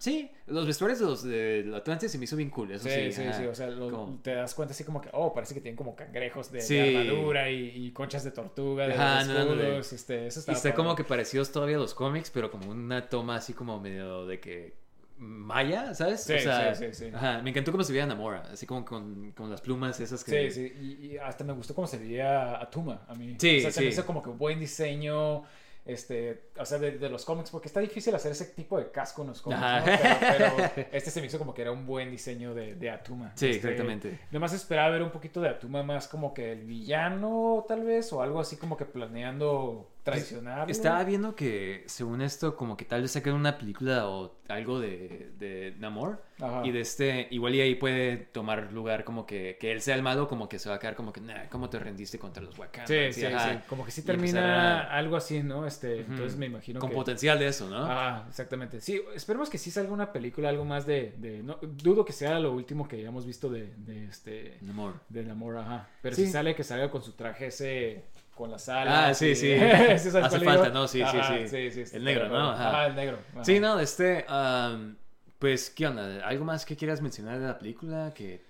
sí, 0.00 0.30
los 0.46 0.66
vestuarios 0.66 0.98
de 0.98 1.06
los 1.06 1.22
de 1.22 1.72
Atlantis 1.76 2.10
se 2.10 2.18
me 2.18 2.24
hizo 2.24 2.36
bien 2.36 2.50
cool, 2.50 2.72
eso 2.72 2.88
sí. 2.88 3.12
Sí, 3.12 3.32
sí, 3.32 3.44
o 3.46 3.54
sea, 3.54 3.68
lo- 3.68 4.18
te 4.22 4.34
das 4.34 4.54
cuenta 4.54 4.72
así 4.74 4.82
como 4.84 5.00
que, 5.00 5.08
oh, 5.12 5.32
parece 5.32 5.54
que 5.54 5.60
tienen 5.60 5.76
como 5.76 5.94
cangrejos 5.94 6.50
de, 6.50 6.68
de 6.68 6.80
armadura 6.80 7.48
y, 7.50 7.86
y 7.86 7.92
conchas 7.92 8.24
de 8.24 8.32
tortuga, 8.32 8.86
de 8.88 8.92
Ajá, 8.94 9.24
de 9.24 9.32
no, 9.32 9.34
no, 9.44 9.54
escudos, 9.54 9.92
este, 9.92 10.26
eso 10.26 10.40
Y 10.40 10.52
está 10.52 10.74
como 10.74 10.96
que 10.96 11.04
parecidos 11.04 11.52
todavía 11.52 11.76
a 11.76 11.80
los 11.80 11.94
cómics, 11.94 12.30
pero 12.30 12.50
como 12.50 12.70
una 12.70 13.08
toma 13.08 13.36
así 13.36 13.52
como 13.52 13.78
medio 13.80 14.26
de 14.26 14.40
que 14.40 14.74
maya, 15.18 15.94
¿sabes? 15.94 16.22
Sí, 16.22 16.32
o 16.32 16.38
sea, 16.40 16.74
sí, 16.74 16.86
sí, 16.86 16.94
sí. 16.94 17.10
Ajá, 17.14 17.40
me 17.42 17.50
encantó 17.50 17.70
cómo 17.70 17.84
se 17.84 17.92
veía 17.92 18.06
Namora, 18.06 18.42
así 18.52 18.66
como 18.66 18.84
con, 18.84 19.30
con 19.32 19.50
las 19.50 19.60
plumas 19.60 20.00
esas 20.00 20.24
que... 20.24 20.50
Sí, 20.50 20.50
sí, 20.50 20.72
y, 21.00 21.06
y 21.12 21.18
hasta 21.18 21.44
me 21.44 21.52
gustó 21.52 21.74
cómo 21.74 21.86
se 21.86 21.98
veía 21.98 22.60
Atuma 22.60 23.02
a 23.06 23.14
mí. 23.14 23.36
Sí, 23.38 23.58
o 23.58 23.60
sea, 23.60 23.70
se 23.70 23.80
me 23.82 23.88
hizo 23.88 24.04
como 24.04 24.22
que 24.22 24.30
buen 24.30 24.58
diseño, 24.58 25.44
este, 25.84 26.50
o 26.58 26.64
sea, 26.64 26.78
de, 26.78 26.92
de 26.92 27.08
los 27.08 27.24
cómics, 27.24 27.50
porque 27.50 27.68
está 27.68 27.80
difícil 27.80 28.14
hacer 28.14 28.32
ese 28.32 28.46
tipo 28.46 28.78
de 28.78 28.90
casco 28.90 29.22
en 29.22 29.28
los 29.28 29.42
cómics. 29.42 29.60
¿no? 29.62 29.84
pero, 29.84 30.16
pero 30.20 30.86
este 30.92 31.10
se 31.10 31.20
me 31.20 31.26
hizo 31.26 31.38
como 31.38 31.52
que 31.54 31.62
era 31.62 31.72
un 31.72 31.86
buen 31.86 32.10
diseño 32.10 32.54
de, 32.54 32.74
de 32.74 32.90
Atuma. 32.90 33.32
Sí, 33.34 33.46
Este, 33.46 33.56
exactamente. 33.68 34.20
Nomás 34.30 34.52
esperaba 34.52 34.90
ver 34.90 35.02
un 35.02 35.10
poquito 35.10 35.40
de 35.40 35.48
Atuma 35.48 35.82
más 35.82 36.08
como 36.08 36.32
que 36.34 36.52
el 36.52 36.64
villano, 36.64 37.64
tal 37.66 37.84
vez, 37.84 38.12
o 38.12 38.22
algo 38.22 38.40
así 38.40 38.56
como 38.56 38.76
que 38.76 38.84
planeando 38.84 39.91
traicionarlo. 40.02 40.70
Estaba 40.70 41.02
viendo 41.04 41.34
que, 41.36 41.84
según 41.86 42.22
esto, 42.22 42.56
como 42.56 42.76
que 42.76 42.84
tal 42.84 43.02
vez 43.02 43.12
saquen 43.12 43.34
una 43.34 43.56
película 43.58 44.08
o 44.08 44.36
algo 44.48 44.80
de, 44.80 45.30
de 45.38 45.74
Namor. 45.78 46.22
Ajá. 46.40 46.62
Y 46.66 46.72
de 46.72 46.80
este, 46.80 47.28
igual 47.30 47.54
y 47.54 47.60
ahí 47.60 47.74
puede 47.76 48.16
tomar 48.16 48.72
lugar 48.72 49.04
como 49.04 49.24
que, 49.26 49.56
que 49.60 49.70
él 49.70 49.80
sea 49.80 49.94
el 49.94 50.02
malo, 50.02 50.26
como 50.28 50.48
que 50.48 50.58
se 50.58 50.68
va 50.68 50.74
a 50.74 50.78
quedar 50.80 50.96
como 50.96 51.12
que, 51.12 51.20
nah, 51.20 51.44
¿cómo 51.48 51.70
te 51.70 51.78
rendiste 51.78 52.18
contra 52.18 52.42
los 52.42 52.58
Wakanda? 52.58 52.86
Sí, 52.88 53.12
sí, 53.12 53.24
ajá. 53.26 53.52
sí. 53.52 53.58
Como 53.68 53.84
que 53.84 53.92
sí 53.92 54.02
termina 54.02 54.80
a- 54.82 54.98
algo 54.98 55.16
así, 55.16 55.42
¿no? 55.42 55.66
Este, 55.66 56.00
entonces 56.00 56.36
me 56.36 56.46
imagino 56.46 56.80
Con 56.80 56.90
que... 56.90 56.96
potencial 56.96 57.38
de 57.38 57.46
eso, 57.46 57.68
¿no? 57.70 57.84
Ah, 57.86 58.26
exactamente. 58.28 58.80
Sí, 58.80 59.00
esperemos 59.14 59.48
que 59.48 59.58
sí 59.58 59.70
salga 59.70 59.92
una 59.92 60.12
película, 60.12 60.48
algo 60.48 60.64
más 60.64 60.84
de... 60.84 61.14
de- 61.18 61.42
no, 61.44 61.58
dudo 61.62 62.04
que 62.04 62.12
sea 62.12 62.40
lo 62.40 62.52
último 62.52 62.88
que 62.88 62.96
hayamos 62.96 63.24
visto 63.24 63.48
de, 63.48 63.72
de 63.76 64.06
este... 64.06 64.58
Namor. 64.62 64.94
De 65.08 65.22
Namor, 65.22 65.58
ajá. 65.58 65.88
Pero 66.02 66.16
Sí. 66.16 66.26
si 66.26 66.32
sale, 66.32 66.54
que 66.56 66.64
salga 66.64 66.90
con 66.90 67.02
su 67.02 67.12
traje 67.12 67.46
ese... 67.46 68.04
Con 68.42 68.50
las 68.50 68.68
alas. 68.68 69.10
Ah, 69.10 69.14
sí, 69.14 69.26
y- 69.28 69.36
sí. 69.36 69.52
¿Sí 69.98 70.10
sabes 70.10 70.26
Hace 70.26 70.38
digo? 70.40 70.50
falta, 70.52 70.68
¿no? 70.70 70.88
Sí, 70.88 70.98
sí, 70.98 71.02
Ajá, 71.04 71.38
sí. 71.38 71.48
sí, 71.48 71.70
sí, 71.70 71.80
está 71.82 71.96
El 71.96 72.04
negro. 72.04 72.28
¿no? 72.28 72.50
Ajá. 72.50 72.68
Ajá, 72.70 72.86
el 72.88 72.96
negro. 72.96 73.18
ajá. 73.34 73.44
Sí, 73.44 73.60
no, 73.60 73.78
este, 73.78 74.24
am, 74.28 74.96
pues, 75.38 75.70
¿qué 75.70 75.86
onda? 75.86 76.26
¿Algo 76.26 76.44
más 76.44 76.64
que 76.66 76.76
quieras 76.76 77.00
mencionar 77.00 77.38
de 77.38 77.46
la 77.46 77.58
película? 77.58 78.12
Que 78.14 78.40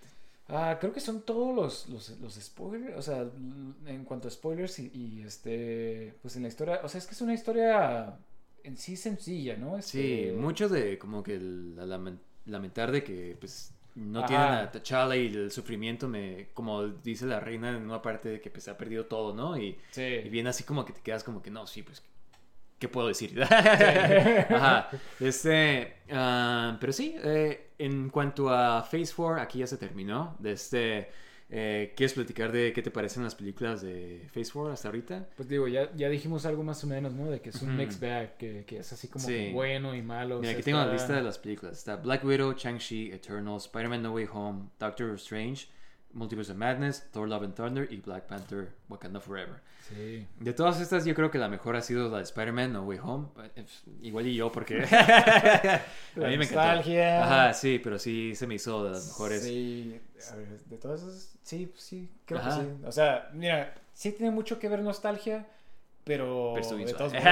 Ah, 0.48 0.76
creo 0.80 0.92
que 0.92 1.00
son 1.00 1.22
todos 1.22 1.54
los, 1.54 1.88
los, 1.88 2.20
los 2.20 2.34
spoilers, 2.34 2.96
o 2.98 3.02
sea, 3.02 3.24
en 3.86 4.04
cuanto 4.04 4.28
a 4.28 4.30
spoilers 4.30 4.78
y, 4.80 4.90
y, 4.94 5.22
este, 5.26 6.14
pues 6.22 6.36
en 6.36 6.42
la 6.42 6.48
historia, 6.48 6.80
o 6.82 6.88
sea, 6.88 6.98
es 6.98 7.06
que 7.06 7.12
es 7.14 7.20
una 7.22 7.32
historia 7.34 8.14
en 8.64 8.76
sí 8.76 8.96
sencilla, 8.96 9.56
¿no? 9.56 9.80
Sí, 9.82 10.22
Este, 10.24 10.32
mucho 10.32 10.68
de 10.68 10.98
como 10.98 11.22
que 11.22 11.34
el- 11.36 11.76
la 11.76 11.84
lamen- 11.86 12.18
lamentar 12.46 12.90
de 12.92 13.02
que 13.04 13.36
pues 13.40 13.72
no 13.94 14.20
Ajá. 14.20 14.26
tienen 14.28 14.48
a 14.48 14.70
T'Challa 14.70 15.16
y 15.16 15.26
el 15.26 15.50
sufrimiento 15.50 16.08
me 16.08 16.48
como 16.54 16.86
dice 16.88 17.26
la 17.26 17.40
reina 17.40 17.70
en 17.70 17.82
una 17.84 18.00
parte 18.02 18.28
de 18.30 18.40
que 18.40 18.50
pues 18.50 18.66
ha 18.68 18.76
perdido 18.78 19.06
todo, 19.06 19.34
¿no? 19.34 19.56
Y, 19.58 19.78
Sí. 19.90 20.02
y 20.24 20.28
bien 20.28 20.46
así 20.46 20.64
como 20.64 20.84
que 20.84 20.92
te 20.92 21.00
quedas 21.02 21.24
como 21.24 21.42
que 21.42 21.50
no, 21.50 21.66
sí, 21.66 21.82
pues 21.82 22.02
¿qué 22.78 22.88
puedo 22.88 23.08
decir? 23.08 23.40
Ajá. 23.42 24.88
Este, 25.20 25.98
ah, 26.10 26.76
pero 26.80 26.92
sí, 26.92 27.14
eh, 27.22 27.70
en 27.78 28.10
cuanto 28.10 28.48
a 28.50 28.82
Phase 28.82 29.12
4, 29.14 29.40
aquí 29.40 29.58
ya 29.60 29.66
se 29.66 29.76
terminó. 29.76 30.36
De 30.38 30.52
este, 30.52 31.10
eh, 31.54 31.92
¿quieres 31.94 32.14
platicar 32.14 32.50
de 32.50 32.72
qué 32.72 32.80
te 32.80 32.90
parecen 32.90 33.22
las 33.22 33.34
películas 33.34 33.82
de 33.82 34.26
Phase 34.34 34.50
4 34.52 34.72
hasta 34.72 34.88
ahorita? 34.88 35.28
Pues 35.36 35.48
digo, 35.48 35.68
ya, 35.68 35.94
ya 35.94 36.08
dijimos 36.08 36.46
algo 36.46 36.64
más 36.64 36.82
o 36.82 36.86
menos, 36.86 37.12
¿no? 37.12 37.30
De 37.30 37.40
que 37.42 37.50
es 37.50 37.60
un 37.60 37.68
Ujú. 37.68 37.78
mixed 37.78 38.00
bag, 38.00 38.36
que, 38.38 38.64
que 38.64 38.78
es 38.78 38.90
así 38.92 39.08
como 39.08 39.26
Sí. 39.26 39.50
bueno 39.52 39.94
y 39.94 40.00
malo. 40.00 40.36
o 40.36 40.40
Mira, 40.40 40.52
sea, 40.52 40.58
aquí 40.58 40.64
tengo 40.64 40.78
la 40.78 40.90
lista 40.92 41.14
de 41.14 41.22
las 41.22 41.38
películas. 41.38 41.76
Está 41.76 41.96
Black 41.96 42.24
Widow, 42.24 42.54
Shang-Chi, 42.54 43.12
Eternal, 43.12 43.58
Spider-Man 43.58 44.02
No 44.02 44.12
Way 44.14 44.28
Home, 44.32 44.70
Doctor 44.78 45.14
Strange, 45.16 45.68
Multiverse 46.14 46.50
of 46.52 46.56
Madness, 46.58 47.10
Thor 47.12 47.28
Love 47.28 47.44
and 47.44 47.54
Thunder 47.54 47.86
y 47.90 47.96
Black 47.98 48.26
Panther 48.26 48.72
Wakanda 48.88 49.20
Forever. 49.20 49.60
Sí. 49.94 50.26
De 50.40 50.52
todas 50.52 50.80
estas, 50.80 51.04
yo 51.04 51.14
creo 51.14 51.30
que 51.30 51.38
la 51.38 51.48
mejor 51.48 51.76
ha 51.76 51.82
sido 51.82 52.08
la 52.10 52.18
de 52.18 52.24
Spider-Man 52.24 52.72
No 52.72 52.82
Way 52.84 52.98
Home. 53.02 53.28
Eh, 53.56 53.64
Igual 54.02 54.26
y 54.26 54.34
yo, 54.34 54.50
porque 54.52 54.82
a 54.90 55.80
La 56.16 56.28
mí 56.28 56.38
me 56.38 56.44
encantó. 56.44 56.54
nostalgia. 56.56 57.24
Ajá, 57.24 57.54
sí, 57.54 57.80
pero 57.82 57.98
sí 57.98 58.34
se 58.34 58.46
me 58.46 58.54
hizo 58.54 58.84
de 58.84 58.90
las 58.92 59.06
mejores. 59.08 59.42
Sí, 59.42 60.00
a 60.32 60.36
ver, 60.36 60.48
de 60.66 60.78
todas 60.78 61.02
esas, 61.02 61.34
sí, 61.42 61.66
pues 61.66 61.82
sí, 61.82 62.10
creo 62.24 62.40
Ajá. 62.40 62.60
que 62.60 62.64
sí. 62.66 62.72
O 62.86 62.92
sea, 62.92 63.30
mira, 63.34 63.74
sí 63.92 64.12
tiene 64.12 64.30
mucho 64.30 64.58
que 64.58 64.68
ver 64.68 64.80
nostalgia, 64.80 65.46
pero... 66.04 66.54
De 66.56 66.92
todos 66.94 67.12
modos- 67.12 67.22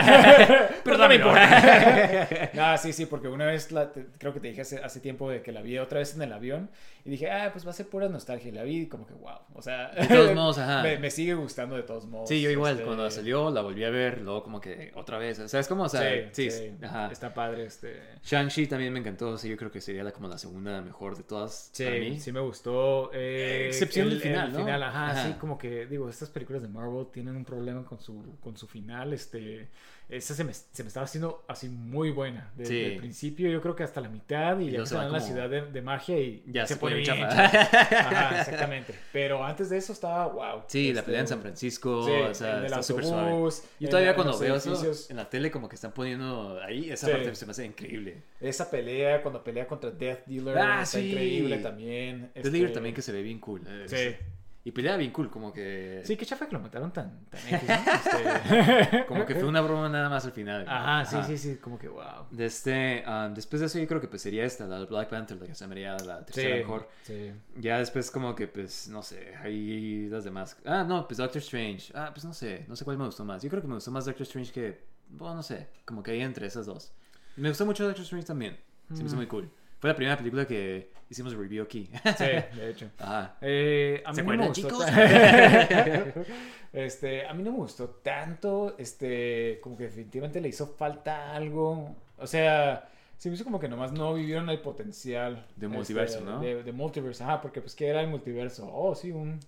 Pero 0.85 0.99
no 0.99 1.09
me 1.09 1.15
importa. 1.17 2.29
Ah, 2.61 2.77
sí, 2.79 2.93
sí, 2.93 3.07
porque 3.07 3.29
una 3.29 3.47
vez, 3.47 3.73
la- 3.73 3.93
te- 3.93 4.07
creo 4.19 4.33
que 4.33 4.41
te 4.41 4.49
dije 4.49 4.61
hace, 4.63 4.79
hace 4.79 5.01
tiempo 5.01 5.31
de 5.31 5.43
que 5.43 5.53
la 5.53 5.63
vi 5.63 5.79
otra 5.79 5.99
vez 5.99 6.15
en 6.15 6.23
el 6.23 6.33
avión 6.33 6.71
y 7.05 7.11
dije, 7.11 7.31
ah, 7.31 7.51
pues 7.53 7.67
va 7.67 7.71
a 7.71 7.73
ser 7.75 7.87
pura 7.89 8.09
nostalgia. 8.09 8.49
Y 8.51 8.53
la 8.53 8.63
vi 8.63 8.87
como 8.87 9.07
que, 9.07 9.15
wow, 9.15 9.39
o 9.55 9.63
sea... 9.63 9.91
De 9.91 10.07
todos 10.07 10.35
modos, 10.35 10.59
ajá. 10.59 10.83
Me, 10.83 10.99
me 10.99 11.11
sigue 11.11 11.35
gustando 11.35 11.77
de 11.77 11.83
todos 11.83 12.07
modos. 12.07 12.29
Sí, 12.29 12.41
yo 12.41 12.51
igual, 12.51 12.73
este, 12.75 12.85
cuando 12.85 13.11
salió 13.11 13.51
la 13.51 13.63
volví 13.63 13.83
a 13.85 13.91
ver, 13.91 14.21
luego 14.21 14.43
como 14.43 14.61
que 14.61 14.93
otra 14.95 15.19
vez. 15.19 15.39
O 15.41 15.49
sea, 15.49 15.61
es 15.61 15.69
como, 15.69 15.85
o 15.85 15.89
sea, 15.89 16.03
sí, 16.33 16.51
sí, 16.51 16.51
sí, 16.51 16.85
ajá. 16.85 17.09
está 17.11 17.33
padre, 17.35 17.65
este... 17.65 18.01
Shang-Chi 18.23 18.67
también 18.67 18.93
me 18.93 19.01
encantó, 19.01 19.37
sí, 19.39 19.49
yo 19.49 19.57
creo 19.57 19.71
que 19.71 19.81
sería 19.81 20.05
la, 20.05 20.13
como 20.13 20.29
la 20.29 20.39
segunda 20.39 20.81
mejor 20.83 21.17
de 21.17 21.23
todas 21.23 21.73
para 21.79 21.91
mí. 21.93 22.15
Sí, 22.15 22.21
sí 22.21 22.33
me 22.33 22.41
gustó. 22.41 23.11
eh, 23.15 23.67
Excepción 23.69 24.09
del 24.09 24.17
el- 24.19 24.23
final, 24.23 24.47
el 24.49 24.53
¿no? 24.53 24.59
final, 24.61 24.83
ajá, 24.83 25.11
Ajá. 25.11 25.27
sí, 25.27 25.33
como 25.41 25.57
que, 25.59 25.87
digo, 25.87 26.09
estas 26.09 26.29
películas 26.29 26.63
de 26.63 26.69
Marvel 26.69 27.07
tienen 27.13 27.35
un 27.37 27.45
problema 27.45 27.85
con 27.85 27.99
su, 28.01 28.37
con 28.41 28.57
su 28.61 28.67
final, 28.67 29.13
este, 29.13 29.69
esa 30.09 30.35
se 30.35 30.43
me, 30.45 30.53
se 30.53 30.83
me 30.83 30.89
estaba 30.89 31.05
haciendo 31.05 31.45
así 31.49 31.69
muy 31.69 32.11
buena. 32.11 32.51
Desde 32.57 32.73
Sí. 32.75 32.81
el 32.93 32.97
principio, 32.99 33.49
yo 33.49 33.61
creo 33.63 33.75
que 33.77 33.85
hasta 33.85 34.01
la 34.01 34.09
mitad, 34.09 34.59
y, 34.59 34.69
Y 34.69 34.71
ya 34.73 34.81
se 34.81 34.87
se 34.87 34.95
va 34.97 35.03
van 35.05 35.11
a 35.15 35.19
la 35.19 35.21
ciudad 35.21 35.49
de, 35.49 35.63
de 35.71 35.83
magia 35.83 36.19
y 36.19 36.43
Ya 36.49 36.67
se, 36.67 36.77
pone 36.77 36.97
bien. 36.97 37.23
Ajá, 37.23 38.41
exactamente. 38.41 38.95
Pero 39.13 39.45
antes 39.45 39.71
de 39.71 39.79
eso 39.79 39.93
estaba, 39.93 40.27
wow. 40.27 40.63
Sí, 40.67 40.93
la 40.93 41.01
este, 41.01 41.07
pelea 41.07 41.21
en 41.23 41.29
San 41.29 41.41
Francisco, 41.41 42.05
sí, 42.07 42.13
o 42.13 42.35
sea, 42.35 42.65
está 42.65 42.83
súper 42.83 43.05
suave. 43.05 43.51
Yo 43.79 43.89
todavía 43.89 44.15
cuando 44.15 44.39
veo 44.39 44.57
eso 44.57 44.93
en 45.11 45.17
la 45.17 45.29
tele 45.31 45.51
como 45.51 45.69
que 45.69 45.77
están 45.77 45.93
poniendo 45.93 46.61
ahí, 46.63 46.91
esa 46.91 47.07
Sí. 47.07 47.13
parte 47.13 47.35
se 47.35 47.47
me 47.47 47.53
hace 47.53 47.65
increíble. 47.67 48.23
Esa 48.41 48.71
pelea, 48.71 49.23
cuando 49.23 49.43
pelea 49.45 49.67
contra 49.67 49.91
Death 49.91 50.27
Dealer, 50.27 50.59
Ah, 50.59 50.83
está 50.83 50.99
sí. 50.99 51.11
increíble 51.11 51.59
también. 51.59 52.31
Death 52.35 52.45
Dealer 52.45 52.63
este, 52.65 52.75
también 52.75 52.95
que 52.95 53.03
se 53.03 53.13
ve 53.13 53.23
bien 53.23 53.39
cool. 53.39 53.63
eh, 53.67 53.85
Sí. 53.87 54.27
Y 54.63 54.73
pelea 54.73 54.99
bien 54.99 55.11
cool, 55.11 55.31
como 55.31 55.55
que... 55.55 56.03
Sí, 56.05 56.19
qué 56.19 56.27
chafa 56.27 56.45
que 56.47 56.53
lo 56.53 56.61
mataron 56.61 56.93
tan, 56.93 57.25
tan 57.31 57.41
X, 57.49 57.63
¿no? 57.67 57.75
Este- 58.83 59.07
Como 59.07 59.25
que 59.25 59.35
fue 59.35 59.45
una 59.45 59.63
broma 59.63 59.89
nada 59.89 60.11
más 60.11 60.27
al 60.27 60.33
final. 60.33 60.67
Ajá, 60.69 61.05
sí, 61.07 61.17
sí, 61.27 61.39
sí, 61.39 61.57
como 61.57 61.79
que 61.79 61.89
wow. 61.89 62.27
De 62.31 62.45
este, 62.45 63.03
um, 63.09 63.33
después 63.33 63.61
de 63.61 63.67
eso 63.67 63.79
yo 63.79 63.87
creo 63.89 64.03
que 64.03 64.09
pues 64.09 64.21
sería 64.21 64.45
esta, 64.45 64.67
la 64.67 64.79
de 64.81 64.85
Black 64.85 65.09
Panther, 65.09 65.39
la 65.41 65.47
que 65.47 65.55
se 65.55 65.67
me 65.67 65.73
haría 65.73 65.97
la 66.05 66.19
Sí, 66.19 66.25
tercera 66.27 66.57
mejor. 66.57 66.89
sí. 67.05 67.33
Ya 67.57 67.79
después 67.79 68.11
como 68.11 68.35
que 68.35 68.49
pues, 68.49 68.87
no 68.89 69.03
sé, 69.03 69.35
ahí 69.43 70.09
las 70.11 70.25
demás. 70.25 70.59
Ah, 70.67 70.85
no, 70.87 71.07
pues 71.09 71.17
Doctor 71.17 71.39
Strange. 71.41 71.91
Ah, 71.95 72.11
pues 72.13 72.27
no 72.27 72.35
sé, 72.35 72.67
no 72.69 72.77
sé 72.77 72.85
cuál 72.85 72.99
me 72.99 73.07
gustó 73.07 73.25
más. 73.25 73.43
Yo 73.43 73.49
creo 73.49 73.63
que 73.63 73.69
me 73.69 73.75
gustó 73.75 73.91
más 73.91 74.05
Doctor 74.05 74.23
Strange 74.25 74.53
que, 74.53 74.85
bueno, 75.09 75.37
no 75.37 75.43
sé, 75.43 75.69
como 75.87 76.03
que 76.03 76.11
ahí 76.11 76.21
entre 76.21 76.47
esas 76.47 76.67
dos. 76.67 76.93
Me 77.37 77.49
gustó 77.49 77.65
mucho 77.65 77.85
Doctor 77.87 78.03
Strange 78.03 78.27
también. 78.27 78.59
Se 78.93 78.99
me 79.03 79.07
hizo 79.07 79.15
Mm. 79.15 79.19
muy 79.21 79.27
cool. 79.27 79.51
Fue 79.81 79.89
la 79.89 79.97
primera 79.97 80.17
película 80.17 80.47
que 80.47 80.91
hicimos 81.09 81.35
review 81.35 81.65
aquí. 81.65 81.89
Sí, 82.17 82.25
de 82.25 82.71
hecho. 82.71 82.91
Ajá. 82.99 83.37
Eh, 83.41 84.03
a 84.05 84.11
mí 84.11 84.17
¿Se 84.17 84.23
no 84.23 84.29
me 84.29 84.35
acuerdan, 84.35 84.49
gustó 84.49 84.69
chicos? 84.69 86.27
este, 86.75 87.27
a 87.27 87.33
mí 87.33 87.43
no 87.43 87.53
me 87.53 87.57
gustó 87.57 87.89
tanto, 87.89 88.77
este, 88.79 89.59
como 89.63 89.79
que 89.79 89.85
definitivamente 89.85 90.41
le 90.41 90.49
hizo 90.49 90.67
falta 90.67 91.35
algo. 91.35 91.97
O 92.19 92.27
sea, 92.27 92.91
se 93.17 93.31
me 93.31 93.37
hizo 93.37 93.45
como 93.45 93.59
que 93.59 93.69
nomás 93.69 93.93
no 93.93 94.13
vivieron 94.13 94.51
el 94.51 94.61
potencial. 94.61 95.47
De 95.57 95.65
este, 95.65 95.69
multiverso, 95.69 96.21
¿no? 96.21 96.41
De, 96.41 96.63
de 96.63 96.73
multiverso, 96.73 97.25
ajá, 97.25 97.41
porque 97.41 97.63
pues, 97.63 97.75
¿qué 97.75 97.89
era 97.89 98.03
el 98.03 98.09
multiverso? 98.09 98.71
Oh, 98.71 98.95
sí, 98.95 99.13
un... 99.13 99.41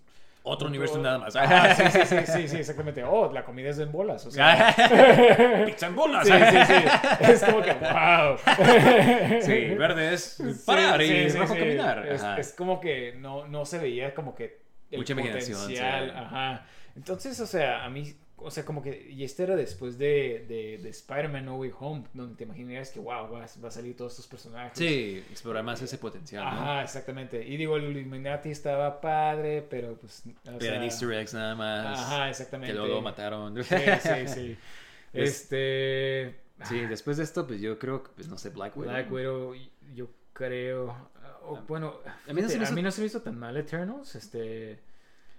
Otro 0.44 0.66
un- 0.66 0.72
universo 0.72 0.98
nada 0.98 1.18
más. 1.18 1.36
Ah, 1.36 1.74
sí, 1.76 1.84
sí, 1.90 2.00
sí, 2.04 2.16
sí, 2.26 2.48
sí, 2.48 2.56
exactamente. 2.56 3.04
Oh, 3.04 3.32
la 3.32 3.44
comida 3.44 3.70
es 3.70 3.78
en 3.78 3.92
bolas, 3.92 4.26
o 4.26 4.30
sea... 4.30 4.74
Pizza 5.66 5.86
en 5.86 5.96
bolas. 5.96 6.26
Sí, 6.26 6.32
sí, 6.32 6.58
sí. 6.66 7.32
Es 7.32 7.44
como 7.44 7.62
que, 7.62 7.72
wow. 7.72 9.40
Sí, 9.42 9.74
verde 9.76 10.14
es 10.14 10.42
parar 10.66 11.00
y 11.02 11.28
rojo 11.28 11.54
caminar. 11.54 12.06
Es, 12.38 12.52
como 12.52 12.80
que 12.80 13.14
no, 13.18 13.46
no 13.46 13.64
se 13.64 13.78
veía 13.78 14.14
como 14.14 14.34
que 14.34 14.60
el 14.90 14.98
Mucha 14.98 15.14
potencial. 15.14 16.10
Ajá. 16.16 16.66
Entonces, 16.96 17.38
o 17.40 17.46
sea, 17.46 17.84
a 17.84 17.88
mí, 17.88 18.14
o 18.44 18.50
sea, 18.50 18.64
como 18.64 18.82
que, 18.82 19.10
y 19.10 19.24
este 19.24 19.42
era 19.44 19.56
después 19.56 19.98
de, 19.98 20.44
de, 20.48 20.78
de 20.82 20.88
Spider-Man 20.90 21.44
No 21.44 21.56
Way 21.56 21.72
Home, 21.80 22.04
donde 22.14 22.36
te 22.36 22.44
imaginarías 22.44 22.90
que, 22.90 23.00
wow, 23.00 23.30
va, 23.30 23.44
a- 23.44 23.60
va 23.62 23.68
a 23.68 23.70
salir 23.70 23.96
todos 23.96 24.12
estos 24.12 24.26
personajes. 24.26 24.76
Sí, 24.78 25.24
explorar 25.30 25.62
más 25.64 25.80
ese 25.82 25.98
potencial, 25.98 26.44
¿no? 26.44 26.50
Ajá, 26.50 26.82
exactamente. 26.82 27.46
Y 27.46 27.56
digo, 27.56 27.76
el 27.76 27.96
Illuminati 27.96 28.50
estaba 28.50 29.00
padre, 29.00 29.62
pero 29.68 29.94
pues. 29.96 30.22
o 30.46 30.60
sea, 30.60 30.84
easter 30.84 31.12
eggs 31.12 31.34
nada 31.34 31.54
más. 31.54 31.98
Ajá, 31.98 32.28
exactamente. 32.30 32.72
Que 32.72 32.78
luego 32.78 32.94
lo 32.96 33.02
mataron. 33.02 33.62
Sí, 33.62 33.76
sí, 34.00 34.28
sí. 34.28 34.56
Es- 35.12 35.52
Este. 35.52 36.40
Sí, 36.64 36.78
después 36.86 37.16
de 37.16 37.24
esto, 37.24 37.46
pues 37.46 37.60
yo 37.60 37.78
creo 37.78 38.02
que, 38.04 38.10
pues 38.14 38.28
no 38.28 38.38
sé, 38.38 38.50
Black 38.50 38.76
Widow. 38.76 38.92
Black 38.92 39.12
Widow, 39.12 39.54
yo 39.94 40.08
creo. 40.32 41.10
o, 41.44 41.56
bueno, 41.66 41.96
a 42.28 42.32
mí 42.32 42.40
no 42.40 42.48
se 42.48 42.56
me 42.56 42.62
hizo- 42.64 42.72
a 42.72 42.76
mí 42.76 42.82
no 42.82 42.90
se 42.92 43.00
me 43.00 43.06
hizo 43.08 43.20
tan 43.20 43.36
mal 43.38 43.56
Eternals. 43.56 44.14
Este. 44.14 44.78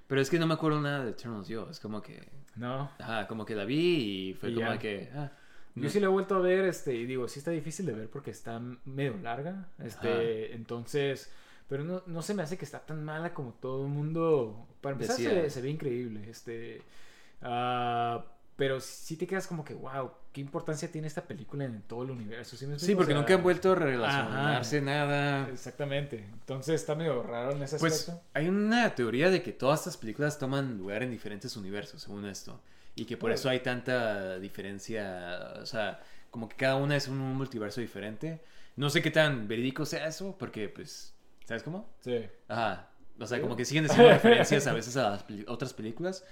Pero 0.07 0.19
es 0.21 0.29
que 0.29 0.37
no 0.37 0.45
me 0.47 0.53
acuerdo 0.53 0.81
nada 0.81 1.05
de 1.05 1.11
Eternals 1.11 1.47
yo. 1.47 1.69
Es 1.71 1.79
como 1.79 2.01
que. 2.01 2.21
No. 2.55 2.91
Ajá, 2.99 3.27
como 3.27 3.45
que 3.45 3.55
la 3.55 3.65
vi 3.65 4.29
y 4.29 4.33
fue 4.35 4.49
Y 4.49 4.55
como 4.55 4.77
que. 4.79 5.09
ah, 5.15 5.31
Yo 5.75 5.83
no. 5.83 5.89
sí 5.89 5.99
la 5.99 6.05
he 6.05 6.09
vuelto 6.09 6.35
a 6.35 6.39
ver, 6.39 6.65
este, 6.65 6.95
y 6.95 7.05
digo, 7.05 7.27
sí 7.27 7.39
está 7.39 7.51
difícil 7.51 7.85
de 7.85 7.93
ver 7.93 8.09
porque 8.09 8.31
está 8.31 8.59
medio 8.85 9.17
larga. 9.17 9.67
Este, 9.79 10.07
Ajá. 10.07 10.53
entonces. 10.55 11.31
Pero 11.67 11.83
no, 11.83 12.03
no 12.05 12.21
se 12.21 12.33
me 12.33 12.43
hace 12.43 12.57
que 12.57 12.65
está 12.65 12.85
tan 12.85 13.03
mala 13.03 13.33
como 13.33 13.53
todo 13.53 13.85
el 13.85 13.91
mundo. 13.91 14.67
Para 14.81 14.93
empezar, 14.93 15.15
se 15.17 15.49
se 15.49 15.61
ve 15.61 15.69
increíble. 15.69 16.29
Este. 16.29 16.81
ah, 17.41 18.25
pero 18.55 18.79
sí 18.79 19.17
te 19.17 19.25
quedas 19.27 19.47
como 19.47 19.63
que, 19.65 19.73
wow, 19.73 20.11
¿qué 20.33 20.41
importancia 20.41 20.91
tiene 20.91 21.07
esta 21.07 21.21
película 21.21 21.63
en 21.63 21.81
todo 21.83 22.03
el 22.03 22.11
universo? 22.11 22.57
¿Sí, 22.57 22.65
me 22.67 22.77
Sí, 22.79 22.95
porque 22.95 23.13
O 23.13 23.15
sea, 23.15 23.21
nunca 23.21 23.35
han 23.35 23.43
vuelto 23.43 23.71
a 23.71 23.75
relacionarse 23.75 24.77
ajá. 24.77 24.85
nada. 24.85 25.49
Exactamente. 25.49 26.25
Entonces 26.33 26.75
está 26.81 26.95
medio 26.95 27.23
raro 27.23 27.51
en 27.53 27.63
ese 27.63 27.77
Pues 27.77 27.93
aspecto. 28.01 28.21
hay 28.33 28.49
una 28.49 28.93
teoría 28.95 29.29
de 29.29 29.41
que 29.43 29.51
todas 29.53 29.81
estas 29.81 29.95
películas 29.97 30.37
toman 30.39 30.77
lugar 30.77 31.03
en 31.03 31.11
diferentes 31.11 31.55
universos, 31.55 32.01
según 32.01 32.25
esto. 32.25 32.59
Y 32.95 33.05
que 33.05 33.15
por 33.17 33.31
eso 33.31 33.49
hay 33.49 33.59
tanta 33.61 34.37
diferencia, 34.39 35.53
o 35.61 35.65
sea, 35.65 36.01
como 36.29 36.49
que 36.49 36.55
cada 36.55 36.75
una 36.75 36.95
es 36.95 37.07
un 37.07 37.17
multiverso 37.17 37.79
diferente. 37.81 38.41
No 38.75 38.89
sé 38.89 39.01
qué 39.01 39.11
tan 39.11 39.47
verídico 39.47 39.85
sea 39.85 40.07
eso, 40.07 40.35
porque 40.37 40.67
pues, 40.69 41.13
¿sabes 41.45 41.63
cómo? 41.63 41.89
Sí. 42.01 42.25
Ajá. 42.47 42.89
O 43.19 43.27
sea, 43.27 43.37
Sí. 43.37 43.41
como 43.43 43.55
que 43.55 43.65
siguen 43.65 43.85
haciendo 43.85 44.09
referencias 44.13 44.65
a 44.67 44.73
veces 44.73 44.97
a 44.97 45.11
las 45.11 45.25
otras 45.47 45.73
películas. 45.73 46.23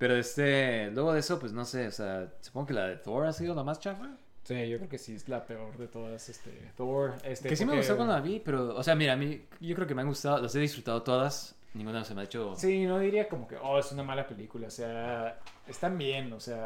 Pero 0.00 0.16
este, 0.16 0.90
luego 0.92 1.12
de 1.12 1.20
eso, 1.20 1.38
pues 1.38 1.52
no 1.52 1.64
sé, 1.66 1.86
o 1.86 1.90
sea, 1.92 2.32
supongo 2.40 2.68
que 2.68 2.72
la 2.74 2.86
de 2.88 2.96
Thor 2.96 3.26
ha 3.26 3.32
sido 3.34 3.54
la 3.54 3.62
más 3.62 3.78
chafa. 3.80 4.16
Sí, 4.44 4.66
yo 4.66 4.78
creo 4.78 4.88
que 4.88 4.96
sí 4.96 5.14
es 5.14 5.28
la 5.28 5.44
peor 5.44 5.76
de 5.76 5.88
todas, 5.88 6.26
este, 6.30 6.50
Thor, 6.74 7.12
este... 7.22 7.50
Que 7.50 7.54
sí 7.54 7.66
me 7.66 7.76
gustó 7.76 7.96
cuando 7.96 8.14
la 8.14 8.22
vi, 8.22 8.40
pero, 8.40 8.74
o 8.74 8.82
sea, 8.82 8.94
mira, 8.94 9.12
a 9.12 9.16
mí, 9.16 9.44
yo 9.60 9.74
creo 9.74 9.86
que 9.86 9.94
me 9.94 10.00
han 10.00 10.08
gustado, 10.08 10.40
las 10.40 10.54
he 10.54 10.58
disfrutado 10.58 11.02
todas, 11.02 11.54
ninguna 11.74 12.02
se 12.02 12.14
me 12.14 12.22
ha 12.22 12.24
hecho... 12.24 12.54
Sí, 12.56 12.86
no 12.86 12.98
diría 12.98 13.28
como 13.28 13.46
que, 13.46 13.56
oh, 13.56 13.78
es 13.78 13.92
una 13.92 14.02
mala 14.02 14.26
película, 14.26 14.68
o 14.68 14.70
sea, 14.70 15.38
están 15.68 15.98
bien, 15.98 16.32
o 16.32 16.40
sea, 16.40 16.64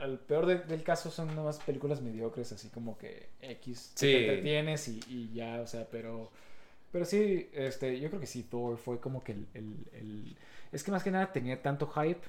al, 0.00 0.18
peor 0.18 0.46
de- 0.46 0.58
del 0.58 0.82
caso 0.82 1.12
son 1.12 1.34
nomás 1.36 1.60
películas 1.60 2.00
mediocres, 2.02 2.50
así 2.50 2.68
como 2.70 2.98
que 2.98 3.28
X, 3.40 3.92
Sí. 3.94 4.06
te 4.06 4.20
entretienes 4.26 4.88
y, 4.88 5.00
y 5.08 5.32
ya, 5.32 5.60
o 5.62 5.66
sea, 5.68 5.86
pero, 5.88 6.32
pero 6.90 7.04
sí, 7.04 7.48
este, 7.52 8.00
yo 8.00 8.08
creo 8.08 8.20
que 8.20 8.26
sí, 8.26 8.42
Thor 8.42 8.76
fue 8.76 8.98
como 8.98 9.22
que 9.22 9.30
el, 9.32 9.46
el- 9.54 9.86
el- 9.92 10.36
es 10.72 10.82
que 10.82 10.90
más 10.90 11.04
que 11.04 11.12
nada 11.12 11.32
tenía 11.32 11.62
tanto 11.62 11.86
hype 11.86 12.20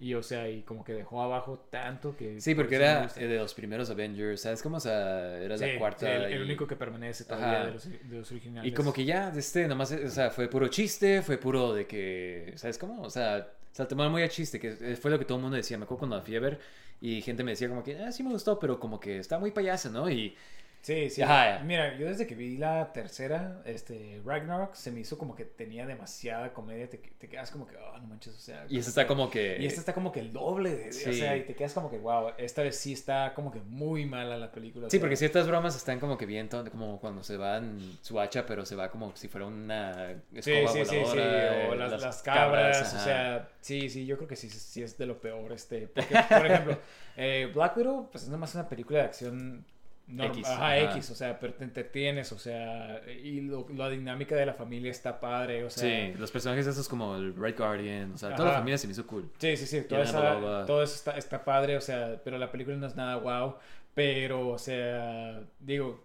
y, 0.00 0.14
o 0.14 0.22
sea, 0.22 0.48
y 0.48 0.62
como 0.62 0.82
que 0.84 0.94
dejó 0.94 1.22
abajo 1.22 1.66
tanto 1.70 2.16
que... 2.16 2.40
Sí, 2.40 2.54
por 2.54 2.64
porque 2.64 2.76
me 2.78 2.84
era 2.84 3.06
de 3.06 3.36
los 3.36 3.54
primeros 3.54 3.90
Avengers, 3.90 4.40
¿sabes 4.40 4.62
cómo? 4.62 4.78
O 4.78 4.80
sea, 4.80 5.36
era 5.38 5.56
Sí, 5.56 5.64
la 5.66 5.78
cuarta. 5.78 6.06
el, 6.16 6.32
el 6.32 6.42
único 6.42 6.66
que 6.66 6.74
permanece 6.76 7.24
todavía 7.24 7.66
de 7.66 7.72
los, 7.72 7.84
de 7.88 8.18
los 8.18 8.30
originales. 8.30 8.70
Y 8.70 8.74
como 8.74 8.92
que 8.92 9.04
ya, 9.04 9.30
de 9.30 9.40
este, 9.40 9.68
nomás, 9.68 9.92
o 9.92 10.08
sea, 10.08 10.30
fue 10.30 10.48
puro 10.48 10.68
chiste, 10.68 11.22
fue 11.22 11.36
puro 11.38 11.74
de 11.74 11.86
que, 11.86 12.52
¿sabes 12.56 12.78
cómo? 12.78 13.02
O 13.02 13.10
sea, 13.10 13.52
se 13.72 13.84
tomaron 13.86 14.12
muy 14.12 14.22
a 14.22 14.28
chiste, 14.28 14.58
que 14.58 14.96
fue 14.96 15.10
lo 15.10 15.18
que 15.18 15.24
todo 15.24 15.36
el 15.38 15.42
mundo 15.42 15.56
decía. 15.56 15.76
Me 15.78 15.84
acuerdo 15.84 16.00
cuando 16.00 16.16
la 16.16 16.40
ver 16.40 16.60
y 17.00 17.22
gente 17.22 17.44
me 17.44 17.52
decía 17.52 17.68
como 17.68 17.82
que, 17.82 17.98
ah, 17.98 18.12
sí 18.12 18.22
me 18.22 18.30
gustó, 18.30 18.58
pero 18.58 18.78
como 18.80 19.00
que 19.00 19.18
está 19.18 19.38
muy 19.38 19.50
payaso, 19.52 19.90
¿no? 19.90 20.10
Y 20.10 20.34
Sí, 20.82 21.10
sí. 21.10 21.20
Ajá. 21.20 21.60
Mira, 21.62 21.96
yo 21.98 22.06
desde 22.06 22.26
que 22.26 22.34
vi 22.34 22.56
la 22.56 22.92
tercera, 22.94 23.60
este, 23.66 24.20
Ragnarok, 24.24 24.74
se 24.74 24.90
me 24.90 25.00
hizo 25.00 25.18
como 25.18 25.34
que 25.34 25.44
tenía 25.44 25.86
demasiada 25.86 26.54
comedia. 26.54 26.88
Te, 26.88 26.96
te 26.96 27.28
quedas 27.28 27.50
como 27.50 27.66
que, 27.66 27.76
oh, 27.76 27.98
no 27.98 28.06
manches, 28.08 28.34
o 28.34 28.38
sea. 28.40 28.64
y 28.68 28.78
esta 28.78 28.88
está 28.88 29.06
como 29.06 29.28
que... 29.30 29.58
Y 29.60 29.66
esta 29.66 29.80
está 29.80 29.92
como 29.92 30.10
que 30.10 30.20
el 30.20 30.32
doble. 30.32 30.74
de- 30.74 30.88
O 30.88 31.12
sea, 31.12 31.36
y 31.36 31.42
te 31.44 31.54
quedas 31.54 31.74
como 31.74 31.90
que, 31.90 31.98
wow, 31.98 32.30
esta 32.38 32.62
vez 32.62 32.76
sí 32.76 32.94
está 32.94 33.34
como 33.34 33.50
que 33.50 33.60
muy 33.60 34.06
mala 34.06 34.38
la 34.38 34.50
película. 34.50 34.86
o 34.86 34.90
Sí, 34.90 34.96
sea, 34.96 35.00
porque 35.02 35.16
ciertas 35.16 35.46
bromas 35.46 35.76
están 35.76 36.00
como 36.00 36.16
que 36.16 36.24
bien, 36.24 36.48
como 36.48 36.98
cuando 36.98 37.22
se 37.22 37.36
va 37.36 37.58
en 37.58 37.78
su 38.00 38.18
hacha, 38.18 38.46
pero 38.46 38.64
se 38.64 38.74
va 38.74 38.90
como 38.90 39.14
si 39.16 39.28
fuera 39.28 39.46
una 39.46 40.14
Sí, 40.40 40.50
escoba 40.52 40.72
sí, 40.72 40.84
sí, 40.86 40.90
sí. 40.96 40.96
voladora, 40.96 41.68
O 41.68 41.74
eh, 41.74 41.76
las, 41.76 42.00
las 42.00 42.22
cabras, 42.22 42.94
o 42.94 42.98
sea, 43.00 43.48
sí, 43.60 43.90
sí, 43.90 44.06
yo 44.06 44.16
creo 44.16 44.28
que 44.28 44.36
sí, 44.36 44.48
sí 44.48 44.82
es 44.82 44.96
de 44.96 45.04
lo 45.04 45.20
peor. 45.20 45.52
Este, 45.52 45.88
porque, 45.88 46.14
por 46.28 46.46
ejemplo, 46.46 46.78
eh, 47.18 47.50
Black 47.54 47.76
Widow, 47.76 48.08
pues 48.10 48.24
es 48.24 48.30
nomás 48.30 48.54
una 48.54 48.66
película 48.66 49.00
de 49.00 49.04
acción 49.04 49.66
norm- 50.12 50.30
X, 50.38 50.46
ajá, 50.48 50.66
ajá. 50.66 50.92
X, 50.96 51.10
o 51.10 51.14
sea, 51.14 51.38
pero 51.38 51.54
te 51.54 51.64
entretienes, 51.64 52.32
o 52.32 52.38
sea, 52.38 53.00
y 53.10 53.40
lo- 53.42 53.66
la 53.74 53.88
dinámica 53.90 54.34
de 54.36 54.46
la 54.46 54.54
familia 54.54 54.90
está 54.90 55.18
padre, 55.20 55.64
o 55.64 55.70
sea. 55.70 55.82
Sí, 56.12 56.18
los 56.18 56.30
personajes 56.30 56.66
esos 56.66 56.88
como 56.88 57.16
el 57.16 57.34
Red 57.34 57.56
Guardian, 57.56 58.12
o 58.12 58.18
sea, 58.18 58.30
toda 58.34 58.44
la 58.46 58.50
Ajá. 58.52 58.58
familia 58.60 58.78
se 58.78 58.86
me 58.86 58.92
hizo 58.92 59.06
cool. 59.06 59.30
Sí, 59.38 59.56
sí, 59.56 59.66
sí, 59.66 59.82
toda 59.82 60.02
esa- 60.02 60.64
todo 60.66 60.82
eso 60.82 60.94
está, 60.94 61.12
está 61.16 61.44
padre, 61.44 61.76
o 61.76 61.80
sea, 61.80 62.20
pero 62.24 62.38
la 62.38 62.50
película 62.50 62.76
no 62.76 62.86
es 62.86 62.96
nada 62.96 63.16
wow, 63.16 63.56
pero, 63.94 64.48
o 64.48 64.58
sea, 64.58 65.42
digo, 65.58 66.04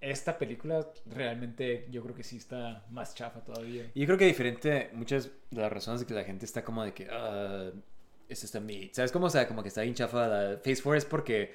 esta 0.00 0.38
película 0.38 0.86
realmente 1.06 1.86
yo 1.90 2.02
creo 2.02 2.14
que 2.14 2.22
sí 2.22 2.38
está 2.38 2.84
más 2.90 3.14
chafa 3.14 3.40
todavía. 3.40 3.90
Y 3.94 4.00
yo 4.00 4.06
creo 4.06 4.18
que 4.18 4.24
diferente, 4.26 4.88
muchas 4.94 5.30
de 5.50 5.60
las 5.60 5.70
razones 5.70 6.00
de 6.00 6.06
que 6.06 6.14
la 6.14 6.24
gente 6.24 6.46
está 6.46 6.64
como 6.64 6.82
de 6.84 6.94
que, 6.94 7.06
ah, 7.10 7.70
esto 8.28 8.46
está 8.46 8.60
mid, 8.60 8.90
¿sabes 8.92 9.12
cómo? 9.12 9.26
O 9.26 9.30
sea, 9.30 9.46
como 9.46 9.62
que 9.62 9.68
está 9.68 9.82
bien 9.82 9.94
chafa 9.94 10.26
la 10.28 10.56
Phase 10.58 10.82
4 10.82 10.94
es 10.94 11.04
porque, 11.04 11.54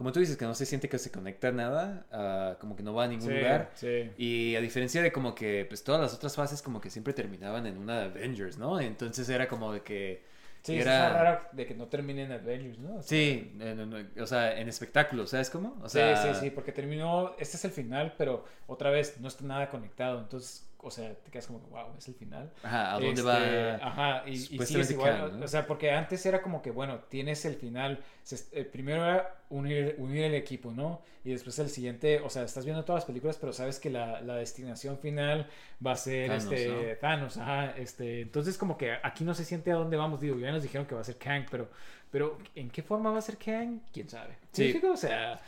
como 0.00 0.12
tú 0.12 0.20
dices, 0.20 0.36
que 0.38 0.46
no 0.46 0.54
se 0.54 0.64
siente 0.66 0.88
que 0.88 0.98
se 0.98 1.10
conecta 1.12 1.52
nada, 1.52 2.06
ah, 2.10 2.56
como 2.58 2.74
que 2.74 2.82
no 2.82 2.94
va 2.94 3.04
a 3.04 3.08
ningún 3.08 3.28
Sí, 3.28 3.34
lugar. 3.34 3.70
sí. 3.74 4.10
Y 4.16 4.54
a 4.56 4.60
diferencia 4.60 5.02
de 5.02 5.12
como 5.12 5.34
que, 5.34 5.66
pues 5.68 5.84
todas 5.84 6.00
las 6.00 6.14
otras 6.14 6.34
fases 6.34 6.62
como 6.62 6.80
que 6.80 6.88
siempre 6.90 7.12
terminaban 7.12 7.66
en 7.66 7.76
una 7.78 8.04
Avengers, 8.04 8.56
¿no? 8.58 8.80
Entonces 8.80 9.28
era 9.28 9.46
como 9.48 9.72
de 9.72 9.82
que... 9.82 10.22
Sí, 10.62 10.78
era... 10.78 11.08
es 11.08 11.12
raro 11.14 11.40
de 11.52 11.66
que 11.66 11.74
no 11.74 11.86
termine 11.88 12.24
en 12.24 12.32
Avengers, 12.32 12.78
¿no? 12.78 12.96
O 12.96 13.02
sea, 13.02 13.08
Sí, 13.08 13.52
en- 13.60 13.80
en- 13.80 14.20
o 14.20 14.26
sea, 14.26 14.58
en 14.58 14.68
espectáculos, 14.68 15.30
¿sabes 15.30 15.50
cómo? 15.50 15.78
O 15.82 15.88
Sí, 15.88 15.98
sea, 15.98 16.16
sí, 16.16 16.40
sí, 16.40 16.50
porque 16.50 16.72
terminó, 16.72 17.34
este 17.38 17.56
es 17.56 17.64
el 17.64 17.70
final, 17.72 18.14
pero 18.18 18.44
otra 18.66 18.90
vez 18.90 19.18
no 19.20 19.28
está 19.28 19.44
nada 19.44 19.70
conectado, 19.70 20.18
entonces, 20.20 20.69
o 20.82 20.90
sea, 20.90 21.14
te 21.14 21.30
quedas 21.30 21.46
como, 21.46 21.60
wow, 21.70 21.94
es 21.98 22.08
el 22.08 22.14
final. 22.14 22.52
Ajá, 22.62 22.94
¿a 22.94 23.00
dónde 23.00 23.20
Este, 23.20 23.22
va? 23.22 23.76
Ajá, 23.86 24.22
y, 24.26 24.32
y 24.32 24.36
sí, 24.38 24.46
Supuestamente 24.46 24.80
es 24.80 24.90
igual, 24.90 25.40
¿no? 25.40 25.44
o 25.44 25.48
sea, 25.48 25.66
porque 25.66 25.90
antes 25.92 26.24
era 26.26 26.42
como 26.42 26.62
que, 26.62 26.70
bueno, 26.70 27.00
tienes 27.08 27.44
el 27.44 27.54
final, 27.56 28.00
se- 28.22 28.44
eh, 28.60 28.64
primero 28.64 29.04
era 29.04 29.36
unir, 29.50 29.94
unir 29.98 30.24
el 30.24 30.34
equipo, 30.34 30.70
¿no? 30.72 31.02
Y 31.24 31.30
después 31.30 31.58
el 31.58 31.70
siguiente, 31.70 32.20
o 32.20 32.30
sea, 32.30 32.42
estás 32.44 32.64
viendo 32.64 32.84
todas 32.84 33.02
las 33.02 33.06
películas, 33.06 33.36
pero 33.38 33.52
sabes 33.52 33.78
que 33.78 33.90
la, 33.90 34.20
la 34.22 34.36
destinación 34.36 34.98
final 34.98 35.48
va 35.84 35.92
a 35.92 35.96
ser 35.96 36.26
Thanos, 36.26 36.44
este 36.44 36.96
Thanos, 36.96 37.36
ajá, 37.36 37.70
este, 37.76 38.20
entonces 38.22 38.56
como 38.58 38.76
que 38.78 38.92
aquí 39.02 39.24
no 39.24 39.34
se 39.34 39.44
siente 39.44 39.70
a 39.72 39.74
dónde 39.76 39.96
vamos, 39.96 40.20
digo, 40.20 40.38
ya 40.38 40.50
nos 40.52 40.62
dijeron 40.62 40.86
que 40.86 40.94
va 40.94 41.00
a 41.02 41.04
ser 41.04 41.16
Kang, 41.16 41.46
pero, 41.50 41.70
pero 42.10 42.38
¿en 42.54 42.70
qué 42.70 42.82
forma 42.82 43.10
va 43.10 43.18
a 43.18 43.22
ser 43.22 43.36
Kang? 43.38 43.80
¿Quién 43.92 44.08
sabe? 44.08 44.36
Sí, 44.52 44.80
o 44.90 44.96
sea... 44.96 45.40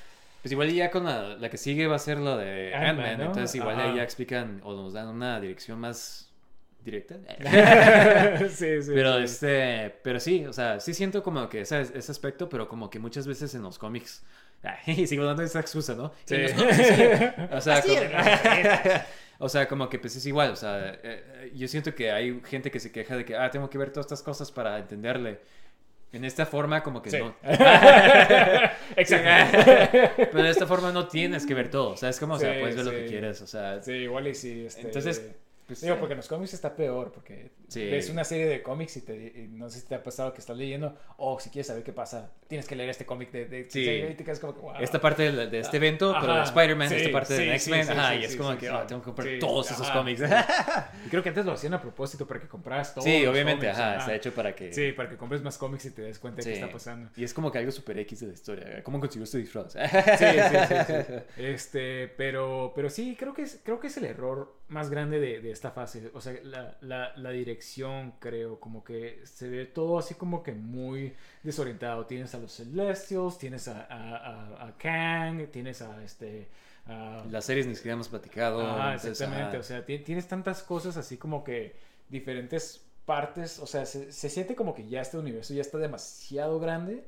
Pues 0.43 0.51
igual 0.53 0.73
ya 0.73 0.91
con 0.91 1.05
la, 1.05 1.37
la 1.37 1.49
que 1.49 1.57
sigue 1.57 1.87
va 1.87 1.97
a 1.97 2.01
ser 2.01 2.19
la 2.19 2.37
de 2.37 2.75
Ant-Man, 2.75 3.21
entonces 3.21 3.55
igual 3.55 3.77
Ajá. 3.79 3.91
ahí 3.91 3.97
ya 3.97 4.03
explican 4.03 4.61
o 4.65 4.75
nos 4.75 4.93
dan 4.93 5.07
una 5.09 5.41
dirección 5.41 5.79
más 5.79 6.33
directa. 6.85 7.17
sí, 8.51 8.83
sí. 8.83 8.91
pero 8.93 9.19
sí. 9.19 9.25
este, 9.25 9.95
pero 10.03 10.21
sí, 10.21 10.45
o 10.45 10.53
sea, 10.53 10.81
sí 10.81 10.95
siento 10.95 11.23
como 11.23 11.49
que 11.49 11.61
ese, 11.61 11.81
ese 11.81 12.11
aspecto, 12.13 12.49
pero 12.49 12.69
como 12.69 12.91
que 12.91 12.99
muchas 12.99 13.27
veces 13.27 13.55
en 13.55 13.63
los 13.63 13.79
cómics, 13.79 14.25
ay, 14.87 15.07
sigo 15.07 15.25
dando 15.25 15.43
esa 15.43 15.61
excusa, 15.61 15.95
¿no? 15.95 16.13
Sí. 16.25 16.37
Sí. 16.49 16.55
O 17.53 17.61
sea, 17.61 17.81
como, 17.81 17.95
es. 17.95 19.03
o 19.39 19.49
sea, 19.49 19.69
como 19.69 19.89
que 19.89 19.99
pues 19.99 20.17
es 20.17 20.27
igual, 20.27 20.51
o 20.51 20.57
sea, 20.57 20.91
eh, 20.91 20.99
eh, 21.05 21.53
yo 21.55 21.69
siento 21.69 21.95
que 21.95 22.11
hay 22.11 22.41
gente 22.45 22.71
que 22.71 22.81
se 22.81 22.91
queja 22.91 23.17
de 23.17 23.25
que, 23.25 23.37
ah, 23.37 23.51
tengo 23.51 23.71
que 23.71 23.79
ver 23.79 23.91
todas 23.91 24.07
estas 24.07 24.23
cosas 24.23 24.51
para 24.51 24.79
entenderle. 24.79 25.41
En 26.13 26.25
esta 26.27 26.45
forma 26.45 26.83
como 26.83 27.01
que 27.01 27.11
Sí. 27.11 27.19
no. 27.19 27.35
Exacto. 28.97 29.99
Pero 30.31 30.43
de 30.43 30.51
esta 30.51 30.67
forma 30.67 30.93
no 30.93 31.09
tienes 31.09 31.47
que 31.47 31.55
ver 31.55 31.71
todo, 31.71 31.97
¿sabes 31.97 32.21
cómo? 32.21 32.35
O 32.35 32.39
sea, 32.39 32.59
puedes 32.61 32.77
ver 32.77 32.85
lo 32.85 32.91
que 32.91 33.07
quieres, 33.07 33.41
o 33.41 33.47
sea... 33.47 33.83
Sí, 33.83 33.93
igual 33.93 34.27
y 34.29 34.35
sí. 34.35 34.65
Este... 34.67 34.83
Entonces, 34.83 35.31
pues, 35.67 35.81
Digo, 35.81 35.95
sí. 35.95 36.01
porque 36.01 36.13
en 36.15 36.17
los 36.19 36.29
cómics 36.29 36.55
está 36.55 36.75
peor, 36.75 37.13
porque 37.13 37.51
Sí. 37.69 37.89
ves 37.89 38.11
una 38.11 38.25
serie 38.25 38.47
de 38.47 38.63
cómics 38.63 38.97
y, 38.99 39.01
te, 39.01 39.15
y 39.17 39.49
no 39.51 39.71
sé 39.71 39.81
si 39.81 39.87
te 39.87 39.95
ha 39.95 40.03
pasado 40.03 40.33
que 40.35 40.41
estás 40.41 40.57
leyendo, 40.57 40.95
o 41.17 41.41
si 41.41 41.49
quieres 41.51 41.69
saber 41.69 41.83
qué 41.83 41.93
pasa, 41.93 42.31
tienes 42.47 42.67
que 42.67 42.77
leer 42.77 42.91
este 42.91 43.07
cómic 43.07 43.31
de, 43.33 43.47
de 43.47 43.71
Sí. 43.71 43.81
y 43.89 44.15
te 44.15 44.25
quedas 44.25 44.41
como 44.41 44.55
que, 44.55 44.61
wow. 44.61 44.75
Esta 44.81 45.01
parte 45.01 45.31
de, 45.33 45.47
de 45.47 45.59
este 45.61 45.79
evento, 45.79 46.15
pero 46.21 46.35
de 46.35 46.41
Ajá, 46.41 46.49
Spider-Man, 46.51 46.93
esta 46.93 47.11
parte 47.13 47.35
de 47.35 47.55
X-Men, 47.55 47.91
ajá, 47.91 48.15
y 48.17 48.25
es 48.25 48.37
como 48.37 48.57
que, 48.59 48.69
ah, 48.69 48.87
tengo 48.87 49.01
que 49.01 49.07
comprar 49.07 49.29
todos 49.41 49.71
esos 49.71 49.89
ajá. 49.89 49.99
cómics. 49.99 50.21
Y 51.07 51.09
creo 51.09 51.23
que 51.23 51.29
antes 51.31 51.47
lo 51.47 51.53
hacían 51.53 51.75
a 51.75 51.81
propósito 51.81 52.27
para 52.27 52.41
que 52.41 52.49
compraras 52.49 52.93
todos 52.95 53.05
sí, 53.05 53.23
los 53.23 53.33
obviamente, 53.33 53.67
cómics, 53.67 53.79
ajá, 53.79 53.91
ajá. 53.93 53.99
está 54.01 54.15
hecho 54.15 54.35
para 54.35 54.55
que... 54.55 54.73
Sí, 54.73 54.93
para 54.93 55.09
que 55.09 55.17
compres 55.17 55.43
más 55.43 55.57
cómics 55.57 55.85
y 55.87 55.91
te 55.91 56.03
des 56.03 56.19
cuenta 56.19 56.43
de 56.43 56.49
qué 56.49 56.55
está 56.55 56.71
pasando. 56.71 57.11
Y 57.17 57.25
es 57.25 57.33
como 57.33 57.51
que 57.51 57.59
algo 57.59 57.71
super 57.73 57.99
X 58.01 58.21
de 58.21 58.27
la 58.27 58.33
historia. 58.35 58.83
¿Cómo 58.83 59.01
consiguió 59.01 59.25
este 59.25 59.39
disfraz? 59.39 59.73
Sí, 59.73 59.79
sí, 60.19 60.57
sí, 60.69 60.95
sí. 61.07 61.13
Este, 61.43 62.09
pero, 62.09 62.73
pero 62.75 62.91
sí, 62.91 63.17
creo 63.19 63.33
que 63.35 63.43
es, 63.43 63.61
creo 63.65 63.81
que 63.81 63.87
es 63.87 63.97
el 63.97 64.05
error 64.05 64.55
más 64.73 64.91
grande 64.91 65.21
de, 65.21 65.41
de 65.41 65.51
esta 65.53 65.71
fase. 65.71 66.11
O 66.15 66.21
sea, 66.21 66.35
la, 66.43 66.77
la, 66.81 67.17
la 67.17 67.31
dirección, 67.31 68.15
creo, 68.19 68.59
como 68.59 68.83
que 68.83 69.21
se 69.25 69.49
ve 69.49 69.67
todo 69.67 69.99
así 69.99 70.15
como 70.15 70.43
que 70.43 70.53
muy 70.53 71.15
desorientado. 71.43 72.07
Tienes 72.07 72.35
a 72.35 72.39
los 72.39 72.53
Celestials, 72.57 73.39
tienes 73.39 73.69
a, 73.69 73.83
a, 73.89 74.17
a, 74.17 74.67
a 74.69 74.77
Kang, 74.79 75.47
tienes 75.51 75.83
a 75.83 76.03
este. 76.03 76.49
Las 77.31 77.45
series 77.45 77.67
ni 77.67 77.77
siquiera 77.77 77.95
hemos 77.95 78.09
platicado. 78.09 78.61
Entonces, 78.63 79.13
exactamente. 79.13 79.51
ajá. 79.51 79.59
O 79.61 79.63
sea, 79.63 79.85
ti- 79.87 80.01
tienes 80.01 80.27
tantas 80.27 80.63
cosas 80.65 80.97
así 80.97 81.17
como 81.17 81.45
que 81.45 81.77
diferentes 82.09 82.85
partes. 83.07 83.59
O 83.61 83.67
sea, 83.67 83.87
se, 83.87 84.11
se 84.11 84.29
siente 84.29 84.57
como 84.57 84.75
que 84.75 84.89
ya 84.89 85.01
este 85.01 85.17
universo 85.19 85.55
ya 85.55 85.61
está 85.63 85.79
demasiado 85.79 86.59
grande. 86.59 87.05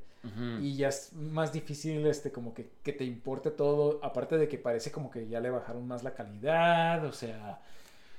Y 0.60 0.76
ya 0.76 0.88
es 0.88 1.12
más 1.14 1.52
difícil, 1.52 2.06
este, 2.06 2.30
como 2.32 2.54
que, 2.54 2.68
que 2.82 2.92
te 2.92 3.04
importe 3.04 3.50
todo. 3.50 4.00
Aparte 4.02 4.38
de 4.38 4.48
que 4.48 4.58
parece 4.58 4.90
como 4.90 5.10
que 5.10 5.28
ya 5.28 5.40
le 5.40 5.50
bajaron 5.50 5.86
más 5.86 6.02
la 6.02 6.14
calidad. 6.14 7.04
O 7.04 7.12
sea, 7.12 7.60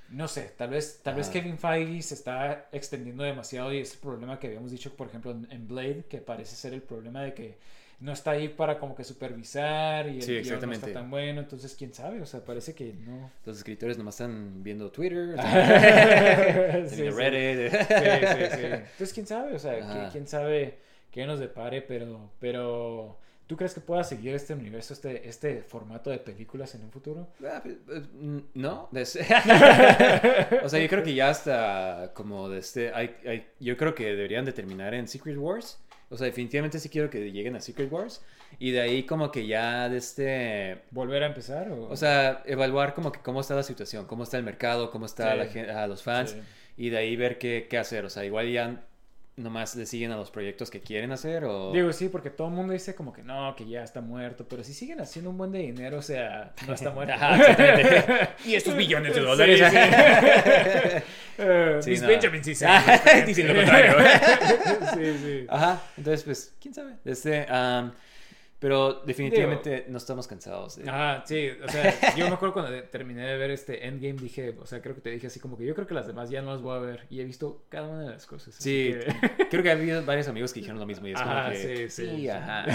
no 0.10 0.28
sé, 0.28 0.52
tal 0.58 0.70
vez, 0.70 1.00
tal 1.04 1.16
vez. 1.16 1.30
Kevin 1.30 1.58
Feige 1.58 2.02
se 2.02 2.14
está 2.16 2.68
extendiendo 2.72 3.24
demasiado 3.24 3.74
y 3.74 3.80
es 3.80 3.94
el 3.94 4.00
problema 4.00 4.40
que 4.40 4.48
habíamos 4.48 4.72
dicho, 4.72 4.96
por 4.96 5.08
ejemplo, 5.08 5.32
en, 5.32 5.48
en 5.52 5.68
Blade, 5.68 6.06
que 6.10 6.20
parece 6.20 6.56
ser 6.56 6.74
el 6.74 6.82
problema 6.82 7.24
de 7.24 7.34
que 7.34 7.58
no 8.02 8.12
está 8.12 8.32
ahí 8.32 8.50
para 8.50 8.78
como 8.78 8.94
que 8.94 9.06
supervisar 9.06 10.08
y 10.10 10.18
el 10.18 10.22
Sí, 10.22 10.40
guion 10.42 10.60
no 10.62 10.74
está 10.74 10.92
tan 10.92 11.10
bueno. 11.10 11.40
Entonces, 11.42 11.76
quién 11.76 11.94
sabe, 11.94 12.22
o 12.22 12.26
sea, 12.26 12.42
parece 12.44 12.76
que 12.76 12.94
no. 12.94 13.32
Los 13.46 13.58
escritores 13.58 13.98
nomás 13.98 14.16
están 14.16 14.64
viendo 14.64 14.92
Twitter, 14.92 15.36
Sí, 16.90 16.96
sí. 16.96 17.10
Reddit. 17.10 17.72
Sí, 17.72 17.78
sí, 17.88 18.58
sí. 18.58 18.66
Entonces, 18.66 19.14
quién 19.14 19.26
sabe, 19.28 19.56
o 19.56 19.60
sea, 19.60 19.74
Ajá. 19.82 20.10
quién 20.12 20.28
sabe 20.28 20.78
qué 21.16 21.26
nos 21.26 21.40
depare, 21.40 21.82
pero, 21.82 22.30
pero 22.40 23.18
¿Tú 23.48 23.56
crees 23.58 23.76
que 23.76 23.80
pueda 23.82 24.04
seguir 24.04 24.34
este 24.34 24.54
universo, 24.56 24.94
este, 24.94 25.30
este 25.30 25.62
formato 25.62 26.10
de 26.10 26.18
películas 26.18 26.74
en 26.74 26.84
un 26.84 26.92
futuro? 26.92 27.28
Ah, 27.48 27.62
pues, 27.64 27.78
mm, 28.14 28.40
No, 28.56 28.90
o 28.92 30.70
sea, 30.70 30.80
yo 30.80 30.88
creo 30.90 31.04
que 31.04 31.14
ya 31.14 31.30
hasta 31.30 32.12
como 32.16 32.50
de 32.50 32.60
este, 32.60 32.92
hay, 32.94 33.16
hay- 33.26 33.46
yo 33.60 33.78
creo 33.78 33.94
que 33.94 34.06
deberían 34.06 34.46
de 34.46 34.52
terminar 34.52 34.94
en 34.96 35.08
Secret 35.08 35.38
Wars. 35.38 35.80
O 36.10 36.18
sea, 36.18 36.26
definitivamente 36.26 36.80
sí 36.80 36.90
quiero 36.90 37.10
que 37.10 37.32
lleguen 37.32 37.56
a 37.56 37.62
Secret 37.62 37.92
Wars. 37.92 38.24
Y 38.60 38.72
de 38.72 38.82
ahí 38.82 39.04
como 39.04 39.32
que 39.32 39.46
ya 39.48 39.90
de 39.90 39.98
este, 39.98 40.82
¿Volver 40.92 41.24
a 41.24 41.28
empezar? 41.28 41.70
O, 41.72 41.90
o 41.90 41.96
sea, 41.96 42.42
evaluar 42.46 42.94
como 42.94 43.12
que 43.12 43.20
cómo 43.20 43.42
está 43.42 43.54
la 43.56 43.64
situación, 43.64 44.06
cómo 44.06 44.24
está 44.24 44.38
el 44.38 44.44
mercado, 44.44 44.92
cómo 44.92 45.06
está 45.06 45.32
Sí. 45.34 45.38
la 45.38 45.46
gen- 45.48 45.70
a 45.70 45.88
los 45.88 46.04
fans. 46.04 46.32
Sí. 46.32 46.40
Y 46.78 46.90
de 46.90 46.98
ahí 46.98 47.16
ver 47.16 47.38
qué, 47.38 47.68
qué 47.70 47.78
hacer. 47.78 48.06
O 48.06 48.10
sea, 48.10 48.24
igual 48.26 48.52
ya 48.52 48.84
nomás 49.38 49.76
le 49.76 49.86
siguen 49.86 50.12
a 50.12 50.16
los 50.16 50.32
proyectos 50.32 50.72
que 50.72 50.80
quieren 50.82 51.12
hacer 51.12 51.44
o... 51.44 51.72
Digo, 51.74 51.92
sí, 51.92 52.08
porque 52.08 52.30
todo 52.30 52.48
el 52.48 52.54
mundo 52.54 52.72
dice 52.74 52.96
como 52.96 53.12
que 53.12 53.22
no, 53.22 53.54
que 53.56 53.68
ya 53.68 53.84
está 53.84 54.00
muerto, 54.00 54.48
pero 54.48 54.64
si 54.64 54.74
siguen 54.74 55.02
haciendo 55.02 55.30
un 55.30 55.38
buen 55.38 55.52
de 55.52 55.60
dinero, 55.60 55.98
o 55.98 56.02
sea, 56.02 56.54
no 56.66 56.74
está 56.74 56.92
muerto. 56.94 57.14
Ajá, 57.14 57.36
exactamente. 57.38 58.30
y 58.46 58.56
estos 58.56 58.76
billones 58.76 59.14
de 59.14 59.22
dólares. 59.22 59.60
Sí, 59.60 59.66
sí. 59.76 59.78
Eh, 61.38 61.80
Sí, 61.82 61.90
Miss 61.90 62.02
no. 62.02 62.08
Benjamin 62.08 62.42
sí 62.46 62.56
se 62.56 62.66
Dicen 63.26 63.48
lo 63.50 63.56
contrario. 63.56 63.94
sí, 64.94 65.18
sí. 65.22 65.46
Ajá, 65.50 65.82
entonces 65.98 66.24
pues, 66.24 66.54
quién 66.62 66.74
sabe. 66.74 66.94
Este, 67.04 67.46
pero 68.66 69.02
definitivamente 69.06 69.86
no 69.90 69.98
estamos 70.00 70.26
cansados. 70.28 70.78
de- 70.78 70.90
Ajá, 70.90 71.24
sí, 71.28 71.50
o 71.64 71.70
sea, 71.70 71.94
yo 72.18 72.28
me 72.28 72.34
acuerdo 72.34 72.54
cuando 72.54 72.82
terminé 72.86 73.24
de 73.28 73.38
ver 73.38 73.52
este 73.52 73.86
Endgame, 73.86 74.14
dije, 74.20 74.56
o 74.60 74.66
sea, 74.66 74.82
creo 74.82 74.96
que 74.96 75.02
te 75.02 75.12
dije 75.12 75.28
así 75.28 75.40
como 75.40 75.56
que 75.56 75.68
yo 75.68 75.76
creo 75.76 75.86
que 75.86 75.94
las 75.94 76.08
demás 76.08 76.32
ya 76.32 76.42
no 76.42 76.52
las 76.52 76.64
voy 76.64 76.76
a 76.76 76.80
ver 76.80 77.02
y 77.12 77.20
he 77.20 77.24
visto 77.26 77.64
cada 77.70 77.88
una 77.88 78.02
de 78.06 78.10
las 78.10 78.26
cosas. 78.26 78.56
Sí, 78.56 78.96
que- 79.38 79.48
creo 79.52 79.62
que 79.62 79.70
ha 79.70 79.74
habido 79.74 80.04
varios 80.06 80.28
amigos 80.30 80.52
que 80.52 80.62
dijeron 80.62 80.80
lo 80.80 80.88
mismo 80.88 81.08
y 81.08 81.12
es 81.12 81.20
Ajá, 81.22 81.44
como 81.44 81.54
que... 81.54 81.90
sí, 81.90 82.06
sí, 82.08 82.16
sí. 82.18 82.28
ajá. 82.30 82.66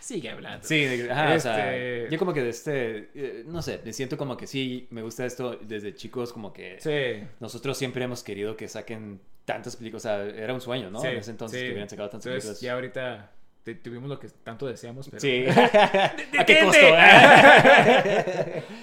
Sigue 0.00 0.30
hablando. 0.30 0.66
Sí, 0.66 0.86
ajá, 1.10 1.34
o 1.34 1.40
sea, 1.40 1.76
Este- 1.76 2.08
yo 2.10 2.18
como 2.18 2.32
que 2.32 2.42
de 2.42 2.48
este, 2.48 3.10
eh, 3.14 3.44
no 3.46 3.60
sé, 3.60 3.80
me 3.84 3.92
siento 3.92 4.16
como 4.16 4.36
que 4.36 4.46
sí, 4.46 4.86
me 4.90 5.02
gusta 5.02 5.26
esto 5.26 5.58
desde 5.60 5.94
chicos, 5.94 6.32
como 6.32 6.52
que 6.54 6.78
Sí. 6.80 7.22
nosotros 7.40 7.76
siempre 7.76 8.04
hemos 8.04 8.22
querido 8.22 8.56
que 8.56 8.66
saquen 8.68 9.20
tantas 9.44 9.76
películas, 9.76 10.04
o 10.04 10.08
sea, 10.08 10.24
era 10.24 10.52
un 10.54 10.60
sueño, 10.60 10.90
¿no? 10.90 11.04
En 11.04 11.18
ese 11.18 11.30
entonces 11.30 11.60
que 11.62 11.68
hubieran 11.68 11.88
sacado 11.88 12.08
tantas 12.08 12.26
Entonces, 12.26 12.44
películas. 12.58 12.60
ya 12.62 12.72
ahorita 12.74 13.30
tuvimos 13.74 14.08
lo 14.08 14.18
que 14.18 14.28
tanto 14.28 14.66
deseamos, 14.66 15.08
pero... 15.08 15.20
Sí. 15.20 15.44
¿A 15.48 16.44
qué 16.46 16.60
costo? 16.64 16.86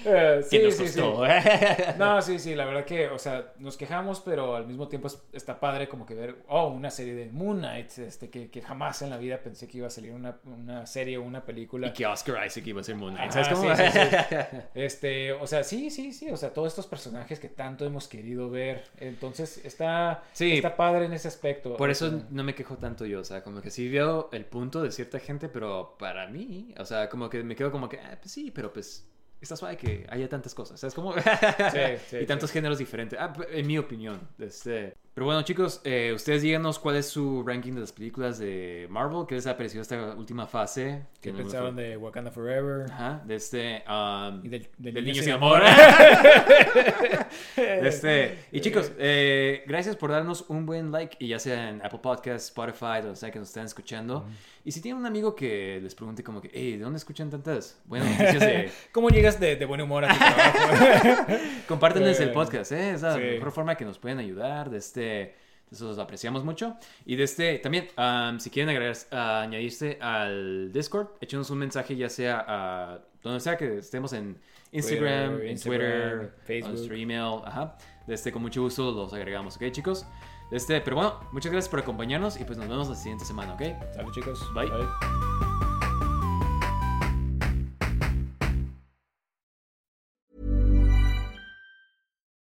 Eh, 0.05 0.41
sí, 0.49 0.57
¿Qué 0.57 0.63
nos 0.65 0.75
sí, 0.75 0.87
sí. 0.87 0.99
costó? 0.99 1.23
No, 1.97 2.21
sí, 2.21 2.39
sí, 2.39 2.55
la 2.55 2.65
verdad 2.65 2.85
que, 2.85 3.07
o 3.07 3.17
sea, 3.19 3.53
nos 3.59 3.77
quejamos, 3.77 4.19
pero 4.21 4.55
al 4.55 4.67
mismo 4.67 4.87
tiempo 4.87 5.07
es- 5.07 5.21
está 5.33 5.59
padre 5.59 5.87
como 5.87 6.05
que 6.05 6.13
ver, 6.15 6.35
oh, 6.47 6.67
una 6.67 6.89
serie 6.89 7.13
de 7.15 7.29
Moon 7.31 7.59
Knight, 7.59 7.97
este, 7.99 8.29
que, 8.29 8.49
que 8.49 8.61
jamás 8.61 9.01
en 9.01 9.09
la 9.09 9.17
vida 9.17 9.37
pensé 9.37 9.67
que 9.67 9.77
iba 9.77 9.87
a 9.87 9.91
salir 9.91 10.11
una, 10.11 10.37
una 10.45 10.85
serie 10.85 11.17
o 11.17 11.23
una 11.23 11.43
película. 11.45 11.87
Y 11.87 11.93
que 11.93 12.05
Oscar 12.05 12.45
Isaac 12.45 12.65
iba 12.67 12.81
a 12.81 12.83
ser 12.83 12.95
Moon 12.95 13.15
Knight. 13.15 13.31
¿Sabes 13.31 13.47
cómo? 13.49 13.75
sí, 13.75 13.83
sí. 13.91 13.99
Este, 14.75 15.31
o 15.33 15.47
sea, 15.47 15.63
sí, 15.63 15.89
sí, 15.89 16.11
sí, 16.13 16.29
o 16.29 16.37
sea, 16.37 16.51
todos 16.53 16.69
estos 16.69 16.87
personajes 16.87 17.39
que 17.39 17.49
tanto 17.49 17.85
hemos 17.85 18.07
querido 18.07 18.49
ver, 18.49 18.83
entonces 18.97 19.63
está, 19.63 20.23
está 20.37 20.75
padre 20.75 21.05
en 21.05 21.13
ese 21.13 21.27
aspecto. 21.27 21.75
Por 21.77 21.89
eso 21.89 22.09
sea, 22.09 22.19
no 22.29 22.43
me 22.43 22.55
quejo 22.55 22.77
tanto 22.77 23.05
yo, 23.05 23.21
o 23.21 23.23
sea, 23.23 23.43
como 23.43 23.61
que 23.61 23.69
sí 23.69 23.87
veo 23.89 24.29
el 24.31 24.45
punto 24.45 24.72
de 24.81 24.91
cierta 24.91 25.19
gente, 25.19 25.49
pero 25.49 25.95
para 25.97 26.27
mí, 26.27 26.73
o 26.79 26.85
sea, 26.85 27.09
como 27.09 27.29
que 27.29 27.43
me 27.43 27.55
quedo 27.55 27.71
como 27.71 27.89
que, 27.89 27.99
ah, 27.99 28.17
pues 28.19 28.31
sí, 28.31 28.51
pero 28.51 28.71
pues 28.73 29.07
está 29.41 29.55
suave 29.55 29.77
que 29.77 30.05
haya 30.09 30.27
tantas 30.29 30.55
cosas, 30.55 30.79
¿sabes? 30.79 30.93
Como... 30.93 31.13
sí, 32.09 32.17
y 32.21 32.25
tantos 32.25 32.49
sí. 32.49 32.53
géneros 32.53 32.77
diferentes, 32.77 33.19
ah, 33.19 33.33
en 33.49 33.67
mi 33.67 33.77
opinión. 33.77 34.19
Este... 34.39 34.95
Pero 35.13 35.27
bueno, 35.27 35.43
chicos, 35.43 35.79
eh, 35.83 36.11
ustedes 36.15 36.41
díganos 36.41 36.79
cuál 36.79 36.95
es 36.95 37.07
su 37.07 37.43
ranking 37.45 37.73
de 37.73 37.81
las 37.81 37.91
películas 37.91 38.39
de 38.39 38.87
Marvel, 38.89 39.25
qué 39.27 39.35
les 39.35 39.45
ha 39.45 39.55
parecido 39.55 39.83
esta 39.83 40.15
última 40.15 40.47
fase. 40.47 41.03
¿Qué 41.21 41.31
no- 41.31 41.37
pensaban 41.37 41.75
de 41.75 41.95
Wakanda 41.97 42.31
Forever? 42.31 42.91
Ajá, 42.91 43.21
de 43.23 43.35
este... 43.35 43.83
um, 43.87 44.43
Y 44.43 44.49
del, 44.49 44.67
del 44.79 44.93
del 44.95 45.05
niño 45.05 45.13
niño 45.13 45.23
sin 45.23 45.33
amor. 45.33 45.61
Este, 47.55 48.39
y 48.51 48.59
chicos, 48.61 48.91
eh, 48.97 49.63
gracias 49.67 49.95
por 49.95 50.11
darnos 50.11 50.45
un 50.47 50.65
buen 50.65 50.91
like, 50.91 51.15
y 51.19 51.27
ya 51.27 51.39
sea 51.39 51.69
en 51.69 51.81
Apple 51.85 51.99
Podcasts, 52.01 52.47
Spotify, 52.47 53.01
donde 53.01 53.15
sea 53.15 53.31
que 53.31 53.39
nos 53.39 53.49
estén 53.49 53.65
escuchando. 53.65 54.25
Y 54.65 54.71
si 54.71 54.81
tienen 54.81 54.99
un 54.99 55.05
amigo 55.05 55.35
que 55.35 55.79
les 55.81 55.93
pregunte 55.93 56.23
como 56.23 56.41
que, 56.41 56.49
hey, 56.53 56.77
¿de 56.77 56.83
dónde 56.83 56.97
escuchan 56.97 57.29
tantas 57.29 57.79
buenas 57.85 58.09
noticias 58.09 58.39
de... 58.39 58.71
¿Cómo 58.91 59.09
llegas 59.09 59.39
de, 59.39 59.55
de 59.57 59.65
buen 59.65 59.81
humor 59.81 60.05
a 60.05 60.09
tu 60.13 60.17
trabajo? 60.17 61.25
Compártanles 61.67 62.19
el 62.19 62.31
podcast, 62.31 62.71
¿eh? 62.71 62.91
Es 62.93 63.01
la 63.01 63.15
sí. 63.15 63.21
mejor 63.21 63.51
forma 63.51 63.75
que 63.75 63.85
nos 63.85 63.97
pueden 63.99 64.19
ayudar, 64.19 64.69
de 64.69 64.77
este... 64.77 65.02
Eso 65.73 65.87
los 65.87 65.97
apreciamos 65.97 66.43
mucho. 66.43 66.75
Y 67.03 67.15
de 67.15 67.23
este, 67.23 67.57
también, 67.57 67.87
um, 67.97 68.39
si 68.39 68.51
quieren 68.51 68.69
agregar, 68.69 68.95
ah, 69.11 69.41
añadirse 69.41 69.97
al 69.99 70.71
Discord, 70.71 71.07
échenos 71.19 71.49
un 71.49 71.57
mensaje, 71.57 71.95
ya 71.95 72.09
sea 72.09 72.45
a 72.47 72.99
donde 73.23 73.39
sea 73.39 73.57
que 73.57 73.79
estemos 73.79 74.13
en 74.13 74.37
Instagram, 74.71 75.31
Twitter, 75.31 75.45
en 75.45 75.51
Instagram, 75.51 75.79
Twitter, 75.79 76.33
Facebook. 76.45 76.73
nuestro 76.73 76.95
email, 76.95 77.41
ajá. 77.45 77.77
De 78.05 78.13
este, 78.13 78.31
con 78.31 78.41
mucho 78.43 78.61
gusto 78.61 78.91
los 78.91 79.13
agregamos, 79.13 79.55
¿ok, 79.55 79.71
chicos? 79.71 80.05
De 80.51 80.57
este, 80.57 80.79
pero 80.81 80.97
bueno, 80.97 81.19
muchas 81.31 81.51
gracias 81.51 81.69
por 81.69 81.79
acompañarnos 81.79 82.39
y 82.39 82.43
pues 82.43 82.57
nos 82.57 82.67
vemos 82.67 82.89
la 82.89 82.95
siguiente 82.95 83.25
semana, 83.25 83.53
¿ok? 83.53 83.61
Salud, 83.95 84.11
chicos. 84.13 84.39
Bye. 84.53 85.62